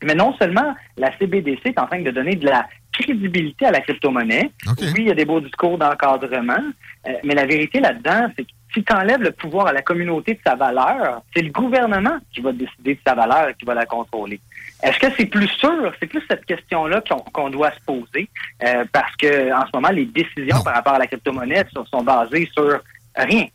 Mais 0.04 0.14
non 0.14 0.34
seulement 0.38 0.76
la 0.98 1.18
CBDC 1.18 1.62
est 1.66 1.80
en 1.80 1.88
train 1.88 2.02
de 2.02 2.12
donner 2.12 2.36
de 2.36 2.46
la 2.46 2.68
crédibilité 3.04 3.66
à 3.66 3.72
la 3.72 3.82
crypto-monnaie. 3.82 4.52
Oui, 4.68 4.94
il 4.98 5.08
y 5.08 5.12
a 5.12 5.16
des 5.16 5.26
beaux 5.26 5.40
discours 5.40 5.78
d'encadrement, 5.78 6.64
euh, 7.08 7.12
mais 7.24 7.36
la 7.36 7.46
vérité 7.46 7.80
là-dedans, 7.80 8.28
c'est 8.36 8.44
que 8.44 8.52
si 8.74 8.84
tu 8.84 8.94
enlèves 8.94 9.22
le 9.22 9.32
pouvoir 9.32 9.68
à 9.68 9.74
la 9.74 9.82
communauté 9.82 10.36
de 10.36 10.40
sa 10.46 10.56
valeur, 10.56 11.22
c'est 11.36 11.42
le 11.42 11.52
gouvernement 11.52 12.18
qui 12.32 12.42
va 12.42 12.52
décider 12.52 12.96
de 12.96 13.00
sa 13.06 13.16
valeur 13.16 13.50
et 13.50 13.54
qui 13.56 13.66
va 13.66 13.74
la 13.74 13.86
contrôler. 13.86 14.40
Est-ce 14.84 15.00
que 15.00 15.08
c'est 15.18 15.26
plus 15.26 15.48
sûr? 15.48 15.92
C'est 16.00 16.08
plus 16.08 16.22
cette 16.30 16.46
question-là 16.46 17.02
qu'on 17.34 17.50
doit 17.50 17.72
se 17.72 17.80
poser, 17.86 18.30
euh, 18.64 18.86
parce 18.92 19.16
que 19.16 19.52
en 19.52 19.66
ce 19.66 19.72
moment, 19.74 19.90
les 19.90 20.06
décisions 20.06 20.62
par 20.64 20.76
rapport 20.76 20.94
à 20.94 21.00
la 21.00 21.08
crypto-monnaie 21.08 21.66
sont 21.74 22.04
basées 22.04 22.50
sur 22.54 22.80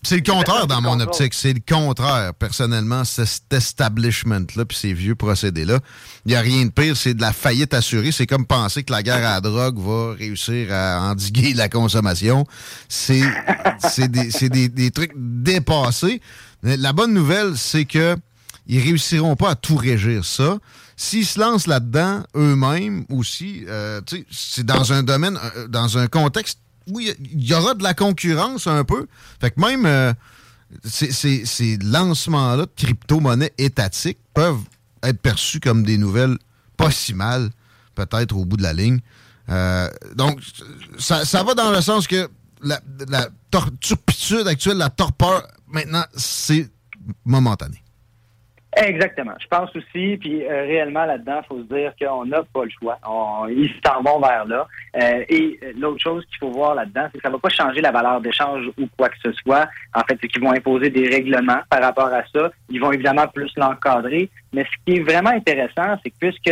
c'est 0.02 0.16
le 0.16 0.32
contraire 0.32 0.66
dans 0.66 0.80
mon 0.80 1.00
optique. 1.00 1.34
C'est 1.34 1.52
le 1.52 1.60
contraire, 1.66 2.34
personnellement, 2.34 3.04
cet 3.04 3.52
establishment-là, 3.52 4.64
puis 4.64 4.76
ces 4.76 4.92
vieux 4.92 5.14
procédés-là. 5.14 5.80
Il 6.26 6.30
n'y 6.30 6.34
a 6.34 6.40
rien 6.40 6.66
de 6.66 6.70
pire, 6.70 6.96
c'est 6.96 7.14
de 7.14 7.20
la 7.20 7.32
faillite 7.32 7.74
assurée. 7.74 8.12
C'est 8.12 8.26
comme 8.26 8.46
penser 8.46 8.82
que 8.82 8.92
la 8.92 9.02
guerre 9.02 9.26
à 9.26 9.34
la 9.34 9.40
drogue 9.40 9.78
va 9.78 10.14
réussir 10.14 10.72
à 10.72 11.00
endiguer 11.10 11.54
la 11.54 11.68
consommation. 11.68 12.46
C'est 12.88 13.22
des, 14.08 14.68
des, 14.68 14.90
trucs 14.90 15.12
dépassés. 15.16 16.20
La 16.62 16.92
bonne 16.92 17.12
nouvelle, 17.12 17.56
c'est 17.56 17.84
que 17.84 18.16
ils 18.66 18.80
réussiront 18.80 19.36
pas 19.36 19.50
à 19.50 19.54
tout 19.54 19.76
régir 19.76 20.24
ça. 20.24 20.58
S'ils 20.96 21.26
se 21.26 21.40
lancent 21.40 21.66
là-dedans 21.66 22.22
eux-mêmes 22.36 23.04
aussi, 23.10 23.64
euh, 23.68 24.00
c'est 24.30 24.64
dans 24.64 24.92
un 24.92 25.02
domaine, 25.02 25.38
euh, 25.56 25.66
dans 25.68 25.98
un 25.98 26.06
contexte 26.06 26.60
oui, 26.88 27.12
il 27.18 27.44
y 27.44 27.54
aura 27.54 27.74
de 27.74 27.82
la 27.82 27.94
concurrence 27.94 28.66
un 28.66 28.84
peu. 28.84 29.06
Fait 29.40 29.50
que 29.50 29.60
même 29.60 29.86
euh, 29.86 30.12
ces, 30.84 31.78
lancements-là 31.82 32.66
de 32.66 32.70
crypto-monnaies 32.76 33.52
étatiques 33.58 34.18
peuvent 34.32 34.62
être 35.02 35.20
perçus 35.20 35.60
comme 35.60 35.82
des 35.84 35.98
nouvelles 35.98 36.38
pas 36.76 36.90
si 36.90 37.14
mal, 37.14 37.50
peut-être 37.94 38.36
au 38.36 38.44
bout 38.44 38.56
de 38.56 38.62
la 38.62 38.72
ligne. 38.72 39.00
Euh, 39.48 39.88
donc, 40.16 40.40
ça, 40.98 41.24
va 41.42 41.54
dans 41.54 41.70
le 41.70 41.80
sens 41.80 42.06
que 42.06 42.28
la, 42.62 42.80
la 43.08 43.28
turpitude 43.80 44.48
actuelle, 44.48 44.78
la 44.78 44.90
torpeur, 44.90 45.46
maintenant, 45.68 46.04
c'est 46.16 46.70
momentané. 47.24 47.83
Exactement. 48.76 49.32
Je 49.40 49.46
pense 49.46 49.70
aussi, 49.76 50.16
puis 50.16 50.44
euh, 50.44 50.62
réellement 50.62 51.04
là-dedans, 51.04 51.40
il 51.42 51.46
faut 51.46 51.58
se 51.58 51.74
dire 51.74 51.92
qu'on 52.00 52.24
n'a 52.26 52.42
pas 52.42 52.64
le 52.64 52.70
choix. 52.70 52.98
On, 53.06 53.46
ils 53.48 53.72
s'en 53.84 54.02
vont 54.02 54.20
vers 54.20 54.44
là. 54.46 54.66
Euh, 54.96 55.24
et 55.28 55.58
euh, 55.62 55.72
l'autre 55.78 56.02
chose 56.02 56.24
qu'il 56.26 56.38
faut 56.38 56.50
voir 56.50 56.74
là-dedans, 56.74 57.06
c'est 57.12 57.18
que 57.18 57.22
ça 57.22 57.28
ne 57.28 57.34
va 57.34 57.38
pas 57.38 57.48
changer 57.50 57.80
la 57.80 57.92
valeur 57.92 58.20
d'échange 58.20 58.66
ou 58.78 58.88
quoi 58.96 59.08
que 59.08 59.18
ce 59.22 59.32
soit. 59.32 59.68
En 59.94 60.00
fait, 60.00 60.18
c'est 60.20 60.28
qu'ils 60.28 60.42
vont 60.42 60.52
imposer 60.52 60.90
des 60.90 61.08
règlements 61.08 61.60
par 61.70 61.82
rapport 61.82 62.12
à 62.12 62.22
ça. 62.34 62.50
Ils 62.68 62.80
vont 62.80 62.92
évidemment 62.92 63.28
plus 63.28 63.52
l'encadrer. 63.56 64.28
Mais 64.52 64.64
ce 64.64 64.84
qui 64.84 64.98
est 64.98 65.02
vraiment 65.02 65.30
intéressant, 65.30 65.96
c'est 66.02 66.10
que 66.10 66.16
puisque 66.18 66.50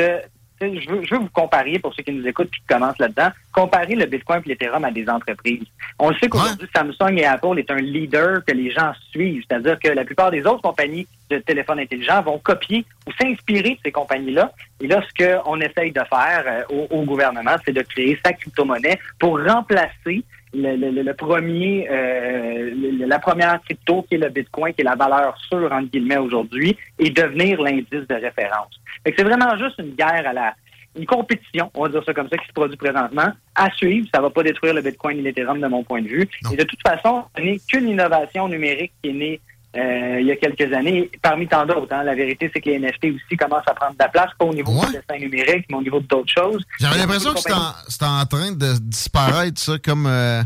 je 0.69 0.91
veux, 0.91 1.03
je 1.05 1.15
veux 1.15 1.21
vous 1.21 1.31
comparer, 1.31 1.79
pour 1.79 1.95
ceux 1.95 2.03
qui 2.03 2.13
nous 2.13 2.27
écoutent 2.27 2.49
et 2.49 2.59
qui 2.59 2.67
commencent 2.69 2.99
là-dedans, 2.99 3.29
comparer 3.53 3.95
le 3.95 4.07
Bitcoin 4.07 4.43
et 4.45 4.49
l'Ethereum 4.49 4.85
à 4.85 4.91
des 4.91 5.09
entreprises. 5.09 5.65
On 5.99 6.11
le 6.11 6.17
sait 6.17 6.29
qu'aujourd'hui, 6.29 6.69
Samsung 6.75 7.17
et 7.17 7.25
Apple 7.25 7.59
est 7.59 7.71
un 7.71 7.77
leader 7.77 8.45
que 8.45 8.53
les 8.53 8.71
gens 8.71 8.93
suivent. 9.11 9.45
C'est-à-dire 9.49 9.79
que 9.79 9.89
la 9.89 10.05
plupart 10.05 10.31
des 10.31 10.47
autres 10.47 10.63
compagnies 10.63 11.07
de 11.39 11.43
téléphones 11.43 11.81
intelligents 11.81 12.23
vont 12.23 12.39
copier 12.39 12.85
ou 13.07 13.13
s'inspirer 13.21 13.71
de 13.71 13.79
ces 13.85 13.93
compagnies-là. 13.93 14.53
Et 14.81 14.87
là, 14.87 15.03
ce 15.03 15.43
qu'on 15.43 15.61
essaye 15.61 15.93
de 15.93 16.01
faire 16.09 16.45
euh, 16.47 16.87
au, 16.91 17.03
gouvernement, 17.03 17.57
c'est 17.65 17.73
de 17.73 17.83
créer 17.83 18.19
sa 18.25 18.33
crypto-monnaie 18.33 18.99
pour 19.19 19.43
remplacer 19.45 20.25
le, 20.55 21.13
premier, 21.13 21.89
euh, 21.91 22.71
la 23.07 23.19
première 23.19 23.61
crypto 23.63 24.03
qui 24.03 24.17
est 24.17 24.19
le 24.19 24.29
Bitcoin, 24.29 24.75
qui 24.75 24.83
est 24.83 24.85
la 24.85 24.97
valeur 24.97 25.37
sûre, 25.49 25.73
entre 25.73 25.91
guillemets, 25.91 26.19
aujourd'hui, 26.19 26.77
et 26.99 27.11
devenir 27.11 27.61
l'indice 27.61 28.07
de 28.09 28.15
référence. 28.15 28.81
C'est 29.05 29.23
vraiment 29.23 29.57
juste 29.57 29.79
une 29.79 29.95
guerre 29.95 30.27
à 30.27 30.33
la, 30.33 30.55
une 30.97 31.07
compétition, 31.07 31.71
on 31.75 31.85
va 31.85 31.89
dire 31.89 32.05
ça 32.05 32.13
comme 32.13 32.29
ça, 32.29 32.37
qui 32.37 32.47
se 32.47 32.53
produit 32.53 32.77
présentement, 32.77 33.33
à 33.55 33.71
suivre. 33.71 34.07
Ça 34.15 34.21
va 34.21 34.31
pas 34.31 34.43
détruire 34.43 34.75
le 34.75 34.83
Bitcoin 34.83 35.19
et 35.19 35.23
l'Ethereum 35.23 35.61
de 35.61 35.67
mon 35.67 35.83
point 35.83 36.03
de 36.03 36.09
vue. 36.09 36.29
Et 36.53 36.57
de 36.57 36.65
toute 36.65 36.81
façon, 36.87 37.25
ce 37.37 37.43
n'est 37.43 37.59
qu'une 37.59 37.89
innovation 37.89 38.49
numérique 38.49 38.93
qui 39.03 39.11
est 39.11 39.15
née 39.15 39.41
euh, 39.75 40.19
il 40.21 40.27
y 40.27 40.33
a 40.33 40.37
quelques 40.37 40.73
années, 40.75 41.11
parmi 41.23 41.49
tant 41.49 41.65
d'autres. 41.65 41.93
Hein. 41.93 42.03
La 42.03 42.15
vérité, 42.15 42.51
c'est 42.53 42.61
que 42.61 42.69
les 42.69 42.79
NFT 42.79 43.07
aussi 43.15 43.37
commencent 43.37 43.67
à 43.67 43.75
prendre 43.75 43.93
de 43.93 43.99
la 43.99 44.09
place, 44.09 44.31
pas 44.39 44.45
au 44.45 44.53
niveau 44.53 44.73
du 44.73 44.93
dessin 44.93 45.19
numérique, 45.19 45.67
mais 45.71 45.77
au 45.77 45.83
niveau 45.83 46.01
d'autres 46.01 46.33
choses. 46.33 46.63
J'avais 46.79 46.99
l'impression 46.99 47.33
que 47.33 47.41
c'était 47.41 48.05
en, 48.05 48.27
train 48.27 48.53
de 48.53 48.79
disparaître, 48.81 49.61
ça, 49.61 49.79
comme... 49.79 50.07
Euh, 50.07 50.43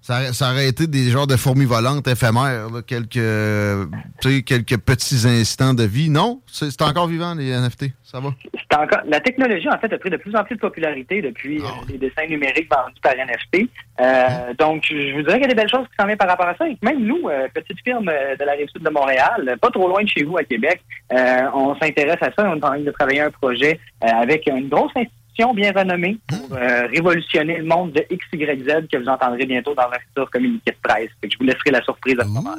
Ça, 0.00 0.32
ça 0.32 0.52
aurait 0.52 0.68
été 0.68 0.86
des 0.86 1.10
genres 1.10 1.26
de 1.26 1.36
fourmis 1.36 1.64
volantes 1.64 2.06
éphémères, 2.06 2.70
là, 2.72 2.82
quelques, 2.86 4.44
quelques 4.44 4.78
petits 4.78 5.26
instants 5.26 5.74
de 5.74 5.82
vie. 5.82 6.08
Non? 6.08 6.40
C'est 6.46 6.80
encore 6.82 7.08
vivant, 7.08 7.34
les 7.34 7.50
NFT. 7.50 7.92
Ça 8.04 8.20
va? 8.20 8.30
Encore, 8.74 9.00
la 9.06 9.20
technologie, 9.20 9.68
en 9.68 9.78
fait, 9.78 9.92
a 9.92 9.98
pris 9.98 10.08
de 10.08 10.16
plus 10.16 10.34
en 10.34 10.44
plus 10.44 10.54
de 10.54 10.60
popularité 10.60 11.20
depuis 11.20 11.60
Ah 11.62 11.68
euh, 11.68 11.92
les 11.92 11.98
dessins 11.98 12.26
numériques 12.26 12.70
vendus 12.70 13.00
par 13.02 13.14
NFT. 13.14 13.68
Euh, 14.00 14.54
donc, 14.58 14.84
je 14.88 15.14
vous 15.14 15.22
dirais 15.22 15.34
qu'il 15.34 15.42
y 15.42 15.44
a 15.44 15.48
des 15.48 15.54
belles 15.54 15.68
choses 15.68 15.86
qui 15.88 15.94
s'en 15.98 16.06
viennent 16.06 16.16
par 16.16 16.28
rapport 16.28 16.46
à 16.48 16.56
ça. 16.56 16.66
Et 16.68 16.78
même 16.82 17.00
nous, 17.00 17.28
euh, 17.28 17.48
petite 17.52 17.78
firme 17.82 18.06
de 18.06 18.44
la 18.44 18.52
rive 18.52 18.68
sud 18.68 18.82
de 18.82 18.90
Montréal, 18.90 19.56
pas 19.60 19.70
trop 19.70 19.88
loin 19.88 20.02
de 20.02 20.08
chez 20.08 20.22
vous 20.22 20.38
à 20.38 20.44
Québec, 20.44 20.80
on 21.10 21.74
s'intéresse 21.80 22.22
à 22.22 22.30
ça. 22.32 22.48
On 22.48 22.54
est 22.54 22.64
en 22.64 22.68
train 22.68 22.80
de 22.80 22.90
travailler 22.90 23.20
un 23.20 23.30
projet 23.30 23.78
avec 24.00 24.46
une 24.46 24.68
grosse 24.68 24.92
institution 24.94 25.12
bien 25.54 25.72
renommée 25.72 26.18
pour 26.26 26.56
euh, 26.56 26.86
révolutionner 26.88 27.58
le 27.58 27.64
monde 27.64 27.92
de 27.92 28.04
XYZ 28.10 28.88
que 28.90 28.98
vous 28.98 29.08
entendrez 29.08 29.46
bientôt 29.46 29.74
dans 29.74 29.84
un 29.84 29.98
futur 30.08 30.30
communiqué 30.30 30.72
de 30.72 30.76
presse. 30.82 31.10
Fait 31.20 31.28
que 31.28 31.34
je 31.34 31.38
vous 31.38 31.44
laisserai 31.44 31.70
la 31.70 31.82
surprise 31.82 32.16
à 32.18 32.24
ce 32.24 32.28
moment. 32.28 32.54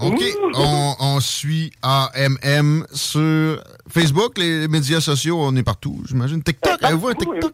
OK. 0.00 0.20
On, 0.54 0.94
on 0.98 1.20
suit 1.20 1.72
AMM 1.82 2.86
sur 2.92 3.62
Facebook, 3.88 4.38
les 4.38 4.68
médias 4.68 5.00
sociaux, 5.00 5.38
on 5.40 5.54
est 5.56 5.62
partout, 5.62 6.02
j'imagine. 6.06 6.42
TikTok, 6.42 6.82
avez-vous 6.82 7.08
un 7.08 7.14
TikTok? 7.14 7.52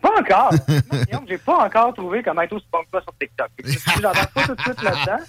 Pas 0.00 0.12
encore. 0.18 0.50
Non, 1.12 1.20
J'ai 1.28 1.38
pas 1.38 1.66
encore 1.66 1.92
trouvé 1.94 2.22
comment 2.22 2.42
être 2.42 2.54
aussi 2.54 2.66
bon 2.72 2.78
que 2.90 3.00
sur 3.02 3.12
TikTok. 3.20 3.48
Je 3.64 4.00
pas 4.00 4.46
tout 4.46 4.54
de 4.54 4.60
suite 4.60 4.82
là-dedans. 4.82 5.24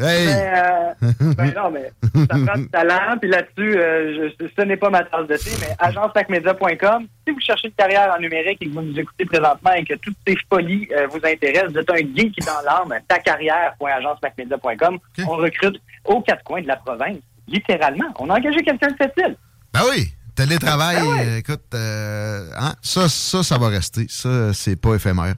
Hey! 0.00 0.26
Mais, 0.26 0.52
euh, 0.56 1.12
ben 1.36 1.52
non, 1.56 1.70
mais 1.70 1.92
ça 2.28 2.36
prend 2.46 2.58
du 2.58 2.68
talent. 2.68 3.18
Puis 3.20 3.30
là-dessus, 3.30 3.76
euh, 3.78 4.30
je- 4.40 4.46
ce 4.56 4.62
n'est 4.62 4.76
pas 4.76 4.90
ma 4.90 5.02
tasse 5.04 5.26
de 5.26 5.36
thé, 5.36 5.50
mais 5.60 5.74
agencemacmedia.com. 5.78 7.06
Si 7.26 7.32
vous 7.34 7.40
cherchez 7.40 7.68
une 7.68 7.74
carrière 7.74 8.14
en 8.16 8.20
numérique 8.20 8.58
et 8.62 8.66
que 8.68 8.72
vous 8.74 8.82
nous 8.82 8.98
écoutez 8.98 9.24
présentement 9.26 9.72
et 9.76 9.84
que 9.84 9.94
toutes 9.94 10.16
ces 10.26 10.36
folies 10.52 10.88
euh, 10.96 11.06
vous 11.08 11.18
intéressent, 11.24 11.72
vous 11.72 11.78
êtes 11.78 11.90
un 11.90 11.96
geek 11.96 12.34
dans 12.46 12.60
l'âme, 12.64 12.98
ta 13.08 13.18
carrière.agencemacmedia.com. 13.18 14.98
On 15.26 15.36
recrute 15.36 15.76
aux 16.04 16.20
quatre 16.22 16.42
coins 16.44 16.62
de 16.62 16.68
la 16.68 16.76
province. 16.76 17.18
Littéralement. 17.48 18.06
On 18.18 18.30
a 18.30 18.36
engagé 18.38 18.62
quelqu'un 18.62 18.88
de 18.88 18.94
cette 19.00 19.14
île. 19.18 19.36
Ben 19.72 19.80
oui, 19.90 20.12
télétravail, 20.36 20.96
euh, 20.98 21.38
écoute, 21.38 21.62
hein, 21.74 22.74
ça, 22.82 23.08
ça, 23.08 23.42
ça 23.42 23.58
va 23.58 23.68
rester. 23.68 24.06
Ça, 24.08 24.52
c'est 24.54 24.80
pas 24.80 24.94
éphémère. 24.94 25.34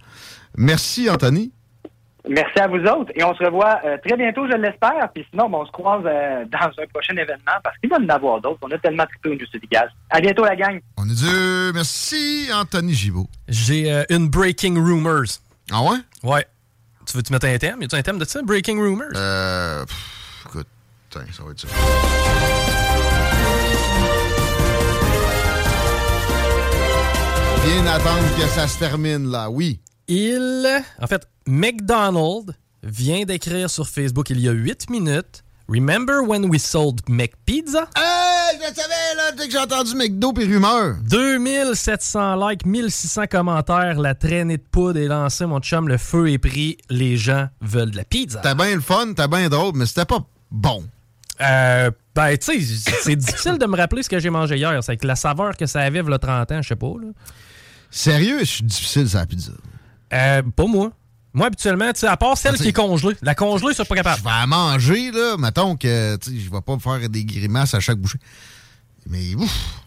Merci, 0.56 1.08
Anthony. 1.08 1.52
Merci 2.28 2.60
à 2.60 2.68
vous 2.68 2.78
autres. 2.84 3.10
Et 3.16 3.24
on 3.24 3.34
se 3.34 3.42
revoit 3.42 3.80
euh, 3.84 3.96
très 4.04 4.16
bientôt, 4.16 4.46
je 4.46 4.56
l'espère. 4.56 5.10
Puis 5.12 5.26
sinon, 5.30 5.48
ben, 5.48 5.58
on 5.58 5.66
se 5.66 5.72
croise 5.72 6.04
euh, 6.06 6.44
dans 6.44 6.68
un 6.82 6.86
prochain 6.92 7.16
événement 7.16 7.58
parce 7.64 7.76
qu'il 7.78 7.90
va 7.90 7.98
y 7.98 8.04
en 8.04 8.08
avoir 8.08 8.40
d'autres. 8.40 8.58
On 8.62 8.70
a 8.70 8.78
tellement 8.78 9.04
trippé 9.06 9.30
au 9.30 9.32
Industrie 9.32 9.58
du 9.58 9.66
Gaz. 9.66 9.88
À 10.10 10.20
bientôt, 10.20 10.44
la 10.44 10.54
gang. 10.54 10.80
On 10.96 11.04
est 11.08 11.14
Dieu. 11.14 11.72
Merci, 11.74 12.48
Anthony 12.54 12.94
Gibault. 12.94 13.26
J'ai 13.48 13.92
euh, 13.92 14.04
une 14.08 14.28
Breaking 14.28 14.74
Rumors. 14.74 15.40
Ah 15.72 15.82
ouais? 15.82 15.98
Ouais. 16.22 16.46
Tu 17.06 17.16
veux-tu 17.16 17.32
mettre 17.32 17.46
un 17.46 17.58
thème? 17.58 17.82
Y 17.82 17.86
a-tu 17.86 17.96
un 17.96 18.02
thème 18.02 18.18
de 18.18 18.24
ça? 18.24 18.40
Breaking 18.42 18.80
Rumors? 18.80 19.08
Euh. 19.16 19.84
pff, 19.84 20.44
écoute, 20.46 20.68
tiens, 21.10 21.22
ça 21.32 21.42
va 21.42 21.50
être 21.50 21.60
ça. 21.60 21.68
Bien 27.64 27.86
attendre 27.86 28.36
que 28.36 28.42
ça 28.48 28.66
se 28.68 28.78
termine, 28.78 29.30
là, 29.30 29.50
oui. 29.50 29.80
Il. 30.08 30.82
En 31.00 31.06
fait, 31.06 31.26
McDonald 31.46 32.56
vient 32.82 33.24
d'écrire 33.24 33.70
sur 33.70 33.88
Facebook 33.88 34.30
il 34.30 34.40
y 34.40 34.48
a 34.48 34.52
8 34.52 34.90
minutes. 34.90 35.44
Remember 35.68 36.22
when 36.22 36.50
we 36.50 36.60
sold 36.60 37.00
McPizza? 37.08 37.88
Hey, 37.96 38.58
je 38.60 38.68
le 38.68 38.74
savais, 38.74 39.14
là, 39.16 39.32
dès 39.36 39.46
que 39.46 39.52
j'ai 39.52 39.58
entendu 39.58 39.94
McDo 39.94 40.34
et 40.38 40.44
rumeur. 40.44 40.96
2700 41.08 42.48
likes, 42.48 42.66
1600 42.66 43.26
commentaires. 43.30 43.98
La 44.00 44.14
traînée 44.14 44.58
de 44.58 44.62
poudre 44.62 44.98
est 44.98 45.06
lancée, 45.06 45.46
mon 45.46 45.60
chum. 45.60 45.88
Le 45.88 45.98
feu 45.98 46.30
est 46.30 46.38
pris. 46.38 46.76
Les 46.90 47.16
gens 47.16 47.48
veulent 47.60 47.92
de 47.92 47.96
la 47.96 48.04
pizza. 48.04 48.40
T'as 48.42 48.54
bien 48.54 48.74
le 48.74 48.80
fun, 48.80 49.14
t'as 49.14 49.28
bien 49.28 49.48
drôle, 49.48 49.72
mais 49.76 49.86
c'était 49.86 50.04
pas 50.04 50.26
bon. 50.50 50.84
Euh, 51.40 51.90
ben, 52.14 52.36
tu 52.36 52.60
sais, 52.60 52.92
c'est 53.02 53.16
difficile 53.16 53.56
de 53.56 53.66
me 53.66 53.76
rappeler 53.76 54.02
ce 54.02 54.08
que 54.08 54.18
j'ai 54.18 54.30
mangé 54.30 54.56
hier. 54.56 54.82
C'est 54.82 54.96
que 54.96 55.06
la 55.06 55.16
saveur 55.16 55.56
que 55.56 55.66
ça 55.66 55.80
avait, 55.80 56.00
il 56.00 56.18
30 56.18 56.52
ans, 56.52 56.62
je 56.62 56.68
sais 56.68 56.76
pas. 56.76 56.86
Là. 57.00 57.08
Sérieux, 57.90 58.40
je 58.40 58.44
suis 58.44 58.64
difficile, 58.64 59.08
ça, 59.08 59.20
la 59.20 59.26
pizza. 59.26 59.52
Euh, 60.12 60.42
pas 60.54 60.66
moi. 60.66 60.92
Moi, 61.34 61.46
habituellement, 61.46 61.90
tu 61.92 62.00
sais, 62.00 62.06
à 62.06 62.16
part 62.16 62.36
celle 62.36 62.56
qui 62.56 62.68
est 62.68 62.72
congelée. 62.72 63.16
La 63.22 63.34
congelée, 63.34 63.68
je 63.70 63.76
suis 63.76 63.84
pas 63.84 63.94
capable. 63.94 64.18
Je 64.18 64.24
vais 64.24 64.30
à 64.30 64.46
manger, 64.46 65.10
là. 65.10 65.36
Mettons 65.38 65.76
que, 65.76 66.16
tu 66.16 66.30
sais, 66.30 66.38
je 66.38 66.50
vais 66.50 66.60
pas 66.60 66.74
me 66.74 66.80
faire 66.80 67.08
des 67.08 67.24
grimaces 67.24 67.72
à 67.72 67.80
chaque 67.80 67.98
bouchée. 67.98 68.18
Mais, 69.06 69.34
ouf. 69.34 69.82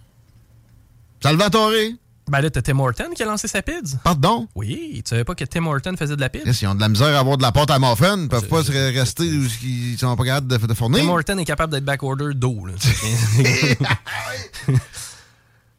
Salvatore. 1.21 1.71
Ben 2.27 2.41
là, 2.41 2.49
t'as 2.49 2.63
Tim 2.63 2.79
Horton 2.79 3.11
qui 3.15 3.21
a 3.21 3.27
lancé 3.27 3.47
sa 3.47 3.61
pizza. 3.61 3.97
Pardon? 4.03 4.47
Oui, 4.55 5.03
tu 5.05 5.09
savais 5.09 5.23
pas 5.23 5.35
que 5.35 5.45
Tim 5.45 5.67
Horton 5.67 5.95
faisait 5.95 6.15
de 6.15 6.21
la 6.21 6.29
pizza? 6.29 6.49
Ils 6.49 6.67
ont 6.67 6.73
de 6.73 6.81
la 6.81 6.89
misère 6.89 7.15
à 7.15 7.19
avoir 7.19 7.37
de 7.37 7.43
la 7.43 7.51
pâte 7.51 7.69
à 7.69 7.77
muffin. 7.77 8.17
Ils 8.17 8.27
peuvent 8.27 8.47
pas 8.47 8.63
se 8.63 8.71
rester 8.71 9.23
où 9.23 9.45
ils 9.63 9.97
sont 9.99 10.15
pas 10.15 10.25
capables 10.25 10.47
de, 10.47 10.57
de 10.57 10.73
fournir. 10.73 11.03
Tim 11.03 11.09
Horton 11.09 11.37
est 11.37 11.45
capable 11.45 11.73
d'être 11.73 11.85
backorder 11.85 12.33
d'eau. 12.33 12.65
là. 12.65 12.73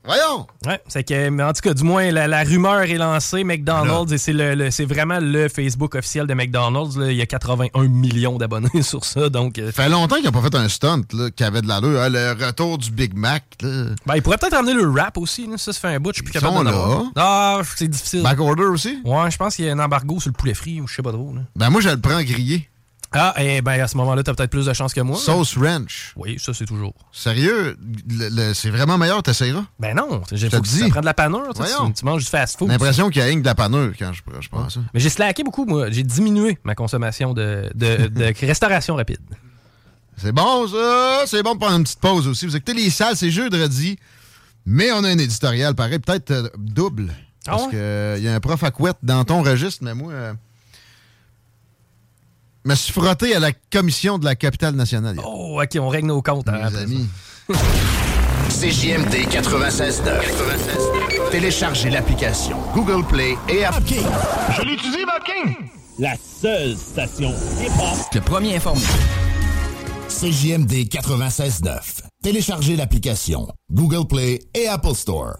Voyons! 0.07 0.47
Ouais, 0.67 0.81
c'est 0.89 1.03
que, 1.03 1.29
mais 1.31 1.43
en 1.43 1.53
tout 1.53 1.61
cas, 1.63 1.75
du 1.75 1.83
moins, 1.83 2.11
la, 2.13 2.29
la 2.29 2.45
rumeur 2.45 2.83
est 2.83 2.95
lancée. 2.97 3.43
McDonald's, 3.45 4.13
et 4.13 4.19
c'est 4.19 4.33
le, 4.33 4.55
le- 4.55 4.71
c'est 4.71 4.85
vraiment 4.85 5.19
le 5.21 5.49
Facebook 5.49 5.95
officiel 5.97 6.27
de 6.27 6.35
McDonald's. 6.35 6.97
là. 6.97 7.11
Il 7.11 7.17
y 7.17 7.23
a 7.23 7.27
81 7.27 7.89
millions 7.89 8.37
d'abonnés 8.39 8.69
sur 8.83 9.05
ça. 9.05 9.29
Donc, 9.29 9.59
euh, 9.59 9.67
Ça 9.73 9.83
fait 9.85 9.89
longtemps 9.89 10.17
qu'ils 10.17 10.27
n'ont 10.27 10.33
pas 10.33 10.43
fait 10.43 10.55
un 10.55 10.69
stunt 10.69 11.03
là, 11.13 11.31
qui 11.31 11.43
avait 11.45 11.61
de 11.63 11.69
l'allure. 11.69 12.01
hein, 12.01 12.09
le 12.09 12.47
retour 12.47 12.79
du 12.79 12.91
Big 12.91 13.15
Mac. 13.15 13.45
Là. 13.63 13.87
ben, 14.07 14.15
il 14.17 14.23
pourrait 14.23 14.39
peut-être 14.39 14.55
ramener 14.57 14.75
le 14.75 14.89
rap 14.89 15.19
aussi. 15.19 15.47
là. 15.47 15.59
Ça, 15.59 15.73
ça 15.73 15.81
fait 15.81 15.95
un 15.97 16.01
bout. 16.01 16.11
Je 16.13 16.17
suis 16.17 16.23
plus 16.23 16.33
Ils 16.35 16.41
capable 16.41 16.65
d'en 16.65 16.67
avoir. 16.71 17.03
Ah, 17.17 17.61
c'est 17.77 17.89
difficile. 17.89 18.23
Backorder 18.23 18.65
aussi? 18.65 19.01
Ouais, 19.05 19.31
je 19.31 19.37
pense 19.37 19.57
qu'il 19.57 19.65
y 19.65 19.69
a 19.69 19.73
un 19.73 19.79
embargo 19.79 20.21
sur 20.21 20.31
le 20.31 20.35
poulet 20.37 20.55
frit 20.55 20.81
ou 20.81 20.87
je 20.87 20.95
sais 20.95 21.03
pas 21.03 21.13
trop. 21.13 21.33
là. 21.35 21.43
Ben 21.57 21.71
moi, 21.71 21.81
je 21.81 21.89
le 21.89 22.01
prends 22.01 22.23
grillé. 22.23 22.69
Ah, 23.19 23.35
et 23.43 23.63
ben 23.63 23.81
à 23.81 23.89
ce 23.89 23.97
moment-là, 23.97 24.23
t'as 24.23 24.35
peut-être 24.35 24.51
plus 24.51 24.67
de 24.67 24.73
chance 24.73 24.93
que 24.95 25.01
moi. 25.01 25.17
Sauce 25.17 25.57
ranch. 25.57 26.13
Oui, 26.17 26.39
ça, 26.39 26.53
c'est 26.55 26.67
toujours. 26.67 26.95
Sérieux? 27.13 27.77
C'est 28.55 28.71
vraiment 28.71 28.99
meilleur, 28.99 29.23
t'essayeras? 29.23 29.65
Ben 29.79 29.95
non, 29.97 30.23
j'ai 30.33 30.49
que 30.49 30.57
dis. 30.59 30.79
ça 30.81 30.89
prend 30.89 31.01
de 31.01 31.07
la 31.07 31.15
panure. 31.15 31.53
tu 31.95 32.05
manges 32.05 32.25
du 32.25 32.31
fast-food. 32.31 32.69
J'ai 32.69 32.73
l'impression 32.73 33.09
qu'il 33.11 33.21
y 33.21 33.23
a 33.23 33.27
rien 33.27 33.37
que 33.37 33.41
de 33.41 33.47
la 33.47 33.55
panure 33.55 33.93
quand 33.99 34.13
je, 34.13 34.23
je 34.41 34.49
prends 34.49 34.69
ça. 34.69 34.81
Mais 34.95 35.01
j'ai 35.01 35.09
slacké 35.11 35.43
beaucoup, 35.43 35.65
moi. 35.65 35.91
J'ai 35.91 36.03
diminué 36.03 36.59
ma 36.65 36.75
consommation 36.75 37.33
de, 37.35 37.71
de, 37.75 38.07
de 38.09 38.35
restauration 38.47 38.97
rapide. 38.97 39.21
C'est 40.19 40.33
bon, 40.33 40.67
ça! 40.67 41.25
C'est 41.27 41.43
bon 41.43 41.55
de 41.55 41.59
prendre 41.59 41.77
une 41.77 41.85
petite 41.85 42.01
pause 42.01 42.27
aussi. 42.27 42.47
Vous 42.47 42.57
écoutez 42.57 42.73
les 42.75 42.89
salles, 42.91 43.17
c'est 43.17 43.31
jeudi, 43.31 43.99
mais 44.65 44.91
on 44.93 45.05
a 45.05 45.09
un 45.09 45.19
éditorial 45.19 45.75
pareil, 45.75 45.99
peut-être 45.99 46.31
euh, 46.31 46.49
double. 46.57 47.13
Parce 47.45 47.63
Ah 47.63 47.67
ouais? 47.67 47.73
que 47.73 47.77
euh, 47.77 48.19
y 48.19 48.27
a 48.29 48.35
un 48.35 48.41
prof 48.41 48.63
à 48.65 48.71
couette 48.71 48.97
dans 49.03 49.23
ton 49.25 49.43
registre, 49.43 49.85
mais 49.85 49.95
moi, 49.95 50.13
euh, 50.13 50.33
me 52.67 52.75
suis 52.75 52.93
frotté 52.93 53.35
à 53.35 53.39
la 53.39 53.53
commission 53.73 54.19
de 54.19 54.25
la 54.25 54.35
capitale 54.35 54.75
nationale. 54.75 55.17
hier. 55.17 55.25
Oh, 55.27 55.61
OK, 55.63 55.79
on 55.81 55.89
règle 55.89 56.09
nos 56.09 56.21
comptes. 56.23 56.49
hein, 56.49 56.53
Mes 56.59 56.65
après 56.65 56.83
amis. 56.83 57.09
CJMD 58.51 59.15
96.9. 59.31 61.31
Téléchargez 61.31 61.91
l'application 61.91 62.57
Google 62.75 63.05
Play 63.07 63.37
et 63.49 63.65
App. 63.65 63.83
Je 63.87 64.63
l'utilise, 64.63 65.05
Vapking! 65.07 65.69
La 65.99 66.15
seule 66.17 66.77
station 66.77 67.31
hip-hop. 67.61 68.15
Le 68.15 68.21
premier 68.21 68.57
informé. 68.57 68.83
CJMD 70.09 70.73
96.9. 70.89 72.03
Téléchargez 72.23 72.77
l'application 72.77 73.49
Google 73.71 74.07
Play 74.07 74.41
et 74.55 74.69
Apple 74.69 74.95
Store. 74.95 75.37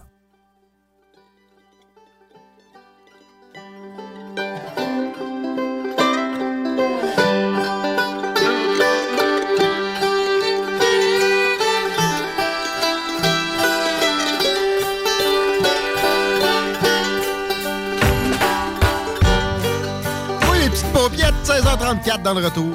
34 21.79 22.23
dans 22.23 22.33
le 22.33 22.43
retour 22.43 22.73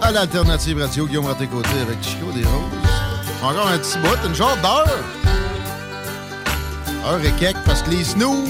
à 0.00 0.10
l'Alternative 0.10 0.80
Radio, 0.80 1.06
Guillaume 1.06 1.26
Ranté-Côté 1.26 1.70
avec 1.82 2.02
Chico 2.02 2.30
des 2.32 2.44
Roses. 2.44 2.86
Encore 3.42 3.68
un 3.68 3.78
petit 3.78 3.98
bout, 3.98 4.26
une 4.26 4.34
genre 4.34 4.56
d'heure. 4.62 4.98
Heure 7.06 7.24
et 7.24 7.30
quelques 7.32 7.62
parce 7.64 7.82
que 7.82 7.90
les 7.90 8.04
snooze, 8.04 8.48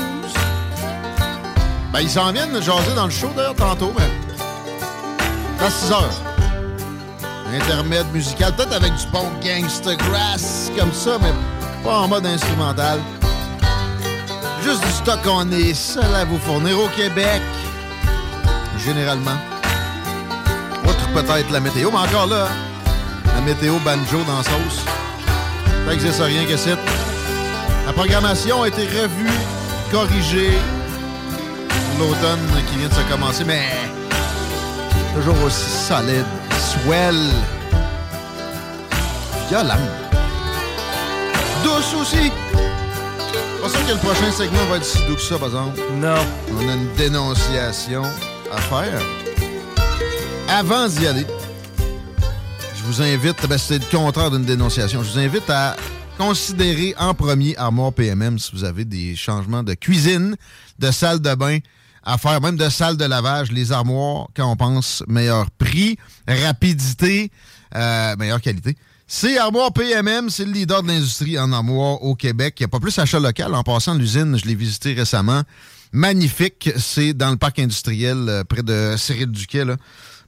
ben 1.92 2.00
ils 2.00 2.08
s'en 2.08 2.32
viennent 2.32 2.54
jaser 2.62 2.94
dans 2.94 3.06
le 3.06 3.10
show 3.10 3.30
d'ailleurs 3.36 3.54
tantôt, 3.54 3.92
mais 3.98 5.64
à 5.64 5.70
6 5.70 5.92
heures. 5.92 6.22
Intermède 7.54 8.06
musical, 8.12 8.54
peut-être 8.54 8.74
avec 8.74 8.94
du 8.94 9.06
bon 9.08 9.26
gangster 9.42 9.96
grass 9.96 10.70
comme 10.78 10.92
ça, 10.92 11.18
mais 11.20 11.32
pas 11.84 11.98
en 11.98 12.08
mode 12.08 12.26
instrumental. 12.26 13.00
Juste 14.62 14.84
du 14.84 14.92
stock 14.92 15.20
on 15.26 15.50
est 15.52 15.74
seul 15.74 16.14
à 16.14 16.24
vous 16.24 16.38
fournir 16.38 16.78
au 16.78 16.88
Québec, 16.88 17.42
généralement. 18.78 19.36
Outre 20.86 21.08
peut-être 21.14 21.50
la 21.50 21.60
météo, 21.60 21.90
mais 21.90 21.98
encore 21.98 22.26
là, 22.26 22.48
la 23.34 23.40
météo 23.40 23.74
banjo 23.84 24.22
dans 24.26 24.38
la 24.38 24.42
sauce. 24.42 24.84
Ça 25.84 25.90
n'existe 25.90 26.20
rien 26.20 26.44
que 26.44 26.56
c'est. 26.56 26.76
La 27.86 27.92
programmation 27.92 28.62
a 28.62 28.68
été 28.68 28.82
revue, 28.82 29.30
corrigée. 29.90 30.58
l'automne 31.98 32.62
qui 32.68 32.78
vient 32.78 32.88
de 32.88 32.94
se 32.94 33.00
commencer, 33.10 33.44
mais 33.44 33.62
toujours 35.14 35.36
aussi 35.44 35.70
solide, 35.70 36.26
swell, 36.58 37.16
violente, 39.48 39.78
douce 41.62 41.94
aussi. 42.00 42.32
Pas 43.62 43.68
sûr 43.68 43.86
que 43.86 43.92
le 43.92 43.98
prochain 43.98 44.30
segment 44.30 44.64
va 44.70 44.76
être 44.76 44.84
si 44.84 44.98
doux 45.06 45.14
que 45.14 45.22
ça, 45.22 45.38
par 45.38 45.48
exemple. 45.48 45.80
Non. 45.94 46.14
On 46.52 46.68
a 46.68 46.72
une 46.72 46.92
dénonciation 46.94 48.02
à 48.52 48.60
faire. 48.60 49.00
Avant 50.48 50.88
d'y 50.88 51.06
aller, 51.06 51.26
je 52.76 52.82
vous 52.84 53.02
invite, 53.02 53.46
ben 53.48 53.58
c'est 53.58 53.78
le 53.78 53.96
contraire 53.96 54.30
d'une 54.30 54.44
dénonciation, 54.44 55.02
je 55.02 55.10
vous 55.10 55.18
invite 55.18 55.50
à 55.50 55.76
considérer 56.16 56.94
en 56.98 57.14
premier 57.14 57.56
Armoire 57.56 57.92
PMM 57.92 58.38
si 58.38 58.52
vous 58.52 58.64
avez 58.64 58.84
des 58.84 59.16
changements 59.16 59.64
de 59.64 59.74
cuisine, 59.74 60.36
de 60.78 60.90
salle 60.92 61.20
de 61.20 61.34
bain 61.34 61.58
à 62.04 62.16
faire, 62.16 62.40
même 62.40 62.56
de 62.56 62.68
salle 62.68 62.96
de 62.96 63.04
lavage, 63.04 63.50
les 63.50 63.72
armoires, 63.72 64.28
quand 64.36 64.50
on 64.50 64.56
pense 64.56 65.02
meilleur 65.08 65.50
prix, 65.50 65.98
rapidité, 66.28 67.32
euh, 67.74 68.14
meilleure 68.16 68.40
qualité. 68.40 68.76
C'est 69.08 69.38
Armoire 69.38 69.72
PMM, 69.72 70.30
c'est 70.30 70.44
le 70.44 70.52
leader 70.52 70.82
de 70.82 70.88
l'industrie 70.88 71.38
en 71.38 71.52
armoire 71.52 72.02
au 72.02 72.14
Québec. 72.14 72.54
Il 72.58 72.62
n'y 72.62 72.64
a 72.66 72.68
pas 72.68 72.80
plus 72.80 72.96
achat 72.98 73.20
local. 73.20 73.54
En 73.54 73.62
passant, 73.62 73.94
l'usine, 73.94 74.36
je 74.36 74.46
l'ai 74.46 74.54
visité 74.54 74.94
récemment. 74.94 75.42
Magnifique. 75.92 76.70
C'est 76.76 77.12
dans 77.12 77.30
le 77.30 77.36
parc 77.36 77.58
industriel 77.58 78.16
euh, 78.28 78.44
près 78.44 78.62
de 78.62 78.94
Cyril 78.96 79.30
Duquet, 79.30 79.64
là, 79.64 79.76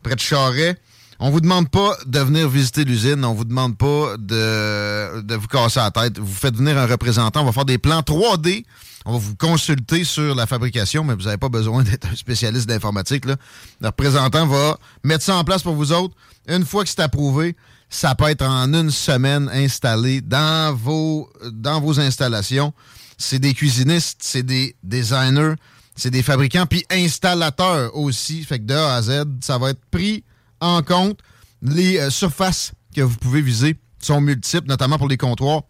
près 0.02 0.14
de 0.14 0.20
Charret. 0.20 0.76
On 1.20 1.30
vous 1.30 1.40
demande 1.40 1.68
pas 1.68 1.96
de 2.06 2.20
venir 2.20 2.48
visiter 2.48 2.84
l'usine. 2.84 3.24
On 3.24 3.34
vous 3.34 3.44
demande 3.44 3.76
pas 3.76 4.16
de, 4.18 5.34
vous 5.36 5.48
casser 5.48 5.80
la 5.80 5.90
tête. 5.90 6.18
Vous 6.18 6.32
faites 6.32 6.54
venir 6.54 6.78
un 6.78 6.86
représentant. 6.86 7.42
On 7.42 7.44
va 7.44 7.52
faire 7.52 7.64
des 7.64 7.78
plans 7.78 8.00
3D. 8.00 8.64
On 9.04 9.12
va 9.12 9.18
vous 9.18 9.34
consulter 9.34 10.04
sur 10.04 10.34
la 10.34 10.46
fabrication, 10.46 11.02
mais 11.02 11.14
vous 11.14 11.22
n'avez 11.22 11.36
pas 11.36 11.48
besoin 11.48 11.82
d'être 11.82 12.06
un 12.06 12.14
spécialiste 12.14 12.68
d'informatique. 12.68 13.24
Le 13.24 13.36
représentant 13.82 14.46
va 14.46 14.78
mettre 15.02 15.24
ça 15.24 15.36
en 15.36 15.44
place 15.44 15.62
pour 15.62 15.74
vous 15.74 15.92
autres. 15.92 16.14
Une 16.46 16.64
fois 16.64 16.84
que 16.84 16.90
c'est 16.90 17.00
approuvé, 17.00 17.56
ça 17.90 18.14
peut 18.14 18.28
être 18.28 18.42
en 18.42 18.72
une 18.72 18.90
semaine 18.90 19.50
installé 19.52 20.20
dans 20.20 20.74
vos, 20.74 21.28
dans 21.50 21.80
vos 21.80 21.98
installations. 21.98 22.72
C'est 23.16 23.38
des 23.38 23.54
cuisinistes, 23.54 24.18
c'est 24.20 24.44
des 24.44 24.76
designers, 24.84 25.54
c'est 25.98 26.10
des 26.10 26.22
fabricants, 26.22 26.66
puis 26.66 26.84
installateurs 26.90 27.94
aussi. 27.96 28.44
Fait 28.44 28.58
que 28.58 28.64
de 28.64 28.74
A 28.74 28.94
à 28.94 29.02
Z, 29.02 29.24
ça 29.40 29.58
va 29.58 29.70
être 29.70 29.84
pris 29.90 30.24
en 30.60 30.82
compte. 30.82 31.18
Les 31.60 31.98
euh, 31.98 32.10
surfaces 32.10 32.72
que 32.94 33.00
vous 33.00 33.16
pouvez 33.16 33.42
viser 33.42 33.76
sont 34.00 34.20
multiples, 34.20 34.68
notamment 34.68 34.96
pour 34.96 35.08
les 35.08 35.16
comptoirs. 35.16 35.62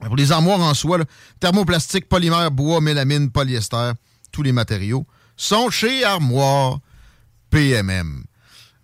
Pour 0.00 0.16
les 0.16 0.32
armoires 0.32 0.60
en 0.60 0.74
soi, 0.74 0.98
là, 0.98 1.04
thermoplastique, 1.38 2.08
polymère, 2.08 2.50
bois, 2.50 2.80
mélamine, 2.80 3.30
polyester, 3.30 3.92
tous 4.32 4.42
les 4.42 4.52
matériaux 4.52 5.06
sont 5.36 5.70
chez 5.70 6.02
Armoire 6.02 6.80
PMM. 7.50 8.24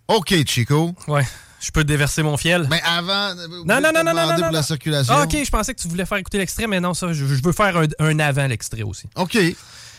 OK, 0.07 0.33
Chico. 0.45 0.93
Ouais. 1.07 1.27
Je 1.59 1.71
peux 1.71 1.83
déverser 1.83 2.23
mon 2.23 2.37
fiel? 2.37 2.67
Mais 2.69 2.81
avant. 2.85 3.35
Non, 3.35 3.81
non, 3.81 3.91
non, 3.93 4.03
non, 4.03 4.13
non, 4.13 4.13
non, 4.13 4.33
pour 4.35 4.45
non. 4.45 4.51
la 4.51 4.63
circulation. 4.63 5.13
Ah, 5.13 5.23
OK, 5.23 5.35
je 5.43 5.49
pensais 5.49 5.73
que 5.73 5.81
tu 5.81 5.89
voulais 5.89 6.05
faire 6.05 6.17
écouter 6.19 6.37
l'extrait, 6.37 6.67
mais 6.67 6.79
non, 6.79 6.93
ça, 6.93 7.11
je, 7.11 7.25
je 7.25 7.43
veux 7.43 7.51
faire 7.51 7.75
un, 7.75 7.87
un 7.99 8.19
avant 8.19 8.47
l'extrait 8.47 8.83
aussi. 8.83 9.07
OK. 9.15 9.37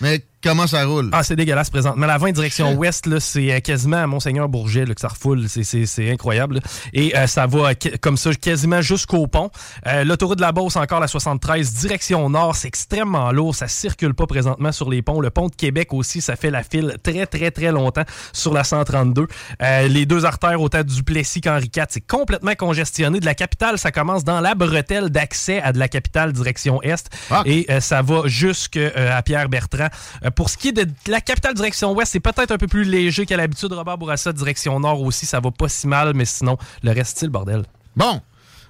Mais 0.01 0.25
comment 0.43 0.67
ça 0.67 0.85
roule? 0.87 1.11
Ah, 1.13 1.23
c'est 1.23 1.37
dégueulasse 1.37 1.69
présentement. 1.69 2.07
La 2.07 2.17
20 2.17 2.33
direction 2.33 2.73
ouest, 2.75 3.07
là, 3.07 3.21
c'est 3.21 3.53
euh, 3.53 3.61
quasiment 3.61 3.99
à 3.99 4.07
Monseigneur-Bourget 4.07 4.87
là, 4.87 4.95
que 4.95 5.01
ça 5.01 5.09
refoule. 5.09 5.47
C'est- 5.49 5.63
C'est 5.65 5.85
c'est 5.85 6.11
incroyable. 6.11 6.55
là. 6.57 6.61
Et 6.95 7.15
euh, 7.17 7.27
ça 7.27 7.47
va 7.47 7.71
euh, 7.71 7.75
comme 8.01 8.17
ça 8.17 8.33
quasiment 8.35 8.81
jusqu'au 8.81 9.27
pont. 9.27 9.51
Euh, 9.87 10.05
L'autoroute 10.05 10.39
de 10.39 10.43
la 10.43 10.53
Beauce, 10.53 10.77
encore 10.77 11.01
la 11.01 11.07
73, 11.09 11.75
direction 11.75 12.31
nord, 12.31 12.57
c'est 12.57 12.69
extrêmement 12.69 13.31
lourd. 13.33 13.55
Ça 13.55 13.69
circule 13.69 14.15
pas 14.15 14.27
présentement 14.27 14.73
sur 14.73 14.89
les 14.89 15.03
ponts. 15.03 15.21
Le 15.21 15.29
pont 15.29 15.49
de 15.49 15.55
Québec 15.55 15.93
aussi, 15.93 16.23
ça 16.23 16.35
fait 16.37 16.51
la 16.51 16.63
file 16.63 16.97
très, 17.03 17.27
très, 17.27 17.51
très 17.51 17.71
longtemps 17.73 18.05
sur 18.33 18.55
la 18.55 18.65
132. 18.65 19.27
Euh, 19.63 19.89
les 19.89 20.07
deux 20.07 20.25
artères, 20.25 20.61
autant 20.63 20.83
du 20.83 21.03
Plessis 21.03 21.43
qu'Henri 21.43 21.71
IV, 21.77 21.85
c'est 21.91 22.01
complètement 22.01 22.55
congestionné. 22.55 23.21
De 23.21 23.27
la 23.27 23.35
capitale, 23.35 23.79
ça 23.79 23.93
commence 23.93 24.25
dans 24.25 24.41
la 24.41 24.55
bretelle 24.55 25.11
d'accès 25.11 25.61
à 25.61 25.75
de 25.75 25.79
la 25.79 25.89
capitale 25.89 26.33
direction 26.33 26.81
est. 26.83 27.09
Et 27.45 27.67
euh, 27.69 27.81
ça 27.81 28.01
va 28.01 28.23
jusqu'à 28.25 29.21
Pierre-Bertrand. 29.23 29.89
Euh, 30.25 30.31
pour 30.31 30.51
ce 30.51 30.57
qui 30.57 30.69
est 30.69 30.73
de 30.73 30.87
la 31.07 31.21
capitale 31.21 31.55
direction 31.55 31.93
ouest, 31.93 32.13
c'est 32.13 32.21
peut-être 32.21 32.51
un 32.51 32.59
peu 32.59 32.67
plus 32.67 32.85
léger 32.85 33.27
qu'à 33.27 33.37
l'habitude. 33.37 33.73
Robert 33.73 33.99
Bourassa, 33.99 34.33
direction 34.33 34.79
nord 34.81 35.03
aussi, 35.03 35.27
ça 35.27 35.41
va 35.41 35.51
pas 35.51 35.69
si 35.69 35.87
mal, 35.87 36.15
mais 36.15 36.25
sinon, 36.25 36.57
le 36.83 36.93
reste, 36.93 37.19
c'est 37.19 37.27
le 37.27 37.33
bordel. 37.33 37.65
Bon. 37.97 38.21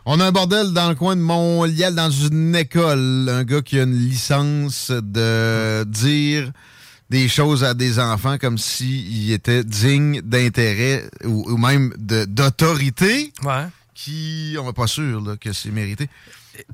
On 0.07 0.19
a 0.19 0.25
un 0.25 0.33
bordel 0.33 0.73
dans 0.73 0.89
le 0.89 0.95
coin 0.95 1.15
de 1.15 1.21
Montréal, 1.21 1.95
dans 1.95 2.11
une 2.11 2.57
école. 2.57 3.29
Un 3.29 3.45
gars 3.45 3.61
qui 3.61 3.79
a 3.79 3.83
une 3.83 3.95
licence 3.95 4.91
de 4.91 5.85
dire 5.85 6.51
des 7.11 7.29
choses 7.29 7.65
à 7.65 7.75
des 7.75 7.99
enfants 7.99 8.39
comme 8.39 8.57
s'ils 8.57 9.31
étaient 9.33 9.63
dignes 9.63 10.23
d'intérêt 10.23 11.05
ou, 11.25 11.51
ou 11.51 11.57
même 11.59 11.93
d'autorité. 11.99 13.33
Ouais. 13.45 13.67
Qui, 13.95 14.57
on 14.59 14.65
n'est 14.65 14.73
pas 14.73 14.87
sûr 14.87 15.21
là, 15.21 15.37
que 15.37 15.53
c'est 15.53 15.71
mérité. 15.71 16.09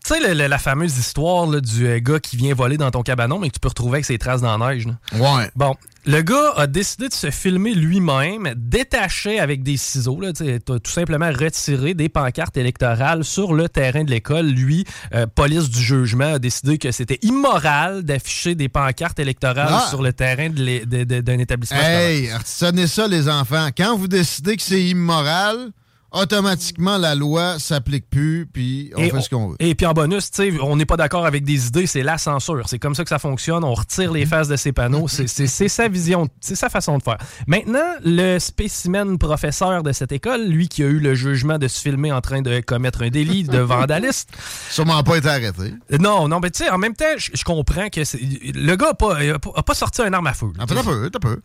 Tu 0.04 0.14
sais, 0.14 0.34
la 0.34 0.58
fameuse 0.58 0.96
histoire 0.98 1.46
là, 1.46 1.60
du 1.60 1.86
euh, 1.86 1.98
gars 2.00 2.20
qui 2.20 2.36
vient 2.36 2.54
voler 2.54 2.76
dans 2.76 2.90
ton 2.90 3.02
cabanon, 3.02 3.38
mais 3.38 3.48
que 3.48 3.54
tu 3.54 3.60
peux 3.60 3.68
retrouver 3.68 3.96
avec 3.96 4.04
ses 4.04 4.18
traces 4.18 4.40
dans 4.40 4.56
la 4.58 4.74
neige. 4.74 4.86
là. 4.86 4.94
Ouais. 5.14 5.50
Bon, 5.56 5.74
le 6.04 6.22
gars 6.22 6.52
a 6.56 6.66
décidé 6.66 7.08
de 7.08 7.14
se 7.14 7.30
filmer 7.30 7.74
lui-même, 7.74 8.52
détaché 8.56 9.40
avec 9.40 9.62
des 9.62 9.76
ciseaux, 9.76 10.20
là, 10.20 10.32
tout 10.32 10.80
simplement 10.90 11.28
retiré 11.30 11.94
des 11.94 12.08
pancartes 12.08 12.56
électorales 12.56 13.24
sur 13.24 13.54
le 13.54 13.68
terrain 13.68 14.04
de 14.04 14.10
l'école. 14.10 14.46
Lui, 14.46 14.84
euh, 15.14 15.26
police 15.26 15.68
du 15.68 15.80
jugement, 15.82 16.34
a 16.34 16.38
décidé 16.38 16.78
que 16.78 16.92
c'était 16.92 17.18
immoral 17.22 18.02
d'afficher 18.04 18.54
des 18.54 18.68
pancartes 18.68 19.18
électorales 19.18 19.66
Ah. 19.70 19.86
sur 19.90 20.02
le 20.02 20.12
terrain 20.12 20.48
d'un 20.50 21.38
établissement. 21.38 21.78
Hey, 21.80 22.30
retenez 22.32 22.86
ça, 22.86 23.08
les 23.08 23.28
enfants. 23.28 23.68
Quand 23.76 23.96
vous 23.96 24.08
décidez 24.08 24.56
que 24.56 24.62
c'est 24.62 24.82
immoral, 24.82 25.70
automatiquement, 26.12 26.98
la 26.98 27.14
loi 27.14 27.58
s'applique 27.58 28.08
plus, 28.08 28.46
puis 28.52 28.90
on 28.96 29.02
Et 29.02 29.10
fait 29.10 29.20
ce 29.20 29.28
qu'on 29.30 29.48
veut. 29.48 29.56
Et 29.60 29.74
puis 29.74 29.86
en 29.86 29.92
bonus, 29.92 30.30
tu 30.30 30.50
sais, 30.52 30.60
on 30.60 30.76
n'est 30.76 30.86
pas 30.86 30.96
d'accord 30.96 31.26
avec 31.26 31.44
des 31.44 31.66
idées, 31.68 31.86
c'est 31.86 32.02
la 32.02 32.18
censure. 32.18 32.68
C'est 32.68 32.78
comme 32.78 32.94
ça 32.94 33.02
que 33.04 33.08
ça 33.10 33.18
fonctionne. 33.18 33.64
On 33.64 33.74
retire 33.74 34.12
les 34.12 34.26
faces 34.26 34.48
de 34.48 34.56
ces 34.56 34.72
panneaux. 34.72 35.08
C'est- 35.08 35.26
C'est 35.26 35.68
sa 35.68 35.88
vision, 35.88 36.28
c'est 36.40 36.54
sa 36.54 36.68
façon 36.68 36.98
de 36.98 37.02
faire. 37.02 37.18
Maintenant, 37.46 37.94
le 38.04 38.38
spécimen 38.38 39.18
professeur 39.18 39.82
de 39.82 39.92
cette 39.92 40.12
école, 40.12 40.46
lui 40.46 40.68
qui 40.68 40.82
a 40.82 40.86
eu 40.86 40.98
le 40.98 41.14
jugement 41.14 41.58
de 41.58 41.68
se 41.68 41.80
filmer 41.80 42.12
en 42.12 42.20
train 42.20 42.42
de 42.42 42.60
commettre 42.60 43.02
un 43.02 43.08
délit 43.10 43.44
de 43.44 43.58
vandalisme. 43.86 44.28
Sûrement 44.70 45.02
pas 45.02 45.16
été 45.18 45.28
arrêté. 45.28 45.74
Non, 46.00 46.28
non, 46.28 46.40
mais 46.40 46.50
tu 46.50 46.64
sais, 46.64 46.70
en 46.70 46.78
même 46.78 46.94
temps, 46.94 47.04
je 47.16 47.44
comprends 47.44 47.88
que 47.88 48.00
le 48.00 48.76
gars 48.76 48.86
n'a 48.88 48.94
pas, 48.94 49.16
a 49.56 49.62
pas- 49.62 49.74
sorti 49.74 50.02
un 50.02 50.12
arme 50.12 50.26
à 50.26 50.32
feu. 50.34 50.46
là. 50.56 50.64
Attends 50.64 50.76
un 50.78 50.82
peu, 50.84 51.04
attends 51.06 51.18
un 51.18 51.34
peu. 51.34 51.40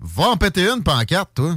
Va 0.00 0.28
en 0.28 0.36
péter 0.36 0.68
une 0.68 0.82
pancarte, 0.82 1.30
toi. 1.34 1.56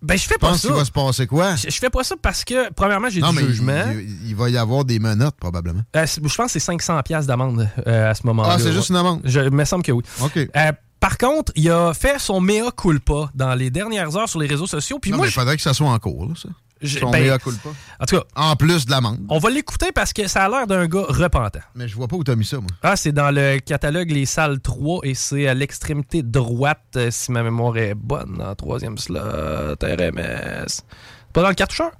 Ben, 0.00 0.16
je 0.16 0.26
fais 0.26 0.38
pas 0.38 0.54
ça. 0.54 0.68
qu'il 0.68 0.76
va 0.76 0.84
se 0.84 0.92
passer 0.92 1.26
quoi? 1.26 1.56
Je, 1.56 1.70
je 1.70 1.78
fais 1.78 1.90
pas 1.90 2.04
ça 2.04 2.14
parce 2.20 2.44
que, 2.44 2.72
premièrement, 2.72 3.08
j'ai 3.10 3.20
du 3.20 3.26
mais 3.34 3.42
jugement. 3.42 3.84
il, 4.26 4.34
va 4.36 4.48
y 4.48 4.56
avoir 4.56 4.84
des 4.84 4.98
menottes, 5.00 5.36
probablement. 5.36 5.82
Euh, 5.96 6.06
je 6.06 6.20
pense 6.20 6.46
que 6.46 6.52
c'est 6.52 6.60
500 6.60 7.02
pièces 7.02 7.26
d'amende 7.26 7.68
euh, 7.86 8.10
à 8.10 8.14
ce 8.14 8.26
moment-là. 8.26 8.54
Ah, 8.54 8.58
c'est 8.58 8.72
juste 8.72 8.90
une 8.90 8.96
amende? 8.96 9.20
Je, 9.24 9.40
il 9.40 9.50
me 9.50 9.64
semble 9.64 9.82
que 9.82 9.92
oui. 9.92 10.04
OK. 10.20 10.36
Euh, 10.36 10.72
par 11.00 11.18
contre, 11.18 11.52
il 11.56 11.70
a 11.70 11.94
fait 11.94 12.18
son 12.18 12.40
mea 12.40 12.70
culpa 12.76 13.30
dans 13.34 13.54
les 13.54 13.70
dernières 13.70 14.16
heures 14.16 14.28
sur 14.28 14.40
les 14.40 14.46
réseaux 14.46 14.66
sociaux. 14.66 14.98
Puis 15.00 15.10
non, 15.10 15.16
moi, 15.18 15.26
mais 15.26 15.30
il 15.30 15.34
faudrait 15.34 15.56
que 15.56 15.62
ça 15.62 15.74
soit 15.74 15.88
en 15.88 15.98
cours, 15.98 16.26
là, 16.26 16.34
ça. 16.40 16.48
Je- 16.80 16.98
Son 17.00 17.10
ben, 17.10 17.24
mea 17.24 17.38
culpa. 17.38 17.70
En 18.00 18.04
tout 18.06 18.16
cas, 18.16 18.24
En 18.36 18.56
plus 18.56 18.86
de 18.86 18.90
l'amende. 18.90 19.20
on 19.28 19.38
va 19.38 19.50
l'écouter 19.50 19.92
parce 19.92 20.12
que 20.12 20.26
ça 20.28 20.44
a 20.44 20.48
l'air 20.48 20.66
d'un 20.66 20.86
gars 20.86 21.04
repentant. 21.08 21.60
Mais 21.74 21.88
je 21.88 21.94
vois 21.96 22.08
pas 22.08 22.16
où 22.16 22.24
t'as 22.24 22.36
mis 22.36 22.44
ça, 22.44 22.58
moi. 22.58 22.70
Ah, 22.82 22.96
c'est 22.96 23.12
dans 23.12 23.30
le 23.30 23.58
catalogue 23.58 24.10
Les 24.10 24.26
Salles 24.26 24.60
3 24.60 25.00
et 25.04 25.14
c'est 25.14 25.48
à 25.48 25.54
l'extrémité 25.54 26.22
droite, 26.22 26.82
euh, 26.96 27.08
si 27.10 27.32
ma 27.32 27.42
mémoire 27.42 27.76
est 27.76 27.94
bonne, 27.94 28.40
en 28.42 28.54
troisième 28.54 28.96
slot, 28.98 29.20
RMS. 29.82 30.82
Pas 31.32 31.42
dans 31.42 31.48
le 31.48 31.54
cartoucheur? 31.54 31.90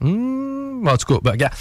Hmm, 0.00 0.86
en 0.88 0.96
tout 0.96 1.14
cas, 1.14 1.20
ben, 1.22 1.32
regarde. 1.32 1.54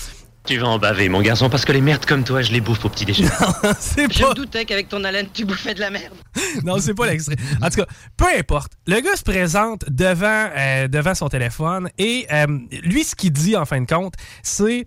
Tu 0.46 0.58
vas 0.58 0.68
en 0.68 0.80
baver, 0.80 1.10
mon 1.10 1.22
garçon, 1.22 1.50
parce 1.50 1.64
que 1.66 1.72
les 1.74 1.82
merdes 1.82 2.06
comme 2.06 2.24
toi, 2.24 2.42
je 2.42 2.52
les 2.52 2.62
bouffe 2.62 2.84
au 2.84 2.90
petit 2.90 3.06
déjeuner. 3.06 3.30
c'est 3.80 4.12
Je 4.12 4.24
me 4.24 4.34
doutais 4.34 4.66
qu'avec 4.66 4.90
ton 4.90 5.04
haleine, 5.04 5.28
tu 5.34 5.46
bouffais 5.46 5.74
de 5.76 5.80
la 5.80 5.92
merde. 5.92 6.14
non, 6.64 6.78
c'est 6.80 6.94
pas 6.96 7.06
l'extrait. 7.08 7.36
En 7.62 7.70
tout 7.70 7.82
cas, 7.82 7.86
peu 8.18 8.26
importe. 8.38 8.72
Le 8.88 9.00
gars 9.02 9.16
se 9.16 9.22
présente 9.24 9.84
devant, 9.90 10.50
euh, 10.56 10.88
devant 10.88 11.14
son 11.14 11.28
téléphone 11.30 11.90
et 12.00 12.26
euh, 12.32 12.48
lui, 12.84 13.04
ce 13.04 13.16
qu'il 13.16 13.32
dit 13.32 13.56
en 13.56 13.66
fin 13.66 13.82
de 13.82 13.86
compte, 13.86 14.14
c'est. 14.42 14.86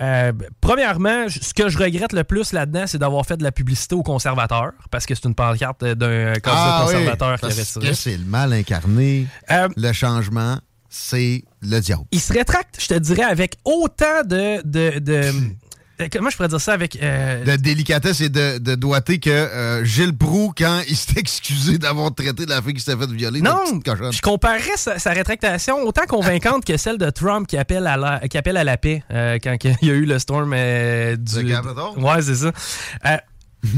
euh, 0.00 0.32
premièrement, 0.60 1.26
ce 1.28 1.54
que 1.54 1.68
je 1.68 1.78
regrette 1.78 2.12
le 2.12 2.24
plus 2.24 2.52
là-dedans, 2.52 2.84
c'est 2.88 2.98
d'avoir 2.98 3.24
fait 3.24 3.36
de 3.36 3.44
la 3.44 3.52
publicité 3.52 3.94
aux 3.94 4.02
conservateurs, 4.02 4.72
parce 4.90 5.06
que 5.06 5.14
c'est 5.14 5.26
une 5.26 5.34
pancarte 5.36 5.84
d'un 5.84 6.32
candidat 6.40 6.50
Ah 6.56 6.84
oui, 6.88 6.92
conservateur 6.94 7.38
qui 7.38 7.44
a 7.44 7.48
parce 7.50 7.74
retiré. 7.74 7.88
que 7.90 7.94
c'est 7.94 8.16
le 8.16 8.24
mal 8.24 8.52
incarné. 8.52 9.26
Euh, 9.50 9.68
le 9.76 9.92
changement, 9.92 10.58
c'est 10.88 11.44
le 11.64 11.80
diable. 11.80 12.04
Il 12.12 12.20
se 12.20 12.32
rétracte, 12.32 12.76
je 12.80 12.86
te 12.88 12.94
dirais, 12.94 13.22
avec 13.24 13.56
autant 13.64 14.22
de. 14.24 14.60
de, 14.64 14.98
de- 14.98 15.32
comment 16.12 16.28
je 16.28 16.36
pourrais 16.36 16.48
dire 16.48 16.60
ça 16.60 16.72
avec. 16.72 16.98
euh, 17.02 17.44
De 17.44 17.56
délicatesse 17.56 18.20
et 18.20 18.28
de, 18.28 18.58
de 18.58 18.74
doigté 18.74 19.18
que 19.20 19.30
euh, 19.30 19.84
Gilles 19.84 20.16
Proux, 20.16 20.52
quand 20.56 20.80
il 20.88 20.96
s'est 20.96 21.12
excusé 21.18 21.78
d'avoir 21.78 22.12
traité 22.14 22.46
la 22.46 22.60
fille 22.60 22.74
qui 22.74 22.80
s'était 22.80 22.98
fait 22.98 23.10
violer, 23.12 23.40
Non, 23.40 23.60
je 24.10 24.20
comparerais 24.20 24.76
sa, 24.76 24.98
sa 24.98 25.10
rétractation 25.12 25.82
autant 25.82 26.06
convaincante 26.06 26.64
que 26.64 26.76
celle 26.76 26.98
de 26.98 27.10
Trump 27.10 27.46
qui 27.46 27.56
appelle 27.56 27.86
à 27.86 27.96
la, 27.96 28.20
qui 28.28 28.36
appelle 28.38 28.56
à 28.56 28.64
la 28.64 28.76
paix 28.76 29.02
euh, 29.12 29.38
quand 29.42 29.56
il 29.64 29.88
y 29.88 29.90
a 29.90 29.94
eu 29.94 30.04
le 30.04 30.18
storm 30.18 30.52
euh, 30.54 31.16
du. 31.16 31.42
Le? 31.42 32.00
Ouais, 32.00 32.22
c'est 32.22 32.34
ça. 32.36 32.52
Tu 33.62 33.70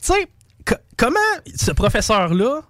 sais, 0.00 0.26
co- 0.64 0.74
comment 0.96 1.18
ce 1.54 1.70
professeur-là 1.70 2.62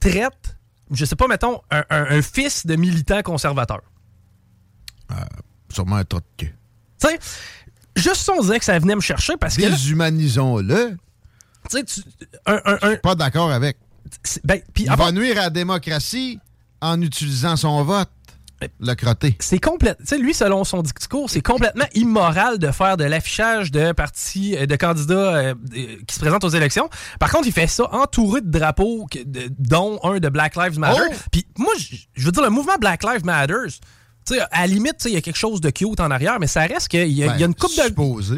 traite, 0.00 0.56
je 0.92 1.04
sais 1.04 1.16
pas, 1.16 1.26
mettons, 1.26 1.60
un, 1.70 1.82
un- 1.90 2.06
un 2.18 2.22
fils 2.22 2.66
de 2.66 2.76
militant 2.76 3.20
conservateur? 3.22 3.80
Sûrement 5.72 5.96
un 5.96 6.04
trou 6.04 6.20
de. 6.38 6.46
Tu 6.46 6.52
sais, 6.98 7.18
juste 7.96 8.16
ça, 8.22 8.32
on 8.38 8.42
dirait 8.42 8.58
que 8.58 8.64
ça 8.64 8.78
venait 8.78 8.94
me 8.96 9.00
chercher 9.00 9.36
parce 9.36 9.56
que. 9.56 9.62
Déshumanisons-le. 9.62 10.96
Tu 11.70 11.76
sais, 11.78 11.84
tu- 11.84 12.00
un, 12.46 12.60
un- 12.64 12.78
un- 12.82 12.96
Pas 12.96 13.14
d'accord 13.14 13.50
avec. 13.52 13.76
ben, 14.44 14.60
Il 14.76 14.90
va 14.90 15.12
nuire 15.12 15.38
à 15.38 15.42
la 15.44 15.50
démocratie 15.50 16.38
en 16.80 17.00
utilisant 17.02 17.56
son 17.56 17.82
vote. 17.84 18.08
Le 18.80 18.94
crotté. 18.94 19.36
c'est 19.38 19.60
complètement. 19.60 20.04
Tu 20.04 20.08
sais, 20.16 20.18
lui, 20.18 20.34
selon 20.34 20.64
son 20.64 20.82
discours, 20.82 21.30
c'est 21.30 21.42
complètement 21.42 21.84
immoral 21.94 22.58
de 22.58 22.72
faire 22.72 22.96
de 22.96 23.04
l'affichage 23.04 23.70
de 23.70 23.92
partis, 23.92 24.56
euh, 24.56 24.66
de 24.66 24.74
candidats 24.74 25.14
euh, 25.36 25.54
euh, 25.76 25.96
qui 26.08 26.14
se 26.14 26.18
présentent 26.18 26.42
aux 26.42 26.48
élections. 26.48 26.90
Par 27.20 27.30
contre, 27.30 27.46
il 27.46 27.52
fait 27.52 27.68
ça 27.68 27.84
entouré 27.94 28.40
de 28.40 28.50
drapeaux, 28.50 29.06
dont 29.60 30.00
un 30.02 30.18
de 30.18 30.28
Black 30.28 30.56
Lives 30.56 30.76
Matter. 30.76 31.00
Oh! 31.08 31.14
Puis 31.30 31.46
moi, 31.56 31.72
je 31.78 31.94
je 32.14 32.24
veux 32.26 32.32
dire, 32.32 32.42
le 32.42 32.50
mouvement 32.50 32.76
Black 32.80 33.04
Lives 33.04 33.24
Matters. 33.24 33.78
Sais, 34.34 34.40
à 34.50 34.60
la 34.62 34.66
limite, 34.66 35.02
il 35.06 35.12
y 35.12 35.16
a 35.16 35.20
quelque 35.20 35.36
chose 35.38 35.60
de 35.60 35.70
cute 35.70 36.00
en 36.00 36.10
arrière, 36.10 36.38
mais 36.40 36.46
ça 36.46 36.60
reste 36.62 36.88
qu'il 36.88 37.08
y, 37.08 37.14
y 37.20 37.24
a 37.24 37.44
une 37.44 37.54
coupe 37.54 37.70
de, 37.76 37.94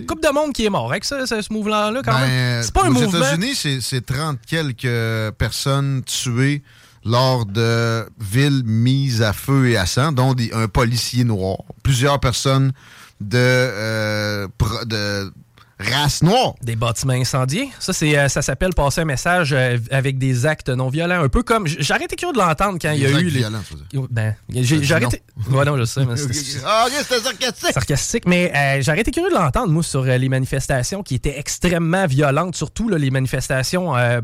coupe 0.07 0.23
de 0.23 0.33
monde 0.33 0.53
qui 0.53 0.65
est 0.65 0.71
mort 0.71 0.91
avec 0.91 1.05
ça, 1.05 1.27
ce, 1.27 1.41
ce 1.43 1.53
mouvement-là, 1.53 2.01
quand 2.05 2.12
Ben, 2.12 2.27
même. 2.27 2.62
C'est 2.62 2.73
pas 2.75 2.85
un 2.85 2.89
aux 2.89 2.93
mouvement. 2.93 3.19
États-Unis, 3.19 3.55
c'est- 3.55 3.81
c'est 3.81 4.05
30 4.05 4.39
quelques 4.47 5.35
personnes 5.39 6.03
tuées 6.05 6.62
lors 7.05 7.47
de 7.47 8.07
villes 8.21 8.62
mises 8.65 9.23
à 9.23 9.33
feu 9.33 9.69
et 9.71 9.77
à 9.77 9.87
sang, 9.87 10.12
dont 10.12 10.35
des- 10.35 10.53
un 10.53 10.69
policier 10.69 11.25
noir. 11.25 11.59
Plusieurs 11.83 12.21
personnes 12.21 12.73
de, 13.21 13.37
euh, 13.39 14.49
de 14.87 15.33
race 15.81 16.23
noire. 16.23 16.55
Des 16.62 16.77
bâtiments 16.77 17.12
incendiés. 17.15 17.70
Ça, 17.78 17.93
c'est, 17.93 18.16
euh, 18.19 18.28
ça 18.28 18.43
s'appelle 18.43 18.74
passer 18.74 19.01
un 19.01 19.05
message 19.05 19.52
euh, 19.52 19.78
avec 19.90 20.19
des 20.19 20.47
actes 20.47 20.69
non 20.69 20.89
violents. 20.89 21.23
Un 21.23 21.28
peu 21.28 21.43
comme. 21.43 21.66
j- 21.66 21.77
J'ai 21.81 21.94
arrêté 21.94 22.16
curieux 22.16 22.32
de 22.32 22.39
l'entendre 22.39 22.78
quand 22.81 22.90
il 22.93 23.01
y 23.02 23.07
a 23.07 23.11
eu. 23.11 23.24
les- 23.31 23.40
veux 23.43 24.09
Ben, 24.11 24.35
arrêté. 24.94 25.23
Ouais, 25.51 25.65
non, 25.65 25.77
je 25.77 25.85
sais. 25.85 26.05
mais 26.05 26.15
Ah, 26.66 26.86
c'était 26.90 27.20
sarcastique. 27.20 27.73
sarcastique, 27.73 28.24
mais 28.27 28.52
euh, 28.55 28.82
arrêté 28.93 29.11
curieux 29.11 29.31
de 29.31 29.35
l'entendre, 29.35 29.69
moi, 29.73 29.82
sur 29.82 30.02
euh, 30.02 30.16
les 30.19 30.28
manifestations 30.28 31.02
qui 31.02 31.15
étaient 31.15 31.39
extrêmement 31.39 32.07
violentes, 32.07 32.57
surtout 32.57 32.89
là, 32.89 32.98
les 32.98 33.11
manifestations 33.11 33.97
euh, 33.97 34.20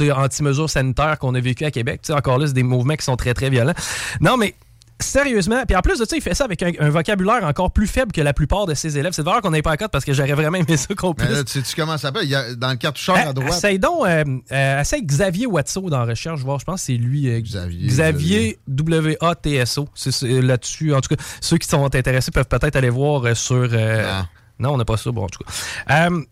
euh, 0.00 0.12
anti-mesures 0.14 0.70
sanitaires 0.70 1.18
qu'on 1.18 1.34
a 1.34 1.40
vécues 1.40 1.64
à 1.64 1.70
Québec. 1.70 2.00
Tu 2.02 2.08
sais, 2.08 2.12
encore 2.12 2.38
là, 2.38 2.46
c'est 2.46 2.52
des 2.52 2.62
mouvements 2.62 2.94
qui 2.96 3.04
sont 3.04 3.16
très, 3.16 3.34
très 3.34 3.50
violents. 3.50 3.74
Non, 4.20 4.36
mais 4.36 4.54
sérieusement, 5.00 5.62
puis 5.66 5.76
en 5.76 5.80
plus 5.82 5.98
de 5.98 6.04
ça, 6.04 6.16
il 6.16 6.22
fait 6.22 6.34
ça 6.34 6.44
avec 6.44 6.62
un, 6.62 6.72
un 6.80 6.88
vocabulaire 6.88 7.44
encore 7.44 7.70
plus 7.70 7.86
faible 7.86 8.12
que 8.12 8.20
la 8.22 8.32
plupart 8.32 8.66
de 8.66 8.74
ses 8.74 8.96
élèves. 8.98 9.12
C'est 9.12 9.22
de 9.22 9.26
valeur 9.26 9.42
qu'on 9.42 9.50
n'ait 9.50 9.62
pas 9.62 9.72
à 9.72 9.76
code 9.76 9.90
parce 9.90 10.04
que 10.04 10.12
j'aurais 10.12 10.32
vraiment 10.34 10.56
aimé 10.58 10.76
ça 10.76 10.94
qu'on 10.94 11.14
Mais 11.18 11.24
puisse. 11.26 11.36
là, 11.36 11.44
tu 11.44 11.52
sais-tu 11.52 11.76
comment 11.76 11.92
ça 11.92 12.08
s'appelle? 12.08 12.24
Il 12.24 12.30
y 12.30 12.34
a- 12.34 12.54
Dans 12.54 12.70
le 12.70 12.76
cartoucheur 12.76 13.16
à 13.16 13.32
droite. 13.32 13.52
Essaye 13.52 13.78
donc, 13.78 14.06
euh, 14.06 14.24
euh, 14.52 14.80
essaye 14.80 15.02
Xavier 15.04 15.46
Watso 15.46 15.90
dans 15.90 16.04
Recherche, 16.06 16.40
voir, 16.40 16.58
je 16.58 16.64
pense 16.64 16.80
que 16.80 16.86
c'est 16.86 16.92
lui. 16.94 17.28
euh, 17.28 17.40
Xavier. 17.40 17.86
Xavier 17.88 18.58
W-A-T-S-O. 18.68 19.88
C'est 19.94 20.12
c'est 20.12 20.40
là-dessus. 20.40 20.94
En 20.94 21.00
tout 21.00 21.14
cas, 21.14 21.22
ceux 21.40 21.58
qui 21.58 21.68
sont 21.68 21.84
intéressés 21.84 22.30
peuvent 22.30 22.48
peut-être 22.48 22.76
aller 22.76 22.90
voir 22.90 23.24
euh, 23.26 23.34
sur. 23.34 23.68
euh, 23.72 24.20
non. 24.58 24.74
on 24.74 24.76
n'a 24.78 24.84
pas 24.84 24.96
ça. 24.96 25.10
Bon, 25.10 25.24
en 25.24 25.28
tout 25.28 25.40
cas. 25.44 26.06
Euh, 26.08 26.22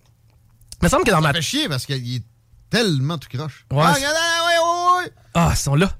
il 0.82 0.85
me 0.85 0.89
semble 0.89 1.05
que 1.05 1.11
dans 1.11 1.16
Ça 1.16 1.23
ma. 1.23 1.32
fait 1.32 1.43
chier 1.43 1.69
parce 1.69 1.86
qu'il 1.86 2.16
est 2.16 2.23
tellement 2.70 3.19
tout 3.19 3.28
croche. 3.32 3.66
Ouais, 3.73 3.82
Ah, 3.82 3.95
ah, 3.95 4.47
ouais, 4.47 5.03
ouais, 5.03 5.05
ouais. 5.05 5.12
Ah, 5.35 5.51
ils 5.53 5.57
sont 5.57 5.74
là. 5.74 5.91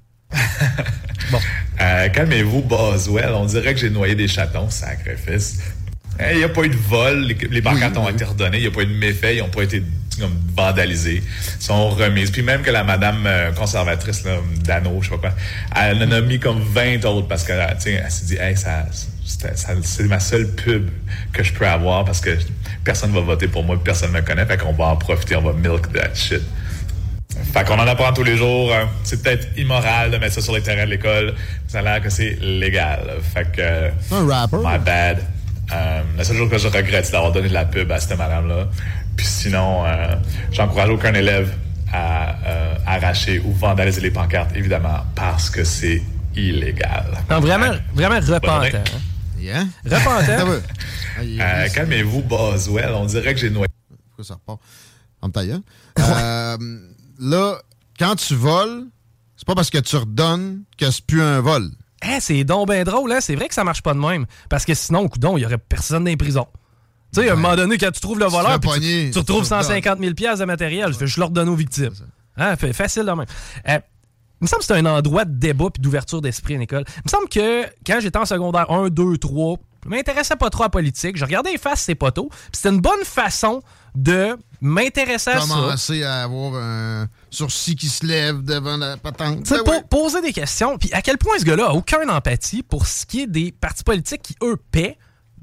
Euh, 1.81 2.09
Calmez-vous, 2.09 2.63
Boswell. 2.63 3.33
On 3.35 3.47
dirait 3.47 3.75
que 3.75 3.81
j'ai 3.81 3.91
noyé 3.91 4.15
des 4.15 4.29
chatons, 4.29 4.71
sacrifice. 4.71 5.59
Il 6.31 6.39
n'y 6.39 6.45
a 6.45 6.49
pas 6.49 6.63
eu 6.63 6.69
de 6.69 6.77
vol, 6.77 7.23
les, 7.23 7.35
les 7.51 7.63
pancartes 7.63 7.97
ont 7.97 8.09
été 8.09 8.25
redonnées, 8.25 8.59
il 8.59 8.61
n'y 8.61 8.69
a 8.69 8.71
pas 8.71 8.83
eu 8.83 8.87
de 8.87 8.95
méfaits, 8.95 9.35
ils 9.35 9.41
n'ont 9.41 9.49
pas 9.49 9.65
été 9.65 9.83
comme, 10.21 10.39
vandalisés, 10.57 11.23
ils 11.25 11.63
sont 11.63 11.91
remises. 11.91 12.31
Puis 12.31 12.43
même 12.43 12.63
que 12.63 12.71
la 12.71 12.85
madame 12.85 13.27
euh, 13.27 13.53
conservatrice, 13.53 14.25
là, 14.25 14.37
Dano, 14.63 15.03
je 15.03 15.11
sais 15.11 15.17
pas 15.17 15.31
quoi, 15.31 15.37
elle 15.75 16.03
en 16.05 16.13
a 16.13 16.21
mis 16.21 16.39
comme 16.39 16.61
20 16.61 17.05
autres 17.05 17.27
parce 17.29 17.43
que, 17.43 17.53
sais, 17.79 17.93
elle 17.93 18.11
s'est 18.11 18.27
dit, 18.27 18.37
hey, 18.37 18.57
ça, 18.57 18.87
c'est 19.83 20.05
ma 20.05 20.21
seule 20.21 20.49
pub 20.49 20.89
que 21.33 21.43
je 21.43 21.53
peux 21.53 21.67
avoir 21.67 22.05
parce 22.05 22.21
que 22.21 22.31
personne 22.85 23.13
va 23.13 23.21
voter 23.21 23.49
pour 23.49 23.65
moi, 23.65 23.77
personne 23.83 24.13
ne 24.13 24.19
me 24.19 24.23
connaît, 24.23 24.47
fait 24.47 24.59
qu'on 24.59 24.73
va 24.73 24.87
en 24.87 24.97
profiter, 24.97 25.37
on 25.37 25.43
va 25.43 25.53
milk 25.53 25.93
that 25.93 26.15
shit. 26.15 26.43
Fait 27.53 27.65
qu'on 27.65 27.75
en 27.79 27.87
apprend 27.87 28.13
tous 28.13 28.23
les 28.23 28.37
jours. 28.37 28.73
hein. 28.73 28.89
C'est 29.03 29.23
peut-être 29.23 29.49
immoral 29.59 30.11
de 30.11 30.19
mettre 30.19 30.35
ça 30.35 30.41
sur 30.41 30.55
les 30.55 30.63
terrains 30.63 30.85
de 30.85 30.91
l'école. 30.91 31.35
Ça 31.67 31.81
a 31.81 31.83
l'air 31.83 32.01
que 32.03 32.11
c'est 32.11 32.39
légal. 32.41 33.19
Fait 33.35 33.51
que. 33.51 33.89
un 34.15 34.27
rapper. 34.29 34.57
My 34.59 34.79
bad. 34.79 35.19
Euh, 35.73 36.03
la 36.17 36.25
seule 36.25 36.37
chose 36.37 36.51
que 36.51 36.59
je 36.59 36.69
regrette, 36.69 37.07
c'est 37.07 37.13
d'avoir 37.13 37.33
donné 37.33 37.49
de 37.49 37.55
la 37.55 37.65
pub 37.65 37.91
à 37.91 37.99
cette 37.99 38.17
madame-là. 38.19 38.69
Puis 39.17 39.27
sinon, 39.27 39.85
euh, 39.87 40.15
j'encourage 40.53 40.91
aucun 40.91 41.15
élève 41.15 41.53
à 41.93 42.37
euh, 42.47 42.75
arracher 42.87 43.41
ou 43.45 43.53
vandaliser 43.53 44.01
les 44.01 44.11
pancartes, 44.11 44.51
évidemment, 44.57 44.99
parce 45.15 45.49
que 45.51 45.65
c'est 45.65 46.03
illégal. 46.37 47.07
Non, 47.31 47.41
vraiment, 47.41 47.71
vraiment 47.95 48.17
repentant. 48.21 48.77
hein. 48.77 48.83
Yeah. 49.39 49.65
Repentant. 49.85 50.61
Euh, 51.17 51.69
Calmez-vous, 51.73 52.23
Boswell. 52.23 52.91
On 52.93 53.05
dirait 53.07 53.35
que 53.35 53.39
j'ai 53.41 53.49
noyé. 53.51 53.69
Pourquoi 54.09 54.25
ça 54.25 54.35
repart? 54.35 54.59
En 55.23 55.31
ta 55.31 55.47
gueule. 55.47 55.61
Là, 57.19 57.59
quand 57.99 58.17
tu 58.17 58.35
voles, 58.35 58.87
c'est 59.37 59.47
pas 59.47 59.55
parce 59.55 59.71
que 59.71 59.79
tu 59.79 59.97
redonnes 59.97 60.65
que 60.77 60.91
c'est 60.91 61.05
plus 61.05 61.23
un 61.23 61.41
vol. 61.41 61.71
Eh, 62.07 62.21
c'est 62.21 62.45
donc 62.45 62.69
bien 62.69 62.85
drôle, 62.85 63.13
hein? 63.13 63.21
C'est 63.21 63.35
vrai 63.35 63.49
que 63.49 63.55
ça 63.55 63.65
marche 63.65 63.83
pas 63.83 63.95
de 63.95 63.99
même. 63.99 64.27
Parce 64.51 64.65
que 64.65 64.75
sinon, 64.75 65.09
coudon, 65.09 65.39
il 65.39 65.43
y 65.43 65.47
aurait 65.47 65.59
personne 65.59 66.05
dans 66.05 66.11
les 66.11 66.17
prisons. 66.17 66.49
Tu 67.13 67.23
sais, 67.23 67.29
à 67.29 67.33
un 67.33 67.37
moment 67.37 67.57
donné, 67.57 67.79
quand 67.79 67.91
tu 67.93 68.01
trouves 68.01 68.19
le 68.19 68.27
voleur, 68.27 68.61
tu, 68.61 68.69
pogner, 68.69 69.07
tu 69.07 69.13
tu 69.13 69.19
retrouves 69.21 69.49
te 69.49 69.55
redonnes. 69.55 69.63
150 69.63 69.99
000 70.01 70.15
piastres 70.15 70.41
de 70.41 70.45
matériel, 70.45 70.93
je 70.93 70.99
fais, 70.99 71.07
je 71.07 71.19
le 71.19 71.27
redonne 71.27 71.49
aux 71.49 71.55
victimes. 71.55 71.95
Hein? 72.37 72.57
Fait 72.57 72.73
facile 72.73 73.05
de 73.05 73.13
même. 73.13 73.27
Euh, 73.69 73.79
il 74.41 74.45
me 74.45 74.47
semble 74.49 74.61
que 74.61 74.67
c'est 74.67 74.75
un 74.75 74.87
endroit 74.87 75.25
de 75.25 75.33
débat 75.33 75.71
puis 75.73 75.81
d'ouverture 75.81 76.21
d'esprit 76.21 76.57
à 76.57 76.59
l'école. 76.59 76.85
Il 76.89 77.03
me 77.05 77.09
semble 77.09 77.29
que 77.29 77.65
quand 77.87 78.01
j'étais 78.01 78.19
en 78.19 78.27
secondaire 78.27 78.71
1, 78.71 78.89
2, 78.89 79.17
3, 79.17 79.57
je 79.85 79.89
m'intéressais 79.89 80.37
pas 80.37 80.51
trop 80.51 80.65
à 80.65 80.67
la 80.67 80.71
politique. 80.71 81.17
Je 81.17 81.25
regardais 81.25 81.53
les 81.53 81.59
faces 81.59 81.83
ces 81.83 81.95
poteaux. 81.95 82.29
C'était 82.53 82.71
une 82.71 82.81
bonne 82.81 83.05
façon 83.05 83.63
de 83.95 84.37
m'intéresser 84.61 85.31
à 85.31 85.41
ça. 85.41 85.47
Commencer 85.47 86.03
à 86.03 86.23
avoir 86.25 86.55
un 86.55 87.07
sourcil 87.31 87.77
qui 87.77 87.89
se 87.89 88.05
lève 88.05 88.43
devant 88.43 88.77
la 88.77 88.97
patente. 88.97 89.49
Ben 89.49 89.63
po- 89.65 89.83
poser 89.89 90.21
des 90.23 90.33
questions. 90.33 90.77
Puis 90.79 90.91
à 90.93 91.03
quel 91.03 91.19
point 91.19 91.39
ce 91.39 91.45
gars-là 91.45 91.67
a 91.67 91.73
aucune 91.73 92.11
empathie 92.11 92.63
pour 92.63 92.87
ce 92.87 93.07
qui 93.07 93.23
est 93.23 93.27
des 93.27 93.53
partis 93.53 93.85
politiques 93.85 94.23
qui, 94.23 94.37
eux, 94.43 94.57
paient 94.73 94.99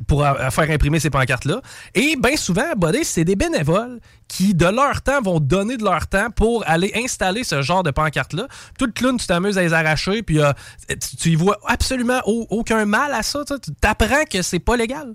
pour 0.08 0.24
faire 0.24 0.72
imprimer 0.72 1.00
ces 1.00 1.12
pancartes-là. 1.12 1.62
Et 1.94 2.16
bien 2.16 2.36
souvent, 2.36 2.74
Buddy, 2.76 3.06
c'est 3.06 3.24
des 3.24 3.36
bénévoles 3.36 4.00
qui, 4.28 4.56
de 4.56 4.66
leur 4.66 5.04
temps, 5.04 5.22
vont 5.22 5.40
donner 5.40 5.78
de 5.78 5.84
leur 5.84 6.08
temps 6.08 6.32
pour 6.32 6.64
aller 6.68 6.92
installer 6.96 7.44
ce 7.44 7.62
genre 7.62 7.84
de 7.84 7.92
pancartes-là. 7.92 8.48
Tout 8.80 8.88
le 8.88 8.92
clown, 8.94 9.18
tu 9.18 9.28
t'amuses 9.28 9.60
à 9.60 9.62
les 9.62 9.74
arracher, 9.74 10.24
puis 10.24 10.40
euh, 10.42 10.52
tu, 10.90 11.18
tu 11.18 11.30
y 11.30 11.36
vois 11.36 11.60
absolument 11.68 12.20
au- 12.26 12.48
aucun 12.50 12.86
mal 12.86 13.14
à 13.14 13.22
ça. 13.22 13.42
Tu 13.46 13.72
apprends 13.84 14.24
que 14.28 14.42
c'est 14.42 14.58
pas 14.60 14.76
légal. 14.76 15.14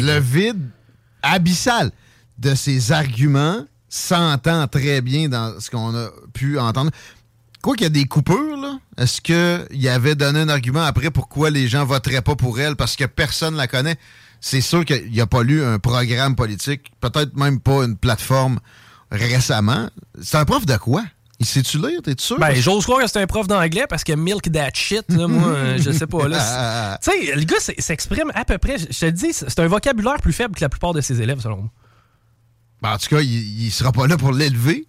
Le 0.00 0.18
vide 0.18 0.68
abyssal 1.22 1.92
de 2.38 2.54
ces 2.54 2.92
arguments 2.92 3.64
s'entend 3.88 4.66
très 4.68 5.00
bien 5.00 5.28
dans 5.28 5.58
ce 5.60 5.70
qu'on 5.70 5.94
a 5.96 6.08
pu 6.32 6.58
entendre. 6.58 6.90
Quoi 7.62 7.74
qu'il 7.74 7.84
y 7.84 7.86
a 7.86 7.90
des 7.90 8.04
coupures, 8.04 8.56
là, 8.56 8.78
est-ce 8.96 9.20
qu'il 9.20 9.88
avait 9.88 10.14
donné 10.14 10.40
un 10.40 10.48
argument 10.48 10.82
après 10.84 11.10
pourquoi 11.10 11.50
les 11.50 11.66
gens 11.68 11.84
voteraient 11.84 12.22
pas 12.22 12.36
pour 12.36 12.60
elle 12.60 12.76
parce 12.76 12.94
que 12.96 13.04
personne 13.04 13.56
la 13.56 13.66
connaît? 13.66 13.96
C'est 14.40 14.60
sûr 14.60 14.84
qu'il 14.84 15.10
n'y 15.10 15.20
a 15.20 15.26
pas 15.26 15.42
lu 15.42 15.64
un 15.64 15.80
programme 15.80 16.36
politique, 16.36 16.92
peut-être 17.00 17.34
même 17.36 17.58
pas 17.58 17.82
une 17.84 17.96
plateforme 17.96 18.60
récemment. 19.10 19.88
C'est 20.22 20.36
un 20.36 20.44
prof 20.44 20.64
de 20.66 20.76
quoi? 20.76 21.02
Il 21.40 21.46
sait-tu 21.46 21.78
lire, 21.78 22.00
t'es 22.02 22.14
sûr? 22.18 22.38
Ben, 22.38 22.54
j'ose 22.54 22.84
croire 22.84 23.00
que 23.00 23.06
c'est 23.08 23.20
un 23.20 23.26
prof 23.26 23.46
d'anglais 23.46 23.86
parce 23.88 24.02
que 24.04 24.12
milk 24.12 24.50
that 24.52 24.70
shit, 24.74 25.04
là, 25.08 25.26
moi, 25.28 25.48
euh, 25.54 25.78
je 25.80 25.90
sais 25.92 26.06
pas. 26.06 26.26
là. 26.28 26.98
c'est- 27.00 27.10
Tu 27.20 27.26
sais, 27.26 27.34
le 27.36 27.42
gars 27.44 27.56
s'exprime 27.78 28.30
à 28.34 28.44
peu 28.44 28.58
près, 28.58 28.78
je 28.78 28.86
je 28.90 28.98
te 29.00 29.06
dis, 29.10 29.32
c'est 29.32 29.58
un 29.60 29.66
vocabulaire 29.68 30.16
plus 30.20 30.32
faible 30.32 30.54
que 30.54 30.60
la 30.60 30.68
plupart 30.68 30.92
de 30.92 31.00
ses 31.00 31.20
élèves, 31.22 31.40
selon 31.40 31.56
moi. 31.58 31.70
Ben, 32.82 32.92
en 32.94 32.98
tout 32.98 33.08
cas, 33.08 33.20
il, 33.20 33.64
il 33.66 33.70
sera 33.70 33.92
pas 33.92 34.06
là 34.06 34.16
pour 34.16 34.32
l'élever. 34.32 34.86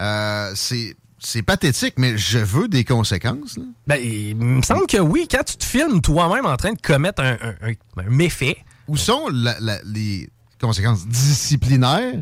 Euh, 0.00 0.50
c'est, 0.56 0.96
c'est 1.18 1.42
pathétique, 1.42 1.94
mais 1.98 2.18
je 2.18 2.38
veux 2.38 2.68
des 2.68 2.84
conséquences. 2.84 3.56
là. 3.56 3.64
Ben, 3.86 3.96
il 4.02 4.36
me 4.36 4.62
semble 4.62 4.86
que 4.86 4.98
oui, 4.98 5.28
quand 5.30 5.44
tu 5.44 5.56
te 5.56 5.64
filmes 5.64 6.00
toi-même 6.00 6.46
en 6.46 6.56
train 6.56 6.72
de 6.72 6.80
commettre 6.80 7.22
un, 7.22 7.36
un- 7.40 7.68
un- 7.70 8.02
un 8.06 8.10
méfait. 8.10 8.56
Où 8.88 8.96
sont 8.96 9.28
la- 9.32 9.58
la- 9.60 9.80
les 9.84 10.28
conséquences 10.60 11.06
disciplinaires 11.06 12.20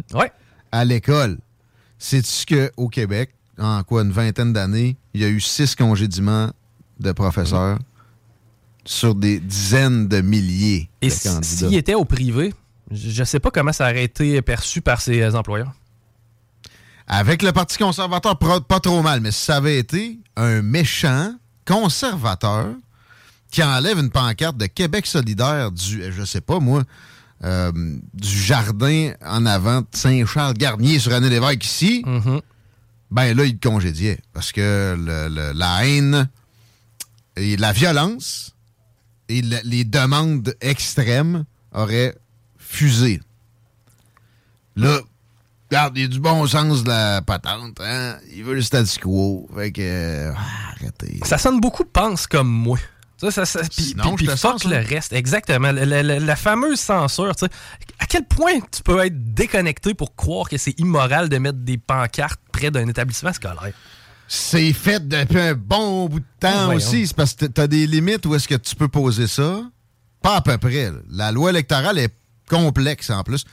à 0.70 0.85
l'école? 0.85 1.39
Sais-tu 1.98 2.55
qu'au 2.55 2.89
Québec, 2.89 3.31
en 3.59 3.82
quoi, 3.85 4.02
une 4.02 4.12
vingtaine 4.12 4.52
d'années, 4.52 4.97
il 5.14 5.20
y 5.20 5.24
a 5.24 5.28
eu 5.28 5.40
six 5.40 5.74
congédiements 5.74 6.51
de 7.01 7.12
professeurs 7.12 7.78
sur 8.85 9.14
des 9.14 9.39
dizaines 9.40 10.09
de 10.09 10.20
milliers 10.20 10.90
Et 11.01 11.09
de 11.09 11.14
candidats? 11.14 11.43
s'il 11.43 11.74
était 11.74 11.94
au 11.94 12.05
privé, 12.05 12.52
je 12.93 13.10
je 13.10 13.24
sais 13.24 13.40
pas 13.40 13.51
comment 13.51 13.73
ça 13.73 13.85
aurait 13.90 14.05
été 14.05 14.40
perçu 14.43 14.81
par 14.81 15.01
ses 15.01 15.23
euh, 15.23 15.32
employeurs. 15.35 15.73
Avec 17.06 17.43
le 17.43 17.52
Parti 17.52 17.77
conservateur, 17.78 18.39
pas 18.39 18.81
trop 18.81 19.02
mal, 19.02 19.20
mais 19.20 19.32
si 19.32 19.44
ça 19.44 19.56
avait 19.56 19.78
été 19.78 20.19
un 20.36 20.62
méchant 20.62 21.35
conservateur 21.66 22.69
qui 23.51 23.62
enlève 23.62 23.98
une 23.98 24.10
pancarte 24.10 24.56
de 24.56 24.66
Québec 24.66 25.06
solidaire 25.06 25.73
du, 25.73 26.10
je 26.12 26.24
sais 26.24 26.40
pas 26.40 26.59
moi, 26.59 26.85
euh, 27.44 27.73
du 28.14 28.28
jardin 28.28 29.12
en 29.27 29.44
avant 29.47 29.81
de 29.82 29.86
Saint-Charles-Garnier 29.93 30.98
sur 31.01 31.12
Année 31.12 31.28
Lévesque 31.28 31.64
ici, 31.64 32.02
ben 33.10 33.36
là, 33.36 33.44
il 33.44 33.59
te 33.59 33.69
congédiait. 33.69 34.20
Parce 34.32 34.52
que 34.52 34.97
le- 34.98 35.28
le- 35.28 35.52
la 35.52 35.86
haine 35.86 36.28
et 37.36 37.56
la 37.59 37.73
violence 37.73 38.55
et 39.28 39.43
le- 39.43 39.59
les 39.64 39.85
demandes 39.85 40.55
extrêmes 40.62 41.44
auraient 41.73 42.14
fusé. 42.73 43.20
Là, 44.77 45.01
regarde, 45.70 45.97
il 45.99 46.03
y 46.03 46.05
a 46.05 46.09
du 46.09 46.20
bon 46.20 46.47
sens 46.47 46.82
de 46.82 46.89
la 46.89 47.20
patente, 47.23 47.78
hein? 47.81 48.16
Il 48.35 48.44
veut 48.44 48.55
le 48.55 48.62
statu 48.62 48.99
quo. 49.01 49.49
Fait 49.55 49.70
que. 49.73 49.81
euh, 49.82 50.32
ah, 50.35 50.73
arrêtez. 50.77 51.20
Ça 51.24 51.36
sonne 51.39 51.61
beaucoup 51.61 51.85
pense 51.85 52.27
comme 52.27 52.49
moi. 52.49 52.78
Ça, 53.19 53.31
ça, 53.31 53.44
ça, 53.47 53.61
puis, 54.16 54.27
fuck 54.36 54.65
le 54.65 54.85
reste. 54.85 55.12
Exactement. 55.12 55.70
La, 55.70 56.03
la- 56.03 56.36
fameuse 56.36 56.81
censure. 56.81 57.36
tu 57.36 57.44
sais. 57.47 57.53
À 58.01 58.07
quel 58.07 58.24
point 58.24 58.59
tu 58.73 58.82
peux 58.82 58.99
être 59.05 59.35
déconnecté 59.35 59.94
pour 59.94 60.16
croire 60.16 60.49
que 60.49 60.57
c'est 60.57 60.77
immoral 60.81 61.28
de 61.28 61.39
mettre 61.39 61.59
des 61.59 61.78
pancartes 61.78 62.40
près 62.51 62.73
d'un 62.73 62.89
établissement 62.89 63.32
scolaire? 63.32 63.70
C'est 64.27 64.73
fait 64.73 65.07
depuis 65.07 65.39
un 65.39 65.55
bon 65.55 66.09
bout 66.09 66.19
de 66.19 66.24
temps 66.40 66.65
Voyons. 66.65 66.78
aussi. 66.78 67.07
C'est 67.07 67.15
parce 67.15 67.35
que 67.35 67.44
t'as 67.47 67.69
des 67.69 67.86
limites 67.86 68.27
où 68.27 68.35
est-ce 68.35 68.49
que 68.49 68.57
tu 68.57 68.74
peux 68.74 68.89
poser 68.89 69.28
ça? 69.28 69.62
Pas 70.20 70.36
à 70.36 70.40
peu 70.40 70.59
près. 70.59 70.90
là. 70.90 70.99
La 71.11 71.31
loi 71.31 71.51
électorale 71.51 71.99
est 71.99 72.12
complexe 72.53 73.11
en 73.11 73.23
plus. 73.24 73.45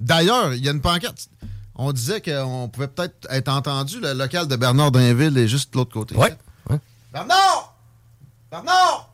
D'ailleurs, 0.00 0.54
il 0.54 0.64
y 0.64 0.68
a 0.68 0.72
une 0.72 0.80
pancarte. 0.80 1.28
On 1.74 1.92
disait 1.92 2.22
qu'on 2.22 2.68
pouvait 2.72 2.88
peut-être 2.88 3.26
être 3.30 3.48
entendu. 3.48 4.00
Le 4.00 4.14
local 4.14 4.48
de 4.48 4.56
Bernard 4.56 4.90
Dainville 4.90 5.36
est 5.36 5.48
juste 5.48 5.72
de 5.74 5.78
l'autre 5.78 5.92
côté. 5.92 6.16
Ouais. 6.16 6.34
Bernard! 7.12 7.74
Bernard! 8.50 9.10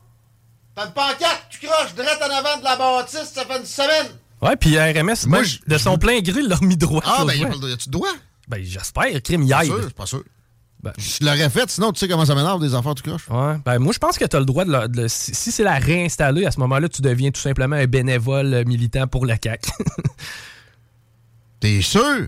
T'as 0.75 0.87
une 0.87 0.93
pancarte, 0.93 1.45
tu 1.49 1.65
croches 1.67 1.93
direct 1.93 2.19
en 2.21 2.33
avant 2.35 2.57
de 2.57 2.63
la 2.63 2.75
bâtisse, 2.75 3.31
ça 3.33 3.45
fait 3.45 3.59
une 3.59 3.65
semaine. 3.65 4.07
Ouais, 4.41 4.55
puis 4.55 4.77
RMS, 4.77 5.27
Moi, 5.27 5.41
de 5.67 5.77
son 5.77 5.97
plein 5.97 6.19
gré, 6.21 6.39
il 6.41 6.47
l'a 6.47 6.55
remis 6.55 6.75
droit. 6.75 7.01
Ah, 7.05 7.23
ben, 7.25 7.33
il 7.33 7.41
y 7.41 7.45
a 7.45 7.73
a-tu 7.73 7.89
droit? 7.89 8.09
Ben, 8.47 8.61
j'espère. 8.63 9.21
Crime, 9.23 9.47
Pas 9.47 9.63
aide. 9.65 9.71
sûr, 9.71 9.93
pas 9.93 10.05
sûr. 10.05 10.23
Ben, 10.83 10.91
Je 10.97 11.25
l'aurais 11.25 11.49
fait, 11.49 11.69
sinon 11.69 11.93
tu 11.93 11.99
sais 11.99 12.09
comment 12.09 12.25
ça 12.25 12.35
m'énerve 12.35 12.59
des 12.61 12.75
affaires 12.75 12.93
tu 12.93 13.03
croches. 13.03 13.29
Ouais. 13.29 13.57
Ben, 13.65 13.79
moi, 13.79 13.93
je 13.93 13.99
pense 13.99 14.17
que 14.17 14.25
tu 14.25 14.35
as 14.35 14.39
le 14.39 14.45
droit 14.45 14.65
de, 14.65 15.01
le- 15.01 15.07
Si, 15.07 15.33
si 15.33 15.51
c'est 15.51 15.63
la 15.63 15.79
réinstaller, 15.79 16.45
à 16.45 16.51
ce 16.51 16.59
moment-là, 16.59 16.89
tu 16.89 17.01
deviens 17.01 17.31
tout 17.31 17.39
simplement 17.39 17.77
un 17.77 17.85
bénévole 17.87 18.53
euh, 18.53 18.63
militant 18.65 19.07
pour 19.07 19.25
la 19.25 19.37
CAQ. 19.41 19.71
T'es 21.59 21.81
sûr? 21.81 22.27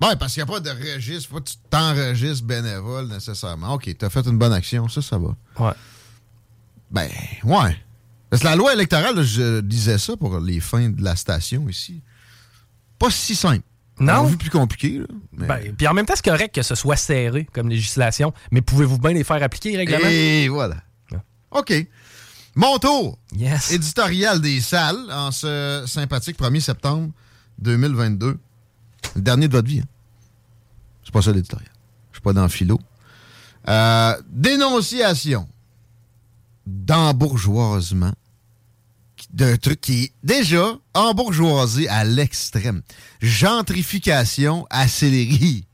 Ben, 0.00 0.14
parce 0.16 0.34
qu'il 0.34 0.44
n'y 0.44 0.50
a 0.50 0.52
pas 0.52 0.60
de 0.60 0.70
registre. 0.70 1.30
Faut 1.30 1.40
que 1.40 1.48
tu 1.48 1.56
t'enregistres 1.70 2.44
bénévole 2.46 3.08
nécessairement. 3.08 3.74
OK, 3.74 3.88
t'as 3.98 4.10
fait 4.10 4.26
une 4.26 4.38
bonne 4.38 4.52
action. 4.52 4.86
Ça, 4.88 5.00
ça 5.02 5.18
va. 5.18 5.34
Ouais. 5.58 5.72
Ben, 6.90 7.08
ouais. 7.44 7.76
Parce 8.30 8.42
que 8.42 8.46
la 8.46 8.56
loi 8.56 8.74
électorale, 8.74 9.22
je 9.22 9.60
disais 9.60 9.98
ça 9.98 10.16
pour 10.16 10.38
les 10.38 10.60
fins 10.60 10.90
de 10.90 11.02
la 11.02 11.16
station 11.16 11.66
ici. 11.68 12.02
Pas 12.98 13.10
si 13.10 13.34
simple. 13.34 13.64
Non? 14.00 14.12
On 14.20 14.24
a 14.26 14.28
vu 14.28 14.36
plus 14.36 14.50
compliqué. 14.50 14.98
Là, 15.00 15.06
mais- 15.32 15.46
Ben, 15.46 15.74
puis 15.76 15.86
en 15.88 15.94
même 15.94 16.06
temps, 16.06 16.14
c'est 16.16 16.24
correct 16.24 16.54
que 16.54 16.62
ce 16.62 16.74
soit 16.74 16.96
serré 16.96 17.46
comme 17.52 17.68
législation, 17.68 18.32
mais 18.50 18.60
pouvez-vous 18.60 18.98
bien 18.98 19.12
les 19.12 19.24
faire 19.24 19.42
appliquer, 19.42 19.70
les 19.72 19.78
règlements? 19.78 20.08
Et 20.08 20.48
voilà. 20.48 20.76
OK. 21.50 21.72
Mon 22.54 22.78
tour. 22.78 23.18
Yes. 23.36 23.70
Éditorial 23.72 24.40
des 24.40 24.60
salles 24.60 25.10
en 25.10 25.30
ce 25.30 25.84
sympathique 25.86 26.36
1er 26.38 26.60
septembre 26.60 27.10
2022. 27.58 28.38
Le 29.16 29.20
dernier 29.22 29.48
de 29.48 29.52
votre 29.52 29.68
vie. 29.68 29.80
hein? 29.80 29.88
C'est 31.04 31.12
pas 31.12 31.22
ça 31.22 31.32
l'éditorial. 31.32 31.70
Je 32.12 32.16
suis 32.16 32.22
pas 32.22 32.32
dans 32.34 32.42
le 32.42 32.48
philo. 32.48 32.78
Euh, 33.68 34.14
dénonciation 34.28 35.48
d'embourgeoisement 36.66 38.12
d'un 39.30 39.56
truc 39.56 39.80
qui 39.80 40.04
est 40.04 40.12
déjà 40.22 40.76
embourgeoisé 40.94 41.88
à 41.88 42.04
l'extrême. 42.04 42.82
Gentrification 43.20 44.66
accélérée. 44.70 45.64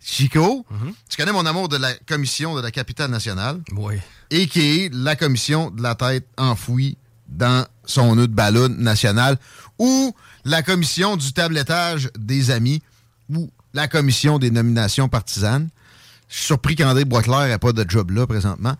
Chico, 0.00 0.66
tu 1.08 1.16
connais 1.16 1.32
mon 1.32 1.46
amour 1.46 1.68
de 1.68 1.76
la 1.76 1.94
commission 1.94 2.54
de 2.54 2.60
la 2.60 2.70
capitale 2.70 3.10
nationale? 3.10 3.62
Oui. 3.72 3.94
Et 4.30 4.46
qui 4.46 4.60
est 4.60 4.94
la 4.94 5.16
commission 5.16 5.70
de 5.70 5.82
la 5.82 5.94
tête 5.94 6.26
enfouie 6.36 6.98
dans 7.26 7.66
son 7.86 8.14
nœud 8.16 8.28
de 8.28 8.34
ballon 8.34 8.68
national 8.68 9.38
ou 9.78 10.14
la 10.44 10.62
commission 10.62 11.16
du 11.16 11.32
tablettage 11.32 12.10
des 12.18 12.50
amis 12.50 12.82
ou 13.30 13.50
la 13.72 13.88
commission 13.88 14.38
des 14.38 14.50
nominations 14.50 15.08
partisanes. 15.08 15.68
Je 16.28 16.36
suis 16.36 16.46
surpris 16.46 16.76
qu'André 16.76 17.04
Boisclair 17.04 17.46
n'ait 17.48 17.58
pas 17.58 17.72
de 17.72 17.84
job 17.88 18.10
là 18.10 18.26
présentement. 18.26 18.74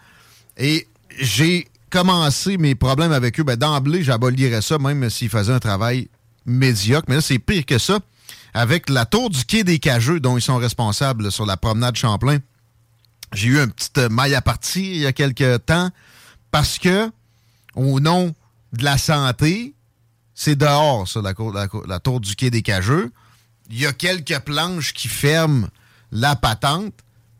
Et 0.56 0.86
j'ai 1.19 1.69
commencé 1.95 2.57
mes 2.59 2.75
problèmes 2.75 3.12
avec 3.12 3.39
eux. 3.39 3.45
Ben, 3.45 3.55
D'emblée, 3.55 4.03
j'abolirais 4.03 4.62
ça, 4.62 4.79
même 4.79 5.09
s'ils 5.11 5.29
faisaient 5.29 5.53
un 5.53 5.61
travail 5.61 6.09
médiocre. 6.45 7.05
Mais 7.09 7.15
là, 7.15 7.21
c'est 7.21 7.39
pire 7.39 7.65
que 7.65 7.79
ça. 7.79 8.01
Avec 8.53 8.91
la 8.91 9.07
tour 9.07 9.31
du 9.31 9.45
quai 9.45 9.62
des 9.62 9.79
Cageux, 9.79 10.19
dont 10.19 10.37
ils 10.37 10.43
sont 10.43 10.57
responsables 10.57 11.31
sur 11.31 11.47
la 11.47 11.57
promenade 11.57 11.95
Champlain, 11.95 12.39
j'ai 13.33 13.49
eu 13.49 13.61
un 13.61 13.69
petit 13.69 13.91
maille 14.11 14.35
à 14.35 14.43
partir 14.43 14.83
il 14.83 15.03
y 15.03 15.07
a 15.07 15.12
quelques 15.12 15.66
temps 15.66 15.91
parce 16.51 16.81
que, 16.81 17.12
au 17.77 18.01
nom 18.01 18.35
de 18.73 18.85
la 18.85 18.99
santé, 18.99 19.75
c'est 20.35 20.57
dehors, 20.57 21.07
ça, 21.07 21.23
la, 21.23 21.33
la 21.87 22.01
tour 22.01 22.19
du 22.19 22.35
quai 22.35 22.51
des 22.51 22.62
Cageux. 22.62 23.12
Il 23.71 23.79
y 23.79 23.87
a 23.87 23.93
quelques 23.93 24.41
planches 24.41 24.95
qui 24.95 25.07
ferment 25.07 25.69
la 26.11 26.35
patente, 26.35 26.95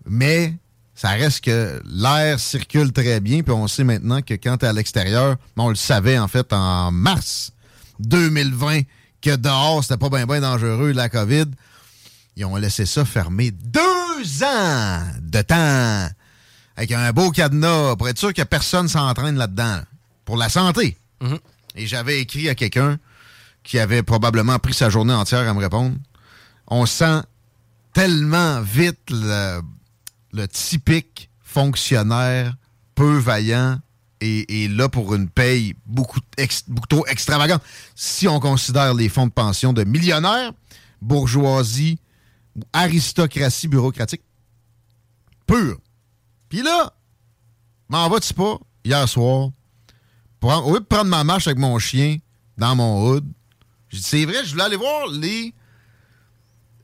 mais 0.07 0.55
ça 0.95 1.11
reste 1.11 1.45
que 1.45 1.83
l'air 1.85 2.39
circule 2.39 2.93
très 2.93 3.21
bien. 3.21 3.43
Puis 3.43 3.53
on 3.53 3.67
sait 3.67 3.85
maintenant 3.85 4.23
que 4.23 4.35
quand 4.35 4.59
tu 4.59 4.65
es 4.65 4.69
à 4.69 4.73
l'extérieur, 4.73 5.37
on 5.57 5.69
le 5.69 5.75
savait 5.75 6.19
en 6.19 6.29
fait 6.29 6.53
en 6.53 6.93
mars 6.93 7.53
2020 8.01 8.83
que 9.21 9.35
dehors, 9.37 9.83
c'était 9.83 9.97
pas 9.97 10.09
bien 10.09 10.41
dangereux, 10.41 10.93
la 10.93 11.09
COVID. 11.09 11.47
Ils 12.37 12.45
ont 12.45 12.57
laissé 12.57 12.87
ça 12.87 13.05
fermer 13.05 13.51
deux 13.51 14.45
ans 14.45 15.03
de 15.21 15.43
temps 15.43 16.09
avec 16.77 16.93
un 16.93 17.13
beau 17.13 17.31
cadenas 17.31 17.97
pour 17.97 18.09
être 18.09 18.19
sûr 18.19 18.33
que 18.33 18.43
personne 18.43 18.89
s'entraîne 18.89 19.37
là-dedans. 19.37 19.81
Pour 20.25 20.37
la 20.37 20.49
santé. 20.49 20.97
Et 21.77 21.87
j'avais 21.87 22.21
écrit 22.21 22.49
à 22.49 22.55
quelqu'un 22.55 22.99
qui 23.63 23.79
avait 23.79 24.03
probablement 24.03 24.59
pris 24.59 24.75
sa 24.75 24.91
journée 24.91 25.13
entière 25.13 25.49
à 25.49 25.55
me 25.55 25.61
répondre. 25.61 25.97
On 26.67 26.87
sent 26.87 27.21
tellement 27.93 28.61
vite 28.61 28.99
le, 29.11 29.61
le 30.35 30.49
typique 30.49 31.31
fonctionnaire 31.41 32.55
peu 32.95 33.17
vaillant 33.17 33.79
et, 34.21 34.69
là 34.69 34.89
pour 34.89 35.15
une 35.15 35.29
paye 35.29 35.75
beaucoup, 35.85 36.19
trop 36.89 37.07
extravagante. 37.07 37.63
Si 37.95 38.27
on 38.27 38.41
considère 38.41 38.95
les 38.95 39.11
fonds 39.11 39.27
de 39.27 39.33
pension 39.33 39.75
de 39.75 39.85
millionnaires, 39.85 40.53
bourgeoisie, 41.03 41.99
ou 42.57 42.63
aristocratie 42.73 43.69
bureaucratique, 43.69 44.23
pure. 45.47 45.77
Puis 46.49 46.63
là, 46.63 46.95
m'en 47.89 48.09
vas-tu 48.09 48.33
pas, 48.33 48.59
hier 48.85 49.07
soir, 49.09 49.51
pour 50.41 50.67
au 50.67 50.73
lieu 50.73 50.81
de 50.81 50.85
prendre 50.85 51.11
ma 51.11 51.23
marche 51.23 51.47
avec 51.47 51.59
mon 51.59 51.79
chien 51.79 52.19
dans 52.57 52.75
mon 52.75 53.07
hood, 53.07 53.27
j'ai 53.91 53.99
dit, 53.99 54.05
c'est 54.05 54.25
vrai, 54.25 54.45
je 54.45 54.53
voulais 54.53 54.65
aller 54.65 54.77
voir 54.77 55.07
les 55.09 55.53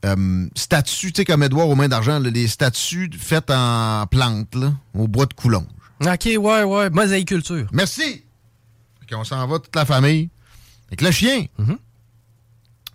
euh, 0.05 0.47
statues, 0.55 1.11
tu 1.11 1.21
sais, 1.21 1.25
comme 1.25 1.43
Edouard 1.43 1.69
aux 1.69 1.75
mains 1.75 1.87
d'argent, 1.87 2.19
les 2.19 2.47
statues 2.47 3.09
faites 3.17 3.51
en 3.51 4.05
plantes, 4.07 4.55
là, 4.55 4.73
au 4.93 5.07
bois 5.07 5.25
de 5.25 5.33
Coulonge. 5.33 5.65
OK, 6.01 6.25
ouais, 6.25 6.63
ouais. 6.63 6.89
Mosaïculture. 6.89 7.67
Merci! 7.71 8.23
Qu'on 9.09 9.23
s'en 9.23 9.45
va, 9.45 9.59
toute 9.59 9.75
la 9.75 9.85
famille. 9.85 10.29
Avec 10.87 11.01
le 11.01 11.11
chien. 11.11 11.45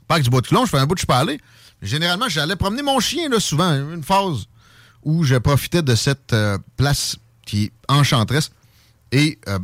Pas 0.09 0.15
avec 0.15 0.25
du 0.25 0.31
bois 0.31 0.41
de 0.41 0.47
Coulonge, 0.47 0.67
je 0.67 0.71
fais 0.71 0.79
un 0.79 0.87
bout 0.87 0.95
de 0.95 1.01
je 1.01 1.13
aller. 1.13 1.41
Généralement, 1.83 2.29
j'allais 2.29 2.57
promener 2.57 2.83
mon 2.83 3.01
chien, 3.01 3.29
là, 3.29 3.39
souvent. 3.39 3.71
Une 3.73 4.03
phase 4.03 4.47
où 5.03 5.25
je 5.25 5.37
profitais 5.37 5.83
de 5.83 5.95
cette 5.95 6.33
euh, 6.33 6.59
place 6.77 7.17
qui 7.45 7.65
est 7.65 7.73
enchanteresse 7.89 8.51
et 9.13 9.39
euh, 9.49 9.59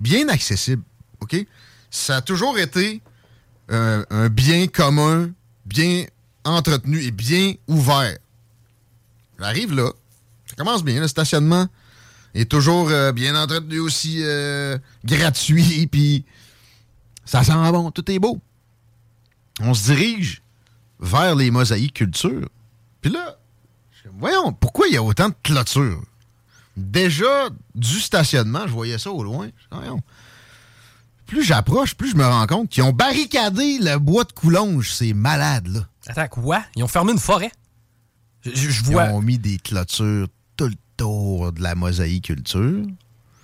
bien 0.00 0.28
accessible. 0.28 0.82
OK? 1.20 1.36
Ça 1.90 2.16
a 2.16 2.22
toujours 2.22 2.58
été 2.58 3.02
euh, 3.70 4.04
un 4.10 4.28
bien 4.28 4.66
commun, 4.66 5.30
bien 5.68 6.06
entretenu 6.44 7.02
et 7.02 7.10
bien 7.10 7.54
ouvert. 7.66 8.16
J'arrive 9.38 9.74
là. 9.74 9.90
Ça 10.46 10.56
commence 10.56 10.82
bien. 10.82 11.00
Le 11.00 11.08
stationnement 11.08 11.68
est 12.34 12.50
toujours 12.50 12.88
euh, 12.88 13.12
bien 13.12 13.40
entretenu 13.40 13.78
aussi, 13.78 14.22
euh, 14.22 14.78
gratuit, 15.04 15.86
puis 15.92 16.24
ça 17.24 17.44
sent 17.44 17.52
bon. 17.52 17.90
Tout 17.90 18.10
est 18.10 18.18
beau. 18.18 18.40
On 19.60 19.74
se 19.74 19.92
dirige 19.92 20.42
vers 21.00 21.34
les 21.34 21.50
mosaïques 21.50 21.94
culture. 21.94 22.48
Puis 23.00 23.12
là, 23.12 23.38
voyons, 24.18 24.52
pourquoi 24.52 24.88
il 24.88 24.94
y 24.94 24.96
a 24.96 25.02
autant 25.02 25.28
de 25.28 25.34
clôtures? 25.42 26.02
Déjà, 26.76 27.50
du 27.74 28.00
stationnement, 28.00 28.66
je 28.66 28.72
voyais 28.72 28.98
ça 28.98 29.10
au 29.10 29.22
loin. 29.22 29.48
Voyons. 29.70 30.00
Plus 31.28 31.44
j'approche, 31.44 31.94
plus 31.94 32.10
je 32.10 32.16
me 32.16 32.24
rends 32.26 32.46
compte 32.46 32.68
qu'ils 32.70 32.82
ont 32.82 32.92
barricadé 32.92 33.78
le 33.80 33.98
bois 33.98 34.24
de 34.24 34.32
Coulonge. 34.32 34.90
C'est 34.90 35.12
malade, 35.12 35.68
là. 35.68 35.86
Attends, 36.08 36.26
quoi? 36.28 36.64
Ils 36.74 36.82
ont 36.82 36.88
fermé 36.88 37.12
une 37.12 37.18
forêt? 37.18 37.52
Je, 38.42 38.50
je- 38.54 38.70
je 38.70 38.82
vois. 38.84 39.04
Ils 39.06 39.12
ont 39.12 39.22
mis 39.22 39.38
des 39.38 39.58
clôtures 39.58 40.26
tout 40.56 40.66
le 40.66 40.74
tour 40.96 41.52
de 41.52 41.62
la 41.62 41.74
mosaïque 41.74 42.24
culture. 42.24 42.84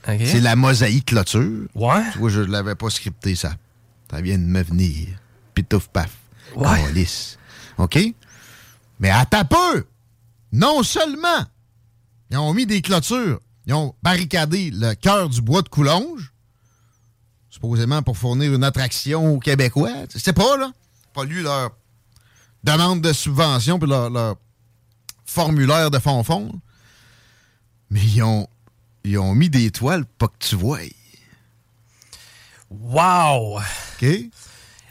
C'est 0.07 0.41
la 0.41 0.57
mosaïque 0.57 1.07
clôture. 1.07 1.69
Ouais. 1.75 2.03
Tu 2.13 2.19
vois, 2.19 2.31
je 2.31 2.41
l'avais 2.41 2.75
pas 2.75 2.91
scripté, 2.91 3.35
ça. 3.37 3.55
Ça 4.11 4.21
vient 4.21 4.39
de 4.39 4.43
me 4.45 4.63
venir. 4.63 5.09
Pitouf 5.55 5.89
paf. 5.89 6.11
Ouais. 6.57 7.07
OK? 7.79 7.99
Mais 9.01 9.11
à 9.11 9.25
ta 9.27 9.45
peu! 9.45 9.85
non 10.53 10.83
seulement 10.85 11.45
ils 12.31 12.37
ont 12.39 12.55
mis 12.55 12.65
des 12.65 12.81
clôtures, 12.81 13.41
ils 13.67 13.75
ont 13.75 13.95
barricadé 14.05 14.71
le 14.73 14.95
cœur 14.95 15.29
du 15.29 15.41
bois 15.43 15.63
de 15.63 15.69
Coulonge, 15.69 16.33
supposément 17.55 18.03
pour 18.03 18.19
fournir 18.19 18.53
une 18.53 18.65
attraction 18.65 19.33
aux 19.33 19.39
Québécois. 19.39 19.93
C'est 20.09 20.33
pas, 20.33 20.57
là. 20.57 20.73
Pas 21.13 21.25
lu 21.25 21.43
leur 21.43 21.71
demande 22.65 23.01
de 23.01 23.13
subvention 23.13 23.79
puis 23.79 23.89
leur, 23.89 24.11
leur 24.11 24.35
formulaire 25.25 25.93
de 25.93 26.01
fond-fond. 26.01 26.51
Mais 27.91 28.01
ils 28.01 28.25
ont, 28.25 28.49
ils 29.05 29.19
ont 29.19 29.37
mis 29.37 29.51
des 29.51 29.71
toiles 29.71 30.05
pas 30.05 30.27
que 30.27 30.39
tu 30.41 30.57
vois. 30.57 30.81
Wow! 32.71 33.59
OK? 33.59 34.03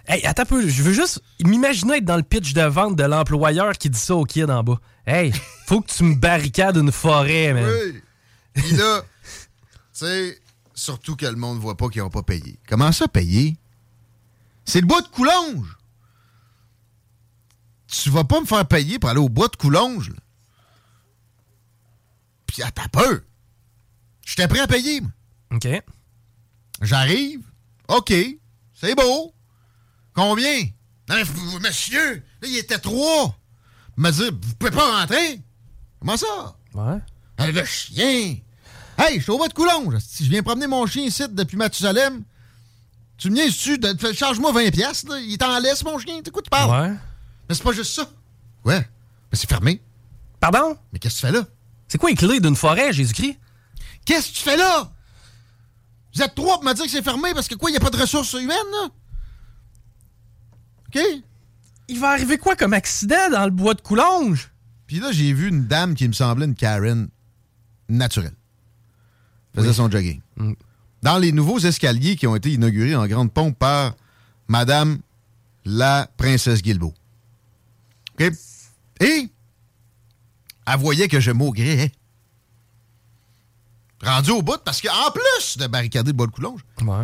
Hey, 0.07 0.25
attends 0.25 0.43
un 0.43 0.45
peu, 0.45 0.69
je 0.69 0.83
veux 0.83 0.93
juste 0.93 1.21
m'imaginer 1.43 1.97
être 1.97 2.05
dans 2.05 2.15
le 2.15 2.23
pitch 2.23 2.53
de 2.53 2.61
vente 2.61 2.95
de 2.95 3.03
l'employeur 3.03 3.77
qui 3.77 3.89
dit 3.89 3.99
ça 3.99 4.15
au 4.15 4.23
kid 4.23 4.49
en 4.49 4.63
bas. 4.63 4.79
Hey, 5.05 5.33
faut 5.67 5.81
que 5.81 5.91
tu 5.91 6.03
me 6.05 6.15
barricades 6.15 6.77
une 6.77 6.93
forêt, 6.93 7.51
man. 7.53 7.65
Oui. 7.65 8.01
Puis 8.53 8.71
là, 8.77 9.01
tu 9.93 10.05
sais, 10.05 10.39
surtout 10.73 11.15
que 11.15 11.25
le 11.25 11.35
monde 11.35 11.57
ne 11.57 11.61
voit 11.61 11.77
pas 11.77 11.89
qu'ils 11.89 12.01
n'ont 12.01 12.09
pas 12.09 12.23
payé. 12.23 12.59
Comment 12.67 12.91
ça, 12.91 13.07
payer? 13.07 13.57
C'est 14.65 14.81
le 14.81 14.87
bois 14.87 15.01
de 15.01 15.07
Coulonge. 15.07 15.77
Tu 17.87 18.09
vas 18.09 18.23
pas 18.23 18.41
me 18.41 18.45
faire 18.45 18.67
payer 18.67 18.97
pour 18.99 19.09
aller 19.09 19.19
au 19.19 19.29
bois 19.29 19.47
de 19.49 19.55
Coulonge. 19.55 20.09
là. 20.09 20.15
Puis 22.47 22.63
à 22.63 22.71
ta 22.71 22.87
peur. 22.87 23.19
J'étais 24.25 24.47
prêt 24.47 24.59
à 24.59 24.67
payer, 24.67 25.01
moi. 25.01 25.11
OK. 25.51 25.67
J'arrive. 26.81 27.41
OK. 27.87 28.13
C'est 28.73 28.95
beau. 28.95 29.33
Combien? 30.13 30.63
Non, 31.09 31.15
mais 31.15 31.59
monsieur, 31.59 32.15
là, 32.41 32.47
il 32.47 32.57
était 32.57 32.79
trois. 32.79 33.37
Il 33.97 34.01
m'a 34.01 34.11
dit, 34.11 34.29
vous 34.29 34.55
pouvez 34.55 34.71
pas 34.71 34.99
rentrer. 35.01 35.41
Comment 35.99 36.17
ça? 36.17 36.57
Ouais. 36.73 36.97
Ah, 37.37 37.51
le 37.51 37.65
chien! 37.65 38.37
Hey, 38.97 39.17
je 39.17 39.23
suis 39.23 39.31
au 39.31 39.37
bas 39.39 39.47
de 39.47 39.53
Coulonge. 39.53 39.97
Si 39.99 40.25
je 40.25 40.29
viens 40.29 40.43
promener 40.43 40.67
mon 40.67 40.85
chien 40.85 41.03
ici 41.03 41.23
depuis 41.29 41.57
Mathusalem, 41.57 42.23
tu 43.17 43.29
me 43.29 43.35
niaises-tu? 43.35 43.77
de- 43.77 43.93
de- 43.93 44.13
Charge-moi 44.13 44.51
20$, 44.51 44.71
piastres, 44.71 45.09
là. 45.11 45.19
Il 45.19 45.37
t'en 45.37 45.59
laisse, 45.59 45.83
mon 45.83 45.97
chien. 45.99 46.21
Quoi 46.31 46.41
tu 46.41 46.49
parles? 46.49 46.89
Ouais. 46.91 46.95
Mais 47.49 47.55
c'est 47.55 47.63
pas 47.63 47.71
juste 47.73 47.93
ça. 47.93 48.09
Ouais. 48.65 48.79
Mais 49.31 49.37
c'est 49.37 49.49
fermé. 49.49 49.81
Pardon? 50.39 50.77
Mais 50.91 50.99
qu'est-ce 50.99 51.21
que 51.21 51.27
tu 51.27 51.33
fais 51.33 51.39
là? 51.39 51.45
C'est 51.87 51.97
quoi 51.97 52.09
les 52.09 52.15
clés 52.15 52.39
d'une 52.39 52.55
forêt, 52.55 52.91
Jésus-Christ? 52.93 53.37
Qu'est-ce 54.05 54.29
que 54.29 54.35
tu 54.35 54.43
fais 54.43 54.57
là? 54.57 54.91
Vous 56.15 56.21
êtes 56.21 56.35
trois 56.35 56.55
pour 56.55 56.63
me 56.65 56.73
dire 56.73 56.85
que 56.85 56.91
c'est 56.91 57.01
fermé 57.01 57.33
parce 57.33 57.47
que 57.47 57.55
quoi, 57.55 57.69
il 57.69 57.73
n'y 57.73 57.77
a 57.77 57.79
pas 57.79 57.89
de 57.89 57.97
ressources 57.97 58.33
humaines, 58.33 58.57
là? 58.71 58.89
OK? 60.87 61.01
Il 61.87 61.99
va 61.99 62.09
arriver 62.11 62.37
quoi 62.37 62.55
comme 62.55 62.73
accident 62.73 63.29
dans 63.31 63.45
le 63.45 63.51
bois 63.51 63.73
de 63.73 63.81
Coulonge? 63.81 64.51
Puis 64.87 64.99
là, 64.99 65.11
j'ai 65.11 65.33
vu 65.33 65.47
une 65.49 65.65
dame 65.67 65.95
qui 65.95 66.07
me 66.07 66.13
semblait 66.13 66.45
une 66.45 66.55
Karen 66.55 67.09
naturelle. 67.89 68.33
Faisait 69.55 69.73
son 69.73 69.89
jogging. 69.89 70.21
Dans 71.01 71.17
les 71.17 71.31
nouveaux 71.31 71.59
escaliers 71.59 72.15
qui 72.15 72.27
ont 72.27 72.35
été 72.35 72.51
inaugurés 72.51 72.95
en 72.95 73.05
grande 73.07 73.31
pompe 73.31 73.57
par 73.57 73.95
Madame 74.47 74.99
la 75.65 76.09
princesse 76.17 76.61
Guilbeault. 76.61 76.93
OK? 78.19 78.31
Et 79.01 79.29
elle 80.65 80.79
voyait 80.79 81.07
que 81.07 81.19
je 81.19 81.31
maugrais. 81.31 81.91
Rendu 84.03 84.31
au 84.31 84.41
bout, 84.41 84.59
parce 84.63 84.81
qu'en 84.81 85.11
plus 85.11 85.57
de 85.57 85.67
barricader 85.67 86.11
le 86.11 86.17
bois 86.17 86.27
de 86.27 86.31
Coulonge, 86.31 86.61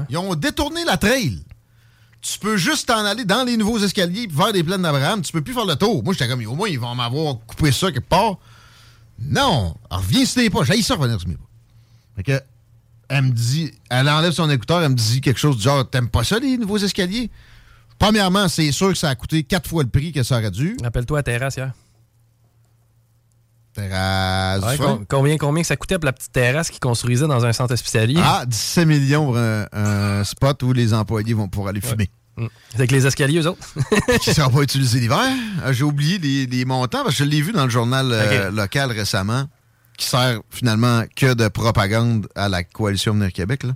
ils 0.09 0.17
ont 0.17 0.35
détourné 0.35 0.83
la 0.83 0.97
trail. 0.97 1.43
Tu 2.21 2.37
peux 2.39 2.57
juste 2.57 2.87
t'en 2.87 3.05
aller 3.05 3.23
dans 3.23 3.45
les 3.45 3.55
nouveaux 3.55 3.79
escaliers 3.79 4.27
faire 4.29 4.51
des 4.51 4.63
plaines 4.63 4.81
d'Abraham. 4.81 5.21
Tu 5.21 5.31
peux 5.31 5.41
plus 5.41 5.53
faire 5.53 5.65
le 5.65 5.75
tour. 5.77 6.03
Moi, 6.03 6.13
j'étais 6.13 6.27
comme, 6.27 6.45
au 6.45 6.55
moins, 6.55 6.67
ils 6.67 6.79
vont 6.79 6.93
m'avoir 6.93 7.37
coupé 7.47 7.71
ça 7.71 7.91
quelque 7.91 8.09
part. 8.09 8.37
Non. 9.17 9.75
Alors, 9.89 10.03
reviens 10.03 10.25
sur 10.25 10.41
tes 10.41 10.49
pas. 10.49 10.63
J'ai 10.65 10.81
ça 10.81 10.95
revenir 10.95 11.19
sur 11.19 11.29
mes 11.29 11.35
pas. 11.35 11.48
Fait 12.19 12.23
que, 12.23 12.41
elle 13.07 13.21
me 13.23 13.29
dit, 13.31 13.71
elle 13.89 14.09
enlève 14.09 14.33
son 14.33 14.49
écouteur, 14.49 14.81
elle 14.83 14.89
me 14.89 14.95
dit 14.95 15.21
quelque 15.21 15.39
chose 15.39 15.55
du 15.55 15.63
genre, 15.63 15.89
t'aimes 15.89 16.09
pas 16.09 16.25
ça, 16.25 16.37
les 16.37 16.57
nouveaux 16.57 16.77
escaliers? 16.77 17.31
Premièrement, 17.97 18.49
c'est 18.49 18.73
sûr 18.73 18.89
que 18.89 18.95
ça 18.95 19.07
a 19.07 19.15
coûté 19.15 19.43
quatre 19.43 19.69
fois 19.69 19.83
le 19.83 19.89
prix 19.89 20.11
que 20.11 20.21
ça 20.21 20.37
aurait 20.37 20.51
dû. 20.51 20.75
Rappelle-toi 20.83 21.19
à 21.19 21.23
terrasse 21.23 21.55
hier. 21.55 21.71
Terrasse. 23.73 24.63
Ouais, 24.65 24.77
com- 25.07 25.37
combien, 25.39 25.63
ça 25.63 25.77
coûtait 25.77 25.97
pour 25.97 26.07
la 26.07 26.11
petite 26.11 26.33
terrasse 26.33 26.69
qu'ils 26.69 26.81
construisaient 26.81 27.27
dans 27.27 27.45
un 27.45 27.53
centre 27.53 27.73
hospitalier? 27.73 28.19
Ah, 28.21 28.43
17 28.45 28.85
millions 28.85 29.27
pour 29.27 29.37
un, 29.37 29.65
un 29.71 30.23
spot 30.25 30.61
où 30.63 30.73
les 30.73 30.93
employés 30.93 31.33
vont 31.33 31.47
pouvoir 31.47 31.69
aller 31.69 31.79
fumer. 31.79 32.09
Mm. 32.35 32.47
C'est 32.71 32.75
avec 32.79 32.91
les 32.91 33.05
escaliers, 33.07 33.39
eux 33.39 33.47
autres? 33.47 33.65
qui 34.21 34.29
ne 34.31 34.35
sera 34.35 34.49
pas 34.49 34.61
utilisé 34.63 34.99
l'hiver? 34.99 35.21
Euh, 35.63 35.71
J'ai 35.71 35.85
oublié 35.85 36.17
les, 36.17 36.47
les 36.47 36.65
montants 36.65 37.03
parce 37.05 37.15
que 37.17 37.23
je 37.23 37.29
l'ai 37.29 37.41
vu 37.41 37.53
dans 37.53 37.63
le 37.63 37.69
journal 37.69 38.09
euh, 38.11 38.51
local 38.51 38.91
récemment, 38.91 39.45
qui 39.99 40.07
sert 40.07 40.39
finalement 40.49 41.03
que 41.13 41.33
de 41.33 41.49
propagande 41.49 42.27
à 42.33 42.47
la 42.47 42.63
coalition 42.63 43.13
Venir 43.13 43.33
Québec. 43.33 43.63
là. 43.63 43.73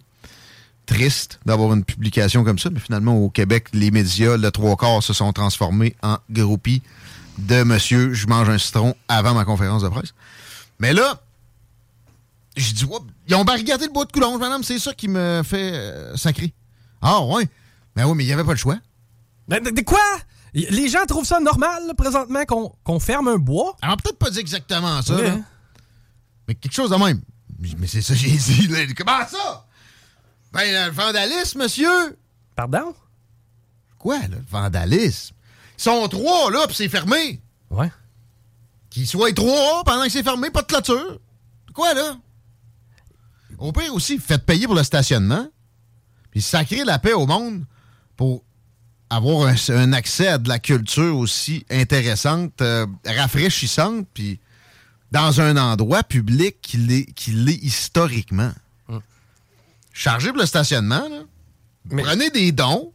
Triste 0.85 1.39
d'avoir 1.45 1.73
une 1.73 1.83
publication 1.83 2.43
comme 2.43 2.57
ça, 2.57 2.69
mais 2.69 2.79
finalement 2.79 3.17
au 3.17 3.29
Québec, 3.29 3.67
les 3.73 3.91
médias, 3.91 4.37
le 4.37 4.49
trois 4.51 4.75
quarts, 4.77 5.03
se 5.03 5.13
sont 5.13 5.31
transformés 5.33 5.95
en 6.01 6.17
groupies 6.29 6.81
de 7.37 7.63
monsieur, 7.63 8.13
je 8.13 8.27
mange 8.27 8.49
un 8.49 8.57
citron 8.57 8.95
avant 9.07 9.33
ma 9.33 9.43
conférence 9.43 9.83
de 9.83 9.89
presse. 9.89 10.13
Mais 10.79 10.93
là, 10.93 11.21
j'ai 12.55 12.73
dit, 12.73 12.85
ils 13.27 13.35
ont 13.35 13.43
barricadé 13.43 13.85
le 13.85 13.91
bois 13.91 14.05
de 14.05 14.11
Coulonge, 14.11 14.39
madame, 14.39 14.63
c'est 14.63 14.79
ça 14.79 14.93
qui 14.93 15.07
me 15.09 15.41
fait 15.43 15.71
euh, 15.73 16.15
sacrer. 16.15 16.53
Ah, 17.01 17.21
ouais. 17.21 17.47
Mais 17.95 18.03
oui, 18.03 18.13
mais 18.15 18.23
il 18.23 18.27
n'y 18.27 18.33
avait 18.33 18.43
pas 18.43 18.51
le 18.51 18.57
choix. 18.57 18.77
Mais 19.49 19.59
de, 19.59 19.71
de 19.71 19.81
quoi? 19.81 19.99
Les 20.53 20.87
gens 20.87 21.05
trouvent 21.07 21.25
ça 21.25 21.39
normal, 21.39 21.83
là, 21.87 21.93
présentement, 21.95 22.43
qu'on 22.83 22.99
ferme 22.99 23.27
un 23.27 23.37
bois? 23.37 23.75
Alors, 23.81 23.97
peut-être 23.97 24.19
pas 24.19 24.29
dit 24.29 24.39
exactement 24.39 25.01
ça, 25.01 25.19
là. 25.21 25.37
Mais 26.47 26.55
quelque 26.55 26.73
chose 26.73 26.89
de 26.89 26.95
même. 26.95 27.21
Mais 27.77 27.87
c'est 27.87 28.01
ça 28.01 28.13
que 28.13 28.19
j'ai 28.19 28.35
dit. 28.35 28.67
là. 28.67 28.79
Comment 28.97 29.25
ça? 29.27 29.65
Ben, 30.51 30.87
le 30.87 30.91
vandalisme, 30.91 31.59
monsieur. 31.59 32.17
Pardon? 32.55 32.93
Quoi, 33.97 34.19
là, 34.19 34.27
le 34.27 34.43
vandalisme? 34.49 35.35
Ils 35.77 35.81
sont 35.83 36.07
trois, 36.07 36.51
là, 36.51 36.67
puis 36.67 36.75
c'est 36.75 36.89
fermé. 36.89 37.41
Ouais. 37.69 37.91
Qu'ils 38.89 39.07
soient 39.07 39.31
trois 39.33 39.83
pendant 39.83 40.03
que 40.03 40.09
c'est 40.09 40.23
fermé, 40.23 40.51
pas 40.51 40.61
de 40.61 40.67
clôture. 40.67 41.19
Quoi, 41.73 41.93
là? 41.93 42.17
Au 43.57 43.71
pire 43.71 43.93
aussi, 43.93 44.19
faites 44.19 44.45
payer 44.45 44.65
pour 44.65 44.75
le 44.75 44.83
stationnement, 44.83 45.47
puis 46.31 46.41
sacrer 46.41 46.83
la 46.83 46.99
paix 46.99 47.13
au 47.13 47.25
monde 47.25 47.65
pour 48.15 48.43
avoir 49.09 49.47
un, 49.47 49.55
un 49.69 49.93
accès 49.93 50.27
à 50.27 50.37
de 50.37 50.49
la 50.49 50.59
culture 50.59 51.15
aussi 51.17 51.65
intéressante, 51.69 52.61
euh, 52.61 52.85
rafraîchissante, 53.05 54.07
puis 54.13 54.39
dans 55.13 55.39
un 55.39 55.55
endroit 55.57 56.03
public 56.03 56.57
qui 56.61 56.77
l'est 56.77 57.05
qui 57.13 57.31
l'est 57.31 57.55
historiquement. 57.61 58.51
Chargez 59.93 60.29
pour 60.29 60.39
le 60.39 60.45
stationnement, 60.47 61.07
là. 61.07 61.21
Prenez 62.03 62.29
des 62.31 62.51
dons. 62.51 62.91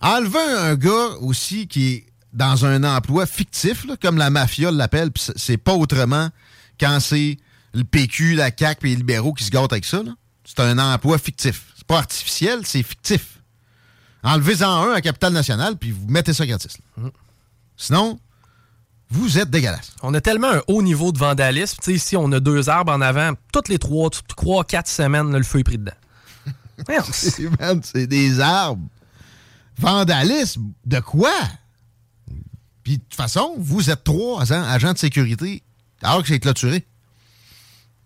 Enlevez 0.00 0.38
un 0.58 0.74
gars 0.76 1.08
aussi 1.20 1.66
qui 1.66 1.88
est 1.88 2.06
dans 2.32 2.64
un 2.66 2.84
emploi 2.84 3.26
fictif, 3.26 3.84
là, 3.86 3.96
comme 4.00 4.18
la 4.18 4.28
mafia 4.30 4.70
l'appelle, 4.70 5.10
puis 5.10 5.22
c'est- 5.24 5.38
c'est 5.38 5.56
pas 5.56 5.72
autrement 5.74 6.28
quand 6.78 7.00
c'est 7.00 7.38
le 7.72 7.84
PQ, 7.84 8.34
la 8.34 8.50
CAQ 8.56 8.86
et 8.86 8.90
les 8.90 8.96
libéraux 8.96 9.32
qui 9.32 9.44
se 9.44 9.50
gâtent 9.50 9.72
avec 9.72 9.84
ça. 9.84 10.02
là. 10.02 10.12
C'est 10.44 10.60
un 10.60 10.78
emploi 10.78 11.18
fictif. 11.18 11.72
C'est 11.76 11.86
pas 11.86 11.98
artificiel, 11.98 12.60
c'est 12.64 12.82
fictif. 12.82 13.40
Enlevez-en 14.22 14.88
un 14.90 14.92
à 14.92 15.00
Capital 15.00 15.32
National, 15.32 15.76
puis 15.76 15.90
vous 15.92 16.06
mettez 16.08 16.32
ça 16.34 16.46
gratis. 16.46 16.76
là. 16.96 17.04
Sinon, 17.76 18.18
vous 19.10 19.38
êtes 19.38 19.50
dégueulasse. 19.50 19.92
On 20.02 20.12
a 20.14 20.20
tellement 20.20 20.50
un 20.50 20.62
haut 20.66 20.82
niveau 20.82 21.12
de 21.12 21.18
vandalisme. 21.18 21.76
Tu 21.82 21.84
sais, 21.84 21.94
ici, 21.94 22.16
on 22.16 22.30
a 22.32 22.40
deux 22.40 22.68
arbres 22.68 22.92
en 22.92 23.00
avant. 23.00 23.32
Toutes 23.52 23.68
les 23.68 23.78
trois, 23.78 24.10
trois, 24.28 24.64
quatre 24.64 24.88
semaines, 24.88 25.32
là, 25.32 25.38
le 25.38 25.44
feu 25.44 25.60
est 25.60 25.64
pris 25.64 25.78
dedans. 25.78 25.92
C'est 27.82 28.06
des 28.06 28.40
arbres. 28.40 28.86
Vandalisme, 29.78 30.72
de 30.84 31.00
quoi? 31.00 31.32
Puis 32.82 32.98
de 32.98 33.02
toute 33.02 33.14
façon, 33.14 33.54
vous 33.58 33.90
êtes 33.90 34.04
trois 34.04 34.42
agents, 34.42 34.64
agents 34.64 34.92
de 34.92 34.98
sécurité 34.98 35.62
alors 36.02 36.22
que 36.22 36.28
c'est 36.28 36.40
clôturé. 36.40 36.86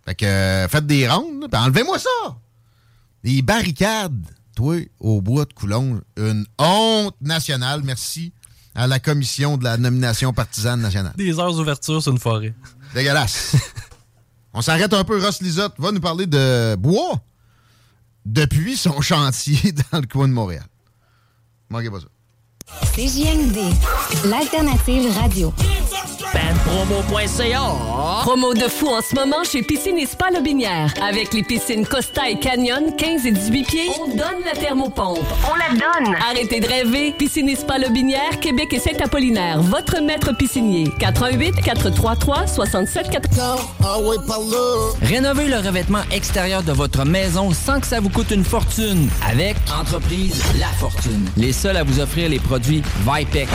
Fait 0.05 0.15
que 0.15 0.27
euh, 0.27 0.69
faites 0.69 0.87
des 0.87 1.09
rondes, 1.09 1.49
puis 1.51 1.61
enlevez-moi 1.61 1.99
ça! 1.99 2.37
Des 3.23 3.43
barricades, 3.43 4.27
toi, 4.57 4.77
au 4.99 5.21
bois 5.21 5.45
de 5.45 5.53
Coulonge. 5.53 6.01
Une 6.17 6.45
honte 6.59 7.15
nationale. 7.21 7.83
Merci 7.85 8.33
à 8.75 8.87
la 8.87 8.99
commission 8.99 9.57
de 9.57 9.65
la 9.65 9.77
nomination 9.77 10.33
partisane 10.33 10.81
nationale. 10.81 11.13
Des 11.17 11.39
heures 11.39 11.55
d'ouverture 11.55 12.03
sur 12.03 12.13
une 12.13 12.19
forêt. 12.19 12.55
Dégueulasse. 12.95 13.57
On 14.55 14.63
s'arrête 14.63 14.93
un 14.93 15.05
peu. 15.05 15.23
Ross 15.23 15.41
Lisotte 15.41 15.75
va 15.79 15.93
nous 15.93 16.01
parler 16.01 16.27
de 16.27 16.75
bois 16.77 17.21
depuis 18.27 18.77
son 18.77 19.01
chantier 19.01 19.73
dans 19.93 20.01
le 20.01 20.07
coin 20.07 20.29
de 20.29 20.33
Montréal. 20.33 20.65
Manquez 21.71 21.91
pas 21.91 22.01
ça. 22.01 22.07
CJMD, 22.81 23.59
l'alternative 24.25 25.11
radio. 25.19 25.53
Promo.ca. 26.65 28.23
Promo 28.23 28.55
de 28.55 28.69
fou 28.69 28.89
en 28.89 29.03
ce 29.03 29.15
moment 29.15 29.45
chez 29.45 29.63
Piscine 29.63 29.99
et 29.99 30.07
Spa 30.07 30.31
Lobinière. 30.31 30.93
Avec 31.07 31.35
les 31.35 31.43
piscines 31.43 31.85
Costa 31.87 32.29
et 32.31 32.39
Canyon, 32.39 32.95
15 32.97 33.27
et 33.27 33.33
18 33.33 33.65
pieds, 33.65 33.91
on 34.01 34.09
donne 34.09 34.43
la 34.45 34.53
thermopompe. 34.53 35.19
On 35.51 35.57
la 35.57 35.69
donne! 35.79 36.15
Arrêtez 36.31 36.61
de 36.61 36.67
rêver. 36.67 37.13
Piscine 37.19 37.49
et 37.51 37.57
Spa 37.57 37.79
Lobinière, 37.79 38.41
Québec 38.41 38.73
et 38.73 38.79
Saint-Apollinaire. 38.79 39.61
Votre 39.61 40.01
maître 40.01 40.35
piscinier. 40.35 40.89
88 40.99 41.61
433 41.63 42.47
67 42.47 43.11
14. 43.11 43.61
Rénovez 45.03 45.49
le 45.49 45.57
revêtement 45.57 46.03
extérieur 46.11 46.63
de 46.63 46.73
votre 46.73 47.05
maison 47.05 47.51
sans 47.53 47.81
que 47.81 47.87
ça 47.87 48.01
vous 48.01 48.09
coûte 48.09 48.31
une 48.31 48.45
fortune 48.45 49.09
avec 49.29 49.57
Entreprise 49.79 50.43
La 50.59 50.69
Fortune. 50.79 51.29
Les 51.37 51.53
seuls 51.53 51.77
à 51.77 51.83
vous 51.83 52.01
offrir 52.01 52.31
les 52.31 52.39
produits 52.39 52.62
Vipec. 52.67 53.49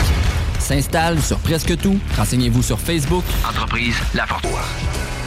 S'installe 0.58 1.20
sur 1.20 1.38
presque 1.38 1.76
tout. 1.78 1.98
Renseignez-vous 2.16 2.62
sur 2.62 2.78
Facebook. 2.78 3.24
Entreprise 3.48 3.96
La 4.14 4.26
Fortune. 4.26 5.17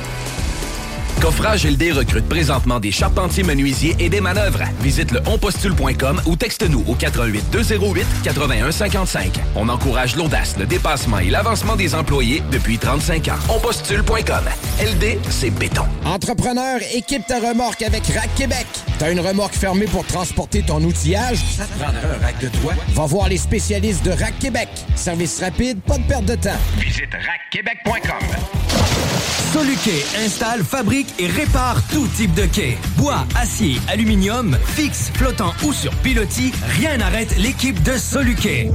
Coffrage 1.22 1.68
LD 1.68 1.92
recrute 1.92 2.28
présentement 2.28 2.80
des 2.80 2.92
charpentiers 2.92 3.44
menuisiers 3.44 3.96
et 4.00 4.10
des 4.10 4.22
manœuvres. 4.22 4.64
Visite 4.82 5.12
le 5.12 5.22
onpostule.com 5.28 6.20
ou 6.26 6.36
texte-nous 6.36 6.84
au 6.88 6.96
88 6.96 7.46
208 7.52 8.08
81 8.24 8.72
55. 8.72 9.40
On 9.56 9.70
encourage 9.70 10.16
l'audace, 10.16 10.58
le 10.58 10.66
dépassement 10.66 11.20
et 11.20 11.30
l'avancement 11.30 11.76
des 11.76 11.94
employés 11.94 12.42
depuis 12.52 12.80
35 12.80 13.28
ans. 13.28 13.38
Onpostule.com. 13.50 14.46
LD, 14.80 15.20
c'est 15.30 15.52
béton. 15.52 15.86
Entrepreneur, 16.06 16.80
équipe 16.92 17.28
ta 17.28 17.40
remorque 17.40 17.84
avec 17.84 18.04
Rack 18.08 18.34
Québec. 18.36 18.66
T'as 18.98 19.12
une 19.12 19.20
remorque 19.20 19.54
fermée 19.54 19.86
pour 19.86 20.06
transporter 20.08 20.64
ton 20.64 20.82
outillage? 20.84 21.38
Ça 21.56 21.66
te 21.66 21.78
prendra 21.78 22.00
un 22.00 22.26
rack 22.26 22.40
de 22.40 22.48
toi? 22.62 22.74
Va 22.96 23.06
voir 23.06 23.30
les 23.30 23.38
spécialistes 23.38 24.04
de 24.04 24.12
Rack 24.12 24.40
Québec. 24.40 24.70
Service 24.96 25.40
rapide, 25.40 25.82
pas 25.82 26.00
de 26.00 26.04
perte 26.04 26.26
de 26.26 26.36
temps. 26.36 26.58
Visite 26.80 27.12
rackquebec.com. 27.14 28.71
Soluquet 29.54 30.06
installe, 30.24 30.64
fabrique 30.64 31.14
et 31.20 31.28
répare 31.28 31.82
tout 31.92 32.08
type 32.16 32.34
de 32.34 32.46
quai. 32.46 32.78
Bois, 32.98 33.26
acier, 33.36 33.80
aluminium, 33.88 34.58
fixe, 34.76 35.12
flottant 35.14 35.54
ou 35.64 35.74
sur 35.74 35.94
pilotis, 35.96 36.54
rien 36.80 36.98
n'arrête 36.98 37.38
l'équipe 37.38 37.82
de 37.84 37.98
Soluquet. 37.98 38.72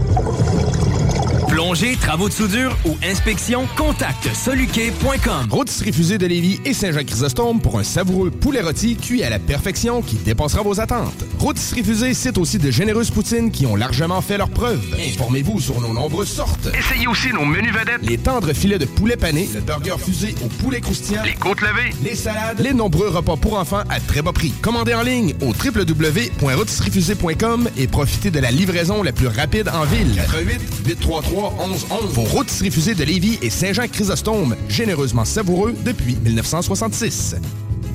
Plongée, 1.56 1.96
travaux 1.96 2.28
de 2.28 2.34
soudure 2.34 2.76
ou 2.84 2.98
inspection, 3.02 3.66
contacte 3.78 4.28
soluquet.com. 4.34 5.46
Rôtisserie 5.50 5.90
Fusée 5.90 6.18
de 6.18 6.26
Lévis 6.26 6.60
et 6.66 6.74
Saint-Jacques-Chrysostome 6.74 7.62
pour 7.62 7.78
un 7.78 7.82
savoureux 7.82 8.30
poulet 8.30 8.60
rôti 8.60 8.94
cuit 8.94 9.22
à 9.22 9.30
la 9.30 9.38
perfection 9.38 10.02
qui 10.02 10.16
dépassera 10.16 10.60
vos 10.60 10.82
attentes. 10.82 11.14
Rôtisserie 11.38 11.82
Fusée 11.82 12.12
cite 12.12 12.36
aussi 12.36 12.58
de 12.58 12.70
généreuses 12.70 13.10
poutines 13.10 13.50
qui 13.50 13.64
ont 13.64 13.74
largement 13.74 14.20
fait 14.20 14.36
leurs 14.36 14.50
preuves. 14.50 14.84
Informez-vous 14.98 15.58
sur 15.58 15.80
nos 15.80 15.94
nombreuses 15.94 16.28
sortes. 16.28 16.68
Essayez 16.78 17.06
aussi 17.06 17.28
nos 17.32 17.46
menus 17.46 17.72
vedettes. 17.72 18.02
Les 18.02 18.18
tendres 18.18 18.52
filets 18.52 18.78
de 18.78 18.84
poulet 18.84 19.16
pané, 19.16 19.48
le 19.54 19.62
burger 19.62 19.96
fusé 19.98 20.34
au 20.44 20.48
poulet 20.62 20.82
croustillant, 20.82 21.22
Les 21.24 21.36
côtes 21.36 21.62
levées. 21.62 21.94
les 22.04 22.16
salades, 22.16 22.60
les 22.60 22.74
nombreux 22.74 23.08
repas 23.08 23.36
pour 23.36 23.58
enfants 23.58 23.84
à 23.88 23.98
très 23.98 24.20
bas 24.20 24.34
prix. 24.34 24.52
Commandez 24.60 24.92
en 24.92 25.02
ligne 25.02 25.32
au 25.40 25.54
www.rôtisseriefusée.com 25.54 27.70
et 27.78 27.86
profitez 27.86 28.30
de 28.30 28.40
la 28.40 28.50
livraison 28.50 29.02
la 29.02 29.12
plus 29.12 29.28
rapide 29.28 29.70
en 29.70 29.84
ville. 29.84 30.16
88 30.16 30.60
833 30.84 31.45
1111. 31.52 32.12
Vos 32.12 32.22
rôtisseries 32.22 32.70
fusées 32.70 32.94
de 32.94 33.04
Lévis 33.04 33.38
et 33.42 33.50
Saint-Jean-Chrysostome, 33.50 34.56
généreusement 34.68 35.24
savoureux 35.24 35.74
depuis 35.84 36.16
1966. 36.16 37.36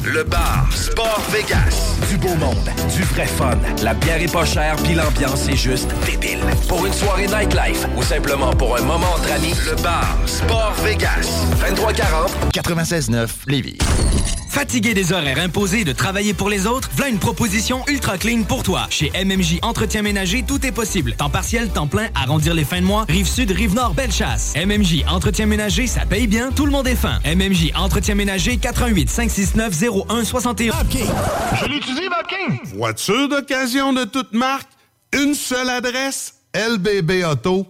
Le 0.03 0.23
bar 0.23 0.67
Sport 0.71 1.21
Vegas. 1.31 1.95
Du 2.09 2.17
beau 2.17 2.33
monde, 2.35 2.69
du 2.95 3.03
vrai 3.03 3.27
fun. 3.27 3.57
La 3.83 3.93
bière 3.93 4.19
est 4.19 4.31
pas 4.31 4.45
chère, 4.45 4.75
puis 4.77 4.95
l'ambiance 4.95 5.47
est 5.47 5.55
juste 5.55 5.93
débile. 6.05 6.39
Pour 6.67 6.85
une 6.85 6.93
soirée 6.93 7.27
nightlife 7.27 7.85
ou 7.95 8.01
simplement 8.01 8.51
pour 8.51 8.75
un 8.77 8.81
moment 8.81 9.11
entre 9.15 9.31
amis, 9.31 9.53
le 9.69 9.75
bar 9.83 10.17
Sport 10.25 10.73
Vegas. 10.83 11.45
2340 11.59 12.31
96.9 12.53 13.27
Lévis. 13.47 13.77
Fatigué 14.51 14.93
des 14.93 15.13
horaires 15.13 15.39
imposés 15.39 15.85
de 15.85 15.93
travailler 15.93 16.33
pour 16.33 16.49
les 16.49 16.67
autres, 16.67 16.89
voilà 16.97 17.09
une 17.09 17.19
proposition 17.19 17.83
ultra 17.87 18.17
clean 18.17 18.43
pour 18.43 18.63
toi. 18.63 18.85
Chez 18.89 19.09
MMJ 19.15 19.59
Entretien 19.61 20.01
Ménager, 20.01 20.43
tout 20.45 20.65
est 20.65 20.73
possible. 20.73 21.13
Temps 21.13 21.29
partiel, 21.29 21.69
temps 21.69 21.87
plein, 21.87 22.09
arrondir 22.15 22.53
les 22.53 22.65
fins 22.65 22.81
de 22.81 22.85
mois, 22.85 23.05
rive 23.07 23.29
sud, 23.29 23.49
rive 23.51 23.73
nord, 23.73 23.93
belle 23.93 24.11
chasse. 24.11 24.53
MMJ 24.57 25.05
Entretien 25.07 25.45
Ménager, 25.45 25.87
ça 25.87 26.01
paye 26.05 26.27
bien, 26.27 26.51
tout 26.51 26.65
le 26.65 26.71
monde 26.73 26.85
est 26.89 26.97
fin. 26.97 27.19
MMJ 27.23 27.71
Entretien 27.75 28.13
Ménager, 28.13 28.57
88 28.57 29.09
569 29.09 29.71
0161. 29.91 30.73
Je 31.59 31.65
l'utilise, 31.65 32.09
Vapking! 32.09 32.59
Voiture 32.77 33.27
d'occasion 33.29 33.93
de 33.93 34.03
toute 34.05 34.33
marque, 34.33 34.69
une 35.13 35.33
seule 35.33 35.69
adresse, 35.69 36.35
lbbauto.com. 36.55 37.67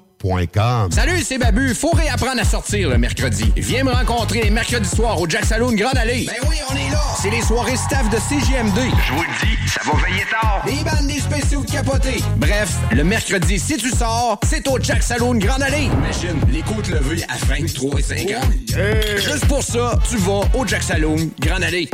Salut, 0.92 1.24
c'est 1.24 1.40
Babu. 1.40 1.74
Faut 1.74 1.90
réapprendre 1.90 2.40
à 2.40 2.44
sortir 2.44 2.90
le 2.90 3.00
mercredi. 3.00 3.46
Viens 3.58 3.84
me 3.84 3.92
rencontrer 3.92 4.44
les 4.44 4.52
mercredis 4.52 4.88
soirs 4.88 5.20
au 5.20 5.28
Jack 5.28 5.46
Saloon 5.46 5.74
Grande 5.74 5.98
Allée. 5.98 6.28
Ben 6.28 6.36
oui, 6.48 6.58
on 6.70 6.76
est 6.76 6.92
là. 6.92 7.02
C'est 7.20 7.32
les 7.32 7.42
soirées 7.42 7.76
staff 7.76 8.08
de 8.10 8.18
CGMD. 8.18 8.78
Je 9.08 9.14
vous 9.14 9.24
le 9.24 9.28
dis, 9.42 9.58
ça 9.70 9.82
va 9.84 9.94
veiller 10.06 10.24
tard. 10.30 10.62
Des 10.66 10.84
bandes, 10.84 11.08
des 11.08 11.20
spéciaux 11.20 11.64
de 11.64 11.72
capotés. 11.72 12.22
Bref, 12.38 12.76
le 12.92 13.04
mercredi, 13.04 13.58
si 13.58 13.78
tu 13.78 13.90
sors, 13.90 14.40
c'est 14.48 14.68
au 14.68 14.78
Jack 14.80 15.02
Saloon 15.02 15.40
Grande 15.40 15.64
Allée. 15.64 15.86
Imagine, 15.86 16.40
les 16.52 16.62
côtes 16.62 16.90
levées 16.90 17.24
à 17.24 17.38
23 17.44 18.00
et 18.00 18.04
50. 18.04 18.44
Juste 19.18 19.48
pour 19.48 19.64
ça, 19.64 19.98
tu 20.08 20.18
vas 20.18 20.42
au 20.54 20.68
Jack 20.68 20.84
Saloon 20.84 21.32
Grande 21.40 21.64
Allée. 21.64 21.90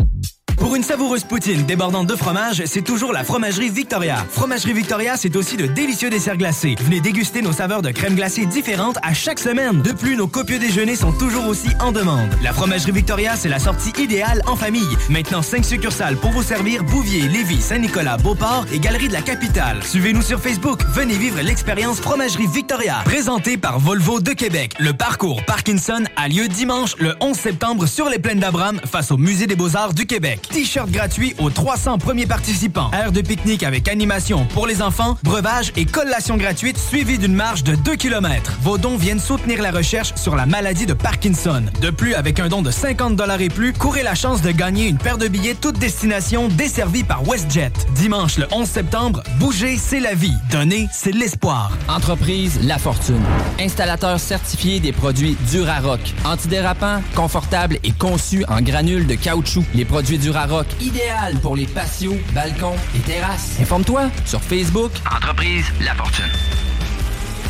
Pour 0.57 0.75
une 0.75 0.83
savoureuse 0.83 1.23
poutine 1.23 1.65
débordante 1.65 2.07
de 2.07 2.15
fromage, 2.15 2.63
c'est 2.65 2.81
toujours 2.81 3.13
la 3.13 3.23
Fromagerie 3.23 3.69
Victoria. 3.69 4.25
Fromagerie 4.31 4.73
Victoria, 4.73 5.15
c'est 5.15 5.35
aussi 5.35 5.55
de 5.55 5.67
délicieux 5.67 6.09
desserts 6.09 6.35
glacés. 6.35 6.75
Venez 6.81 6.99
déguster 6.99 7.43
nos 7.43 7.51
saveurs 7.51 7.83
de 7.83 7.91
crème 7.91 8.15
glacée 8.15 8.47
différentes 8.47 8.97
à 9.03 9.13
chaque 9.13 9.39
semaine. 9.39 9.83
De 9.83 9.91
plus, 9.91 10.15
nos 10.15 10.27
copieux 10.27 10.57
déjeuners 10.57 10.95
sont 10.95 11.11
toujours 11.11 11.47
aussi 11.47 11.69
en 11.79 11.91
demande. 11.91 12.29
La 12.41 12.53
Fromagerie 12.53 12.91
Victoria, 12.91 13.35
c'est 13.35 13.49
la 13.49 13.59
sortie 13.59 13.93
idéale 14.01 14.41
en 14.47 14.55
famille. 14.55 14.97
Maintenant, 15.09 15.43
5 15.43 15.63
succursales 15.63 16.17
pour 16.17 16.31
vous 16.31 16.43
servir 16.43 16.83
Bouvier, 16.83 17.27
Lévis, 17.27 17.61
Saint-Nicolas, 17.61 18.17
Beauport 18.17 18.65
et 18.73 18.79
Galerie 18.79 19.09
de 19.09 19.13
la 19.13 19.21
Capitale. 19.21 19.83
Suivez-nous 19.83 20.23
sur 20.23 20.39
Facebook. 20.39 20.81
Venez 20.93 21.15
vivre 21.15 21.39
l'expérience 21.39 21.99
Fromagerie 21.99 22.47
Victoria. 22.47 23.03
Présentée 23.05 23.57
par 23.57 23.79
Volvo 23.79 24.19
de 24.19 24.31
Québec. 24.31 24.73
Le 24.79 24.93
parcours 24.93 25.45
Parkinson 25.45 26.03
a 26.15 26.27
lieu 26.27 26.47
dimanche 26.47 26.95
le 26.97 27.13
11 27.21 27.37
septembre 27.37 27.85
sur 27.85 28.09
les 28.09 28.17
plaines 28.17 28.39
d'Abraham 28.39 28.81
face 28.85 29.11
au 29.11 29.17
Musée 29.17 29.45
des 29.45 29.55
Beaux-Arts 29.55 29.93
du 29.93 30.07
Québec. 30.07 30.46
T-shirt 30.49 30.89
gratuit 30.89 31.35
aux 31.37 31.49
300 31.49 31.97
premiers 31.97 32.25
participants. 32.25 32.89
Aire 32.93 33.11
de 33.11 33.21
pique-nique 33.21 33.63
avec 33.63 33.87
animation 33.87 34.45
pour 34.53 34.67
les 34.67 34.81
enfants, 34.81 35.17
breuvage 35.23 35.71
et 35.75 35.85
collation 35.85 36.37
gratuite 36.37 36.77
suivie 36.77 37.17
d'une 37.17 37.33
marche 37.33 37.63
de 37.63 37.75
2 37.75 37.95
km. 37.95 38.57
Vos 38.61 38.77
dons 38.77 38.97
viennent 38.97 39.19
soutenir 39.19 39.61
la 39.61 39.71
recherche 39.71 40.13
sur 40.15 40.35
la 40.35 40.45
maladie 40.45 40.85
de 40.85 40.93
Parkinson. 40.93 41.63
De 41.81 41.89
plus, 41.89 42.13
avec 42.13 42.39
un 42.39 42.47
don 42.47 42.61
de 42.61 42.71
50 42.71 43.17
et 43.39 43.49
plus, 43.49 43.73
courez 43.73 44.03
la 44.03 44.15
chance 44.15 44.41
de 44.41 44.51
gagner 44.51 44.87
une 44.87 44.97
paire 44.97 45.17
de 45.17 45.27
billets 45.27 45.55
toute 45.55 45.77
destination 45.77 46.47
desservie 46.47 47.03
par 47.03 47.23
WestJet. 47.27 47.71
Dimanche 47.95 48.37
le 48.37 48.47
11 48.51 48.67
septembre, 48.67 49.23
bouger, 49.39 49.77
c'est 49.77 49.99
la 49.99 50.13
vie. 50.13 50.33
Donner, 50.51 50.87
c'est 50.91 51.11
l'espoir. 51.11 51.71
Entreprise 51.87 52.59
La 52.63 52.77
Fortune. 52.77 53.23
Installateur 53.59 54.19
certifié 54.19 54.79
des 54.79 54.91
produits 54.91 55.37
Durarock. 55.51 55.99
Antidérapant, 56.25 57.01
confortable 57.15 57.77
et 57.83 57.91
conçu 57.91 58.43
en 58.47 58.61
granules 58.61 59.07
de 59.07 59.15
caoutchouc. 59.15 59.63
Les 59.73 59.85
produits 59.85 60.17
Durarock, 60.17 60.36
idéal 60.79 61.35
pour 61.41 61.55
les 61.55 61.65
patios, 61.65 62.15
balcons 62.33 62.75
et 62.95 62.99
terrasses. 62.99 63.57
Informe-toi 63.59 64.09
sur 64.25 64.41
Facebook. 64.41 64.91
Entreprise 65.11 65.65
La 65.81 65.95
Fortune. 65.95 66.29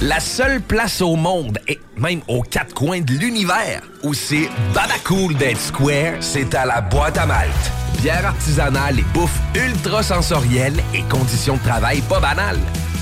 La 0.01 0.19
seule 0.21 0.61
place 0.61 1.01
au 1.01 1.15
monde, 1.15 1.57
et 1.67 1.79
même 1.97 2.21
aux 2.27 2.43
quatre 2.43 2.73
coins 2.73 3.01
de 3.01 3.13
l'univers, 3.13 3.81
où 4.03 4.13
c'est 4.13 4.49
cool 5.03 5.35
d'être 5.35 5.59
square, 5.59 6.13
c'est 6.21 6.53
à 6.55 6.65
la 6.65 6.79
boîte 6.81 7.17
à 7.17 7.25
malte. 7.25 7.71
Bière 8.01 8.25
artisanale 8.25 8.99
et 8.99 9.05
bouffe 9.13 9.37
ultra 9.55 10.01
sensorielle 10.01 10.81
et 10.93 11.01
conditions 11.09 11.55
de 11.55 11.63
travail 11.63 12.01
pas 12.01 12.19
banales. 12.19 12.59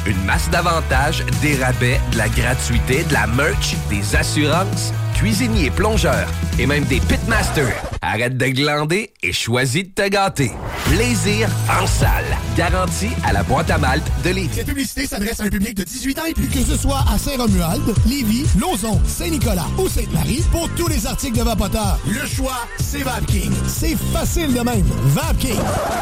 Une 0.07 0.23
masse 0.23 0.49
d'avantages, 0.49 1.23
des 1.41 1.57
rabais, 1.63 1.99
de 2.11 2.17
la 2.17 2.29
gratuité, 2.29 3.03
de 3.03 3.13
la 3.13 3.27
merch, 3.27 3.75
des 3.89 4.15
assurances, 4.15 4.93
cuisiniers, 5.15 5.71
plongeurs 5.71 6.27
et 6.59 6.65
même 6.65 6.83
des 6.85 6.99
pitmasters. 6.99 7.81
Arrête 8.01 8.37
de 8.37 8.45
glander 8.47 9.11
et 9.23 9.33
choisis 9.33 9.83
de 9.83 9.89
te 9.89 10.07
gâter. 10.07 10.51
Plaisir 10.85 11.49
en 11.81 11.87
salle. 11.87 12.25
Garantie 12.55 13.09
à 13.25 13.33
la 13.33 13.41
boîte 13.43 13.71
à 13.71 13.77
malte 13.77 14.05
de 14.23 14.29
Lévis. 14.29 14.55
Cette 14.55 14.67
publicité 14.67 15.07
s'adresse 15.07 15.39
à 15.39 15.43
un 15.43 15.49
public 15.49 15.75
de 15.75 15.83
18 15.83 16.19
ans 16.19 16.25
et 16.27 16.33
plus. 16.33 16.47
Que 16.47 16.59
ce 16.59 16.77
soit 16.77 17.03
à 17.11 17.17
Saint-Romuald, 17.17 17.81
Lévis, 18.07 18.45
Lauson, 18.59 19.01
Saint-Nicolas 19.05 19.65
ou 19.77 19.89
Sainte-Marie, 19.89 20.43
pour 20.51 20.69
tous 20.75 20.87
les 20.87 21.07
articles 21.07 21.37
de 21.37 21.43
Vapoteur, 21.43 21.97
le 22.07 22.25
choix, 22.27 22.67
c'est 22.79 23.03
VapKing. 23.03 23.51
C'est 23.67 23.97
facile 24.13 24.53
de 24.53 24.61
même. 24.61 24.85
VapKing. 25.05 25.59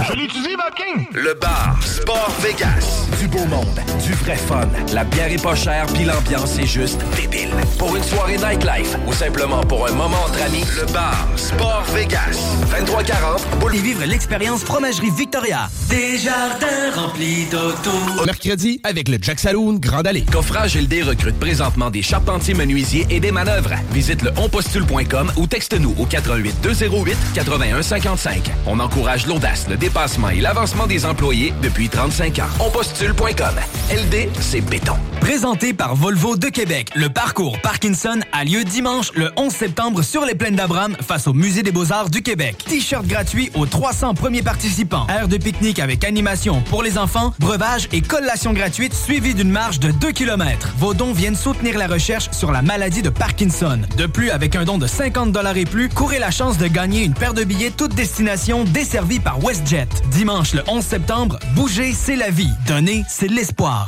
Je 0.10 0.14
l'utilise, 0.14 0.58
Vapking! 0.58 1.08
Le 1.14 1.34
bar 1.34 1.78
Sport 1.82 2.32
Vegas. 2.42 3.08
Du 3.20 3.28
beau 3.28 3.46
monde, 3.46 3.80
du 4.06 4.14
vrai 4.14 4.36
fun. 4.36 4.68
La 4.94 5.04
bière 5.04 5.32
est 5.32 5.42
pas 5.42 5.56
chère, 5.56 5.86
puis 5.88 6.04
l'ambiance 6.04 6.60
est 6.60 6.68
juste 6.68 7.02
débile. 7.16 7.50
Pour 7.80 7.96
une 7.96 8.04
soirée 8.04 8.38
nightlife 8.38 8.96
ou 9.08 9.14
simplement 9.14 9.62
pour 9.62 9.88
un 9.88 9.92
moment 9.92 10.18
entre 10.26 10.42
amis, 10.44 10.64
le 10.80 10.92
bar 10.92 11.28
Sport 11.36 11.84
Vegas. 11.94 12.38
2340 12.72 13.42
Pour 13.60 13.74
y 13.74 13.80
vivre 13.80 14.04
l'expérience 14.06 14.64
Fromagerie 14.64 15.12
Victoria. 15.12 15.70
Déjà 15.90 16.32
jardin 16.32 16.92
rempli 16.96 17.46
d'auto. 17.46 17.92
Mercredi, 18.26 18.80
avec 18.84 19.10
le 19.10 19.18
Jack 19.22 19.40
Saloon 19.40 19.74
Grande 19.74 20.08
Allée. 20.08 20.26
Coffrage 20.32 20.78
LD 20.78 21.04
recrute 21.04 21.38
présentement 21.40 21.90
des 21.90 22.02
charpentiers 22.02 22.54
menuisiers 22.54 23.06
et 23.10 23.20
des 23.20 23.32
manœuvres. 23.32 23.74
Visite 23.92 24.22
le 24.22 24.32
onpostule.com 24.38 25.32
ou 25.38 25.48
texte-nous 25.48 25.96
au 25.98 26.06
88 26.06 26.56
208 26.62 27.18
81 27.36 27.82
55. 27.82 28.52
On 28.68 28.80
encourage 28.80 29.28
l'audace, 29.28 29.68
le 29.70 29.76
dépassement 29.76 30.30
et 30.30 30.40
l'avancement 30.40 30.88
des 30.88 31.06
employés 31.06 31.54
depuis 31.62 31.90
35 31.90 32.40
ans. 32.40 32.66
Onpostule.com. 32.66 33.56
LD, 33.92 34.30
c'est 34.40 34.62
béton. 34.62 34.96
Présenté 35.20 35.74
par 35.74 35.96
Volvo 35.96 36.36
de 36.36 36.48
Québec, 36.48 36.90
le 36.96 37.10
parcours 37.10 37.60
Parkinson 37.62 38.20
a 38.34 38.44
lieu 38.44 38.64
dimanche 38.64 38.93
le 39.16 39.32
11 39.38 39.52
septembre 39.52 40.04
sur 40.04 40.24
les 40.24 40.36
plaines 40.36 40.56
d'Abraham 40.56 40.96
face 41.02 41.26
au 41.28 41.34
Musée 41.34 41.64
des 41.64 41.72
Beaux-Arts 41.72 42.12
du 42.12 42.22
Québec. 42.22 42.64
T-shirt 42.68 43.06
gratuit 43.08 43.50
aux 43.56 43.66
300 43.66 44.14
premiers 44.14 44.44
participants. 44.44 45.08
Aire 45.10 45.28
de 45.28 45.38
pique-nique 45.38 45.80
avec 45.80 46.04
animation 46.04 46.62
pour 46.70 46.84
les 46.84 47.00
enfants, 47.00 47.34
breuvage 47.40 47.88
et 47.92 48.02
collation 48.02 48.54
gratuite 48.54 48.94
suivie 48.94 49.34
d'une 49.34 49.50
marche 49.50 49.80
de 49.80 49.90
2 49.90 50.12
km. 50.12 50.74
Vos 50.78 50.94
dons 50.94 51.12
viennent 51.12 51.36
soutenir 51.36 51.78
la 51.78 51.88
recherche 51.88 52.30
sur 52.32 52.52
la 52.52 52.62
maladie 52.62 53.02
de 53.02 53.10
Parkinson. 53.10 53.80
De 53.98 54.06
plus, 54.06 54.30
avec 54.30 54.56
un 54.56 54.64
don 54.64 54.78
de 54.78 54.86
50 54.86 55.36
et 55.56 55.66
plus, 55.66 55.90
courez 55.90 56.20
la 56.20 56.30
chance 56.30 56.60
de 56.60 56.68
gagner 56.68 57.04
une 57.04 57.16
paire 57.16 57.34
de 57.34 57.44
billets 57.44 57.72
toute 57.72 57.96
destination 57.96 58.64
desservie 58.64 59.20
par 59.20 59.44
WestJet. 59.44 59.88
Dimanche 60.12 60.54
le 60.54 60.62
11 60.68 60.84
septembre, 60.84 61.40
bouger, 61.56 61.94
c'est 61.94 62.16
la 62.16 62.30
vie. 62.30 62.52
Donner, 62.68 63.04
c'est 63.10 63.28
l'espoir. 63.28 63.88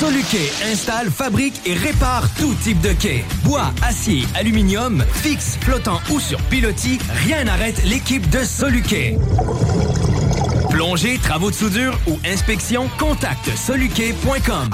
Soluquet 0.00 0.50
installe, 0.72 1.10
fabrique 1.10 1.60
et 1.66 1.74
répare 1.74 2.28
tout 2.38 2.54
type 2.62 2.80
de 2.80 2.92
quai. 2.92 3.22
Bois, 3.44 3.70
acier, 3.82 4.09
aluminium, 4.34 5.04
fixe, 5.12 5.56
flottant 5.60 6.00
ou 6.10 6.20
sur 6.20 6.40
pilotis, 6.42 6.98
rien 7.26 7.44
n'arrête 7.44 7.82
l'équipe 7.84 8.28
de 8.30 8.44
Soluquet. 8.44 9.16
Plongée, 10.70 11.18
travaux 11.18 11.50
de 11.50 11.54
soudure 11.54 11.98
ou 12.06 12.18
inspection, 12.24 12.88
contacte 12.98 13.50
soluquet.com. 13.56 14.70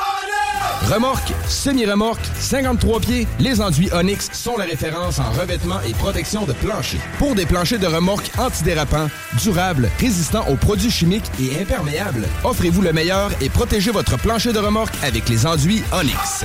Remorque, 0.90 1.32
semi-remorque, 1.48 2.24
53 2.38 3.00
pieds, 3.00 3.26
les 3.40 3.60
enduits 3.60 3.90
Onyx 3.92 4.30
sont 4.32 4.56
la 4.56 4.64
référence 4.64 5.18
en 5.18 5.30
revêtement 5.32 5.80
et 5.88 5.92
protection 5.92 6.44
de 6.44 6.52
plancher. 6.52 6.98
Pour 7.18 7.34
des 7.34 7.46
planchers 7.46 7.78
de 7.78 7.86
remorque 7.86 8.30
antidérapants, 8.38 9.08
durables, 9.42 9.90
résistants 9.98 10.46
aux 10.48 10.56
produits 10.56 10.90
chimiques 10.90 11.30
et 11.40 11.60
imperméables, 11.60 12.26
offrez-vous 12.44 12.82
le 12.82 12.92
meilleur 12.92 13.30
et 13.40 13.48
protégez 13.48 13.90
votre 13.90 14.16
plancher 14.18 14.52
de 14.52 14.58
remorque 14.58 14.94
avec 15.02 15.28
les 15.28 15.46
enduits 15.46 15.82
Onyx. 15.92 16.44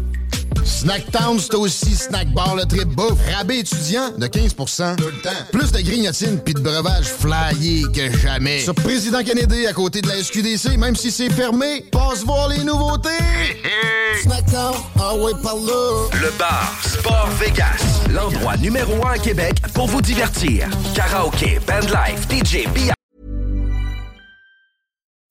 Snacktown, 0.65 1.39
c'est 1.39 1.55
aussi 1.55 1.95
Snack 1.95 2.33
Bar 2.33 2.55
le 2.55 2.65
trip 2.65 2.87
bouffe. 2.89 3.19
Rabais 3.35 3.59
étudiant 3.59 4.11
de 4.17 4.27
15 4.27 4.53
Tout 4.53 5.05
le 5.05 5.21
temps. 5.21 5.29
Plus 5.51 5.71
de 5.71 5.81
grignotines 5.81 6.39
puis 6.39 6.53
de 6.53 6.59
breuvages 6.59 7.07
flyés 7.07 7.85
que 7.93 8.11
jamais. 8.17 8.59
Sur 8.59 8.75
Président 8.75 9.23
Kennedy, 9.23 9.67
à 9.67 9.73
côté 9.73 10.01
de 10.01 10.07
la 10.07 10.21
SQDC, 10.21 10.77
même 10.77 10.95
si 10.95 11.11
c'est 11.11 11.31
fermé, 11.31 11.85
passe 11.91 12.23
voir 12.23 12.49
les 12.49 12.63
nouveautés. 12.63 13.09
Snacktown, 14.23 14.75
ah 14.99 15.15
ouais, 15.15 15.33
par 15.41 15.55
là. 15.55 16.07
Le 16.13 16.37
bar 16.37 16.73
Sport 16.83 17.29
Vegas. 17.39 18.01
L'endroit 18.11 18.57
numéro 18.57 18.93
un 19.05 19.11
à 19.11 19.17
Québec 19.17 19.61
pour 19.73 19.87
vous 19.87 20.01
divertir. 20.01 20.67
Karaoke, 20.93 21.59
bandlife, 21.65 22.27
DJ, 22.29 22.67
billard. 22.73 22.95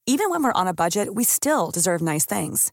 Even 0.06 0.30
when 0.30 0.42
we're 0.42 0.52
on 0.54 0.66
a 0.66 0.74
budget, 0.74 1.14
we 1.14 1.24
still 1.24 1.70
deserve 1.70 2.02
nice 2.02 2.26
things. 2.26 2.72